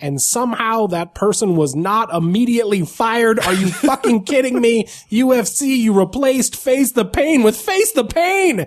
And 0.00 0.20
somehow 0.20 0.86
that 0.88 1.14
person 1.14 1.56
was 1.56 1.74
not 1.74 2.12
immediately 2.12 2.84
fired. 2.84 3.38
Are 3.40 3.54
you 3.54 3.68
fucking 3.68 4.24
kidding 4.24 4.60
me? 4.60 4.84
UFC, 5.10 5.76
you 5.76 5.98
replaced 5.98 6.56
Face 6.56 6.92
the 6.92 7.04
Pain 7.04 7.42
with 7.42 7.56
Face 7.56 7.92
the 7.92 8.04
Pain, 8.04 8.56
the 8.56 8.66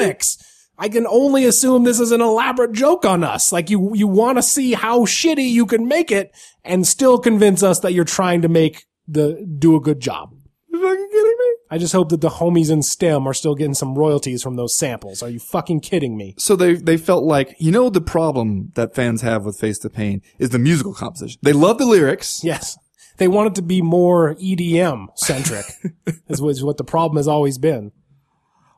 remix. 0.00 0.42
I 0.78 0.88
can 0.88 1.06
only 1.06 1.44
assume 1.44 1.84
this 1.84 2.00
is 2.00 2.12
an 2.12 2.20
elaborate 2.20 2.72
joke 2.72 3.04
on 3.04 3.24
us. 3.24 3.52
Like 3.52 3.70
you, 3.70 3.94
you 3.94 4.06
want 4.06 4.38
to 4.38 4.42
see 4.42 4.74
how 4.74 5.00
shitty 5.00 5.48
you 5.48 5.66
can 5.66 5.88
make 5.88 6.10
it 6.10 6.34
and 6.64 6.86
still 6.86 7.18
convince 7.18 7.62
us 7.62 7.80
that 7.80 7.92
you're 7.92 8.04
trying 8.04 8.42
to 8.42 8.48
make 8.48 8.86
the, 9.08 9.46
do 9.58 9.76
a 9.76 9.80
good 9.80 10.00
job. 10.00 10.34
You 10.68 10.82
fucking 10.82 11.08
kidding? 11.10 11.35
I 11.70 11.78
just 11.78 11.92
hope 11.92 12.10
that 12.10 12.20
the 12.20 12.28
homies 12.28 12.70
in 12.70 12.80
Stemm 12.80 13.26
are 13.26 13.34
still 13.34 13.54
getting 13.54 13.74
some 13.74 13.96
royalties 13.96 14.42
from 14.42 14.56
those 14.56 14.74
samples. 14.74 15.22
Are 15.22 15.28
you 15.28 15.40
fucking 15.40 15.80
kidding 15.80 16.16
me? 16.16 16.34
So 16.38 16.54
they 16.54 16.74
they 16.74 16.96
felt 16.96 17.24
like 17.24 17.56
you 17.58 17.72
know 17.72 17.90
the 17.90 18.00
problem 18.00 18.72
that 18.74 18.94
fans 18.94 19.22
have 19.22 19.44
with 19.44 19.58
Face 19.58 19.78
the 19.78 19.90
Pain 19.90 20.22
is 20.38 20.50
the 20.50 20.58
musical 20.58 20.94
composition. 20.94 21.40
They 21.42 21.52
love 21.52 21.78
the 21.78 21.86
lyrics. 21.86 22.44
Yes. 22.44 22.78
They 23.18 23.28
want 23.28 23.48
it 23.48 23.54
to 23.56 23.62
be 23.62 23.80
more 23.80 24.34
EDM 24.34 25.06
centric, 25.16 25.64
is 26.28 26.62
what 26.62 26.76
the 26.76 26.84
problem 26.84 27.16
has 27.16 27.26
always 27.26 27.56
been. 27.56 27.92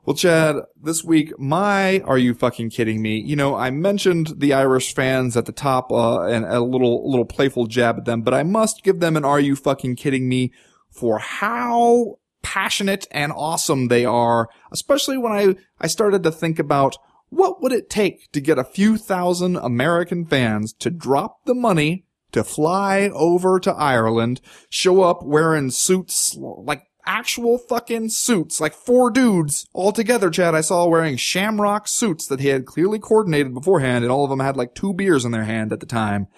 Well, 0.04 0.14
Chad, 0.16 0.56
this 0.80 1.04
week, 1.04 1.38
my 1.38 2.00
Are 2.00 2.16
You 2.16 2.32
Fucking 2.32 2.70
Kidding 2.70 3.02
Me? 3.02 3.20
You 3.20 3.36
know, 3.36 3.56
I 3.56 3.70
mentioned 3.70 4.34
the 4.38 4.54
Irish 4.54 4.94
fans 4.94 5.36
at 5.36 5.44
the 5.44 5.52
top, 5.52 5.92
uh, 5.92 6.22
and 6.22 6.46
a 6.46 6.60
little, 6.60 7.10
little 7.10 7.26
playful 7.26 7.66
jab 7.66 7.98
at 7.98 8.04
them, 8.06 8.22
but 8.22 8.32
I 8.32 8.42
must 8.42 8.82
give 8.82 9.00
them 9.00 9.18
an 9.18 9.24
Are 9.26 9.40
You 9.40 9.54
Fucking 9.54 9.96
Kidding 9.96 10.26
Me 10.26 10.50
for 10.90 11.18
how 11.18 12.20
passionate 12.42 13.06
and 13.10 13.32
awesome 13.32 13.88
they 13.88 14.04
are, 14.04 14.48
especially 14.70 15.18
when 15.18 15.32
I, 15.32 15.56
I 15.80 15.86
started 15.86 16.22
to 16.22 16.30
think 16.30 16.58
about 16.58 16.96
what 17.30 17.62
would 17.62 17.72
it 17.72 17.90
take 17.90 18.30
to 18.32 18.40
get 18.40 18.58
a 18.58 18.64
few 18.64 18.96
thousand 18.96 19.56
American 19.56 20.24
fans 20.24 20.72
to 20.74 20.90
drop 20.90 21.44
the 21.44 21.54
money 21.54 22.04
to 22.32 22.44
fly 22.44 23.10
over 23.14 23.58
to 23.60 23.72
Ireland, 23.72 24.40
show 24.68 25.02
up 25.02 25.22
wearing 25.22 25.70
suits 25.70 26.36
like 26.38 26.84
actual 27.06 27.56
fucking 27.56 28.10
suits, 28.10 28.60
like 28.60 28.74
four 28.74 29.10
dudes 29.10 29.66
all 29.72 29.92
together, 29.92 30.30
Chad. 30.30 30.54
I 30.54 30.60
saw 30.60 30.86
wearing 30.86 31.16
shamrock 31.16 31.88
suits 31.88 32.26
that 32.26 32.40
he 32.40 32.48
had 32.48 32.66
clearly 32.66 32.98
coordinated 32.98 33.54
beforehand, 33.54 34.04
and 34.04 34.12
all 34.12 34.24
of 34.24 34.30
them 34.30 34.40
had 34.40 34.56
like 34.56 34.74
two 34.74 34.92
beers 34.92 35.24
in 35.24 35.32
their 35.32 35.44
hand 35.44 35.72
at 35.72 35.80
the 35.80 35.86
time. 35.86 36.28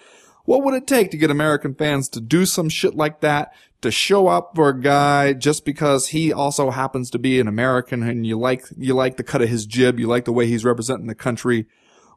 What 0.45 0.63
would 0.63 0.73
it 0.73 0.87
take 0.87 1.11
to 1.11 1.17
get 1.17 1.31
American 1.31 1.75
fans 1.75 2.09
to 2.09 2.21
do 2.21 2.45
some 2.45 2.69
shit 2.69 2.95
like 2.95 3.21
that? 3.21 3.53
To 3.81 3.91
show 3.91 4.27
up 4.27 4.51
for 4.55 4.69
a 4.69 4.79
guy 4.79 5.33
just 5.33 5.65
because 5.65 6.09
he 6.09 6.31
also 6.31 6.69
happens 6.69 7.09
to 7.11 7.19
be 7.19 7.39
an 7.39 7.47
American 7.47 8.03
and 8.03 8.27
you 8.27 8.37
like, 8.37 8.65
you 8.77 8.93
like 8.93 9.17
the 9.17 9.23
cut 9.23 9.41
of 9.41 9.49
his 9.49 9.65
jib, 9.65 9.99
you 9.99 10.07
like 10.07 10.25
the 10.25 10.31
way 10.31 10.45
he's 10.45 10.63
representing 10.63 11.07
the 11.07 11.15
country. 11.15 11.65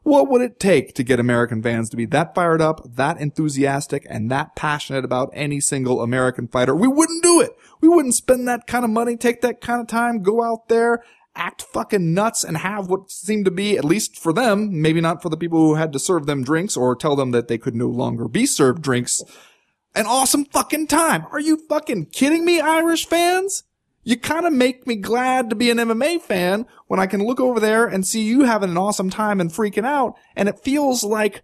What 0.03 0.29
would 0.29 0.43
it 0.43 0.59
take 0.59 0.93
to 0.93 1.03
get 1.03 1.19
American 1.19 1.63
fans 1.63 1.89
to 1.89 1.97
be 1.97 2.05
that 2.05 2.35
fired 2.35 2.61
up, 2.61 2.81
that 2.93 3.19
enthusiastic, 3.19 4.05
and 4.07 4.29
that 4.29 4.55
passionate 4.55 5.03
about 5.03 5.31
any 5.33 5.59
single 5.59 6.03
American 6.03 6.47
fighter? 6.47 6.75
We 6.75 6.87
wouldn't 6.87 7.23
do 7.23 7.41
it. 7.41 7.57
We 7.81 7.87
wouldn't 7.87 8.13
spend 8.13 8.47
that 8.47 8.67
kind 8.67 8.85
of 8.85 8.91
money, 8.91 9.17
take 9.17 9.41
that 9.41 9.61
kind 9.61 9.81
of 9.81 9.87
time, 9.87 10.21
go 10.21 10.43
out 10.43 10.67
there, 10.67 11.03
act 11.35 11.61
fucking 11.61 12.13
nuts, 12.13 12.43
and 12.43 12.57
have 12.57 12.89
what 12.89 13.11
seemed 13.11 13.45
to 13.45 13.51
be, 13.51 13.77
at 13.77 13.85
least 13.85 14.17
for 14.17 14.33
them, 14.33 14.81
maybe 14.81 15.01
not 15.01 15.21
for 15.21 15.29
the 15.29 15.37
people 15.37 15.59
who 15.59 15.75
had 15.75 15.93
to 15.93 15.99
serve 15.99 16.25
them 16.25 16.43
drinks 16.43 16.75
or 16.77 16.95
tell 16.95 17.15
them 17.15 17.31
that 17.31 17.47
they 17.47 17.57
could 17.57 17.75
no 17.75 17.87
longer 17.87 18.27
be 18.27 18.45
served 18.45 18.81
drinks, 18.81 19.21
an 19.95 20.05
awesome 20.05 20.45
fucking 20.45 20.87
time. 20.87 21.25
Are 21.31 21.39
you 21.39 21.57
fucking 21.69 22.07
kidding 22.07 22.45
me, 22.45 22.59
Irish 22.59 23.05
fans? 23.05 23.63
You 24.03 24.17
kind 24.17 24.45
of 24.45 24.53
make 24.53 24.85
me 24.85 24.95
glad 24.95 25.49
to 25.49 25.55
be 25.55 25.71
an 25.71 25.77
MMA 25.77 26.21
fan 26.21 26.67
when 26.87 26.99
I 26.99 27.07
can 27.07 27.25
look 27.25 27.39
over 27.39 27.59
there 27.59 27.87
and 27.87 28.05
see 28.05 28.21
you 28.21 28.43
having 28.43 28.69
an 28.69 28.77
awesome 28.77 29.09
time 29.09 29.41
and 29.41 29.49
freaking 29.49 29.85
out, 29.85 30.15
and 30.35 30.47
it 30.47 30.59
feels 30.59 31.03
like 31.03 31.43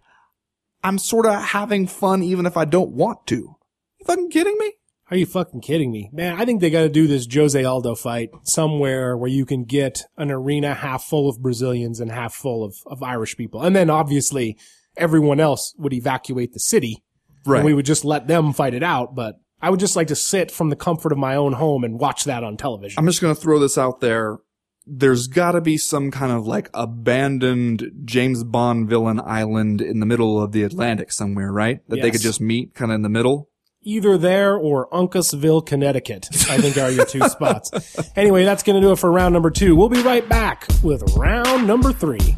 I'm 0.84 0.98
sort 0.98 1.26
of 1.26 1.40
having 1.42 1.86
fun 1.86 2.22
even 2.22 2.46
if 2.46 2.56
I 2.56 2.64
don't 2.64 2.92
want 2.92 3.26
to. 3.26 3.36
You 3.36 4.06
fucking 4.06 4.30
kidding 4.30 4.56
me? 4.58 4.74
Are 5.12 5.16
you 5.16 5.26
fucking 5.26 5.60
kidding 5.60 5.92
me? 5.92 6.08
Man, 6.10 6.40
I 6.40 6.46
think 6.46 6.62
they 6.62 6.70
gotta 6.70 6.88
do 6.88 7.06
this 7.06 7.28
Jose 7.30 7.62
Aldo 7.62 7.96
fight 7.96 8.30
somewhere 8.44 9.14
where 9.14 9.28
you 9.28 9.44
can 9.44 9.64
get 9.64 10.04
an 10.16 10.30
arena 10.30 10.72
half 10.72 11.04
full 11.04 11.28
of 11.28 11.42
Brazilians 11.42 12.00
and 12.00 12.10
half 12.10 12.32
full 12.32 12.64
of, 12.64 12.76
of 12.86 13.02
Irish 13.02 13.36
people. 13.36 13.60
And 13.60 13.76
then 13.76 13.90
obviously 13.90 14.56
everyone 14.96 15.38
else 15.38 15.74
would 15.76 15.92
evacuate 15.92 16.54
the 16.54 16.60
city. 16.60 17.04
Right. 17.44 17.58
And 17.58 17.66
we 17.66 17.74
would 17.74 17.84
just 17.84 18.06
let 18.06 18.26
them 18.26 18.54
fight 18.54 18.72
it 18.72 18.82
out, 18.82 19.14
but 19.14 19.34
I 19.60 19.68
would 19.68 19.80
just 19.80 19.96
like 19.96 20.06
to 20.06 20.16
sit 20.16 20.50
from 20.50 20.70
the 20.70 20.76
comfort 20.76 21.12
of 21.12 21.18
my 21.18 21.36
own 21.36 21.52
home 21.52 21.84
and 21.84 22.00
watch 22.00 22.24
that 22.24 22.42
on 22.42 22.56
television. 22.56 22.98
I'm 22.98 23.06
just 23.06 23.20
going 23.20 23.34
to 23.34 23.40
throw 23.40 23.58
this 23.58 23.76
out 23.76 24.00
there. 24.00 24.38
There's 24.86 25.26
got 25.26 25.52
to 25.52 25.60
be 25.60 25.76
some 25.76 26.10
kind 26.10 26.32
of 26.32 26.46
like 26.46 26.70
abandoned 26.72 27.84
James 28.06 28.44
Bond 28.44 28.88
villain 28.88 29.20
island 29.20 29.82
in 29.82 30.00
the 30.00 30.06
middle 30.06 30.42
of 30.42 30.52
the 30.52 30.62
Atlantic 30.62 31.12
somewhere, 31.12 31.52
right? 31.52 31.86
That 31.88 32.00
they 32.00 32.10
could 32.10 32.22
just 32.22 32.40
meet 32.40 32.74
kind 32.74 32.90
of 32.90 32.94
in 32.94 33.02
the 33.02 33.10
middle. 33.10 33.50
Either 33.84 34.16
there 34.16 34.56
or 34.56 34.88
Uncasville, 34.90 35.66
Connecticut, 35.66 36.28
I 36.48 36.58
think 36.58 36.78
are 36.78 36.90
your 36.90 37.04
two 37.04 37.20
spots. 37.28 37.70
Anyway, 38.16 38.44
that's 38.44 38.62
going 38.62 38.80
to 38.80 38.86
do 38.86 38.92
it 38.92 38.98
for 38.98 39.10
round 39.10 39.32
number 39.32 39.50
two. 39.50 39.74
We'll 39.74 39.88
be 39.88 40.02
right 40.02 40.28
back 40.28 40.68
with 40.84 41.02
round 41.16 41.66
number 41.66 41.92
three. 41.92 42.36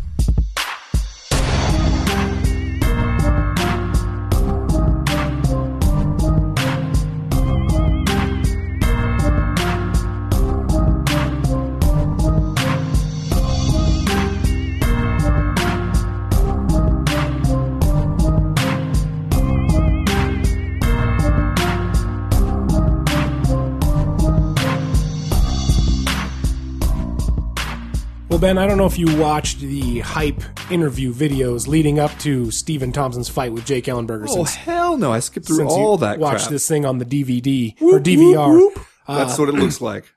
Ben, 28.45 28.59
I 28.59 28.67
don't 28.67 28.77
know 28.77 28.85
if 28.85 28.99
you 28.99 29.07
watched 29.17 29.61
the 29.61 30.01
hype 30.01 30.43
interview 30.71 31.15
videos 31.15 31.67
leading 31.67 31.99
up 31.99 32.11
to 32.19 32.51
Stephen 32.51 32.93
Thompson's 32.93 33.31
fight 33.31 33.55
with 33.55 33.65
Jake 33.65 33.87
Ellenberger. 33.87 34.27
Oh 34.29 34.45
since, 34.45 34.55
hell 34.55 34.99
no! 34.99 35.11
I 35.11 35.21
skipped 35.21 35.47
through 35.47 35.67
all 35.67 35.97
that 35.97 36.19
watched 36.19 36.41
crap. 36.41 36.51
this 36.51 36.69
thing 36.69 36.85
on 36.85 36.99
the 36.99 37.07
DVD 37.07 37.75
or 37.81 37.99
DVR. 37.99 38.71
Uh, 39.09 39.25
That's 39.25 39.39
what 39.39 39.49
it 39.49 39.55
looks 39.55 39.81
like. 39.81 40.13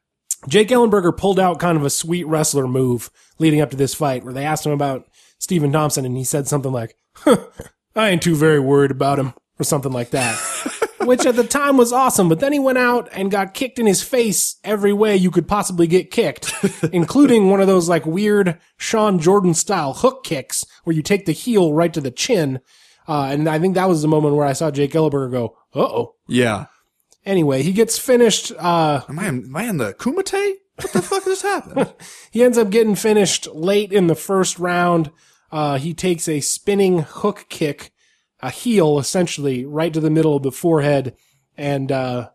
Jake 0.45 0.67
Ellenberger 0.67 1.15
pulled 1.15 1.39
out 1.39 1.59
kind 1.59 1.77
of 1.77 1.85
a 1.85 1.89
sweet 1.89 2.27
wrestler 2.27 2.67
move 2.67 3.09
leading 3.39 3.61
up 3.61 3.71
to 3.71 3.77
this 3.77 3.93
fight 3.93 4.25
where 4.25 4.33
they 4.33 4.43
asked 4.43 4.65
him 4.65 4.73
about 4.73 5.07
Stephen 5.39 5.71
Thompson 5.71 6.03
and 6.03 6.17
he 6.17 6.25
said 6.25 6.49
something 6.49 6.73
like, 6.73 6.97
huh, 7.13 7.45
I 7.95 8.09
ain't 8.09 8.21
too 8.21 8.35
very 8.35 8.59
worried 8.59 8.91
about 8.91 9.19
him 9.19 9.35
or 9.57 9.63
something 9.63 9.93
like 9.93 10.09
that. 10.09 10.37
Which 10.99 11.25
at 11.25 11.35
the 11.35 11.43
time 11.43 11.77
was 11.77 11.93
awesome, 11.93 12.27
but 12.27 12.39
then 12.39 12.53
he 12.53 12.59
went 12.59 12.79
out 12.79 13.07
and 13.11 13.29
got 13.29 13.53
kicked 13.53 13.77
in 13.77 13.85
his 13.85 14.01
face 14.01 14.57
every 14.63 14.93
way 14.93 15.15
you 15.15 15.29
could 15.29 15.47
possibly 15.47 15.85
get 15.85 16.09
kicked, 16.11 16.51
including 16.91 17.49
one 17.49 17.61
of 17.61 17.67
those 17.67 17.87
like 17.87 18.05
weird 18.05 18.59
Sean 18.77 19.19
Jordan 19.19 19.53
style 19.53 19.93
hook 19.93 20.23
kicks 20.23 20.65
where 20.83 20.95
you 20.95 21.01
take 21.03 21.25
the 21.25 21.33
heel 21.33 21.73
right 21.73 21.93
to 21.93 22.01
the 22.01 22.11
chin. 22.11 22.61
Uh, 23.07 23.29
and 23.31 23.47
I 23.47 23.59
think 23.59 23.75
that 23.75 23.87
was 23.87 24.01
the 24.01 24.07
moment 24.07 24.35
where 24.35 24.47
I 24.47 24.53
saw 24.53 24.71
Jake 24.71 24.91
Ellenberger 24.91 25.31
go, 25.31 25.57
uh 25.73 25.81
oh. 25.81 26.15
Yeah. 26.27 26.65
Anyway, 27.25 27.61
he 27.61 27.73
gets 27.73 27.99
finished, 27.99 28.51
uh, 28.57 29.01
Am 29.07 29.19
I, 29.19 29.25
am 29.25 29.55
I 29.55 29.63
in 29.63 29.77
the 29.77 29.93
Kumite? 29.93 30.53
What 30.77 30.93
the 30.93 31.01
fuck 31.01 31.25
just 31.25 31.41
happened? 31.41 31.93
He 32.31 32.43
ends 32.43 32.57
up 32.57 32.69
getting 32.69 32.95
finished 32.95 33.47
late 33.47 33.91
in 33.91 34.07
the 34.07 34.15
first 34.15 34.59
round. 34.59 35.11
Uh, 35.51 35.77
he 35.77 35.93
takes 35.93 36.27
a 36.27 36.39
spinning 36.39 36.99
hook 36.99 37.45
kick, 37.49 37.91
a 38.39 38.49
heel 38.49 38.99
essentially, 38.99 39.65
right 39.65 39.93
to 39.93 39.99
the 39.99 40.09
middle 40.09 40.35
of 40.35 40.43
the 40.43 40.51
forehead, 40.51 41.15
and 41.57 41.91
uh, 41.91 42.29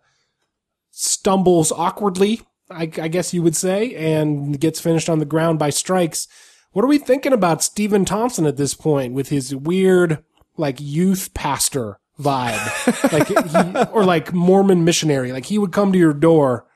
stumbles 0.91 1.73
awkwardly, 1.73 2.41
I, 2.71 2.83
I 2.83 3.09
guess 3.09 3.35
you 3.35 3.43
would 3.43 3.57
say, 3.57 3.95
and 3.95 4.59
gets 4.61 4.81
finished 4.81 5.09
on 5.09 5.19
the 5.19 5.25
ground 5.25 5.59
by 5.59 5.71
strikes. 5.71 6.29
What 6.73 6.85
are 6.85 6.89
we 6.89 6.99
thinking 6.99 7.33
about 7.33 7.63
Stephen 7.63 8.05
Thompson 8.05 8.47
at 8.47 8.57
this 8.57 8.75
point 8.75 9.13
with 9.13 9.29
his 9.29 9.55
weird, 9.55 10.25
like, 10.57 10.79
youth 10.81 11.35
pastor 11.35 11.99
vibe? 12.19 13.13
like, 13.13 13.29
he, 13.29 13.93
or 13.93 14.05
like 14.05 14.33
Mormon 14.33 14.85
missionary. 14.85 15.33
Like, 15.33 15.47
he 15.47 15.59
would 15.59 15.73
come 15.73 15.93
to 15.93 15.99
your 15.99 16.15
door 16.15 16.67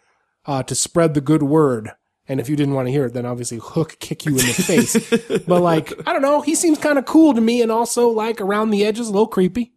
uh, 0.44 0.62
to 0.64 0.74
spread 0.74 1.14
the 1.14 1.20
good 1.20 1.42
word. 1.42 1.92
And 2.28 2.40
if 2.40 2.48
you 2.48 2.56
didn't 2.56 2.74
want 2.74 2.88
to 2.88 2.92
hear 2.92 3.06
it, 3.06 3.12
then 3.14 3.24
obviously 3.26 3.58
hook 3.62 3.96
kick 4.00 4.24
you 4.26 4.32
in 4.32 4.38
the 4.38 4.52
face. 4.52 5.44
but 5.46 5.60
like, 5.62 5.92
I 6.08 6.12
don't 6.12 6.22
know. 6.22 6.40
He 6.40 6.54
seems 6.54 6.78
kind 6.78 6.98
of 6.98 7.04
cool 7.04 7.34
to 7.34 7.40
me 7.40 7.62
and 7.62 7.70
also 7.70 8.08
like 8.08 8.40
around 8.40 8.70
the 8.70 8.84
edges, 8.84 9.08
a 9.08 9.12
little 9.12 9.28
creepy. 9.28 9.72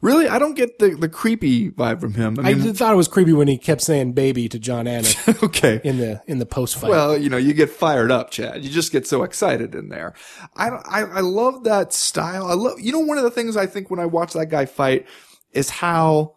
really? 0.00 0.28
I 0.28 0.38
don't 0.38 0.54
get 0.54 0.78
the, 0.78 0.90
the 0.90 1.08
creepy 1.08 1.70
vibe 1.70 2.00
from 2.00 2.14
him. 2.14 2.38
I 2.38 2.50
I 2.50 2.54
mean, 2.54 2.62
did- 2.64 2.76
thought 2.76 2.92
it 2.92 2.96
was 2.96 3.08
creepy 3.08 3.32
when 3.32 3.48
he 3.48 3.58
kept 3.58 3.80
saying 3.82 4.12
baby 4.12 4.48
to 4.48 4.58
Jon 4.60 4.86
Anik 4.86 5.42
okay. 5.44 5.80
in 5.82 5.98
the, 5.98 6.20
in 6.28 6.38
the 6.38 6.46
post 6.46 6.76
fight. 6.76 6.90
Well, 6.90 7.16
you 7.18 7.28
know, 7.30 7.36
you 7.36 7.52
get 7.52 7.70
fired 7.70 8.10
up, 8.12 8.30
Chad. 8.30 8.64
You 8.64 8.70
just 8.70 8.92
get 8.92 9.06
so 9.06 9.22
excited 9.24 9.74
in 9.74 9.88
there. 9.88 10.14
I, 10.56 10.68
I, 10.68 11.00
I 11.02 11.20
love 11.20 11.64
that 11.64 11.92
style. 11.92 12.46
I 12.46 12.54
love, 12.54 12.80
you 12.80 12.92
know, 12.92 13.00
one 13.00 13.18
of 13.18 13.24
the 13.24 13.30
things 13.30 13.56
I 13.56 13.66
think 13.66 13.90
when 13.90 13.98
I 14.00 14.06
watch 14.06 14.34
that 14.34 14.46
guy 14.46 14.66
fight 14.66 15.06
is 15.52 15.68
how 15.70 16.36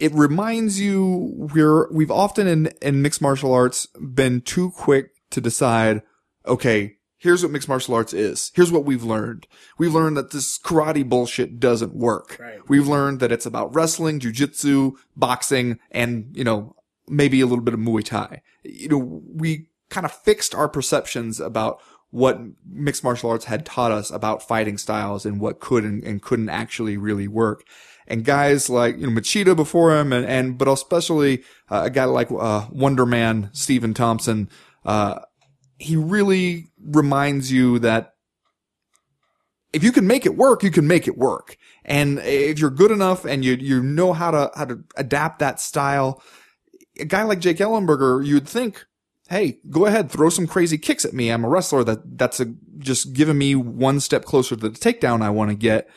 it 0.00 0.14
reminds 0.14 0.80
you 0.80 1.32
we're, 1.34 1.90
we've 1.92 2.10
often 2.10 2.46
in, 2.46 2.66
in 2.80 3.02
mixed 3.02 3.20
martial 3.20 3.52
arts 3.52 3.86
been 4.00 4.40
too 4.40 4.70
quick 4.70 5.10
to 5.30 5.40
decide, 5.40 6.02
okay, 6.46 6.96
here's 7.18 7.42
what 7.42 7.52
mixed 7.52 7.68
martial 7.68 7.94
arts 7.94 8.12
is. 8.12 8.52
Here's 8.54 8.72
what 8.72 8.84
we've 8.84 9.02
learned. 9.02 9.46
We've 9.76 9.94
learned 9.94 10.16
that 10.16 10.30
this 10.30 10.58
karate 10.58 11.08
bullshit 11.08 11.60
doesn't 11.60 11.94
work. 11.94 12.38
Right. 12.40 12.66
We've 12.68 12.86
learned 12.86 13.20
that 13.20 13.32
it's 13.32 13.46
about 13.46 13.74
wrestling, 13.74 14.20
jujitsu, 14.20 14.92
boxing, 15.16 15.78
and, 15.90 16.30
you 16.34 16.44
know, 16.44 16.76
maybe 17.08 17.40
a 17.40 17.46
little 17.46 17.64
bit 17.64 17.74
of 17.74 17.80
Muay 17.80 18.04
Thai. 18.04 18.42
You 18.62 18.88
know, 18.88 19.22
we 19.26 19.68
kind 19.90 20.06
of 20.06 20.12
fixed 20.12 20.54
our 20.54 20.68
perceptions 20.68 21.40
about 21.40 21.80
what 22.10 22.40
mixed 22.66 23.04
martial 23.04 23.30
arts 23.30 23.46
had 23.46 23.66
taught 23.66 23.92
us 23.92 24.10
about 24.10 24.46
fighting 24.46 24.78
styles 24.78 25.26
and 25.26 25.40
what 25.40 25.60
could 25.60 25.84
and, 25.84 26.02
and 26.04 26.22
couldn't 26.22 26.48
actually 26.48 26.96
really 26.96 27.28
work. 27.28 27.64
And 28.08 28.24
guys 28.24 28.70
like, 28.70 28.98
you 28.98 29.06
know, 29.06 29.20
Machida 29.20 29.54
before 29.54 29.96
him 29.96 30.12
and, 30.12 30.26
and, 30.26 30.58
but 30.58 30.66
especially 30.66 31.44
uh, 31.70 31.82
a 31.84 31.90
guy 31.90 32.04
like, 32.04 32.30
uh, 32.32 32.66
Wonder 32.72 33.04
Man, 33.04 33.50
Stephen 33.52 33.92
Thompson, 33.92 34.48
uh, 34.84 35.20
he 35.78 35.94
really 35.94 36.68
reminds 36.82 37.52
you 37.52 37.78
that 37.80 38.14
if 39.74 39.84
you 39.84 39.92
can 39.92 40.06
make 40.06 40.24
it 40.24 40.36
work, 40.36 40.62
you 40.62 40.70
can 40.70 40.86
make 40.86 41.06
it 41.06 41.18
work. 41.18 41.58
And 41.84 42.18
if 42.20 42.58
you're 42.58 42.70
good 42.70 42.90
enough 42.90 43.26
and 43.26 43.44
you, 43.44 43.52
you 43.54 43.82
know 43.82 44.14
how 44.14 44.30
to, 44.30 44.50
how 44.56 44.64
to 44.64 44.82
adapt 44.96 45.40
that 45.40 45.60
style, 45.60 46.22
a 46.98 47.04
guy 47.04 47.24
like 47.24 47.40
Jake 47.40 47.58
Ellenberger, 47.58 48.24
you'd 48.24 48.48
think, 48.48 48.86
Hey, 49.28 49.60
go 49.68 49.84
ahead, 49.84 50.10
throw 50.10 50.30
some 50.30 50.46
crazy 50.46 50.78
kicks 50.78 51.04
at 51.04 51.12
me. 51.12 51.28
I'm 51.28 51.44
a 51.44 51.50
wrestler 51.50 51.84
that, 51.84 52.16
that's 52.16 52.40
a, 52.40 52.54
just 52.78 53.12
giving 53.12 53.36
me 53.36 53.54
one 53.54 54.00
step 54.00 54.24
closer 54.24 54.56
to 54.56 54.70
the 54.70 54.78
takedown 54.78 55.20
I 55.20 55.28
want 55.28 55.50
to 55.50 55.54
get. 55.54 55.90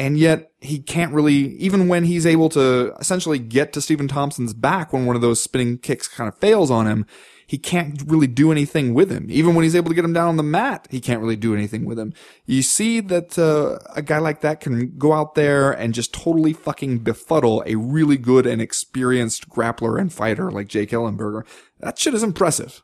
And 0.00 0.16
yet 0.16 0.50
he 0.60 0.78
can't 0.78 1.12
really, 1.12 1.54
even 1.58 1.86
when 1.86 2.04
he's 2.04 2.24
able 2.24 2.48
to 2.50 2.94
essentially 2.98 3.38
get 3.38 3.74
to 3.74 3.82
Stephen 3.82 4.08
Thompson's 4.08 4.54
back 4.54 4.94
when 4.94 5.04
one 5.04 5.14
of 5.14 5.20
those 5.20 5.42
spinning 5.42 5.76
kicks 5.76 6.08
kind 6.08 6.26
of 6.26 6.38
fails 6.38 6.70
on 6.70 6.86
him, 6.86 7.04
he 7.46 7.58
can't 7.58 8.02
really 8.06 8.26
do 8.26 8.50
anything 8.50 8.94
with 8.94 9.10
him. 9.10 9.26
Even 9.28 9.54
when 9.54 9.62
he's 9.62 9.76
able 9.76 9.90
to 9.90 9.94
get 9.94 10.06
him 10.06 10.14
down 10.14 10.28
on 10.28 10.38
the 10.38 10.42
mat, 10.42 10.88
he 10.90 11.02
can't 11.02 11.20
really 11.20 11.36
do 11.36 11.54
anything 11.54 11.84
with 11.84 11.98
him. 11.98 12.14
You 12.46 12.62
see 12.62 13.00
that 13.00 13.38
uh, 13.38 13.78
a 13.94 14.00
guy 14.00 14.16
like 14.16 14.40
that 14.40 14.60
can 14.60 14.96
go 14.96 15.12
out 15.12 15.34
there 15.34 15.70
and 15.70 15.92
just 15.92 16.14
totally 16.14 16.54
fucking 16.54 17.00
befuddle 17.00 17.62
a 17.66 17.74
really 17.74 18.16
good 18.16 18.46
and 18.46 18.62
experienced 18.62 19.50
grappler 19.50 20.00
and 20.00 20.10
fighter 20.10 20.50
like 20.50 20.68
Jake 20.68 20.92
Ellenberger. 20.92 21.42
That 21.78 21.98
shit 21.98 22.14
is 22.14 22.22
impressive. 22.22 22.82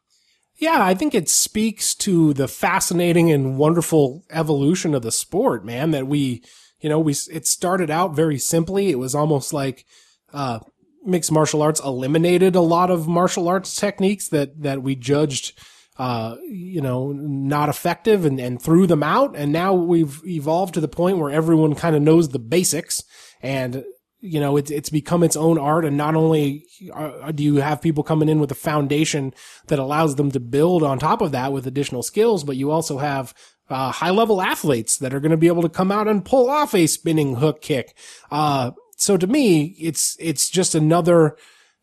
Yeah, 0.58 0.84
I 0.84 0.92
think 0.92 1.14
it 1.14 1.30
speaks 1.30 1.94
to 1.94 2.34
the 2.34 2.48
fascinating 2.48 3.30
and 3.30 3.56
wonderful 3.56 4.24
evolution 4.30 4.94
of 4.94 5.00
the 5.00 5.12
sport, 5.12 5.64
man, 5.64 5.92
that 5.92 6.06
we, 6.06 6.42
you 6.80 6.88
know, 6.88 7.00
we, 7.00 7.14
it 7.32 7.46
started 7.46 7.90
out 7.90 8.14
very 8.14 8.38
simply. 8.38 8.90
It 8.90 8.98
was 8.98 9.14
almost 9.14 9.52
like, 9.52 9.84
uh, 10.32 10.60
mixed 11.06 11.32
martial 11.32 11.62
arts 11.62 11.80
eliminated 11.80 12.56
a 12.56 12.60
lot 12.60 12.90
of 12.90 13.06
martial 13.06 13.48
arts 13.48 13.76
techniques 13.76 14.28
that, 14.28 14.60
that 14.62 14.82
we 14.82 14.96
judged, 14.96 15.58
uh, 15.98 16.36
you 16.42 16.80
know, 16.80 17.12
not 17.12 17.68
effective 17.68 18.24
and, 18.24 18.40
and 18.40 18.60
threw 18.60 18.86
them 18.86 19.02
out. 19.02 19.34
And 19.36 19.52
now 19.52 19.72
we've 19.72 20.20
evolved 20.26 20.74
to 20.74 20.80
the 20.80 20.88
point 20.88 21.18
where 21.18 21.30
everyone 21.30 21.74
kind 21.74 21.96
of 21.96 22.02
knows 22.02 22.30
the 22.30 22.38
basics 22.38 23.04
and, 23.40 23.84
you 24.20 24.40
know, 24.40 24.56
it's, 24.56 24.70
it's 24.70 24.90
become 24.90 25.22
its 25.22 25.36
own 25.36 25.58
art. 25.58 25.84
And 25.84 25.96
not 25.96 26.16
only 26.16 26.66
uh, 26.92 27.30
do 27.32 27.44
you 27.44 27.56
have 27.56 27.80
people 27.80 28.02
coming 28.02 28.28
in 28.28 28.40
with 28.40 28.50
a 28.50 28.56
foundation 28.56 29.32
that 29.68 29.78
allows 29.78 30.16
them 30.16 30.32
to 30.32 30.40
build 30.40 30.82
on 30.82 30.98
top 30.98 31.20
of 31.20 31.32
that 31.32 31.52
with 31.52 31.66
additional 31.66 32.02
skills, 32.02 32.42
but 32.42 32.56
you 32.56 32.70
also 32.70 32.98
have 32.98 33.32
uh, 33.68 33.90
high 33.90 34.10
level 34.10 34.40
athletes 34.40 34.98
that 34.98 35.14
are 35.14 35.20
going 35.20 35.30
to 35.30 35.36
be 35.36 35.48
able 35.48 35.62
to 35.62 35.68
come 35.68 35.90
out 35.90 36.08
and 36.08 36.24
pull 36.24 36.48
off 36.48 36.74
a 36.74 36.86
spinning 36.86 37.36
hook 37.36 37.60
kick. 37.60 37.96
Uh, 38.30 38.70
so 38.96 39.16
to 39.16 39.26
me, 39.26 39.76
it's, 39.80 40.16
it's 40.18 40.48
just 40.48 40.74
another 40.74 41.36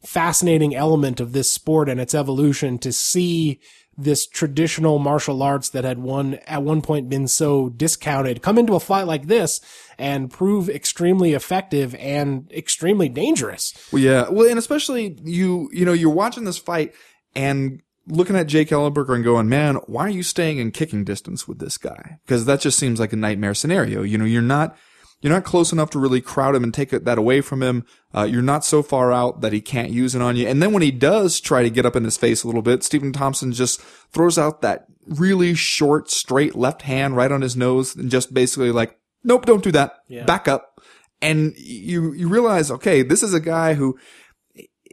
fascinating 0.05 0.75
element 0.75 1.19
of 1.19 1.31
this 1.31 1.51
sport 1.51 1.89
and 1.89 1.99
its 1.99 2.13
evolution 2.13 2.77
to 2.79 2.91
see 2.91 3.59
this 3.97 4.25
traditional 4.25 4.97
martial 4.97 5.43
arts 5.43 5.69
that 5.69 5.83
had 5.83 5.99
one 5.99 6.35
at 6.47 6.63
one 6.63 6.81
point 6.81 7.09
been 7.09 7.27
so 7.27 7.69
discounted 7.69 8.41
come 8.41 8.57
into 8.57 8.73
a 8.73 8.79
fight 8.79 9.05
like 9.05 9.27
this 9.27 9.61
and 9.99 10.31
prove 10.31 10.67
extremely 10.69 11.33
effective 11.33 11.93
and 11.95 12.51
extremely 12.51 13.07
dangerous. 13.07 13.73
Well, 13.91 14.01
yeah. 14.01 14.29
Well, 14.29 14.49
and 14.49 14.57
especially 14.57 15.17
you, 15.23 15.69
you 15.71 15.85
know, 15.85 15.93
you're 15.93 16.09
watching 16.09 16.43
this 16.43 16.57
fight 16.57 16.93
and 17.35 17.81
looking 18.07 18.35
at 18.35 18.47
Jake 18.47 18.69
Ellenberger 18.69 19.15
and 19.15 19.23
going, 19.23 19.47
man, 19.47 19.75
why 19.87 20.05
are 20.05 20.09
you 20.09 20.23
staying 20.23 20.57
in 20.57 20.71
kicking 20.71 21.03
distance 21.03 21.47
with 21.47 21.59
this 21.59 21.77
guy? 21.77 22.19
Because 22.25 22.45
that 22.45 22.61
just 22.61 22.77
seems 22.77 22.99
like 22.99 23.13
a 23.13 23.17
nightmare 23.17 23.53
scenario. 23.53 24.03
You 24.03 24.17
know, 24.17 24.25
you're 24.25 24.41
not, 24.41 24.77
you're 25.21 25.31
not 25.31 25.45
close 25.45 25.71
enough 25.71 25.89
to 25.91 25.99
really 25.99 26.19
crowd 26.19 26.53
him 26.53 26.63
and 26.63 26.73
take 26.73 26.89
that 26.89 27.17
away 27.17 27.39
from 27.39 27.63
him. 27.63 27.85
Uh, 28.13 28.23
you're 28.23 28.41
not 28.41 28.65
so 28.65 28.83
far 28.83 29.13
out 29.13 29.41
that 29.41 29.53
he 29.53 29.61
can't 29.61 29.91
use 29.91 30.15
it 30.15 30.21
on 30.21 30.35
you. 30.35 30.47
And 30.47 30.61
then 30.61 30.73
when 30.73 30.81
he 30.81 30.91
does 30.91 31.39
try 31.39 31.63
to 31.63 31.69
get 31.69 31.85
up 31.85 31.95
in 31.95 32.03
his 32.03 32.17
face 32.17 32.43
a 32.43 32.47
little 32.47 32.61
bit, 32.61 32.83
Stephen 32.83 33.13
Thompson 33.13 33.53
just 33.53 33.81
throws 34.11 34.37
out 34.37 34.61
that 34.61 34.85
really 35.07 35.53
short, 35.53 36.09
straight 36.09 36.55
left 36.55 36.81
hand 36.81 37.15
right 37.15 37.31
on 37.31 37.41
his 37.41 37.55
nose 37.55 37.95
and 37.95 38.11
just 38.11 38.33
basically 38.33 38.71
like, 38.71 38.97
nope, 39.23 39.45
don't 39.45 39.63
do 39.63 39.71
that. 39.71 39.99
Yeah. 40.09 40.25
Back 40.25 40.49
up. 40.49 40.81
And 41.21 41.53
you, 41.55 42.11
you 42.11 42.27
realize, 42.27 42.69
okay, 42.69 43.01
this 43.01 43.23
is 43.23 43.33
a 43.33 43.39
guy 43.39 43.75
who, 43.75 43.97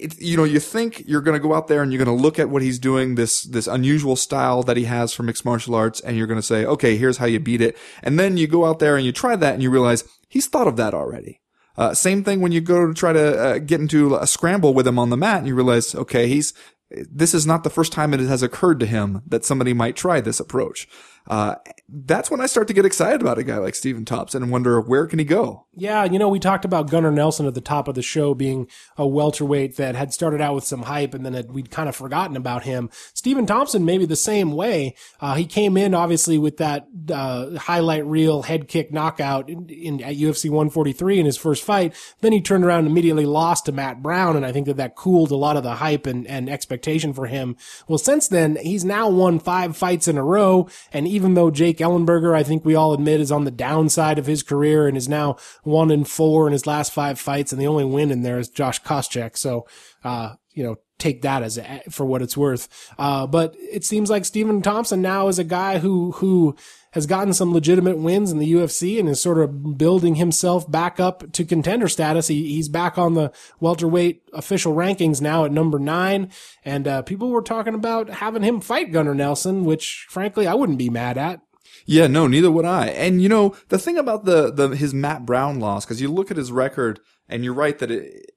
it, 0.01 0.21
you 0.21 0.37
know, 0.37 0.45
you 0.45 0.61
think 0.61 1.03
you're 1.07 1.21
going 1.21 1.41
to 1.41 1.47
go 1.47 1.55
out 1.55 1.69
there 1.69 1.83
and 1.83 1.93
you're 1.93 2.05
going 2.05 2.17
to 2.17 2.23
look 2.23 2.39
at 2.39 2.51
what 2.51 2.63
he's 2.63 2.79
doing, 2.79 3.15
this, 3.15 3.43
this 3.43 3.67
unusual 3.67 4.17
style 4.17 4.63
that 4.63 4.77
he 4.77 4.85
has 4.85 5.13
for 5.13 5.23
mixed 5.23 5.45
martial 5.45 5.75
arts, 5.75 6.01
and 6.01 6.17
you're 6.17 6.27
going 6.27 6.41
to 6.41 6.47
say, 6.47 6.65
okay, 6.65 6.97
here's 6.97 7.19
how 7.19 7.27
you 7.27 7.39
beat 7.39 7.61
it. 7.61 7.77
And 8.03 8.19
then 8.19 8.37
you 8.37 8.47
go 8.47 8.65
out 8.65 8.79
there 8.79 8.97
and 8.97 9.05
you 9.05 9.13
try 9.13 9.37
that 9.37 9.55
and 9.55 9.63
you 9.63 9.71
realize 9.71 10.05
he's 10.29 10.47
thought 10.47 10.69
of 10.69 10.77
that 10.77 10.95
already. 10.95 11.41
Uh, 11.77 11.95
same 11.95 12.25
thing 12.25 12.41
when 12.41 12.53
you 12.53 12.61
go 12.61 12.87
to 12.87 12.95
try 12.95 13.13
to 13.13 13.41
uh, 13.41 13.59
get 13.59 13.81
into 13.81 14.17
a 14.17 14.27
scramble 14.27 14.75
with 14.75 14.87
him 14.87 14.99
on 14.99 15.11
the 15.11 15.17
mat 15.17 15.39
and 15.39 15.47
you 15.47 15.55
realize, 15.55 15.95
okay, 15.95 16.27
he's, 16.29 16.53
this 16.91 17.35
is 17.35 17.47
not 17.47 17.63
the 17.65 17.71
first 17.71 17.93
time 17.93 18.13
it 18.13 18.21
has 18.21 18.43
occurred 18.43 18.81
to 18.81 18.87
him 18.87 19.23
that 19.27 19.45
somebody 19.45 19.73
might 19.73 19.97
try 19.97 20.21
this 20.21 20.41
approach. 20.41 20.89
Uh, 21.29 21.57
that's 21.89 22.31
when 22.31 22.41
I 22.41 22.47
start 22.47 22.69
to 22.69 22.75
get 22.75 22.85
excited 22.85 23.21
about 23.21 23.39
a 23.39 23.45
guy 23.45 23.59
like 23.59 23.75
Stephen 23.75 24.05
Thompson 24.05 24.43
and 24.43 24.53
wonder 24.53 24.81
where 24.81 25.07
can 25.07 25.19
he 25.19 25.25
go? 25.25 25.67
Yeah, 25.75 26.05
you 26.05 26.19
know, 26.19 26.29
we 26.29 26.41
talked 26.41 26.65
about 26.65 26.91
Gunnar 26.91 27.13
Nelson 27.13 27.47
at 27.47 27.55
the 27.55 27.61
top 27.61 27.89
of 27.89 27.95
the 27.95 28.03
show 28.03 28.35
being 28.35 28.69
a 28.97 29.07
welterweight 29.07 29.77
that 29.77 29.95
had 29.95 30.13
started 30.13 30.41
out 30.41 30.55
with 30.55 30.65
some 30.65 30.83
hype 30.83 31.15
and 31.15 31.25
then 31.25 31.35
had, 31.35 31.53
we'd 31.53 31.71
kind 31.71 31.89
of 31.89 31.97
forgotten 31.97 32.37
about 32.37 32.65
him. 32.65 32.91
Stephen 33.15 33.47
Thompson, 33.47 33.85
maybe 33.85 34.07
the 34.07 34.17
same 34.17 34.53
way. 34.53 34.95
Uh, 35.21 35.35
he 35.35 35.47
came 35.47 35.77
in 35.77 35.95
obviously 35.95 36.39
with 36.39 36.57
that 36.57 36.87
uh, 37.13 37.57
highlight 37.57 38.05
reel 38.07 38.43
head 38.43 38.69
kick 38.69 38.93
knockout 38.93 39.49
in, 39.49 39.69
in, 39.69 40.03
at 40.03 40.17
UFC 40.17 40.51
143 40.51 41.21
in 41.21 41.27
his 41.27 41.37
first 41.37 41.63
fight. 41.63 41.95
Then 42.21 42.33
he 42.33 42.41
turned 42.41 42.65
around 42.65 42.81
and 42.81 42.89
immediately 42.89 43.27
lost 43.27 43.67
to 43.67 43.73
Matt 43.73 44.03
Brown, 44.03 44.37
and 44.37 44.45
I 44.45 44.53
think 44.53 44.67
that 44.67 44.77
that 44.77 44.97
cooled 44.97 45.31
a 45.31 45.37
lot 45.37 45.57
of 45.57 45.63
the 45.63 45.77
hype 45.77 46.07
and, 46.07 46.27
and 46.27 46.49
expectation 46.49 47.13
for 47.13 47.27
him. 47.27 47.57
Well, 47.89 47.99
since 47.99 48.29
then, 48.29 48.57
he's 48.57 48.85
now 48.85 49.09
won 49.09 49.39
five 49.39 49.77
fights 49.77 50.09
in 50.09 50.19
a 50.19 50.25
row, 50.25 50.69
and 50.93 51.07
even 51.11 51.35
though 51.35 51.51
Jake 51.51 51.79
Ellenberger, 51.79 52.35
I 52.35 52.43
think 52.43 52.65
we 52.65 52.75
all 52.75 52.93
admit, 52.93 53.21
is 53.21 53.33
on 53.33 53.45
the 53.45 53.51
downside 53.51 54.19
of 54.19 54.27
his 54.27 54.43
career 54.43 54.87
and 54.87 54.97
is 54.97 55.09
now 55.09 55.37
one 55.63 55.91
and 55.91 56.09
four 56.09 56.47
in 56.47 56.53
his 56.53 56.67
last 56.67 56.93
five 56.93 57.19
fights, 57.19 57.53
and 57.53 57.61
the 57.61 57.67
only 57.67 57.85
win 57.85 58.11
in 58.11 58.23
there 58.23 58.39
is 58.39 58.49
Josh 58.49 58.81
Koscheck. 58.83 59.37
So, 59.37 59.67
uh, 60.05 60.35
you 60.53 60.63
know, 60.63 60.77
take 60.99 61.23
that 61.23 61.43
as 61.43 61.59
a, 61.59 61.83
for 61.91 62.05
what 62.07 62.23
it's 62.23 62.37
worth. 62.37 62.69
Uh, 62.99 63.27
but 63.27 63.57
it 63.59 63.85
seems 63.85 64.11
like 64.11 64.25
Stephen 64.25 64.63
Thompson 64.63 65.03
now 65.03 65.29
is 65.29 65.39
a 65.39 65.45
guy 65.45 65.79
who 65.79 66.13
who 66.13 66.55
has 66.93 67.07
gotten 67.07 67.33
some 67.33 67.53
legitimate 67.53 67.99
wins 67.99 68.33
in 68.33 68.39
the 68.39 68.53
UFC 68.53 68.99
and 68.99 69.09
is 69.09 69.21
sort 69.21 69.39
of 69.39 69.79
building 69.79 70.17
himself 70.17 70.71
back 70.71 70.99
up 70.99 71.31
to 71.33 71.45
contender 71.45 71.89
status. 71.89 72.29
He, 72.29 72.55
he's 72.55 72.69
back 72.69 72.99
on 72.99 73.15
the 73.15 73.33
welterweight 73.61 74.23
official 74.33 74.75
rankings 74.75 75.21
now 75.21 75.45
at 75.45 75.53
number 75.53 75.79
nine. 75.79 76.31
And, 76.65 76.89
uh, 76.89 77.03
people 77.03 77.31
were 77.31 77.43
talking 77.43 77.75
about 77.75 78.11
having 78.11 78.43
him 78.43 78.61
fight 78.61 78.93
Gunnar 78.93 79.15
Nelson, 79.15 79.65
which 79.65 80.07
frankly 80.09 80.47
I 80.47 80.55
wouldn't 80.55 80.79
be 80.79 80.91
mad 80.91 81.17
at. 81.17 81.41
Yeah, 81.87 82.09
no, 82.09 82.27
neither 82.27 82.51
would 82.51 82.65
I. 82.65 82.89
And 82.89 83.23
you 83.23 83.29
know, 83.29 83.57
the 83.69 83.79
thing 83.79 83.97
about 83.97 84.25
the, 84.25 84.53
the, 84.53 84.69
his 84.71 84.93
Matt 84.93 85.25
Brown 85.25 85.61
loss, 85.61 85.87
cause 85.87 86.01
you 86.01 86.11
look 86.11 86.31
at 86.31 86.37
his 86.37 86.53
record 86.53 87.01
and 87.29 87.45
you're 87.45 87.55
right 87.55 87.79
that 87.79 87.91
it, 87.91 88.33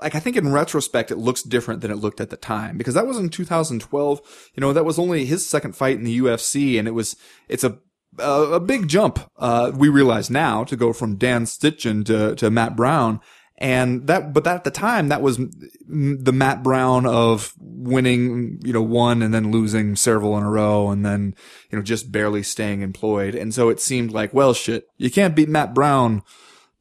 like 0.00 0.14
I 0.14 0.20
think 0.20 0.36
in 0.36 0.52
retrospect 0.52 1.10
it 1.10 1.16
looks 1.16 1.42
different 1.42 1.80
than 1.80 1.90
it 1.90 1.96
looked 1.96 2.20
at 2.20 2.30
the 2.30 2.36
time 2.36 2.76
because 2.76 2.94
that 2.94 3.06
was 3.06 3.18
in 3.18 3.30
2012. 3.30 4.50
You 4.54 4.60
know, 4.60 4.72
that 4.72 4.84
was 4.84 4.98
only 4.98 5.24
his 5.24 5.46
second 5.46 5.74
fight 5.74 5.96
in 5.96 6.04
the 6.04 6.18
UFC 6.18 6.78
and 6.78 6.86
it 6.86 6.92
was, 6.92 7.16
it's 7.48 7.64
a, 7.64 7.78
a, 8.18 8.42
a 8.54 8.60
big 8.60 8.88
jump, 8.88 9.18
uh, 9.38 9.72
we 9.74 9.88
realize 9.88 10.30
now 10.30 10.64
to 10.64 10.76
go 10.76 10.92
from 10.92 11.16
Dan 11.16 11.44
Stittgen 11.44 12.04
to, 12.06 12.34
to 12.36 12.50
Matt 12.50 12.76
Brown. 12.76 13.20
And 13.56 14.08
that, 14.08 14.32
but 14.32 14.42
that 14.44 14.56
at 14.56 14.64
the 14.64 14.70
time, 14.72 15.08
that 15.08 15.22
was 15.22 15.38
the 15.38 16.32
Matt 16.32 16.64
Brown 16.64 17.06
of 17.06 17.54
winning, 17.58 18.60
you 18.64 18.72
know, 18.72 18.82
one 18.82 19.22
and 19.22 19.32
then 19.32 19.52
losing 19.52 19.94
several 19.94 20.36
in 20.36 20.42
a 20.42 20.50
row 20.50 20.90
and 20.90 21.06
then, 21.06 21.36
you 21.70 21.78
know, 21.78 21.82
just 21.82 22.10
barely 22.10 22.42
staying 22.42 22.82
employed. 22.82 23.36
And 23.36 23.54
so 23.54 23.68
it 23.68 23.80
seemed 23.80 24.10
like, 24.10 24.34
well, 24.34 24.54
shit, 24.54 24.88
you 24.98 25.08
can't 25.08 25.36
beat 25.36 25.48
Matt 25.48 25.72
Brown 25.72 26.22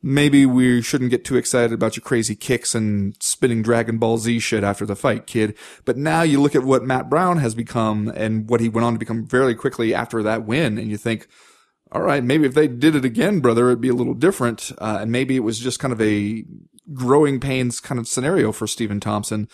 maybe 0.04 0.46
we 0.46 0.82
shouldn't 0.82 1.10
get 1.10 1.24
too 1.26 1.38
excited 1.38 1.72
about 1.72 1.96
your 1.96 2.04
crazy 2.04 2.36
kicks 2.36 2.76
and 2.76 3.16
spinning 3.22 3.64
Dragon 3.64 3.98
Ball 3.98 4.18
Z 4.18 4.40
shit 4.40 4.64
after 4.64 4.86
the 4.86 4.96
fight, 4.96 5.26
kid. 5.26 5.56
But 5.86 5.98
now 5.98 6.22
you 6.22 6.42
look 6.42 6.56
at 6.56 6.64
what 6.64 6.84
Matt 6.84 7.10
Brown 7.10 7.38
has 7.38 7.56
become 7.56 8.10
and 8.10 8.50
what 8.50 8.60
he 8.60 8.70
went 8.70 8.86
on 8.86 8.94
to 8.94 9.00
become 9.00 9.26
very 9.26 9.56
quickly 9.56 9.94
after 9.94 10.22
that 10.22 10.46
win, 10.46 10.78
and 10.78 10.92
you 10.92 10.98
think, 10.98 11.28
all 11.92 12.02
right, 12.02 12.24
maybe 12.24 12.46
if 12.46 12.54
they 12.54 12.68
did 12.68 12.96
it 12.96 13.06
again, 13.06 13.40
brother, 13.40 13.70
it'd 13.70 13.82
be 13.82 13.90
a 13.90 13.94
little 13.94 14.16
different. 14.16 14.72
Uh, 14.80 14.98
and 15.02 15.12
maybe 15.12 15.36
it 15.36 15.42
was 15.42 15.60
just 15.60 15.80
kind 15.80 15.94
of 15.94 16.02
a 16.02 16.44
growing 16.92 17.40
pains 17.40 17.80
kind 17.80 18.00
of 18.00 18.08
scenario 18.08 18.52
for 18.52 18.68
Stephen 18.68 19.00
Thompson. 19.00 19.48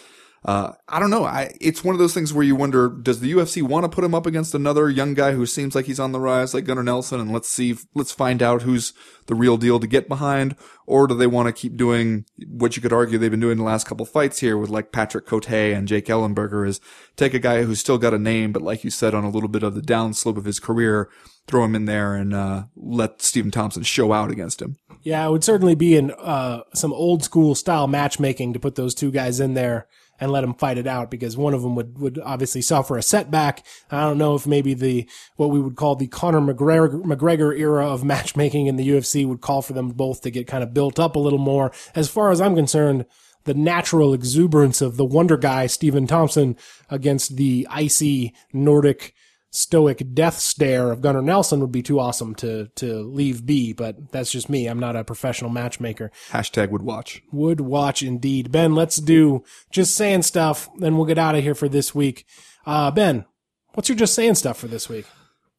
Uh, 0.45 0.71
I 0.87 0.99
don't 0.99 1.09
know. 1.09 1.25
I, 1.25 1.53
it's 1.59 1.83
one 1.83 1.93
of 1.93 1.99
those 1.99 2.13
things 2.13 2.33
where 2.33 2.45
you 2.45 2.55
wonder, 2.55 2.87
does 2.87 3.19
the 3.19 3.31
UFC 3.31 3.61
want 3.61 3.83
to 3.83 3.89
put 3.89 4.05
him 4.05 4.15
up 4.15 4.25
against 4.25 4.55
another 4.55 4.89
young 4.89 5.13
guy 5.13 5.33
who 5.33 5.45
seems 5.45 5.75
like 5.75 5.85
he's 5.85 5.99
on 5.99 6.13
the 6.13 6.19
rise, 6.19 6.53
like 6.53 6.65
Gunnar 6.65 6.83
Nelson, 6.83 7.19
and 7.19 7.33
let's 7.33 7.49
see, 7.49 7.75
let's 7.93 8.13
find 8.13 8.41
out 8.41 8.61
who's 8.61 8.93
the 9.27 9.35
real 9.35 9.57
deal 9.57 9.79
to 9.79 9.87
get 9.87 10.07
behind, 10.07 10.55
or 10.87 11.07
do 11.07 11.13
they 11.13 11.27
want 11.27 11.47
to 11.47 11.53
keep 11.53 11.75
doing 11.75 12.25
what 12.47 12.75
you 12.75 12.81
could 12.81 12.93
argue 12.93 13.17
they've 13.17 13.29
been 13.29 13.39
doing 13.39 13.57
the 13.57 13.63
last 13.63 13.85
couple 13.85 14.05
fights 14.05 14.39
here 14.39 14.57
with 14.57 14.69
like 14.69 14.91
Patrick 14.91 15.25
Cote 15.25 15.49
and 15.49 15.87
Jake 15.87 16.05
Ellenberger 16.05 16.67
is 16.67 16.79
take 17.17 17.33
a 17.33 17.39
guy 17.39 17.63
who's 17.63 17.79
still 17.79 17.97
got 17.97 18.13
a 18.13 18.19
name, 18.19 18.53
but 18.53 18.61
like 18.61 18.83
you 18.83 18.89
said, 18.89 19.13
on 19.13 19.25
a 19.25 19.29
little 19.29 19.49
bit 19.49 19.63
of 19.63 19.75
the 19.75 19.81
downslope 19.81 20.37
of 20.37 20.45
his 20.45 20.59
career, 20.59 21.09
throw 21.47 21.65
him 21.65 21.75
in 21.75 21.85
there 21.85 22.15
and, 22.15 22.33
uh, 22.33 22.63
let 22.77 23.21
Stephen 23.21 23.51
Thompson 23.51 23.83
show 23.83 24.13
out 24.13 24.31
against 24.31 24.61
him. 24.61 24.77
Yeah, 25.01 25.25
it 25.27 25.31
would 25.31 25.43
certainly 25.43 25.75
be 25.75 25.95
in, 25.95 26.11
uh, 26.11 26.61
some 26.73 26.93
old 26.93 27.23
school 27.23 27.55
style 27.55 27.87
matchmaking 27.87 28.53
to 28.53 28.59
put 28.59 28.75
those 28.75 28.95
two 28.95 29.11
guys 29.11 29.39
in 29.39 29.53
there 29.53 29.87
and 30.19 30.31
let 30.31 30.41
them 30.41 30.53
fight 30.53 30.77
it 30.77 30.87
out 30.87 31.09
because 31.09 31.37
one 31.37 31.53
of 31.53 31.61
them 31.61 31.75
would, 31.75 31.97
would 31.97 32.19
obviously 32.19 32.61
suffer 32.61 32.97
a 32.97 33.01
setback. 33.01 33.65
I 33.89 34.01
don't 34.01 34.17
know 34.17 34.35
if 34.35 34.45
maybe 34.45 34.73
the, 34.73 35.09
what 35.35 35.49
we 35.49 35.59
would 35.59 35.75
call 35.75 35.95
the 35.95 36.07
Conor 36.07 36.41
McGregor, 36.41 37.03
McGregor 37.03 37.57
era 37.57 37.87
of 37.87 38.03
matchmaking 38.03 38.67
in 38.67 38.75
the 38.75 38.87
UFC 38.87 39.25
would 39.25 39.41
call 39.41 39.61
for 39.61 39.73
them 39.73 39.89
both 39.89 40.21
to 40.21 40.31
get 40.31 40.47
kind 40.47 40.63
of 40.63 40.73
built 40.73 40.99
up 40.99 41.15
a 41.15 41.19
little 41.19 41.39
more. 41.39 41.71
As 41.95 42.09
far 42.09 42.31
as 42.31 42.41
I'm 42.41 42.55
concerned, 42.55 43.05
the 43.45 43.53
natural 43.53 44.13
exuberance 44.13 44.81
of 44.81 44.97
the 44.97 45.05
wonder 45.05 45.37
guy, 45.37 45.67
Stephen 45.67 46.07
Thompson, 46.07 46.57
against 46.89 47.37
the 47.37 47.67
icy 47.69 48.33
Nordic 48.53 49.13
stoic 49.51 50.03
death 50.13 50.37
stare 50.37 50.91
of 50.91 51.01
Gunnar 51.01 51.21
Nelson 51.21 51.59
would 51.59 51.71
be 51.71 51.81
too 51.81 51.99
awesome 51.99 52.35
to 52.35 52.67
to 52.75 53.01
leave 53.01 53.45
be, 53.45 53.73
but 53.73 54.11
that's 54.11 54.31
just 54.31 54.49
me. 54.49 54.67
I'm 54.67 54.79
not 54.79 54.95
a 54.95 55.03
professional 55.03 55.49
matchmaker. 55.49 56.11
Hashtag 56.29 56.69
would 56.69 56.83
watch. 56.83 57.21
Would 57.31 57.61
watch 57.61 58.03
indeed. 58.03 58.51
Ben, 58.51 58.75
let's 58.75 58.97
do 58.97 59.43
just 59.71 59.95
saying 59.95 60.23
stuff, 60.23 60.69
then 60.77 60.97
we'll 60.97 61.05
get 61.05 61.17
out 61.17 61.35
of 61.35 61.43
here 61.43 61.55
for 61.55 61.69
this 61.69 61.95
week. 61.95 62.25
Uh, 62.65 62.91
ben, 62.91 63.25
what's 63.73 63.89
your 63.89 63.97
just 63.97 64.13
saying 64.13 64.35
stuff 64.35 64.57
for 64.57 64.67
this 64.67 64.89
week? 64.89 65.05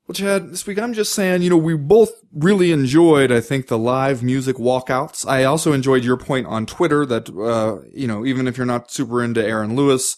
Well, 0.07 0.15
Chad, 0.15 0.51
this 0.51 0.67
week 0.67 0.79
I'm 0.79 0.93
just 0.93 1.13
saying, 1.13 1.43
you 1.43 1.51
know, 1.51 1.57
we 1.57 1.77
both 1.77 2.11
really 2.33 2.73
enjoyed, 2.73 3.31
I 3.31 3.41
think, 3.41 3.69
the 3.69 3.79
live 3.79 4.25
music 4.25 4.57
walkouts. 4.57 5.25
I 5.25 5.45
also 5.45 5.73
enjoyed 5.73 6.03
your 6.03 6.17
point 6.17 6.49
on 6.49 6.67
Twitter 6.67 7.07
that, 7.07 7.29
uh, 7.31 7.87
you 7.95 8.09
know, 8.09 8.27
even 8.27 8.49
if 8.49 8.57
you're 8.57 8.67
not 8.67 8.91
super 8.91 9.23
into 9.23 9.45
Aaron 9.45 9.77
Lewis, 9.77 10.17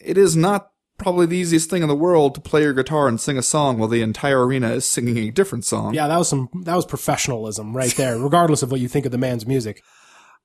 it 0.00 0.18
is 0.18 0.34
not 0.34 0.69
probably 1.00 1.26
the 1.26 1.36
easiest 1.36 1.70
thing 1.70 1.82
in 1.82 1.88
the 1.88 1.94
world 1.96 2.34
to 2.34 2.40
play 2.40 2.62
your 2.62 2.74
guitar 2.74 3.08
and 3.08 3.20
sing 3.20 3.38
a 3.38 3.42
song 3.42 3.78
while 3.78 3.88
the 3.88 4.02
entire 4.02 4.46
arena 4.46 4.70
is 4.70 4.88
singing 4.88 5.16
a 5.18 5.30
different 5.30 5.64
song. 5.64 5.94
Yeah, 5.94 6.06
that 6.06 6.18
was 6.18 6.28
some 6.28 6.48
that 6.64 6.76
was 6.76 6.86
professionalism 6.86 7.76
right 7.76 7.94
there, 7.96 8.18
regardless 8.18 8.62
of 8.62 8.70
what 8.70 8.80
you 8.80 8.88
think 8.88 9.06
of 9.06 9.12
the 9.12 9.18
man's 9.18 9.46
music. 9.46 9.82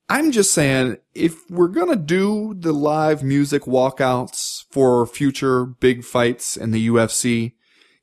I'm 0.08 0.30
just 0.32 0.52
saying, 0.52 0.96
if 1.14 1.48
we're 1.50 1.68
gonna 1.68 1.96
do 1.96 2.54
the 2.58 2.72
live 2.72 3.22
music 3.22 3.62
walkouts 3.62 4.64
for 4.70 5.06
future 5.06 5.66
big 5.66 6.04
fights 6.04 6.56
in 6.56 6.70
the 6.70 6.88
UFC, 6.88 7.52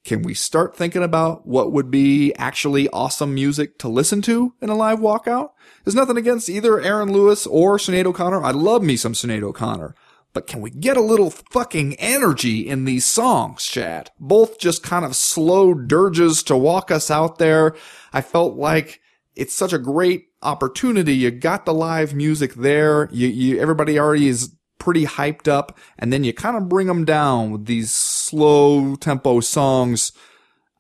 can 0.06 0.22
we 0.22 0.34
start 0.34 0.76
thinking 0.76 1.02
about 1.02 1.48
what 1.48 1.72
would 1.72 1.90
be 1.90 2.34
actually 2.36 2.90
awesome 2.90 3.34
music 3.34 3.80
to 3.80 3.88
listen 3.88 4.22
to 4.24 4.54
in 4.62 4.70
a 4.70 4.76
live 4.76 5.00
walkout? 5.00 5.52
There's 5.84 5.96
nothing 5.96 6.18
against 6.18 6.50
either 6.50 6.80
Aaron 6.82 7.12
Lewis 7.12 7.48
or 7.48 7.78
Sinead 7.78 8.06
O'Connor. 8.06 8.44
I 8.44 8.52
love 8.52 8.84
me 8.84 8.98
some 8.98 9.14
Sinead 9.14 9.44
O'Connor. 9.44 9.96
But 10.34 10.48
can 10.48 10.62
we 10.62 10.72
get 10.72 10.98
a 10.98 11.02
little 11.02 11.30
fucking 11.30 11.96
energy 11.96 12.68
in 12.68 12.86
these 12.86 13.06
songs, 13.06 13.64
Chad? 13.66 14.10
Both 14.20 14.58
just 14.58 14.82
kind 14.82 15.06
of 15.06 15.16
slow 15.16 15.76
dirges 15.76 16.42
to 16.44 16.58
walk 16.58 16.90
us 16.90 17.12
out 17.12 17.38
there. 17.38 17.76
I 18.12 18.22
felt 18.22 18.56
like 18.56 19.00
it's 19.36 19.56
such 19.56 19.74
a 19.74 19.80
great 19.80 20.26
opportunity. 20.42 21.14
You 21.14 21.30
got 21.30 21.66
the 21.66 21.74
live 21.74 22.16
music 22.16 22.56
there. 22.56 23.10
You, 23.12 23.28
you, 23.28 23.60
everybody 23.60 24.00
already 24.00 24.28
is 24.28 24.56
pretty 24.80 25.06
hyped 25.06 25.48
up 25.48 25.78
and 25.98 26.12
then 26.12 26.24
you 26.24 26.34
kind 26.34 26.58
of 26.58 26.68
bring 26.68 26.88
them 26.88 27.06
down 27.06 27.52
with 27.52 27.66
these 27.66 27.92
slow 27.92 28.96
tempo 28.96 29.40
songs. 29.40 30.12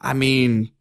I 0.01 0.13
mean, 0.13 0.71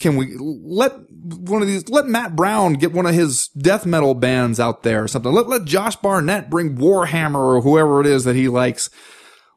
can 0.00 0.16
we 0.16 0.34
let 0.38 0.94
one 1.10 1.60
of 1.60 1.68
these, 1.68 1.88
let 1.90 2.06
Matt 2.06 2.34
Brown 2.34 2.72
get 2.72 2.92
one 2.92 3.06
of 3.06 3.14
his 3.14 3.48
death 3.48 3.84
metal 3.84 4.14
bands 4.14 4.58
out 4.58 4.82
there 4.82 5.04
or 5.04 5.08
something. 5.08 5.30
Let, 5.30 5.48
let 5.48 5.66
Josh 5.66 5.94
Barnett 5.96 6.48
bring 6.48 6.76
Warhammer 6.76 7.56
or 7.56 7.60
whoever 7.60 8.00
it 8.00 8.06
is 8.06 8.24
that 8.24 8.34
he 8.34 8.48
likes. 8.48 8.88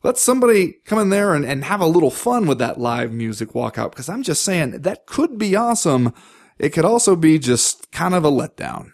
Let 0.03 0.18
somebody 0.18 0.76
come 0.86 0.99
in 0.99 1.10
there 1.10 1.34
and, 1.34 1.45
and 1.45 1.64
have 1.64 1.80
a 1.80 1.88
little 1.88 2.11
fun 2.11 2.45
with 2.45 2.60
that 2.60 2.78
live 2.78 3.14
music 3.14 3.53
walkout. 3.53 3.91
Because 3.91 4.10
I'm 4.10 4.22
just 4.22 4.44
saying 4.44 4.82
that 4.82 5.06
could 5.06 5.38
be 5.38 5.56
awesome. 5.56 6.14
It 6.60 6.70
could 6.70 6.86
also 6.86 7.15
be 7.15 7.40
just 7.40 7.90
kind 7.91 8.14
of 8.14 8.26
a 8.26 8.32
letdown. 8.32 8.91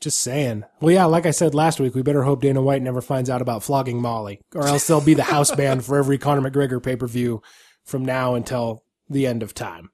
Just 0.00 0.20
saying. 0.20 0.64
Well, 0.80 0.92
yeah, 0.92 1.04
like 1.04 1.26
I 1.26 1.30
said 1.30 1.54
last 1.54 1.78
week, 1.78 1.94
we 1.94 2.02
better 2.02 2.22
hope 2.22 2.40
Dana 2.40 2.62
White 2.62 2.82
never 2.82 3.02
finds 3.02 3.28
out 3.28 3.42
about 3.42 3.62
flogging 3.62 4.00
Molly, 4.00 4.40
or 4.54 4.66
else 4.66 4.86
they'll 4.86 5.00
be 5.02 5.14
the 5.14 5.22
house 5.24 5.50
band 5.56 5.84
for 5.84 5.98
every 5.98 6.16
Conor 6.16 6.50
McGregor 6.50 6.82
pay 6.82 6.96
per 6.96 7.06
view 7.06 7.42
from 7.84 8.04
now 8.04 8.34
until 8.34 8.82
the 9.08 9.26
end 9.26 9.42
of 9.42 9.52
time. 9.52 9.90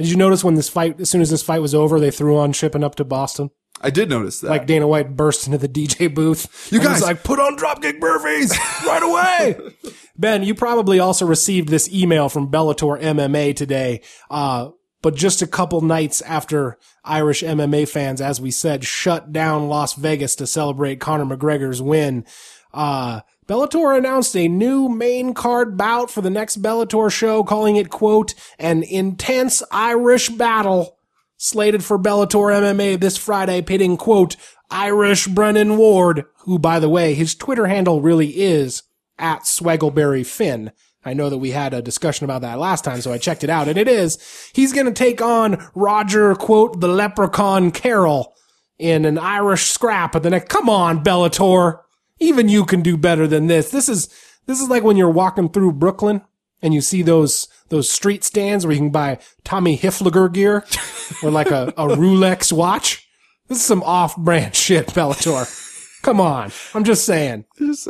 Did 0.00 0.08
you 0.08 0.16
notice 0.16 0.42
when 0.42 0.54
this 0.54 0.70
fight, 0.70 0.98
as 0.98 1.10
soon 1.10 1.20
as 1.20 1.28
this 1.28 1.42
fight 1.42 1.60
was 1.60 1.74
over, 1.74 2.00
they 2.00 2.10
threw 2.10 2.38
on 2.38 2.52
shipping 2.52 2.82
up 2.82 2.94
to 2.94 3.04
Boston? 3.04 3.50
I 3.82 3.90
did 3.90 4.08
notice 4.08 4.40
that. 4.40 4.48
Like 4.48 4.66
Dana 4.66 4.88
White 4.88 5.14
burst 5.14 5.46
into 5.46 5.58
the 5.58 5.68
DJ 5.68 6.14
booth. 6.14 6.72
You 6.72 6.80
guys, 6.80 7.02
like, 7.02 7.22
put 7.22 7.38
on 7.38 7.58
Dropkick 7.58 8.00
Murphys 8.00 8.56
right 8.86 9.02
away. 9.02 9.92
ben, 10.16 10.42
you 10.42 10.54
probably 10.54 11.00
also 11.00 11.26
received 11.26 11.68
this 11.68 11.92
email 11.92 12.30
from 12.30 12.50
Bellator 12.50 12.98
MMA 12.98 13.54
today. 13.54 14.00
Uh, 14.30 14.70
but 15.02 15.16
just 15.16 15.42
a 15.42 15.46
couple 15.46 15.82
nights 15.82 16.22
after 16.22 16.78
Irish 17.04 17.42
MMA 17.42 17.86
fans, 17.86 18.22
as 18.22 18.40
we 18.40 18.50
said, 18.50 18.84
shut 18.84 19.32
down 19.34 19.68
Las 19.68 19.92
Vegas 19.94 20.34
to 20.36 20.46
celebrate 20.46 20.98
Conor 20.98 21.36
McGregor's 21.36 21.82
win. 21.82 22.24
Uh, 22.72 23.20
Bellator 23.50 23.98
announced 23.98 24.36
a 24.36 24.46
new 24.46 24.88
main 24.88 25.34
card 25.34 25.76
bout 25.76 26.08
for 26.08 26.20
the 26.20 26.30
next 26.30 26.62
Bellator 26.62 27.10
show, 27.10 27.42
calling 27.42 27.74
it, 27.74 27.90
quote, 27.90 28.32
an 28.60 28.84
intense 28.84 29.60
Irish 29.72 30.28
battle. 30.28 30.96
Slated 31.36 31.82
for 31.82 31.98
Bellator 31.98 32.54
MMA 32.54 33.00
this 33.00 33.16
Friday, 33.16 33.60
pitting, 33.60 33.96
quote, 33.96 34.36
Irish 34.70 35.26
Brennan 35.26 35.78
Ward, 35.78 36.26
who, 36.42 36.60
by 36.60 36.78
the 36.78 36.88
way, 36.88 37.14
his 37.14 37.34
Twitter 37.34 37.66
handle 37.66 38.00
really 38.00 38.28
is 38.40 38.84
at 39.18 39.40
Swaggleberry 39.40 40.24
Finn. 40.24 40.70
I 41.04 41.14
know 41.14 41.28
that 41.28 41.38
we 41.38 41.50
had 41.50 41.74
a 41.74 41.82
discussion 41.82 42.24
about 42.24 42.42
that 42.42 42.60
last 42.60 42.84
time, 42.84 43.00
so 43.00 43.12
I 43.12 43.18
checked 43.18 43.42
it 43.42 43.50
out, 43.50 43.66
and 43.66 43.76
it 43.76 43.88
is. 43.88 44.16
He's 44.54 44.72
gonna 44.72 44.92
take 44.92 45.20
on 45.20 45.66
Roger, 45.74 46.36
quote, 46.36 46.80
the 46.80 46.86
leprechaun 46.86 47.72
Carroll 47.72 48.32
in 48.78 49.04
an 49.04 49.18
Irish 49.18 49.70
scrap 49.70 50.14
at 50.14 50.22
the 50.22 50.30
next. 50.30 50.48
Come 50.48 50.68
on, 50.68 51.02
Bellator. 51.02 51.80
Even 52.20 52.48
you 52.48 52.64
can 52.64 52.82
do 52.82 52.96
better 52.96 53.26
than 53.26 53.46
this. 53.46 53.70
This 53.70 53.88
is, 53.88 54.08
this 54.46 54.60
is 54.60 54.68
like 54.68 54.82
when 54.82 54.96
you're 54.96 55.10
walking 55.10 55.48
through 55.48 55.72
Brooklyn 55.72 56.22
and 56.62 56.74
you 56.74 56.80
see 56.80 57.02
those, 57.02 57.48
those 57.70 57.90
street 57.90 58.22
stands 58.22 58.64
where 58.64 58.74
you 58.74 58.80
can 58.80 58.90
buy 58.90 59.18
Tommy 59.42 59.76
Hilfiger 59.76 60.32
gear 60.32 60.64
or 61.22 61.30
like 61.30 61.50
a, 61.50 61.72
a 61.76 61.88
Rolex 61.88 62.52
watch. 62.52 63.08
This 63.48 63.58
is 63.58 63.64
some 63.64 63.82
off-brand 63.82 64.54
shit, 64.56 64.88
Bellator. 64.88 65.66
Come 66.02 66.20
on. 66.20 66.52
I'm 66.74 66.84
just 66.84 67.04
saying. 67.04 67.44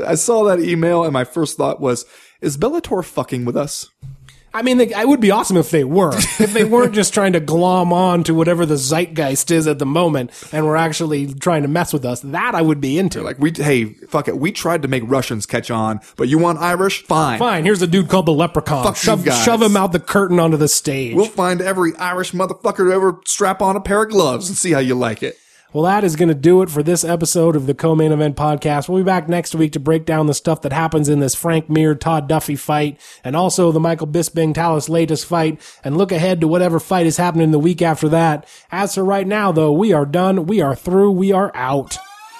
I 0.05 0.15
saw 0.15 0.44
that 0.44 0.61
email 0.61 1.05
and 1.05 1.12
my 1.12 1.24
first 1.24 1.57
thought 1.57 1.81
was, 1.81 2.07
is 2.40 2.57
Bellator 2.57 3.05
fucking 3.05 3.44
with 3.44 3.57
us? 3.57 3.90
I 4.52 4.62
mean, 4.62 4.78
they, 4.78 4.89
it 4.89 5.06
would 5.06 5.20
be 5.20 5.31
awesome 5.31 5.56
if 5.56 5.70
they 5.70 5.85
were. 5.85 6.12
if 6.16 6.52
they 6.52 6.64
weren't 6.64 6.94
just 6.94 7.14
trying 7.14 7.35
to 7.35 7.40
glom 7.40 7.93
on 7.93 8.24
to 8.24 8.35
whatever 8.35 8.66
the 8.66 8.77
zeitgeist 8.77 9.51
is 9.51 9.66
at 9.66 9.78
the 9.78 9.86
moment 9.86 10.32
and 10.52 10.66
were 10.66 10.77
actually 10.77 11.32
trying 11.35 11.62
to 11.62 11.68
mess 11.68 11.93
with 11.93 12.05
us. 12.05 12.20
That 12.20 12.55
I 12.55 12.62
would 12.62 12.81
be 12.81 12.98
into. 12.98 13.22
Like 13.22 13.39
we, 13.39 13.52
hey, 13.55 13.85
fuck 13.85 14.27
it. 14.28 14.39
We 14.39 14.51
tried 14.51 14.82
to 14.82 14.89
make 14.89 15.02
Russians 15.06 15.47
catch 15.47 15.70
on, 15.70 16.01
but 16.16 16.28
you 16.28 16.39
want 16.39 16.59
Irish? 16.59 17.05
Fine. 17.05 17.39
Fine, 17.39 17.64
here's 17.64 17.82
a 17.82 17.86
dude 17.86 18.09
called 18.09 18.27
the 18.27 18.32
Leprechaun. 18.32 18.85
Fuck 18.85 18.97
you 18.97 19.01
shove, 19.01 19.24
guys. 19.24 19.44
shove 19.44 19.62
him 19.62 19.77
out 19.77 19.93
the 19.93 20.01
curtain 20.01 20.40
onto 20.40 20.56
the 20.56 20.68
stage. 20.68 21.14
We'll 21.14 21.27
find 21.27 21.60
every 21.60 21.94
Irish 21.97 22.32
motherfucker 22.32 22.89
to 22.89 22.93
ever 22.93 23.20
strap 23.27 23.62
on 23.62 23.77
a 23.77 23.81
pair 23.81 24.02
of 24.02 24.10
gloves 24.10 24.48
and 24.48 24.59
see 24.59 24.72
how 24.72 24.81
you 24.81 24.94
like 24.94 25.22
it. 25.22 25.39
Well, 25.72 25.84
that 25.84 26.02
is 26.02 26.16
going 26.16 26.30
to 26.30 26.34
do 26.34 26.62
it 26.62 26.70
for 26.70 26.82
this 26.82 27.05
episode 27.05 27.55
of 27.55 27.66
the 27.66 27.74
co-main 27.74 28.10
event 28.10 28.34
podcast. 28.34 28.88
We'll 28.88 28.98
be 28.98 29.05
back 29.05 29.28
next 29.28 29.55
week 29.55 29.70
to 29.74 29.80
break 29.80 30.05
down 30.05 30.26
the 30.26 30.34
stuff 30.34 30.62
that 30.62 30.72
happens 30.72 31.09
in 31.09 31.20
this 31.20 31.36
Frank 31.36 31.70
Mir 31.70 31.94
Todd 31.94 32.28
Duffee 32.28 32.59
fight 32.59 33.01
and 33.22 33.36
also 33.36 33.70
the 33.70 33.78
Michael 33.78 34.09
Bisping 34.09 34.52
Thales 34.52 34.88
Leites 34.88 35.24
fight 35.24 35.60
and 35.84 35.97
look 35.97 36.10
ahead 36.10 36.40
to 36.40 36.48
whatever 36.48 36.80
fight 36.80 37.06
is 37.06 37.18
happening 37.18 37.52
the 37.52 37.60
week 37.60 37.82
after 37.82 38.09
that. 38.09 38.48
As 38.72 38.97
for 38.97 39.05
right 39.05 39.28
now, 39.28 39.52
though, 39.52 39.72
we 39.72 39.92
are 39.92 40.06
done. 40.06 40.47
We 40.47 40.60
are 40.60 40.74
through. 40.74 41.12
We 41.12 41.30
are 41.30 41.52
out. 41.55 41.97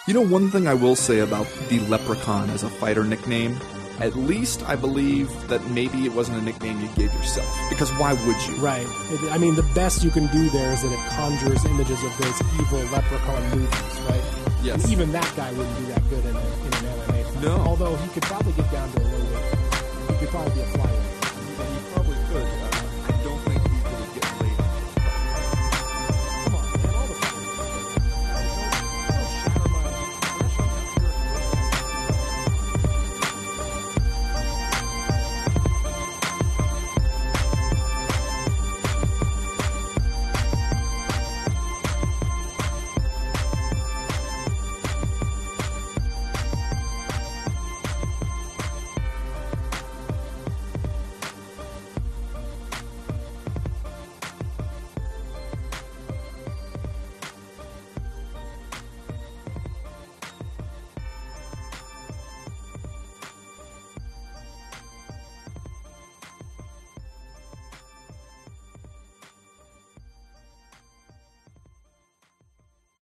You 0.09 0.15
know, 0.15 0.27
one 0.27 0.51
thing 0.51 0.67
I 0.67 0.75
will 0.75 0.97
say 0.97 1.21
about 1.21 1.47
the 1.69 1.79
Leprechaun 1.81 2.51
as 2.51 2.65
a 2.65 2.69
fighter 2.69 3.05
nickname, 3.05 3.57
at 4.01 4.17
least 4.17 4.67
I 4.69 4.77
believe 4.77 5.29
that 5.49 5.65
maybe 5.71 6.07
it 6.07 6.13
wasn't 6.13 6.39
a 6.39 6.43
nickname 6.43 6.81
you 6.81 6.89
gave 6.97 7.13
yourself. 7.13 7.49
Because 7.69 7.91
why 7.93 8.15
would 8.15 8.47
you? 8.47 8.57
Right. 8.57 8.87
I 9.31 9.39
mean, 9.39 9.55
the 9.55 9.69
best 9.75 10.03
you 10.03 10.11
can 10.11 10.27
do 10.29 10.49
there 10.51 10.73
is 10.73 10.83
that 10.83 10.93
it 10.93 11.11
conjures 11.11 11.65
images 11.67 12.03
of 12.03 12.17
those 12.19 12.41
evil 12.59 12.79
leprechaun 12.91 13.43
movies, 13.51 14.01
right? 14.09 14.25
Yes. 14.63 14.85
And 14.85 14.93
even 14.93 15.13
that 15.13 15.31
guy 15.37 15.53
wouldn't 15.53 15.77
do 15.79 15.87
that 15.87 16.09
good 16.11 16.25
in, 16.25 16.37
a, 16.37 16.41
in 16.41 16.87
an 16.87 17.01
fight. 17.07 17.43
No. 17.43 17.57
Although 17.59 17.97
he 17.97 18.09
could 18.11 18.23
probably 18.25 18.53
get 18.53 18.71
down 18.73 18.91
to 18.93 19.01
a 19.01 19.05
little 19.05 19.27
bit. 19.27 20.11
He 20.11 20.17
could 20.19 20.29
probably 20.29 20.55
be 20.55 20.61
a 20.61 20.67
flyweight. 20.67 21.00